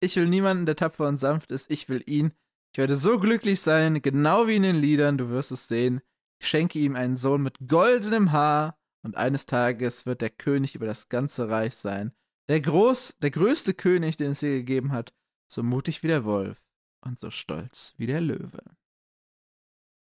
Ich 0.00 0.16
will 0.16 0.28
niemanden, 0.28 0.66
der 0.66 0.76
tapfer 0.76 1.08
und 1.08 1.16
sanft 1.16 1.50
ist. 1.50 1.70
Ich 1.70 1.88
will 1.88 2.02
ihn. 2.06 2.32
Ich 2.72 2.78
werde 2.78 2.96
so 2.96 3.18
glücklich 3.18 3.60
sein, 3.60 4.00
genau 4.00 4.46
wie 4.46 4.56
in 4.56 4.62
den 4.62 4.76
Liedern, 4.76 5.18
du 5.18 5.28
wirst 5.30 5.52
es 5.52 5.68
sehen. 5.68 6.00
Ich 6.40 6.48
schenke 6.48 6.78
ihm 6.78 6.96
einen 6.96 7.16
Sohn 7.16 7.42
mit 7.42 7.68
goldenem 7.68 8.32
Haar, 8.32 8.78
und 9.04 9.16
eines 9.16 9.46
Tages 9.46 10.06
wird 10.06 10.20
der 10.20 10.30
König 10.30 10.76
über 10.76 10.86
das 10.86 11.08
ganze 11.08 11.48
Reich 11.48 11.74
sein. 11.74 12.12
Der 12.48 12.60
groß, 12.60 13.18
der 13.18 13.32
größte 13.32 13.74
König, 13.74 14.16
den 14.16 14.30
es 14.30 14.40
je 14.40 14.58
gegeben 14.58 14.92
hat, 14.92 15.12
so 15.50 15.62
mutig 15.62 16.02
wie 16.02 16.08
der 16.08 16.24
Wolf 16.24 16.61
und 17.02 17.18
so 17.18 17.30
stolz 17.30 17.94
wie 17.98 18.06
der 18.06 18.20
Löwe. 18.20 18.62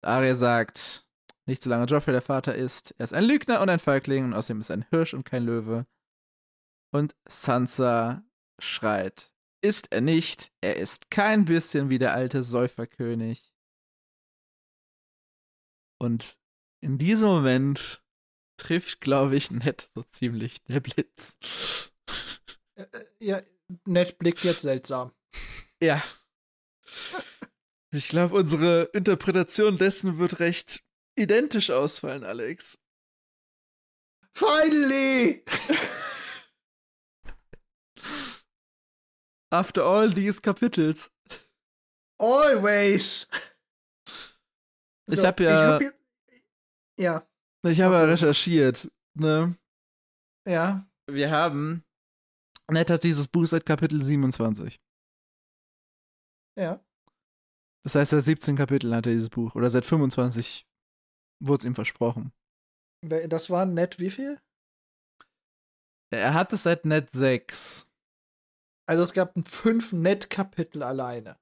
Arya 0.03 0.35
sagt, 0.35 1.07
Nicht 1.47 1.63
solange 1.63 1.87
Joffrey 1.87 2.13
der 2.13 2.23
Vater 2.23 2.55
ist. 2.55 2.95
Er 2.99 3.05
ist 3.05 3.15
ein 3.15 3.25
Lügner 3.25 3.63
und 3.63 3.71
ein 3.71 3.79
Feigling 3.79 4.25
und 4.27 4.35
außerdem 4.35 4.61
ist 4.61 4.69
er 4.69 4.77
ein 4.77 4.87
Hirsch 4.91 5.15
und 5.15 5.25
kein 5.25 5.45
Löwe. 5.45 5.87
Und 6.93 7.17
Sansa 7.27 8.23
schreit. 8.61 9.33
Ist 9.63 9.91
er 9.93 10.03
nicht. 10.03 10.53
Er 10.61 10.77
ist 10.77 11.11
kein 11.11 11.47
bisschen 11.47 11.89
wie 11.89 11.99
der 11.99 12.13
alte 12.13 12.43
Säuferkönig. 12.43 13.53
Und 15.99 16.37
in 16.81 16.99
diesem 16.99 17.29
Moment 17.29 18.03
trifft, 18.59 19.01
glaube 19.01 19.37
ich, 19.37 19.51
Ned 19.51 19.89
so 19.93 20.03
ziemlich 20.03 20.63
der 20.65 20.81
Blitz. 20.81 21.39
Äh, 22.77 22.83
äh, 22.83 23.05
ja, 23.21 23.41
Ned 23.87 24.19
blickt 24.19 24.45
jetzt 24.45 24.63
seltsam. 24.63 25.13
Ja. 25.83 26.03
Ich 27.91 28.09
glaube, 28.09 28.35
unsere 28.37 28.91
Interpretation 28.93 29.79
dessen 29.79 30.19
wird 30.19 30.41
recht 30.41 30.83
identisch 31.17 31.71
ausfallen, 31.71 32.25
Alex. 32.25 32.79
Finally! 34.35 35.45
After 39.51 39.85
all 39.85 40.13
these 40.13 40.41
Kapitels. 40.41 41.11
Always! 42.19 43.27
Ich 45.11 45.25
habe 45.25 45.43
ja. 45.43 45.79
Ich 45.79 45.87
hab, 45.87 45.95
ja. 46.99 47.27
Ich 47.67 47.81
habe 47.81 47.95
ja 47.95 48.05
recherchiert, 48.05 48.91
ne? 49.15 49.57
Ja. 50.47 50.87
Wir 51.11 51.31
haben. 51.31 51.83
Ned 52.71 52.91
hat 52.91 53.03
dieses 53.03 53.27
Buch 53.27 53.47
seit 53.47 53.65
Kapitel 53.65 54.03
27. 54.03 54.79
Ja. 56.59 56.85
Das 57.85 57.95
heißt, 57.95 58.11
seit 58.11 58.25
17 58.25 58.57
Kapiteln 58.57 58.95
hat 58.95 59.07
er 59.07 59.13
dieses 59.13 59.31
Buch. 59.31 59.55
Oder 59.55 59.71
seit 59.71 59.85
25 59.85 60.67
wurde 61.41 61.61
es 61.61 61.65
ihm 61.65 61.75
versprochen. 61.75 62.33
Das 63.03 63.49
war 63.49 63.65
Ned 63.65 64.01
wie 64.01 64.11
viel? 64.11 64.41
Er 66.11 66.35
hat 66.35 66.53
es 66.53 66.65
seit 66.65 66.85
Net 66.85 67.11
6. 67.11 67.87
Also 68.87 69.03
es 69.05 69.13
gab 69.13 69.35
fünf 69.47 69.93
Net-Kapitel 69.93 70.83
alleine. 70.83 71.39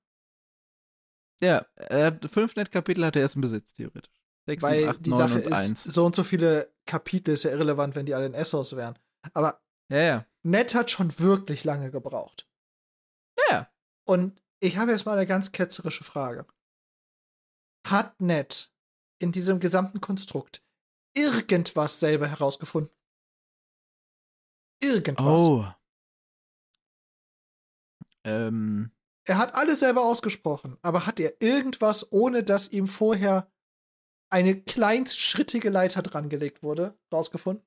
Ja, 1.41 1.67
er 1.77 2.07
hat 2.07 2.31
fünf 2.31 2.57
Net-Kapitel 2.57 3.05
hat 3.05 3.17
er 3.17 3.23
erst 3.23 3.37
im 3.37 3.43
Besitz, 3.43 3.73
theoretisch. 3.73 4.13
6, 4.47 4.63
Weil 4.63 4.79
7, 4.81 4.89
8, 4.91 5.07
die 5.07 5.11
9 5.11 5.19
Sache 5.19 5.35
und 5.35 5.41
ist, 5.41 5.53
1. 5.53 5.85
so 5.85 6.07
und 6.07 6.15
so 6.15 6.25
viele 6.25 6.73
Kapitel 6.87 7.33
ist 7.33 7.45
ja 7.45 7.51
irrelevant, 7.51 7.95
wenn 7.97 8.07
die 8.07 8.15
alle 8.15 8.27
in 8.27 8.35
Essos 8.35 8.77
wären. 8.77 8.99
Aber 9.33 9.61
Ja, 9.89 9.99
ja. 10.01 10.27
Ned 10.43 10.75
hat 10.75 10.91
schon 10.91 11.19
wirklich 11.19 11.65
lange 11.65 11.91
gebraucht. 11.91 12.49
Ja. 13.51 13.71
Und 14.07 14.43
ich 14.67 14.77
habe 14.77 14.93
jetzt 14.93 15.07
mal 15.07 15.17
eine 15.17 15.27
ganz 15.27 15.53
ketzerische 15.53 16.05
Frage. 16.05 16.47
Hat 17.87 18.21
Ned 18.21 18.73
in 19.19 19.33
diesem 19.33 19.61
gesamten 19.61 20.01
Konstrukt 20.01 20.63
irgendwas 21.15 22.01
selber 22.01 22.27
herausgefunden? 22.29 22.93
Irgendwas. 24.83 25.25
Oh. 25.25 25.67
Ähm, 28.25 28.91
Er 29.25 29.39
hat 29.39 29.55
alles 29.55 29.81
selber 29.81 30.03
ausgesprochen, 30.05 30.77
aber 30.83 31.07
hat 31.07 31.21
er 31.21 31.41
irgendwas, 31.41 32.13
ohne 32.13 32.43
dass 32.43 32.69
ihm 32.69 32.87
vorher 32.87 33.51
eine 34.31 34.61
kleinstschrittige 34.61 35.71
Leiter 35.71 36.03
drangelegt 36.03 36.63
wurde, 36.63 36.99
rausgefunden? 37.13 37.65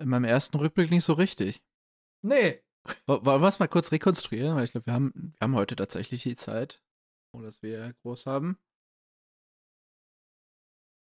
in 0.00 0.08
meinem 0.08 0.24
ersten 0.24 0.56
Rückblick 0.56 0.90
nicht 0.90 1.04
so 1.04 1.14
richtig. 1.14 1.60
Nee. 2.22 2.62
Wo- 3.06 3.24
Wollen 3.24 3.42
wir 3.42 3.48
es 3.48 3.58
mal 3.58 3.68
kurz 3.68 3.92
rekonstruieren? 3.92 4.56
Weil 4.56 4.64
ich 4.64 4.72
glaube, 4.72 4.86
wir 4.86 4.92
haben, 4.94 5.12
wir 5.38 5.44
haben 5.44 5.54
heute 5.54 5.76
tatsächlich 5.76 6.22
die 6.22 6.36
Zeit, 6.36 6.82
ohne 7.32 7.46
dass 7.46 7.62
wir 7.62 7.94
groß 8.02 8.26
haben. 8.26 8.58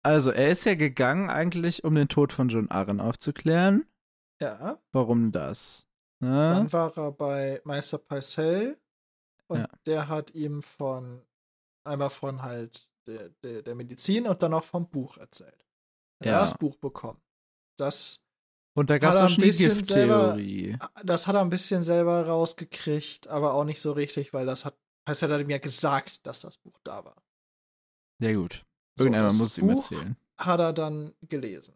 Also, 0.05 0.31
er 0.31 0.51
ist 0.51 0.65
ja 0.65 0.75
gegangen 0.75 1.29
eigentlich, 1.29 1.85
um 1.85 1.95
den 1.95 2.09
Tod 2.09 2.33
von 2.33 2.49
John 2.49 2.71
Arryn 2.71 3.01
aufzuklären. 3.01 3.87
Ja. 4.41 4.79
Warum 4.93 5.33
das? 5.33 5.87
Ne? 6.21 6.29
Dann 6.31 6.73
war 6.73 6.97
er 6.97 7.13
bei 7.13 7.61
Meister 7.65 7.99
Pycelle 7.99 8.79
und 9.49 9.59
Ja. 9.61 9.69
der 9.87 10.09
hat 10.09 10.35
ihm 10.35 10.63
von 10.63 11.25
einmal 11.85 12.11
von 12.11 12.43
halt 12.43 12.91
der, 13.07 13.31
der, 13.43 13.63
der 13.63 13.75
Medizin 13.75 14.27
und 14.27 14.43
dann 14.43 14.55
auch 14.55 14.65
vom 14.65 14.89
Buch 14.89 15.17
erzählt. 15.19 15.67
Er 16.21 16.33
Ja. 16.33 16.37
hat 16.37 16.43
das 16.45 16.59
Buch 16.59 16.77
bekommen. 16.77 17.21
Das, 17.79 18.21
Und 18.79 18.91
da 18.91 18.99
gab 18.99 19.15
es 19.15 19.21
auch 19.21 19.25
ein 19.25 19.31
schon 19.31 19.43
die 19.43 19.49
bisschen 19.49 19.75
Gifttheorie. 19.75 20.79
das 21.03 21.27
hat 21.27 21.35
er 21.35 21.41
ein 21.41 21.49
bisschen 21.51 21.83
selber 21.83 22.27
rausgekriegt, 22.27 23.27
aber 23.27 23.55
auch 23.55 23.65
nicht 23.65 23.81
so 23.81 23.91
richtig, 23.91 24.33
weil 24.33 24.47
das 24.47 24.65
hat 24.65 24.79
Pycelle 25.05 25.35
hat 25.35 25.41
ihm 25.41 25.51
ja 25.51 25.59
gesagt, 25.59 26.25
dass 26.27 26.41
das 26.41 26.59
Buch 26.59 26.79
da 26.85 27.05
war. 27.05 27.17
Ja, 28.21 28.33
gut. 28.35 28.65
So, 28.97 29.07
Irgendjemand 29.07 29.33
das 29.33 29.39
muss 29.39 29.53
es 29.53 29.59
ihm 29.59 29.67
Buch 29.67 29.91
erzählen. 29.91 30.17
Hat 30.39 30.61
er 30.61 30.73
dann 30.73 31.13
gelesen. 31.23 31.75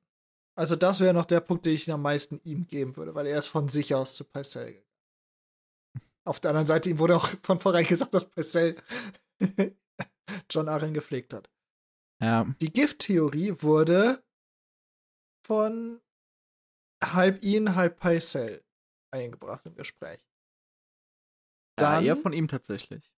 Also 0.55 0.77
das 0.77 1.01
wäre 1.01 1.15
noch 1.15 1.25
der 1.25 1.41
Punkt, 1.41 1.67
den 1.67 1.73
ich 1.75 1.91
am 1.91 2.03
meisten 2.03 2.41
ihm 2.45 2.69
geben 2.69 2.95
würde, 2.97 3.15
weil 3.15 3.27
er 3.27 3.39
ist 3.39 3.47
von 3.47 3.69
sich 3.69 3.95
aus 3.95 4.15
zu 4.15 4.25
Pycelle 4.25 4.67
gegangen. 4.67 4.87
Auf 6.25 6.39
der 6.39 6.51
anderen 6.51 6.67
Seite, 6.69 6.91
ihm 6.91 6.99
wurde 7.01 7.17
auch 7.17 7.29
von 7.43 7.59
vornherein 7.59 7.87
gesagt, 7.87 8.15
dass 8.15 8.27
Pycelle 8.27 8.77
John 10.51 10.69
Arryn 10.69 10.95
gepflegt 10.95 11.33
hat. 11.33 11.51
Ja. 12.21 12.47
Die 12.61 12.73
Gifttheorie 12.73 13.55
wurde 13.59 14.23
von 15.45 16.01
halb 17.03 17.43
ihn, 17.45 17.75
halb 17.75 17.99
Pycelle 18.01 18.63
eingebracht 19.11 19.67
im 19.67 19.75
Gespräch. 19.75 20.21
ja, 21.81 21.97
Dann 21.97 22.05
eher 22.05 22.17
von 22.17 22.33
ihm 22.33 22.49
tatsächlich. 22.49 23.13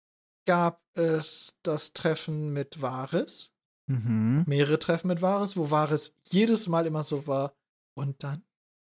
gab 0.47 0.83
es 0.95 1.57
das 1.63 1.93
Treffen 1.93 2.53
mit 2.53 2.81
Varys, 2.83 3.53
Mhm. 3.87 4.45
mehrere 4.47 4.79
Treffen 4.79 5.09
mit 5.09 5.21
Varys, 5.23 5.57
wo 5.57 5.71
Varys 5.71 6.19
jedes 6.31 6.69
Mal 6.69 6.87
immer 6.87 7.03
so 7.05 7.27
war. 7.27 7.55
Und 7.97 8.23
dann? 8.25 8.45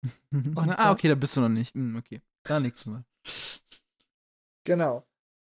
Und 0.33 0.57
ah, 0.59 0.77
dann- 0.77 0.93
okay, 0.93 1.09
da 1.09 1.15
bist 1.15 1.37
du 1.37 1.41
noch 1.41 1.49
nicht. 1.49 1.75
Hm, 1.75 1.97
okay. 1.97 2.23
Gar 2.45 2.61
nichts 2.61 2.87
mehr. 2.87 3.05
Genau. 4.65 5.07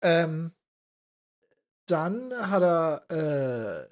Ähm, 0.04 0.54
dann 1.90 2.32
hat 2.34 2.62
er 2.62 3.88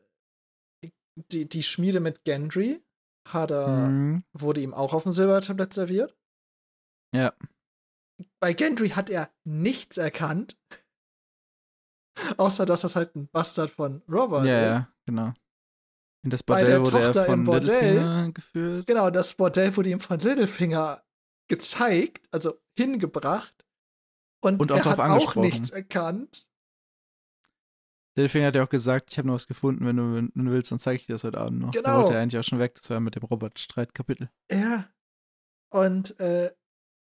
äh, 0.85 0.89
die, 1.31 1.47
die 1.49 1.63
Schmiede 1.63 1.99
mit 1.99 2.23
Gendry 2.23 2.81
hat 3.27 3.51
er, 3.51 3.67
Mhm. 3.87 4.23
wurde 4.33 4.61
ihm 4.61 4.73
auch 4.73 4.93
auf 4.93 5.03
dem 5.03 5.11
Silbertablett 5.11 5.73
serviert. 5.73 6.15
Ja. 7.15 7.33
Bei 8.39 8.53
Gendry 8.53 8.89
hat 8.89 9.09
er 9.09 9.31
nichts 9.43 9.97
erkannt. 9.97 10.57
Außer, 12.37 12.65
dass 12.65 12.81
das 12.81 12.95
halt 12.95 13.15
ein 13.15 13.27
Bastard 13.29 13.69
von 13.71 14.01
Robert 14.09 14.45
Ja, 14.45 14.51
ist. 14.61 14.65
ja, 14.67 14.93
genau. 15.05 15.33
In 16.23 16.29
das 16.29 16.43
Bei 16.43 16.55
Bordell 16.61 16.69
der 16.71 16.81
wurde 16.81 16.91
Tochter 16.91 17.19
er 17.21 17.25
von 17.25 17.39
im 17.39 17.45
Bordell- 17.45 17.93
Littlefinger 17.93 18.31
geführt. 18.31 18.87
Genau, 18.87 19.09
das 19.09 19.33
Bordell 19.33 19.75
wurde 19.75 19.89
ihm 19.89 19.99
von 19.99 20.19
Littlefinger 20.19 21.03
gezeigt, 21.49 22.27
also 22.31 22.61
hingebracht. 22.77 23.65
Und, 24.43 24.59
Und 24.59 24.71
auch 24.71 24.77
er 24.77 24.85
hat 24.85 24.99
auch 24.99 25.35
nichts 25.35 25.69
erkannt. 25.71 26.49
Littlefinger 28.15 28.47
hat 28.47 28.55
ja 28.55 28.63
auch 28.63 28.69
gesagt, 28.69 29.11
ich 29.11 29.17
habe 29.17 29.27
noch 29.27 29.35
was 29.35 29.47
gefunden, 29.47 29.85
wenn 29.85 29.95
du, 29.97 30.13
wenn 30.15 30.45
du 30.45 30.51
willst, 30.51 30.71
dann 30.71 30.79
zeige 30.79 30.99
ich 30.99 31.05
dir 31.07 31.13
das 31.13 31.23
heute 31.23 31.39
Abend 31.39 31.59
noch. 31.59 31.71
Da 31.71 31.79
Genau. 31.81 31.97
wollte 32.01 32.13
er 32.15 32.21
eigentlich 32.21 32.39
auch 32.39 32.43
schon 32.47 32.59
weg, 32.59 32.75
das 32.75 32.89
war 32.89 32.99
mit 32.99 33.15
dem 33.15 33.23
Robert-Streitkapitel. 33.23 34.29
Ja. 34.51 34.89
Und 35.73 36.19
äh, 36.19 36.51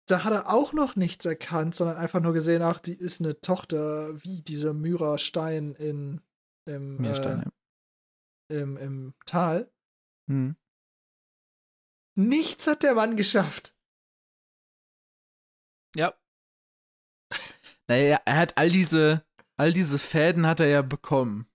da 0.07 0.23
hat 0.23 0.31
er 0.33 0.49
auch 0.49 0.71
noch 0.73 0.95
nichts 0.95 1.25
erkannt, 1.25 1.75
sondern 1.75 1.97
einfach 1.97 2.21
nur 2.21 2.33
gesehen, 2.33 2.61
ach, 2.61 2.79
die 2.79 2.93
ist 2.95 3.19
eine 3.19 3.39
Tochter 3.41 4.21
wie 4.23 4.41
diese 4.41 4.73
Myra 4.73 5.17
Stein 5.17 5.73
in, 5.75 6.21
im, 6.65 7.03
äh, 7.03 7.43
im, 8.49 8.77
im 8.77 9.13
Tal. 9.25 9.69
ja. 10.27 10.33
hm. 10.33 10.55
Nichts 12.15 12.67
hat 12.67 12.83
der 12.83 12.93
Mann 12.95 13.15
geschafft. 13.17 13.73
Ja. 15.95 16.13
Naja, 17.87 18.21
er 18.25 18.37
hat 18.37 18.57
all 18.57 18.69
diese, 18.69 19.25
all 19.61 19.73
diese 19.73 19.99
Fäden 19.99 20.47
hat 20.47 20.59
er 20.59 20.67
ja 20.67 20.81
bekommen. 20.81 21.45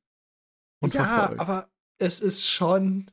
Und 0.80 0.94
ja, 0.94 1.04
verfolgt. 1.04 1.40
aber 1.40 1.68
es 1.98 2.20
ist 2.20 2.46
schon. 2.48 3.10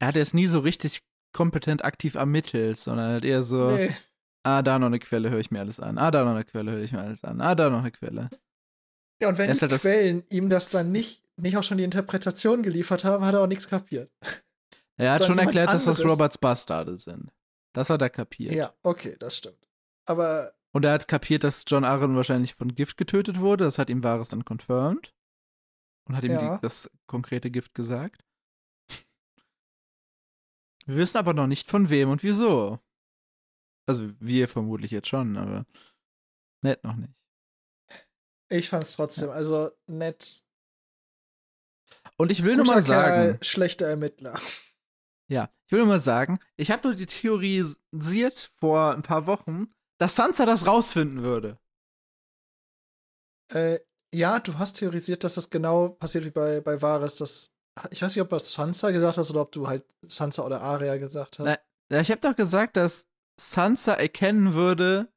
er 0.00 0.08
hat 0.08 0.16
jetzt 0.16 0.32
nie 0.32 0.46
so 0.46 0.60
richtig 0.60 1.00
kompetent 1.36 1.84
aktiv 1.84 2.14
ermittelt, 2.14 2.78
sondern 2.78 3.16
hat 3.16 3.24
eher 3.24 3.42
so, 3.42 3.66
Nee. 3.68 3.94
ah, 4.44 4.62
da 4.62 4.78
noch 4.78 4.86
eine 4.86 4.98
Quelle, 5.00 5.28
höre 5.30 5.40
ich 5.40 5.50
mir 5.50 5.60
alles 5.60 5.78
an. 5.80 5.98
Ah, 5.98 6.10
da 6.10 6.24
noch 6.24 6.30
eine 6.30 6.44
Quelle, 6.44 6.72
höre 6.72 6.82
ich 6.82 6.92
mir 6.92 7.00
alles 7.00 7.22
an. 7.24 7.40
Ah, 7.42 7.54
da 7.54 7.68
noch 7.68 7.80
eine 7.80 7.90
Quelle. 7.92 8.30
Ja, 9.20 9.28
und 9.28 9.36
wenn 9.38 9.52
die 9.52 9.60
halt 9.60 9.72
das- 9.72 9.82
Quellen 9.82 10.24
ihm 10.30 10.48
das 10.48 10.70
dann 10.70 10.90
nicht, 10.92 11.22
nicht 11.36 11.56
auch 11.58 11.62
schon 11.64 11.78
die 11.78 11.84
Interpretation 11.84 12.62
geliefert 12.62 13.04
haben, 13.04 13.24
hat 13.24 13.34
er 13.34 13.42
auch 13.42 13.46
nichts 13.46 13.68
kapiert. 13.68 14.10
Er 14.96 15.12
hat 15.14 15.24
schon 15.24 15.38
erklärt, 15.38 15.68
dass 15.68 15.84
das 15.84 15.98
anderes. 16.00 16.12
Roberts 16.12 16.38
Bastarde 16.38 16.96
sind. 16.96 17.30
Das 17.74 17.90
hat 17.90 18.00
er 18.00 18.10
kapiert. 18.10 18.52
Ja, 18.52 18.72
okay, 18.84 19.16
das 19.18 19.36
stimmt. 19.36 19.68
Aber 20.06 20.54
Und 20.74 20.84
er 20.84 20.92
hat 20.92 21.06
kapiert, 21.08 21.44
dass 21.44 21.64
John 21.66 21.84
Arryn 21.84 22.16
wahrscheinlich 22.16 22.54
von 22.54 22.74
Gift 22.74 22.96
getötet 22.96 23.38
wurde. 23.38 23.64
Das 23.64 23.78
hat 23.78 23.88
ihm 23.90 24.02
Varys 24.02 24.28
dann 24.30 24.44
confirmed. 24.44 25.14
Und 26.06 26.16
hat 26.16 26.24
ihm 26.24 26.32
Ja. 26.32 26.56
die, 26.56 26.62
das 26.62 26.90
konkrete 27.06 27.50
Gift 27.50 27.74
gesagt. 27.74 28.24
Wir 30.86 30.96
wissen 30.96 31.16
aber 31.16 31.32
noch 31.32 31.46
nicht 31.46 31.70
von 31.70 31.88
wem 31.90 32.10
und 32.10 32.22
wieso. 32.22 32.80
Also 33.86 34.12
wir 34.18 34.48
vermutlich 34.48 34.90
jetzt 34.90 35.08
schon, 35.08 35.36
aber 35.36 35.64
Ned 36.62 36.82
noch 36.84 36.96
nicht. 36.96 37.12
ich 38.50 38.68
fand 38.70 38.84
es 38.84 38.94
trotzdem, 38.96 39.30
also 39.30 39.70
nett. 39.86 40.42
Und 42.16 42.32
ich 42.32 42.42
will 42.42 42.56
nur 42.56 42.64
Guter 42.64 42.76
mal 42.76 42.82
sagen, 42.82 43.14
Kerl, 43.32 43.38
schlechter 43.44 43.86
Ermittler. 43.86 44.38
ja, 45.28 45.50
ich 45.66 45.72
will 45.72 45.80
nur 45.80 45.88
mal 45.88 46.00
sagen, 46.00 46.38
ich 46.56 46.70
habe 46.70 46.88
nur 46.88 46.96
die 46.96 47.06
theorisiert 47.06 48.50
vor 48.56 48.92
ein 48.94 49.02
paar 49.02 49.26
Wochen, 49.26 49.74
dass 50.04 50.16
Sansa 50.16 50.44
das 50.44 50.66
rausfinden 50.66 51.22
würde. 51.22 51.58
Äh, 53.50 53.78
ja, 54.14 54.38
du 54.38 54.58
hast 54.58 54.74
theorisiert, 54.74 55.24
dass 55.24 55.34
das 55.36 55.48
genau 55.48 55.88
passiert 55.88 56.26
wie 56.26 56.30
bei, 56.30 56.60
bei 56.60 56.82
Varys. 56.82 57.16
Dass, 57.16 57.50
ich 57.90 58.02
weiß 58.02 58.14
nicht, 58.14 58.22
ob 58.22 58.28
du 58.28 58.38
Sansa 58.38 58.90
gesagt 58.90 59.16
hast 59.16 59.30
oder 59.30 59.40
ob 59.40 59.52
du 59.52 59.66
halt 59.66 59.82
Sansa 60.06 60.44
oder 60.44 60.60
Arya 60.60 60.98
gesagt 60.98 61.38
hast. 61.38 61.58
Ja, 61.90 62.00
ich 62.02 62.10
habe 62.10 62.20
doch 62.20 62.36
gesagt, 62.36 62.76
dass 62.76 63.06
Sansa 63.40 63.94
erkennen 63.94 64.52
würde, 64.52 65.10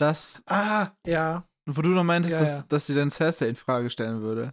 dass, 0.00 0.42
Ah, 0.48 0.90
ja, 1.06 1.48
wo 1.66 1.80
du 1.82 1.90
noch 1.90 2.02
meintest, 2.02 2.34
Ja, 2.34 2.40
dass, 2.40 2.58
ja. 2.58 2.62
dass 2.68 2.86
sie 2.86 2.94
dann 2.94 3.10
Cersei 3.10 3.50
in 3.50 3.54
Frage 3.54 3.88
stellen 3.90 4.20
würde. 4.20 4.52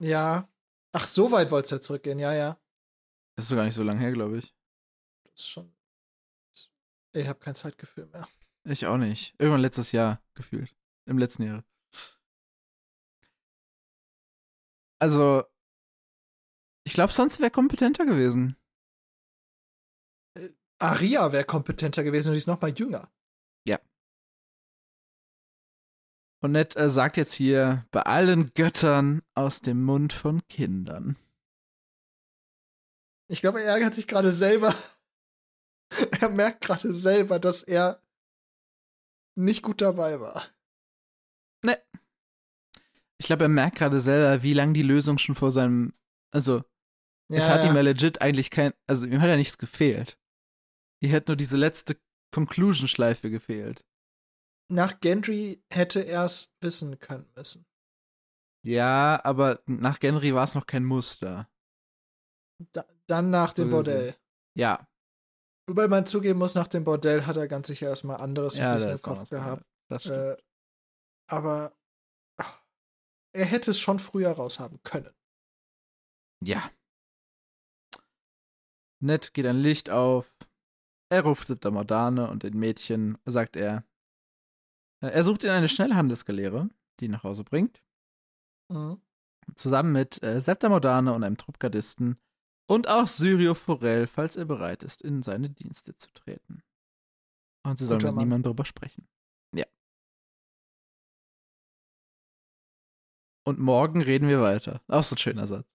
ja. 0.00 0.48
Ach, 0.94 1.08
so 1.08 1.32
weit 1.32 1.50
wolltest 1.50 1.72
du 1.72 1.76
ja 1.76 1.80
zurückgehen, 1.80 2.18
ja, 2.20 2.32
ja. 2.32 2.60
Das 3.34 3.46
ist 3.46 3.50
doch 3.50 3.56
gar 3.56 3.64
nicht 3.64 3.74
so 3.74 3.82
lange 3.82 3.98
her, 3.98 4.12
glaube 4.12 4.38
ich. 4.38 4.54
Das 5.24 5.34
ist 5.36 5.48
schon. 5.48 5.71
Ich 7.12 7.28
habe 7.28 7.38
kein 7.38 7.54
Zeitgefühl 7.54 8.06
mehr. 8.06 8.26
Ich 8.64 8.86
auch 8.86 8.96
nicht. 8.96 9.34
Irgendwann 9.38 9.60
letztes 9.60 9.92
Jahr 9.92 10.22
gefühlt. 10.34 10.74
Im 11.06 11.18
letzten 11.18 11.42
Jahr. 11.42 11.64
Also, 14.98 15.44
ich 16.84 16.92
glaube, 16.92 17.12
Sansa 17.12 17.40
wäre 17.40 17.50
kompetenter 17.50 18.06
gewesen. 18.06 18.56
Arya 20.78 21.32
wäre 21.32 21.44
kompetenter 21.44 22.04
gewesen 22.04 22.28
und 22.28 22.34
die 22.34 22.38
ist 22.38 22.46
noch 22.46 22.60
mal 22.60 22.70
jünger. 22.70 23.10
Und 26.42 26.52
Ned 26.52 26.76
äh, 26.76 26.90
sagt 26.90 27.16
jetzt 27.16 27.32
hier, 27.34 27.86
bei 27.92 28.02
allen 28.02 28.52
Göttern 28.54 29.22
aus 29.34 29.60
dem 29.60 29.84
Mund 29.84 30.12
von 30.12 30.46
Kindern. 30.48 31.16
Ich 33.28 33.40
glaube, 33.40 33.62
er 33.62 33.74
ärgert 33.74 33.94
sich 33.94 34.08
gerade 34.08 34.32
selber. 34.32 34.74
er 36.20 36.28
merkt 36.28 36.62
gerade 36.62 36.92
selber, 36.92 37.38
dass 37.38 37.62
er 37.62 38.00
nicht 39.34 39.62
gut 39.62 39.80
dabei 39.80 40.20
war. 40.20 40.44
Ich 43.18 43.26
glaube, 43.26 43.44
er 43.44 43.48
merkt 43.48 43.78
gerade 43.78 44.00
selber, 44.00 44.42
wie 44.42 44.52
lange 44.52 44.72
die 44.72 44.82
Lösung 44.82 45.16
schon 45.16 45.36
vor 45.36 45.52
seinem. 45.52 45.92
Also, 46.34 46.64
es 47.28 47.46
Ja, 47.46 47.52
hat 47.52 47.60
ihm 47.62 47.68
ja. 47.68 47.76
ja 47.76 47.80
legit 47.82 48.20
eigentlich 48.20 48.50
kein. 48.50 48.74
Also, 48.88 49.06
ihm 49.06 49.20
hat 49.20 49.28
ja 49.28 49.36
nichts 49.36 49.58
gefehlt. 49.58 50.18
Ihm 51.00 51.12
hat 51.12 51.28
nur 51.28 51.36
diese 51.36 51.56
letzte 51.56 51.96
Conclusion-Schleife 52.34 53.30
gefehlt. 53.30 53.84
Nach 54.68 54.98
Gendry 54.98 55.62
hätte 55.72 56.00
er 56.00 56.24
es 56.24 56.52
wissen 56.60 56.98
können 56.98 57.30
müssen. 57.36 57.64
Ja, 58.64 59.20
aber 59.22 59.62
nach 59.66 60.00
Genry 60.00 60.34
war 60.34 60.44
es 60.44 60.54
noch 60.54 60.66
kein 60.66 60.84
Muster. 60.84 61.48
Da, 62.72 62.84
dann 63.06 63.30
nach 63.30 63.52
dem 63.52 63.70
Bordell. 63.70 64.16
Ja. 64.56 64.88
Wobei 65.72 65.88
man 65.88 66.04
zugeben 66.04 66.38
muss, 66.38 66.54
nach 66.54 66.68
dem 66.68 66.84
Bordell 66.84 67.24
hat 67.24 67.38
er 67.38 67.48
ganz 67.48 67.66
sicher 67.66 67.88
erstmal 67.88 68.18
anderes 68.18 68.58
ja, 68.58 68.68
ein 68.72 68.74
bisschen 68.74 68.92
im 68.92 69.00
Kopf 69.00 69.30
gehabt. 69.30 69.64
Äh, 70.04 70.36
aber 71.30 71.74
ach, 72.36 72.60
er 73.34 73.46
hätte 73.46 73.70
es 73.70 73.80
schon 73.80 73.98
früher 73.98 74.32
raushaben 74.32 74.82
können. 74.82 75.14
Ja. 76.44 76.70
Ned 79.00 79.32
geht 79.32 79.46
ein 79.46 79.56
Licht 79.56 79.88
auf. 79.88 80.30
Er 81.08 81.22
ruft 81.22 81.46
Siebter 81.46 81.70
Mordane 81.70 82.28
und 82.28 82.42
den 82.42 82.58
Mädchen 82.58 83.16
sagt 83.24 83.56
er. 83.56 83.86
äh, 85.00 85.08
Er 85.08 85.24
sucht 85.24 85.42
ihn 85.42 85.48
eine 85.50 85.70
Schnellhandelsgeleere, 85.70 86.68
die 87.00 87.06
ihn 87.06 87.12
nach 87.12 87.22
Hause 87.22 87.44
bringt. 87.44 87.82
Mhm. 88.68 89.00
Zusammen 89.56 89.92
mit 89.92 90.22
äh, 90.22 90.38
Septa 90.38 90.68
Mordane 90.68 91.14
und 91.14 91.24
einem 91.24 91.38
Truppgardisten. 91.38 92.20
Und 92.72 92.88
auch 92.88 93.06
Syrio 93.06 93.54
Forel, 93.54 94.06
falls 94.06 94.36
er 94.36 94.46
bereit 94.46 94.82
ist, 94.82 95.02
in 95.02 95.22
seine 95.22 95.50
Dienste 95.50 95.94
zu 95.94 96.10
treten. 96.14 96.62
Und 97.66 97.78
sie 97.78 97.84
sollen 97.84 98.02
mit 98.02 98.16
niemandem 98.16 98.44
drüber 98.44 98.64
sprechen. 98.64 99.06
Ja. 99.54 99.66
Und 103.46 103.58
morgen 103.58 104.00
reden 104.00 104.26
wir 104.26 104.40
weiter. 104.40 104.80
Auch 104.88 105.04
so 105.04 105.16
ein 105.16 105.18
schöner 105.18 105.46
Satz. 105.46 105.68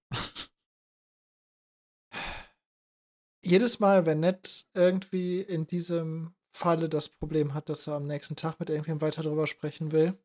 Jedes 3.46 3.80
Mal, 3.80 4.08
wenn 4.08 4.22
Ned 4.22 4.68
irgendwie 4.74 5.42
in 5.42 5.68
diesem 5.68 6.34
Falle 6.52 6.90
das 6.90 7.10
Problem 7.10 7.54
hat, 7.54 7.70
dass 7.70 7.86
er 7.86 7.94
am 7.94 8.08
nächsten 8.08 8.36
Tag 8.36 8.60
mit 8.60 8.72
irgendwem 8.72 9.02
weiter 9.02 9.22
drüber 9.22 9.46
sprechen 9.46 9.92
will, 9.92 10.18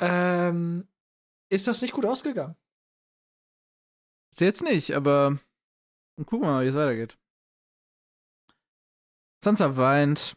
ähm, 0.00 0.86
ist 1.50 1.66
das 1.66 1.82
nicht 1.82 1.94
gut 1.94 2.06
ausgegangen. 2.06 2.56
Ist 4.38 4.42
jetzt 4.42 4.62
nicht, 4.62 4.94
aber 4.94 5.36
gucken 6.26 6.42
wir 6.42 6.52
mal, 6.52 6.64
wie 6.64 6.68
es 6.68 6.76
weitergeht. 6.76 7.18
Sansa 9.42 9.76
weint. 9.76 10.36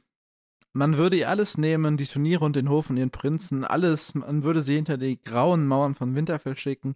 Man 0.73 0.97
würde 0.97 1.17
ihr 1.17 1.29
alles 1.29 1.59
nehmen, 1.59 1.97
die 1.97 2.07
Turniere 2.07 2.43
und 2.43 2.55
den 2.55 2.67
Hof 2.67 2.89
und 2.89 2.97
ihren 2.97 3.11
Prinzen, 3.11 3.63
alles. 3.63 4.15
Man 4.15 4.41
würde 4.41 4.63
sie 4.63 4.73
hinter 4.73 4.97
die 4.97 5.21
grauen 5.21 5.67
Mauern 5.67 5.93
von 5.93 6.15
Winterfell 6.15 6.55
schicken, 6.57 6.95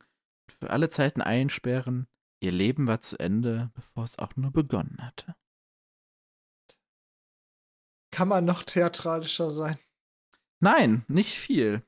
für 0.59 0.71
alle 0.71 0.89
Zeiten 0.89 1.21
einsperren. 1.21 2.07
Ihr 2.39 2.51
Leben 2.51 2.87
war 2.87 3.01
zu 3.01 3.19
Ende, 3.19 3.69
bevor 3.75 4.03
es 4.03 4.17
auch 4.17 4.35
nur 4.35 4.49
begonnen 4.49 4.97
hatte. 4.99 5.35
Kann 8.09 8.29
man 8.29 8.45
noch 8.45 8.63
theatralischer 8.63 9.51
sein? 9.51 9.77
Nein, 10.59 11.05
nicht 11.07 11.37
viel. 11.37 11.83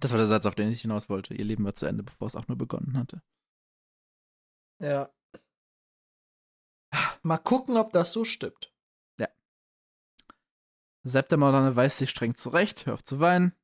Das 0.00 0.10
war 0.10 0.18
der 0.18 0.26
Satz, 0.26 0.44
auf 0.44 0.54
den 0.54 0.70
ich 0.70 0.82
hinaus 0.82 1.08
wollte. 1.08 1.32
Ihr 1.32 1.46
Leben 1.46 1.64
war 1.64 1.74
zu 1.74 1.86
Ende, 1.86 2.02
bevor 2.02 2.26
es 2.26 2.36
auch 2.36 2.46
nur 2.46 2.58
begonnen 2.58 2.98
hatte. 2.98 3.22
Ja. 4.80 5.12
Mal 7.22 7.38
gucken, 7.38 7.76
ob 7.76 7.92
das 7.92 8.12
so 8.12 8.24
stimmt. 8.24 8.72
Septa 11.02 11.36
Morlane 11.36 11.76
weist 11.76 11.98
sich 11.98 12.10
streng 12.10 12.34
zurecht, 12.34 12.86
hör 12.86 12.94
auf 12.94 13.04
zu 13.04 13.20
weinen. 13.20 13.54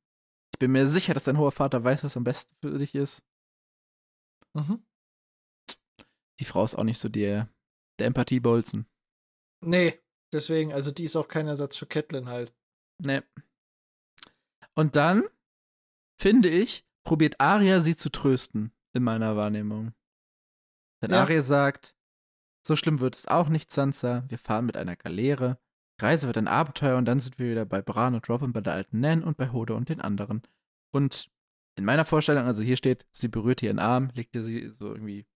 Ich 0.53 0.59
bin 0.59 0.71
mir 0.71 0.87
sicher, 0.87 1.13
dass 1.13 1.25
dein 1.25 1.37
hoher 1.37 1.51
Vater 1.51 1.83
weiß, 1.83 2.03
was 2.03 2.17
am 2.17 2.23
besten 2.23 2.55
für 2.59 2.77
dich 2.77 2.95
ist. 2.95 3.23
Mhm. 4.53 4.83
Die 6.39 6.45
Frau 6.45 6.63
ist 6.63 6.75
auch 6.75 6.83
nicht 6.83 6.99
so 6.99 7.09
der, 7.09 7.49
der 7.99 8.07
Empathie-Bolzen. 8.07 8.87
Nee, 9.63 10.01
deswegen, 10.33 10.73
also 10.73 10.91
die 10.91 11.03
ist 11.03 11.15
auch 11.15 11.27
kein 11.27 11.47
Ersatz 11.47 11.77
für 11.77 11.85
Catelyn 11.85 12.27
halt. 12.27 12.55
Nee. 12.99 13.21
Und 14.75 14.95
dann, 14.95 15.27
finde 16.19 16.49
ich, 16.49 16.87
probiert 17.03 17.39
Arya 17.39 17.81
sie 17.81 17.95
zu 17.95 18.09
trösten, 18.09 18.71
in 18.93 19.03
meiner 19.03 19.35
Wahrnehmung. 19.35 19.93
Denn 21.01 21.11
Ja. 21.11 21.21
Arya 21.21 21.41
sagt, 21.41 21.95
so 22.65 22.75
schlimm 22.75 22.99
wird 22.99 23.15
es 23.15 23.27
auch 23.27 23.49
nicht, 23.49 23.71
Sansa. 23.71 24.25
Wir 24.27 24.37
fahren 24.37 24.65
mit 24.65 24.77
einer 24.77 24.95
Galeere. 24.95 25.59
Die 25.99 26.05
Reise 26.05 26.27
wird 26.27 26.37
ein 26.37 26.47
Abenteuer 26.47 26.97
und 26.97 27.05
dann 27.05 27.19
sind 27.19 27.39
wir 27.39 27.49
wieder 27.51 27.65
bei 27.65 27.81
Bran 27.81 28.13
und 28.15 28.27
Robin, 28.29 28.53
bei 28.53 28.61
der 28.61 28.73
alten 28.73 28.99
Nan 28.99 29.23
und 29.23 29.37
bei 29.37 29.49
Hode 29.51 29.73
und 29.75 29.89
den 29.89 30.01
anderen. 30.01 30.41
Und 30.91 31.29
in 31.75 31.85
meiner 31.85 32.05
Vorstellung, 32.05 32.45
also 32.45 32.61
hier 32.63 32.77
steht, 32.77 33.05
sie 33.11 33.27
berührt 33.27 33.61
ihren 33.63 33.79
Arm, 33.79 34.09
legt 34.13 34.35
ihr 34.35 34.43
sie 34.43 34.69
so 34.69 34.87
irgendwie 34.87 35.27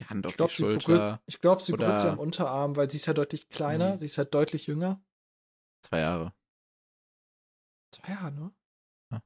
die 0.00 0.06
Hand 0.06 0.26
auf 0.26 0.32
Ich 0.32 0.36
glaube, 0.36 0.50
die 0.52 0.56
Schulter. 0.56 0.86
berührt, 0.86 1.20
ich 1.26 1.40
glaub, 1.40 1.62
sie 1.62 1.72
berührt 1.72 1.98
sie 2.00 2.08
am 2.10 2.18
Unterarm, 2.18 2.76
weil 2.76 2.90
sie 2.90 2.96
ist 2.96 3.06
ja 3.06 3.12
deutlich 3.14 3.48
kleiner, 3.48 3.94
Mhm. 3.94 3.98
sie 3.98 4.04
ist 4.06 4.18
halt 4.18 4.34
deutlich 4.34 4.66
jünger. 4.66 5.02
Zwei 5.82 6.00
Jahre. 6.00 6.34
Zwei 7.92 8.12
Jahre, 8.12 8.32
ne? 8.32 8.54
Ja. 9.12 9.22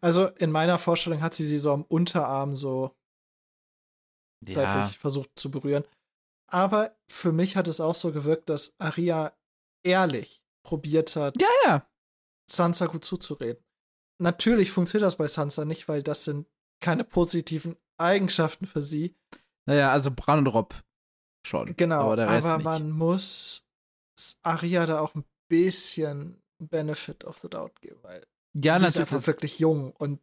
Also 0.00 0.26
in 0.26 0.50
meiner 0.50 0.78
Vorstellung 0.78 1.22
hat 1.22 1.34
sie 1.34 1.44
sie 1.46 1.58
so 1.58 1.72
am 1.72 1.82
Unterarm 1.84 2.56
so 2.56 2.95
Ja, 4.48 4.54
zeitlich 4.54 4.98
versucht 4.98 5.30
zu 5.36 5.50
berühren. 5.50 5.84
Aber 6.48 6.96
für 7.10 7.32
mich 7.32 7.56
hat 7.56 7.68
es 7.68 7.80
auch 7.80 7.94
so 7.94 8.12
gewirkt, 8.12 8.48
dass 8.48 8.74
Aria 8.78 9.32
ehrlich 9.84 10.44
probiert 10.64 11.16
hat, 11.16 11.40
ja, 11.40 11.48
ja. 11.64 11.88
Sansa 12.50 12.86
gut 12.86 13.04
zuzureden. 13.04 13.62
Natürlich 14.20 14.70
funktioniert 14.70 15.06
das 15.06 15.16
bei 15.16 15.26
Sansa 15.26 15.64
nicht, 15.64 15.88
weil 15.88 16.02
das 16.02 16.24
sind 16.24 16.46
keine 16.80 17.04
positiven 17.04 17.76
Eigenschaften 17.98 18.66
für 18.66 18.82
sie. 18.82 19.16
Naja, 19.66 19.92
also 19.92 20.10
Bran 20.10 20.40
und 20.40 20.46
Rob 20.48 20.74
schon. 21.46 21.74
Genau, 21.76 21.96
aber 21.96 22.04
aber, 22.04 22.16
der 22.16 22.30
Rest 22.30 22.48
nicht. 22.48 22.64
man 22.64 22.90
muss 22.90 23.66
Aria 24.42 24.86
da 24.86 25.00
auch 25.00 25.14
ein 25.14 25.24
bisschen 25.48 26.42
Benefit 26.58 27.24
of 27.24 27.38
the 27.38 27.48
Doubt 27.48 27.80
geben, 27.80 27.98
weil 28.02 28.26
ja, 28.54 28.78
sie 28.78 28.86
ist 28.86 28.96
einfach 28.96 29.26
wirklich 29.26 29.58
jung 29.58 29.92
und 29.92 30.20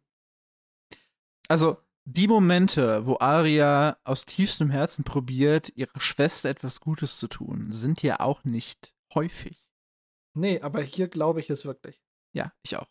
Also, 1.48 1.83
die 2.04 2.28
Momente, 2.28 3.06
wo 3.06 3.16
Arya 3.18 3.98
aus 4.04 4.26
tiefstem 4.26 4.70
Herzen 4.70 5.04
probiert, 5.04 5.72
ihrer 5.74 6.00
Schwester 6.00 6.50
etwas 6.50 6.80
Gutes 6.80 7.18
zu 7.18 7.28
tun, 7.28 7.72
sind 7.72 8.02
ja 8.02 8.20
auch 8.20 8.44
nicht 8.44 8.94
häufig. 9.14 9.60
nee, 10.34 10.60
aber 10.60 10.82
hier 10.82 11.08
glaube 11.08 11.40
ich 11.40 11.50
es 11.50 11.64
wirklich. 11.64 12.02
Ja, 12.32 12.52
ich 12.62 12.76
auch. 12.76 12.88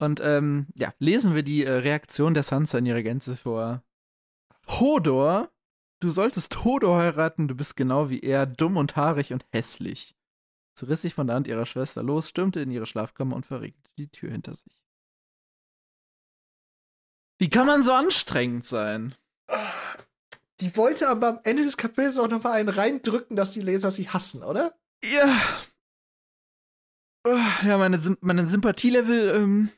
Und 0.00 0.20
ähm, 0.20 0.66
ja, 0.74 0.92
lesen 0.98 1.34
wir 1.34 1.42
die 1.42 1.64
äh, 1.64 1.70
Reaktion 1.70 2.34
der 2.34 2.42
Sansa 2.42 2.78
in 2.78 2.86
ihrer 2.86 3.02
Gänze 3.02 3.36
vor. 3.36 3.84
Hodor, 4.66 5.50
du 6.00 6.10
solltest 6.10 6.64
Hodor 6.64 6.96
heiraten, 6.96 7.48
du 7.48 7.54
bist 7.54 7.76
genau 7.76 8.10
wie 8.10 8.20
er, 8.20 8.46
dumm 8.46 8.76
und 8.76 8.96
haarig 8.96 9.32
und 9.32 9.46
hässlich. 9.52 10.16
Sie 10.76 10.88
riss 10.88 11.02
sich 11.02 11.14
von 11.14 11.28
der 11.28 11.36
Hand 11.36 11.46
ihrer 11.46 11.66
Schwester 11.66 12.02
los, 12.02 12.28
stürmte 12.28 12.60
in 12.60 12.70
ihre 12.70 12.86
Schlafkammer 12.86 13.36
und 13.36 13.46
verriegelte 13.46 13.90
die 13.96 14.08
Tür 14.08 14.32
hinter 14.32 14.56
sich. 14.56 14.83
Wie 17.38 17.50
kann 17.50 17.66
man 17.66 17.82
so 17.82 17.92
anstrengend 17.92 18.64
sein? 18.64 19.14
Die 20.60 20.76
wollte 20.76 21.08
aber 21.08 21.28
am 21.28 21.40
Ende 21.44 21.64
des 21.64 21.76
Kapitels 21.76 22.18
auch 22.18 22.28
noch 22.28 22.42
mal 22.42 22.52
einen 22.52 22.68
reindrücken, 22.68 23.36
dass 23.36 23.52
die 23.52 23.60
Leser 23.60 23.90
sie 23.90 24.08
hassen, 24.08 24.42
oder? 24.42 24.74
Ja. 25.02 25.40
Oh, 27.26 27.36
ja, 27.64 27.78
meine, 27.78 27.98
Sym 27.98 28.16
meine 28.20 28.46
Sympathielevel 28.46 29.34
ähm, 29.34 29.70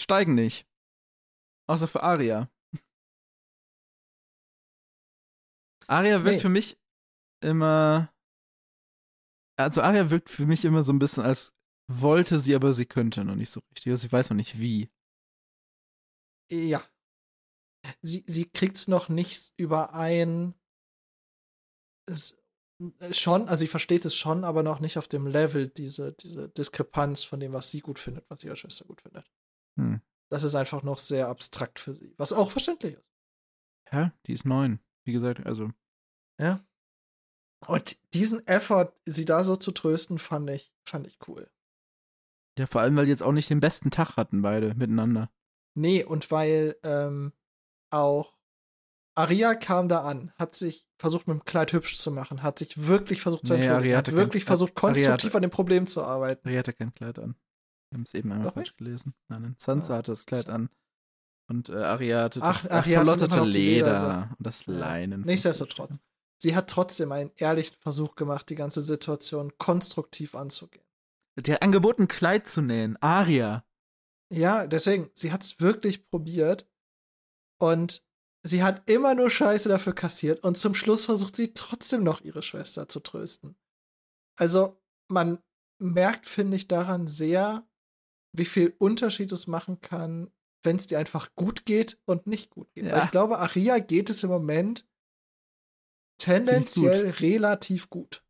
steigen 0.00 0.34
nicht. 0.34 0.66
Außer 1.68 1.86
für 1.86 2.02
Aria. 2.02 2.50
Aria 5.86 6.24
wirkt 6.24 6.36
Nee. 6.36 6.40
für 6.40 6.48
mich 6.48 6.78
immer. 7.42 8.12
Also 9.58 9.82
Aria 9.82 10.10
wirkt 10.10 10.30
für 10.30 10.46
mich 10.46 10.64
immer 10.64 10.82
so 10.82 10.92
ein 10.92 10.98
bisschen 10.98 11.22
als 11.22 11.54
wollte 11.88 12.38
sie, 12.38 12.54
aber 12.54 12.72
sie 12.72 12.86
könnte 12.86 13.24
noch 13.24 13.34
nicht 13.34 13.50
so 13.50 13.60
richtig. 13.70 13.90
Also 13.92 14.06
ich 14.06 14.12
weiß 14.12 14.30
noch 14.30 14.36
nicht 14.36 14.58
wie. 14.58 14.90
Ja. 16.52 16.82
Sie, 18.00 18.24
sie 18.26 18.48
kriegt's 18.48 18.88
noch 18.88 19.08
nicht 19.08 19.54
überein. 19.56 20.54
Es, 22.06 22.38
schon, 23.12 23.48
also 23.48 23.60
sie 23.60 23.68
versteht 23.68 24.04
es 24.04 24.14
schon, 24.16 24.44
aber 24.44 24.62
noch 24.62 24.80
nicht 24.80 24.98
auf 24.98 25.08
dem 25.08 25.26
Level, 25.26 25.68
diese, 25.68 26.12
diese 26.12 26.48
Diskrepanz 26.48 27.24
von 27.24 27.40
dem, 27.40 27.52
was 27.52 27.70
sie 27.70 27.80
gut 27.80 27.98
findet, 27.98 28.28
was 28.28 28.44
ihre 28.44 28.56
Schwester 28.56 28.84
gut 28.84 29.02
findet. 29.02 29.30
Hm. 29.78 30.00
Das 30.30 30.42
ist 30.42 30.54
einfach 30.54 30.82
noch 30.82 30.98
sehr 30.98 31.28
abstrakt 31.28 31.78
für 31.78 31.94
sie, 31.94 32.14
was 32.16 32.32
auch 32.32 32.50
verständlich 32.50 32.94
ist. 32.94 33.08
Ja, 33.92 34.12
die 34.26 34.32
ist 34.32 34.46
neun. 34.46 34.80
Wie 35.04 35.12
gesagt, 35.12 35.44
also. 35.46 35.70
Ja. 36.40 36.64
Und 37.66 37.98
diesen 38.14 38.46
Effort, 38.46 38.92
sie 39.04 39.24
da 39.24 39.44
so 39.44 39.56
zu 39.56 39.72
trösten, 39.72 40.18
fand 40.18 40.50
ich, 40.50 40.72
fand 40.88 41.06
ich 41.06 41.18
cool. 41.28 41.50
Ja, 42.58 42.66
vor 42.66 42.80
allem, 42.80 42.96
weil 42.96 43.04
die 43.04 43.10
jetzt 43.10 43.22
auch 43.22 43.32
nicht 43.32 43.50
den 43.50 43.60
besten 43.60 43.90
Tag 43.90 44.16
hatten, 44.16 44.42
beide 44.42 44.74
miteinander. 44.74 45.30
Nee, 45.74 46.04
und 46.04 46.30
weil 46.30 46.76
ähm, 46.82 47.32
auch 47.90 48.36
Aria 49.14 49.54
kam 49.54 49.88
da 49.88 50.02
an, 50.02 50.32
hat 50.38 50.54
sich 50.54 50.88
versucht, 50.98 51.26
mit 51.28 51.36
dem 51.38 51.44
Kleid 51.44 51.72
hübsch 51.72 51.96
zu 51.98 52.10
machen, 52.10 52.42
hat 52.42 52.58
sich 52.58 52.86
wirklich 52.86 53.20
versucht 53.20 53.46
zu 53.46 53.52
Nee, 53.52 53.58
entschuldigen, 53.60 53.94
Aria 53.94 53.98
hat 53.98 54.12
wirklich 54.12 54.44
kein- 54.44 54.48
versucht, 54.48 54.72
Aria 54.76 54.80
konstruktiv 54.80 55.28
hatte- 55.30 55.36
an 55.36 55.42
dem 55.42 55.50
Problem 55.50 55.86
zu 55.86 56.02
arbeiten. 56.02 56.46
Aria 56.48 56.58
hatte 56.60 56.72
kein 56.72 56.94
Kleid 56.94 57.18
an. 57.18 57.34
Wir 57.90 57.96
haben 57.98 58.04
es 58.04 58.14
eben 58.14 58.32
einmal 58.32 58.46
Doch 58.48 58.54
falsch 58.54 58.68
nicht? 58.68 58.78
gelesen. 58.78 59.14
Nein, 59.28 59.42
nein. 59.42 59.54
Sansa 59.58 59.94
Ah, 59.94 59.96
hatte 59.98 60.12
das 60.12 60.24
Kleid 60.24 60.46
so. 60.46 60.52
an. 60.52 60.70
Und 61.50 61.68
äh, 61.68 61.74
Aria 61.82 62.22
hatte 62.22 62.40
Ach, 62.42 62.62
das 62.62 62.70
Aria 62.70 63.00
hatte 63.00 63.06
verlotterte 63.28 63.44
die 63.50 63.58
Leder 63.58 63.86
Ledersache. 63.88 64.34
und 64.38 64.46
das. 64.46 64.66
Leinen. 64.66 65.20
Nichtsdestotrotz. 65.22 65.98
Sie 66.38 66.56
hat 66.56 66.70
trotzdem 66.70 67.12
einen 67.12 67.30
ehrlichen 67.36 67.76
Versuch 67.80 68.14
gemacht, 68.14 68.48
die 68.48 68.54
ganze 68.54 68.80
Situation 68.80 69.52
konstruktiv 69.58 70.34
anzugehen. 70.34 70.84
Die 71.38 71.52
hat 71.52 71.60
angeboten, 71.62 72.08
Kleid 72.08 72.46
zu 72.48 72.62
nähen. 72.62 72.96
Aria. 73.02 73.64
Ja, 74.32 74.66
deswegen, 74.66 75.10
sie 75.14 75.32
hat's 75.32 75.60
wirklich 75.60 76.08
probiert 76.08 76.68
und 77.60 78.04
sie 78.42 78.62
hat 78.62 78.88
immer 78.88 79.14
nur 79.14 79.30
Scheiße 79.30 79.68
dafür 79.68 79.94
kassiert 79.94 80.42
und 80.42 80.56
zum 80.56 80.74
Schluss 80.74 81.04
versucht 81.04 81.36
sie 81.36 81.54
trotzdem 81.54 82.02
noch 82.02 82.20
ihre 82.22 82.42
Schwester 82.42 82.88
zu 82.88 83.00
trösten. 83.00 83.56
Also, 84.38 84.80
man 85.08 85.42
merkt, 85.78 86.26
finde 86.26 86.56
ich, 86.56 86.68
daran 86.68 87.06
sehr, 87.06 87.68
wie 88.34 88.46
viel 88.46 88.74
Unterschied 88.78 89.30
es 89.32 89.46
machen 89.46 89.80
kann, 89.80 90.30
wenn 90.64 90.76
es 90.76 90.86
dir 90.86 90.98
einfach 90.98 91.34
gut 91.34 91.66
geht 91.66 92.00
und 92.06 92.26
nicht 92.26 92.50
gut 92.50 92.72
geht. 92.72 92.84
Weil 92.84 92.98
Ja. 92.98 93.04
ich 93.04 93.10
glaube, 93.10 93.38
Aria 93.38 93.78
geht 93.78 94.08
es 94.08 94.22
im 94.22 94.30
Moment 94.30 94.88
tendenziell 96.18 97.10
relativ 97.10 97.90
gut. 97.90 98.24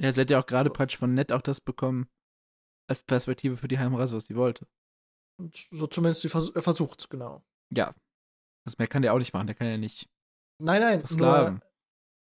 Ja, 0.00 0.12
sie 0.12 0.22
hat 0.22 0.30
ja 0.30 0.40
auch 0.40 0.46
gerade 0.46 0.70
praktisch 0.70 0.98
von 0.98 1.14
Ned 1.14 1.30
auch 1.32 1.42
das 1.42 1.60
bekommen, 1.60 2.08
als 2.88 3.02
Perspektive 3.02 3.56
für 3.56 3.68
die 3.68 3.78
Heimreise, 3.78 4.16
was 4.16 4.26
sie 4.26 4.36
wollte. 4.36 4.66
Und 5.38 5.66
so 5.70 5.86
zumindest 5.86 6.22
sie 6.22 6.28
vers 6.28 6.50
er 6.50 6.62
versucht, 6.62 7.10
genau. 7.10 7.42
Ja. 7.70 7.94
Das 8.64 8.78
mehr 8.78 8.88
kann 8.88 9.02
der 9.02 9.14
auch 9.14 9.18
nicht 9.18 9.32
machen. 9.32 9.46
Der 9.46 9.54
kann 9.54 9.68
ja 9.68 9.76
nicht 9.76 10.08
Nein, 10.58 10.80
nein, 10.80 11.04
nur, 11.16 11.60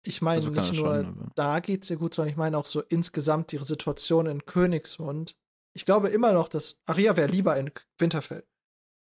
ich 0.05 0.21
meine 0.21 0.37
Also 0.37 0.49
nicht 0.49 0.73
nur 0.73 1.03
schon, 1.03 1.31
da 1.35 1.59
geht's 1.59 1.89
ihr 1.89 1.97
gut, 1.97 2.13
sondern 2.13 2.31
ich 2.31 2.37
meine 2.37 2.57
auch 2.57 2.65
so 2.65 2.81
insgesamt 2.81 3.53
ihre 3.53 3.63
Situation 3.63 4.25
in 4.25 4.45
Königsmund. 4.45 5.37
Ich 5.73 5.85
glaube 5.85 6.09
immer 6.09 6.33
noch, 6.33 6.49
dass 6.49 6.81
Aria 6.85 7.15
wäre 7.15 7.29
lieber 7.29 7.57
in 7.57 7.71
Winterfell. 7.97 8.45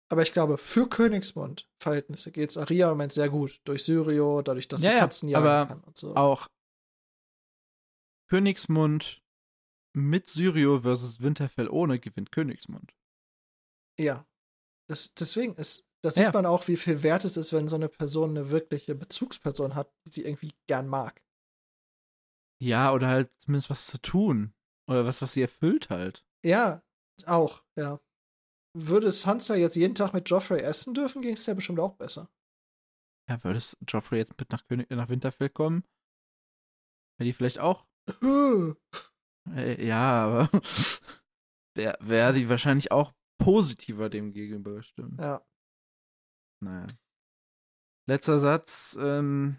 Aber 0.09 0.23
ich 0.23 0.33
glaube, 0.33 0.59
für 0.59 0.89
Königsmund-Verhältnisse 0.89 2.31
geht's 2.31 2.57
Aria 2.57 2.87
im 2.87 2.93
Moment 2.93 3.13
sehr 3.13 3.29
gut. 3.29 3.61
Durch 3.65 3.85
Syrio, 3.85 4.43
dadurch, 4.43 4.69
dass 4.69 4.85
Ja, 4.85 4.93
sie 4.93 4.99
Katzen 4.99 5.29
jagen 5.29 5.47
aber 5.47 5.67
kann 5.67 5.81
und 5.81 5.97
so. 5.97 6.15
Auch 6.15 6.47
Königsmund 8.29 9.23
mit 9.93 10.29
Syrio 10.29 10.81
versus 10.81 11.21
Winterfell 11.21 11.69
ohne 11.69 11.99
gewinnt 11.99 12.31
Königsmund. 12.31 12.93
Ja. 13.99 14.27
Das, 14.89 15.15
deswegen 15.15 15.55
ist, 15.57 15.85
das 16.03 16.17
Ja. 16.17 16.27
sieht 16.27 16.35
man 16.35 16.47
auch, 16.47 16.69
wie 16.69 16.77
viel 16.77 17.03
wert 17.03 17.25
es 17.25 17.37
ist, 17.37 17.53
wenn 17.53 17.69
so 17.69 17.77
eine 17.77 17.89
Person 17.89 18.31
eine 18.31 18.51
wirkliche 18.51 18.95
Bezugsperson 18.95 19.75
hat, 19.75 19.93
die 20.07 20.13
sie 20.13 20.25
irgendwie 20.25 20.53
gern 20.69 20.87
mag. 20.89 21.23
Ja, 22.63 22.93
oder 22.93 23.09
halt 23.09 23.31
zumindest 23.39 23.71
was 23.71 23.87
zu 23.87 23.99
tun. 24.01 24.55
Oder 24.89 25.05
was, 25.05 25.21
was 25.21 25.33
sie 25.33 25.43
erfüllt 25.43 25.91
halt. 25.91 26.25
Ja, 26.45 26.83
auch, 27.27 27.65
ja. 27.77 28.01
Würde 28.79 29.11
Sansa 29.11 29.57
jetzt 29.57 29.75
jeden 29.77 29.95
Tag 29.95 30.13
mit 30.13 30.29
Joffrey 30.31 30.61
essen 30.61 30.95
dürfen, 30.95 31.23
ging 31.23 31.35
es 31.35 31.47
ja 31.47 31.55
bestimmt 31.55 31.81
auch 31.81 31.95
besser. 31.97 32.31
Ja, 33.29 33.43
würde 33.43 33.59
es 33.59 33.77
Joffrey 33.89 34.19
jetzt 34.19 34.39
mit 34.39 34.51
nach, 34.53 34.65
König, 34.67 34.89
nach 34.91 35.09
Winterfell 35.09 35.51
kommen? 35.51 35.83
Wäre 37.19 37.27
die 37.27 37.33
vielleicht 37.33 37.59
auch? 37.59 37.87
Äh, 39.55 39.87
ja, 39.87 40.25
aber 40.25 40.51
wäre 41.77 41.97
wär 42.01 42.33
die 42.33 42.49
wahrscheinlich 42.49 42.91
auch 42.91 43.15
positiver 43.39 44.09
dem 44.09 44.33
gegenüber 44.33 44.75
gestimmt. 44.75 45.21
Ja. 45.21 45.45
Naja. 46.63 46.87
Letzter 48.09 48.39
Satz. 48.39 48.97
Ähm, 49.01 49.57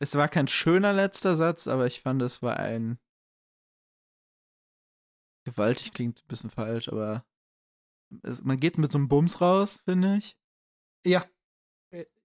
es 0.00 0.14
war 0.14 0.28
kein 0.28 0.48
schöner 0.48 0.92
letzter 0.92 1.36
Satz, 1.36 1.66
aber 1.66 1.86
ich 1.86 2.00
fand, 2.02 2.22
es 2.22 2.42
war 2.42 2.56
ein. 2.58 2.98
Gewaltig 5.44 5.92
klingt 5.92 6.22
ein 6.22 6.28
bisschen 6.28 6.50
falsch, 6.50 6.88
aber 6.88 7.26
es, 8.22 8.42
man 8.42 8.58
geht 8.58 8.78
mit 8.78 8.92
so 8.92 8.98
einem 8.98 9.08
Bums 9.08 9.40
raus, 9.40 9.80
finde 9.84 10.16
ich. 10.16 10.36
Ja. 11.06 11.24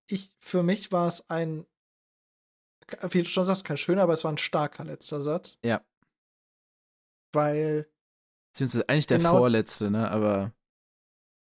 Ich, 0.10 0.36
für 0.42 0.64
mich 0.64 0.92
war 0.92 1.08
es 1.08 1.30
ein, 1.30 1.66
wie 3.10 3.24
du 3.24 3.30
schon 3.30 3.46
sagst, 3.46 3.64
kein 3.64 3.78
schöner, 3.78 4.04
aber 4.04 4.14
es 4.14 4.26
war 4.26 4.32
ein 4.32 4.38
starker 4.38 4.84
letzter 4.84 5.22
Satz. 5.22 5.58
Ja. 5.64 5.86
Weil 7.34 7.90
Beziehungsweise 8.52 8.90
eigentlich 8.90 9.08
der 9.08 9.18
Genau- 9.20 9.38
vorletzte, 9.38 9.90
ne? 9.90 10.12
Aber 10.12 10.54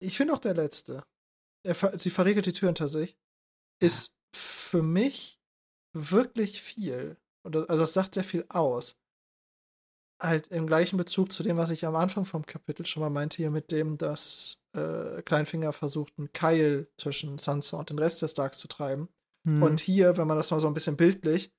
ich 0.04 0.16
finde 0.16 0.34
auch 0.34 0.38
der 0.40 0.54
letzte. 0.54 1.04
Er, 1.66 1.74
sie 1.98 2.10
verriegelt 2.10 2.46
die 2.46 2.52
Tür 2.52 2.68
hinter 2.68 2.88
sich. 2.88 3.16
Ist 3.80 4.14
für 4.34 4.82
mich 4.82 5.38
wirklich 5.96 6.60
viel. 6.62 7.16
Und 7.44 7.54
das- 7.54 7.68
also 7.68 7.82
das 7.82 7.92
sagt 7.94 8.14
sehr 8.14 8.24
viel 8.24 8.44
aus. 8.48 8.96
Halt 10.22 10.46
im 10.48 10.66
gleichen 10.66 10.96
Bezug 10.96 11.32
zu 11.32 11.42
dem, 11.42 11.56
was 11.56 11.70
ich 11.70 11.84
am 11.86 11.96
Anfang 11.96 12.24
vom 12.24 12.46
Kapitel 12.46 12.86
schon 12.86 13.00
mal 13.02 13.10
meinte, 13.10 13.36
hier 13.38 13.50
mit 13.50 13.70
dem, 13.72 13.98
dass 13.98 14.60
äh, 14.74 15.22
Kleinfinger 15.22 15.72
versucht, 15.72 16.14
einen 16.18 16.32
Keil 16.32 16.88
zwischen 16.98 17.36
Sansa 17.38 17.76
und 17.78 17.90
den 17.90 17.98
Rest 17.98 18.22
der 18.22 18.28
Starks 18.28 18.58
zu 18.58 18.68
treiben. 18.68 19.08
hm, 19.46 19.62
Und 19.62 19.80
hier, 19.80 20.16
wenn 20.16 20.26
man 20.26 20.36
das 20.36 20.50
mal 20.50 20.60
so 20.60 20.66
ein 20.68 20.74
bisschen 20.74 20.96
bildlich, 20.96 21.52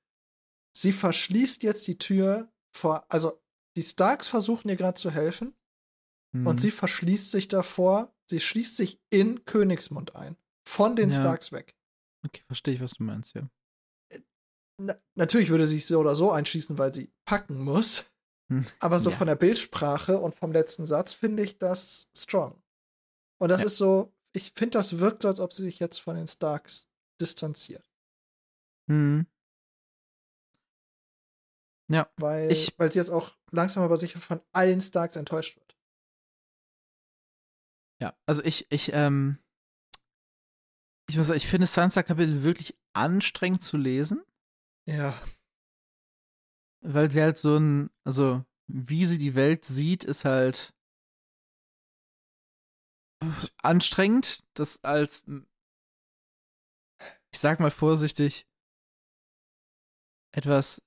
sie 0.76 0.92
verschließt 0.92 1.62
jetzt 1.62 1.86
die 1.86 1.98
Tür 1.98 2.50
vor, 2.74 3.04
also 3.10 3.40
die 3.76 3.82
Starks 3.82 4.26
versuchen 4.28 4.68
ihr 4.70 4.76
gerade 4.76 4.98
zu 4.98 5.10
helfen 5.10 5.54
hm, 6.34 6.46
und 6.46 6.60
sie 6.60 6.70
verschließt 6.70 7.30
sich 7.30 7.48
davor, 7.48 8.14
sie 8.28 8.40
schließt 8.40 8.76
sich 8.76 9.00
in 9.10 9.44
Königsmund 9.44 10.14
ein. 10.16 10.36
Von 10.68 10.96
den 10.96 11.10
Ja. 11.10 11.16
Starks 11.20 11.52
weg. 11.52 11.76
Okay, 12.24 12.42
verstehe 12.46 12.74
ich, 12.74 12.80
was 12.80 12.92
du 12.94 13.04
meinst, 13.04 13.34
ja. 13.34 13.48
Na, 14.78 14.94
natürlich 15.14 15.48
würde 15.48 15.66
sie 15.66 15.76
sich 15.76 15.86
so 15.86 15.98
oder 16.00 16.14
so 16.14 16.30
einschließen, 16.32 16.76
weil 16.76 16.94
sie 16.94 17.10
packen 17.24 17.58
muss. 17.58 18.04
Hm, 18.52 18.66
Aber 18.80 19.00
so 19.00 19.10
ja. 19.10 19.16
von 19.16 19.26
der 19.26 19.36
Bildsprache 19.36 20.18
und 20.18 20.34
vom 20.34 20.52
letzten 20.52 20.86
Satz 20.86 21.12
finde 21.12 21.42
ich 21.42 21.58
das 21.58 22.10
strong. 22.16 22.62
Und 23.40 23.48
das 23.48 23.62
Ja. 23.62 23.66
ist 23.66 23.76
so, 23.78 24.12
ich 24.34 24.52
finde, 24.54 24.72
das 24.78 24.98
wirkt 24.98 25.22
so, 25.22 25.28
als 25.28 25.40
ob 25.40 25.52
sie 25.54 25.62
sich 25.62 25.78
jetzt 25.78 25.98
von 25.98 26.14
den 26.16 26.26
Starks 26.28 26.88
distanziert. 27.20 27.90
Hm. 28.90 29.26
Ja, 31.90 32.10
Weil, 32.18 32.50
Ich- 32.52 32.78
weil 32.78 32.92
sie 32.92 32.98
jetzt 32.98 33.10
auch 33.10 33.36
langsam 33.52 33.82
aber 33.82 33.96
sicher 33.96 34.20
von 34.20 34.40
allen 34.52 34.80
Starks 34.80 35.16
enttäuscht 35.16 35.56
wird. 35.56 35.65
Ja. 38.00 38.16
Also 38.26 38.42
ich, 38.44 38.66
ich, 38.70 38.92
ähm, 38.92 39.38
ich 41.08 41.16
muss 41.16 41.28
sagen, 41.28 41.38
ich 41.38 41.46
finde 41.46 41.66
Sansa-Kapitel 41.66 42.42
wirklich 42.42 42.76
anstrengend 42.92 43.62
zu 43.62 43.76
lesen. 43.76 44.22
Ja. 44.88 45.14
weil 46.80 47.10
sie 47.10 47.20
halt 47.20 47.38
so 47.38 47.56
ein, 47.56 47.90
also 48.04 48.44
wie 48.68 49.06
sie 49.06 49.18
die 49.18 49.34
Welt 49.34 49.64
sieht, 49.64 50.04
ist 50.04 50.24
halt 50.24 50.74
anstrengend, 53.58 54.44
das 54.54 54.82
als, 54.84 55.24
ich 57.32 57.38
sag 57.38 57.60
mal 57.60 57.70
vorsichtig, 57.70 58.46
etwas 60.32 60.82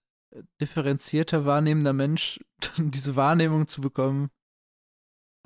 differenzierter 0.61 1.45
wahrnehmender 1.45 1.93
Mensch 1.93 2.39
diese 2.77 3.15
Wahrnehmung 3.15 3.67
zu 3.67 3.81
bekommen, 3.81 4.29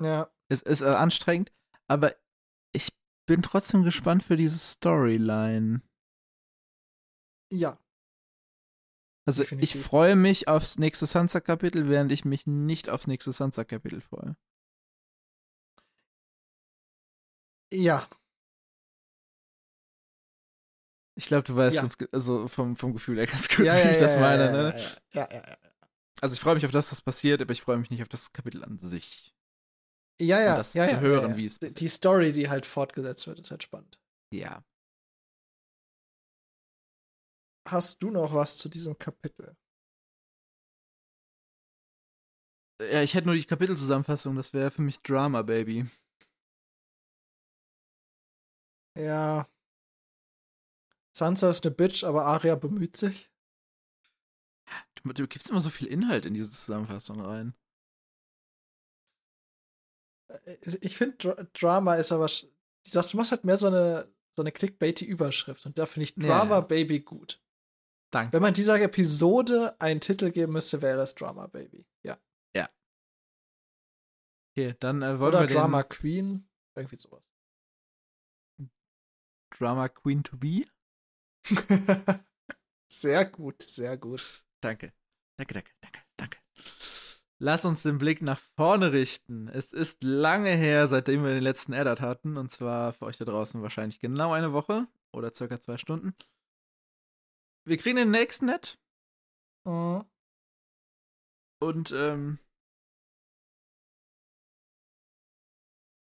Ja. 0.00 0.33
Ist, 0.48 0.62
ist 0.66 0.82
äh, 0.82 0.86
anstrengend, 0.86 1.52
aber 1.88 2.14
ich 2.72 2.88
bin 3.26 3.42
trotzdem 3.42 3.82
gespannt 3.84 4.22
für 4.22 4.36
diese 4.36 4.58
Storyline. 4.58 5.82
Ja. 7.52 7.78
Also 9.26 9.42
Definitiv. 9.42 9.74
ich 9.76 9.82
freue 9.82 10.16
mich 10.16 10.48
aufs 10.48 10.78
nächste 10.78 11.06
Sansa-Kapitel, 11.06 11.88
während 11.88 12.12
ich 12.12 12.24
mich 12.26 12.46
nicht 12.46 12.90
aufs 12.90 13.06
nächste 13.06 13.32
Sansa-Kapitel 13.32 14.00
freue. 14.02 14.36
Ja. 17.72 18.08
Ich 21.16 21.26
glaube, 21.26 21.44
du 21.44 21.54
weißt 21.56 21.76
Ja. 21.76 21.82
ganz, 21.82 21.96
also 22.12 22.48
vom, 22.48 22.76
vom 22.76 22.92
Gefühl 22.92 23.18
her 23.18 23.26
ganz 23.26 23.48
gut, 23.48 23.64
Ja, 23.64 23.74
wie 23.76 23.88
ich 23.92 23.96
ja, 23.96 24.00
das 24.00 24.16
meine. 24.18 24.50
ne? 24.52 24.98
ja, 25.12 25.28
ja, 25.30 25.46
ja. 25.48 25.56
Also 26.20 26.34
ich 26.34 26.40
freue 26.40 26.54
mich 26.54 26.64
auf 26.66 26.72
das, 26.72 26.90
was 26.90 27.02
passiert, 27.02 27.40
aber 27.42 27.52
ich 27.52 27.62
freue 27.62 27.76
mich 27.76 27.90
nicht 27.90 28.02
auf 28.02 28.08
das 28.08 28.32
Kapitel 28.32 28.64
an 28.64 28.78
sich. 28.78 29.34
Ja, 30.20 30.40
ja, 30.40 30.52
Und 30.52 30.58
das 30.58 30.74
ja, 30.74 30.86
zu 30.86 30.92
ja, 30.92 31.00
hören, 31.00 31.30
ja, 31.32 31.36
wie 31.36 31.46
es 31.46 31.58
Die-. 31.58 31.74
Die 31.74 31.88
Story, 31.88 32.32
die 32.32 32.48
halt 32.48 32.66
fortgesetzt 32.66 33.26
wird, 33.26 33.40
ist 33.40 33.50
halt 33.50 33.62
spannend. 33.62 34.00
Ja. 34.32 34.64
Hast 37.66 38.02
du 38.02 38.10
noch 38.10 38.34
was 38.34 38.56
zu 38.56 38.68
diesem 38.68 38.98
Kapitel? 38.98 39.56
Ja, 42.80 43.02
ich 43.02 43.14
hätte 43.14 43.26
nur 43.26 43.36
die 43.36 43.44
Kapitelzusammenfassung, 43.44 44.36
das 44.36 44.52
wäre 44.52 44.70
für 44.70 44.82
mich 44.82 45.00
Drama, 45.00 45.42
Baby. 45.42 45.86
Ja. 48.96 49.48
Sansa 51.16 51.50
ist 51.50 51.64
eine 51.64 51.74
Bitch, 51.74 52.04
aber 52.04 52.24
Arya 52.26 52.56
bemüht 52.56 52.96
sich. 52.96 53.30
Du, 54.96 55.12
du 55.12 55.28
gibst 55.28 55.50
immer 55.50 55.60
so 55.60 55.70
viel 55.70 55.86
Inhalt 55.88 56.26
in 56.26 56.34
diese 56.34 56.50
Zusammenfassung 56.50 57.20
rein. 57.20 57.54
Äh, 60.44 60.78
Ich 60.80 60.96
finde, 60.96 61.16
Dra 61.16 61.34
Drama 61.52 61.94
ist 61.96 62.12
aber. 62.12 62.26
Du 62.26 62.90
sagst, 62.90 63.12
du 63.12 63.16
machst 63.16 63.30
halt 63.30 63.44
mehr 63.44 63.56
so 63.56 63.68
eine, 63.68 64.12
so 64.36 64.42
eine 64.42 64.52
Clickbaity-Überschrift. 64.52 65.64
Und 65.66 65.78
da 65.78 65.86
finde 65.86 66.04
ich 66.04 66.16
Ja, 66.16 66.26
Drama 66.26 66.56
ja. 66.56 66.60
Baby 66.60 67.00
gut. 67.00 67.40
Danke. 68.12 68.32
Wenn 68.34 68.42
man 68.42 68.54
dieser 68.54 68.80
Episode 68.80 69.74
einen 69.80 70.00
Titel 70.00 70.30
geben 70.30 70.52
müsste, 70.52 70.82
wäre 70.82 71.00
es 71.02 71.14
Drama 71.14 71.46
Baby. 71.46 71.86
Ja. 72.02 72.18
Okay, 74.56 74.76
dann 74.78 75.02
äh, 75.02 75.18
wollen 75.18 75.34
Oder 75.34 75.40
wir 75.40 75.46
Drama 75.48 75.82
Queen. 75.82 76.48
Irgendwie 76.76 76.98
sowas. 76.98 77.28
Drama 79.50 79.88
Queen 79.88 80.22
to 80.22 80.36
be. 80.36 80.64
sehr 82.88 83.24
gut, 83.24 83.62
sehr 83.62 83.96
gut. 83.96 84.44
Danke. 84.62 84.92
Danke, 85.36 85.54
danke, 85.54 85.70
danke, 85.80 86.00
danke. 86.16 86.38
Lass 87.40 87.64
uns 87.64 87.82
den 87.82 87.98
Blick 87.98 88.22
nach 88.22 88.38
vorne 88.56 88.92
richten. 88.92 89.48
Es 89.48 89.72
ist 89.72 90.02
lange 90.04 90.50
her, 90.50 90.86
seitdem 90.86 91.24
wir 91.24 91.34
den 91.34 91.42
letzten 91.42 91.72
Eddard 91.72 92.00
hatten. 92.00 92.36
Und 92.36 92.50
zwar 92.50 92.92
für 92.92 93.06
euch 93.06 93.16
da 93.18 93.24
draußen 93.24 93.60
wahrscheinlich 93.62 93.98
genau 93.98 94.32
eine 94.32 94.52
Woche 94.52 94.86
oder 95.12 95.34
circa 95.34 95.60
zwei 95.60 95.76
Stunden. 95.76 96.14
Wir 97.66 97.76
kriegen 97.78 97.96
den 97.96 98.10
nächsten 98.10 98.46
Net 98.46 98.78
Mhm. 99.66 100.04
und 101.62 101.90
ähm, 101.92 102.38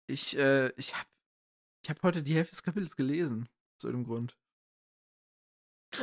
ich, 0.06 0.36
äh, 0.36 0.68
ich 0.76 0.94
hab, 0.94 1.06
ich 1.82 1.88
hab 1.88 2.02
heute 2.02 2.22
die 2.22 2.34
Hälfte 2.34 2.50
des 2.54 2.62
Kapitels 2.62 2.94
gelesen. 2.94 3.48
Aus 3.76 3.84
irgendeinem 3.84 4.06
Grund. 4.06 4.38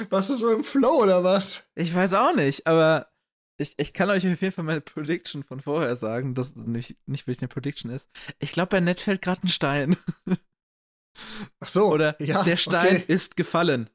Was 0.10 0.32
ist 0.32 0.40
so 0.40 0.52
im 0.52 0.64
Flow 0.64 1.04
oder 1.04 1.24
was? 1.24 1.70
Ich 1.76 1.94
weiß 1.94 2.16
auch 2.16 2.34
nicht, 2.34 2.66
aber 2.66 3.12
ich, 3.58 3.74
ich 3.78 3.94
kann 3.94 4.10
euch 4.10 4.28
auf 4.28 4.42
jeden 4.42 4.52
Fall 4.52 4.66
meine 4.66 4.82
Prediction 4.82 5.44
von 5.44 5.62
vorher 5.62 5.96
sagen, 5.96 6.36
dass 6.36 6.56
nicht, 6.56 6.98
nicht 7.08 7.28
wirklich 7.28 7.42
eine 7.42 7.48
Prediction 7.48 7.92
ist. 7.92 8.10
Ich 8.40 8.52
glaube, 8.52 8.70
bei 8.70 8.80
Ned 8.80 9.00
fällt 9.00 9.22
gerade 9.22 9.44
ein 9.44 9.50
Stein. 9.50 9.98
Ach 11.60 11.68
so. 11.68 11.88
Oder 11.88 12.22
ja, 12.22 12.44
der 12.44 12.58
Stein 12.58 12.98
okay. 12.98 13.14
ist 13.14 13.38
gefallen. 13.38 13.90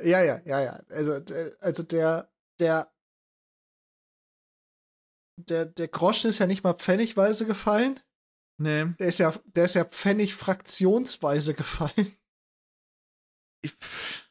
Ja, 0.00 0.22
ja, 0.22 0.40
ja, 0.44 0.60
ja. 0.60 0.82
Also, 0.88 1.20
also 1.60 1.82
der, 1.82 2.30
der, 2.58 2.92
der, 5.36 5.66
der 5.66 5.88
Groschen 5.88 6.30
ist 6.30 6.38
ja 6.38 6.46
nicht 6.46 6.64
mal 6.64 6.74
pfennigweise 6.74 7.46
gefallen. 7.46 8.00
Nee. 8.58 8.86
Der 8.98 9.06
ist 9.08 9.18
ja, 9.18 9.32
der 9.44 9.64
ist 9.64 9.74
ja 9.74 9.84
pfennig-fraktionsweise 9.84 11.54
gefallen. 11.54 12.16
Ich, 13.64 13.72
pff, 13.72 14.21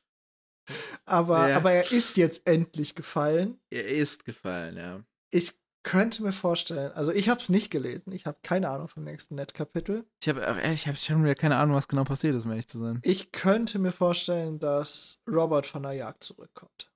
Aber, 1.05 1.49
Ja. 1.49 1.57
aber 1.57 1.71
er 1.71 1.91
ist 1.91 2.17
jetzt 2.17 2.47
endlich 2.47 2.95
gefallen. 2.95 3.59
er 3.69 3.87
ist 3.87 4.25
gefallen, 4.25 4.77
ja. 4.77 5.03
Ich 5.31 5.57
könnte 5.83 6.21
mir 6.21 6.31
vorstellen, 6.33 6.91
also 6.91 7.11
ich 7.11 7.27
habe 7.29 7.39
es 7.39 7.49
nicht 7.49 7.71
gelesen. 7.71 8.11
Ich 8.11 8.25
habe 8.27 8.37
keine 8.43 8.69
Ahnung 8.69 8.87
vom 8.87 9.03
nächsten 9.03 9.33
Net-Kapitel. 9.35 10.05
Ich 10.21 10.29
habe 10.29 10.41
ehrlich, 10.41 10.81
ich 10.81 10.87
habe 10.87 10.97
schon 10.97 11.23
wieder 11.23 11.33
keine 11.35 11.57
Ahnung, 11.57 11.75
was 11.75 11.87
genau 11.87 12.03
passiert 12.03 12.35
ist, 12.35 12.45
um 12.45 12.51
ehrlich 12.51 12.67
zu 12.67 12.77
sein. 12.77 13.01
Ich 13.03 13.31
könnte 13.31 13.79
mir 13.79 13.91
vorstellen, 13.91 14.59
dass 14.59 15.21
Robert 15.27 15.65
von 15.65 15.81
der 15.83 15.93
Jagd 15.93 16.23
zurückkommt. 16.23 16.91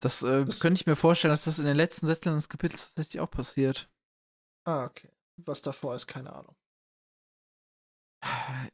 Das, 0.00 0.22
äh, 0.22 0.44
Das- 0.44 0.58
könnte 0.60 0.80
ich 0.80 0.86
mir 0.86 0.96
vorstellen, 0.96 1.32
dass 1.32 1.44
das 1.44 1.58
in 1.60 1.64
den 1.64 1.76
letzten 1.76 2.06
Sätzen 2.06 2.34
des 2.34 2.48
Kapitels 2.48 2.86
tatsächlich 2.92 3.20
auch 3.20 3.30
passiert. 3.30 3.88
Ah, 4.64 4.84
okay. 4.84 5.10
Was 5.36 5.62
davor 5.62 5.94
ist, 5.94 6.06
keine 6.08 6.32
Ahnung. 6.32 6.56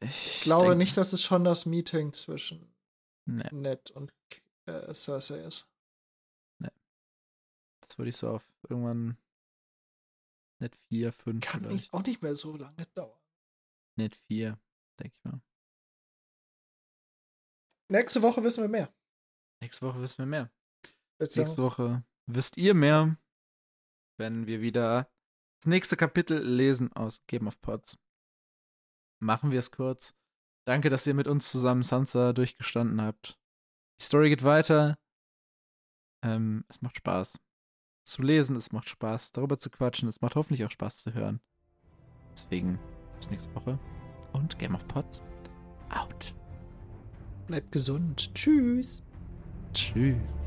Ich, 0.00 0.36
Ich 0.36 0.40
glaube 0.42 0.68
denk- 0.68 0.78
nicht, 0.78 0.96
dass 0.96 1.12
es 1.12 1.22
schon 1.22 1.44
das 1.44 1.66
Meeting 1.66 2.12
zwischen 2.12 2.72
Nee, 3.24 3.49
Ned 3.53 3.90
und 3.93 4.12
äh, 4.66 4.94
Cersei 4.94 5.40
ist. 5.44 5.69
das 6.59 7.99
würde 7.99 8.11
ich 8.11 8.16
so 8.16 8.31
auf 8.31 8.44
irgendwann 8.69 9.16
Net 10.61 10.77
4, 10.89 11.12
5 11.12 11.44
Kann 11.44 11.62
nicht, 11.62 11.93
auch 11.93 12.05
nicht 12.05 12.23
mehr 12.23 12.36
so 12.36 12.57
lange 12.57 12.86
dauern. 12.94 13.19
Net 13.97 14.15
4, 14.28 14.59
denke 15.01 15.16
ich 15.16 15.24
mal. 15.24 15.40
Nächste 17.90 18.23
Woche 18.23 18.43
wissen 18.43 18.62
wir 18.62 18.69
mehr. 18.69 18.94
Nächste 19.61 19.86
Woche 19.86 20.01
wissen 20.01 20.19
wir 20.19 20.27
mehr. 20.27 20.51
Willst 21.19 21.36
Nächste 21.36 21.62
Woche 21.62 22.05
wisst 22.27 22.57
ihr 22.57 22.74
mehr, 22.74 23.16
wenn 24.19 24.47
wir 24.47 24.61
wieder 24.61 25.11
das 25.61 25.66
nächste 25.66 25.97
Kapitel 25.97 26.43
lesen 26.43 26.93
aus 26.93 27.23
Game 27.27 27.47
of 27.47 27.61
Pods. 27.61 27.99
Machen 29.20 29.51
wir 29.51 29.59
es 29.59 29.70
kurz. 29.70 30.15
Danke, 30.64 30.90
dass 30.90 31.06
ihr 31.06 31.14
mit 31.14 31.26
uns 31.26 31.51
zusammen 31.51 31.82
Sansa 31.82 32.32
durchgestanden 32.32 33.02
habt. 33.02 33.39
Die 34.01 34.05
Story 34.05 34.28
geht 34.28 34.44
weiter. 34.44 34.97
Ähm, 36.24 36.64
es 36.68 36.82
macht 36.82 36.97
Spaß 36.97 37.39
zu 38.05 38.22
lesen, 38.22 38.56
es 38.56 38.72
macht 38.72 38.89
Spaß 38.89 39.32
darüber 39.32 39.59
zu 39.59 39.70
quatschen, 39.70 40.09
es 40.09 40.20
macht 40.20 40.36
hoffentlich 40.36 40.64
auch 40.64 40.70
Spaß 40.70 40.98
zu 40.98 41.14
hören. 41.14 41.40
Deswegen 42.32 42.78
bis 43.16 43.30
nächste 43.30 43.55
Woche 43.55 43.78
und 44.32 44.59
Game 44.59 44.74
of 44.74 44.86
Pods 44.89 45.22
out. 45.90 46.34
Bleibt 47.47 47.72
gesund. 47.72 48.34
Tschüss. 48.34 49.02
Tschüss. 49.72 50.40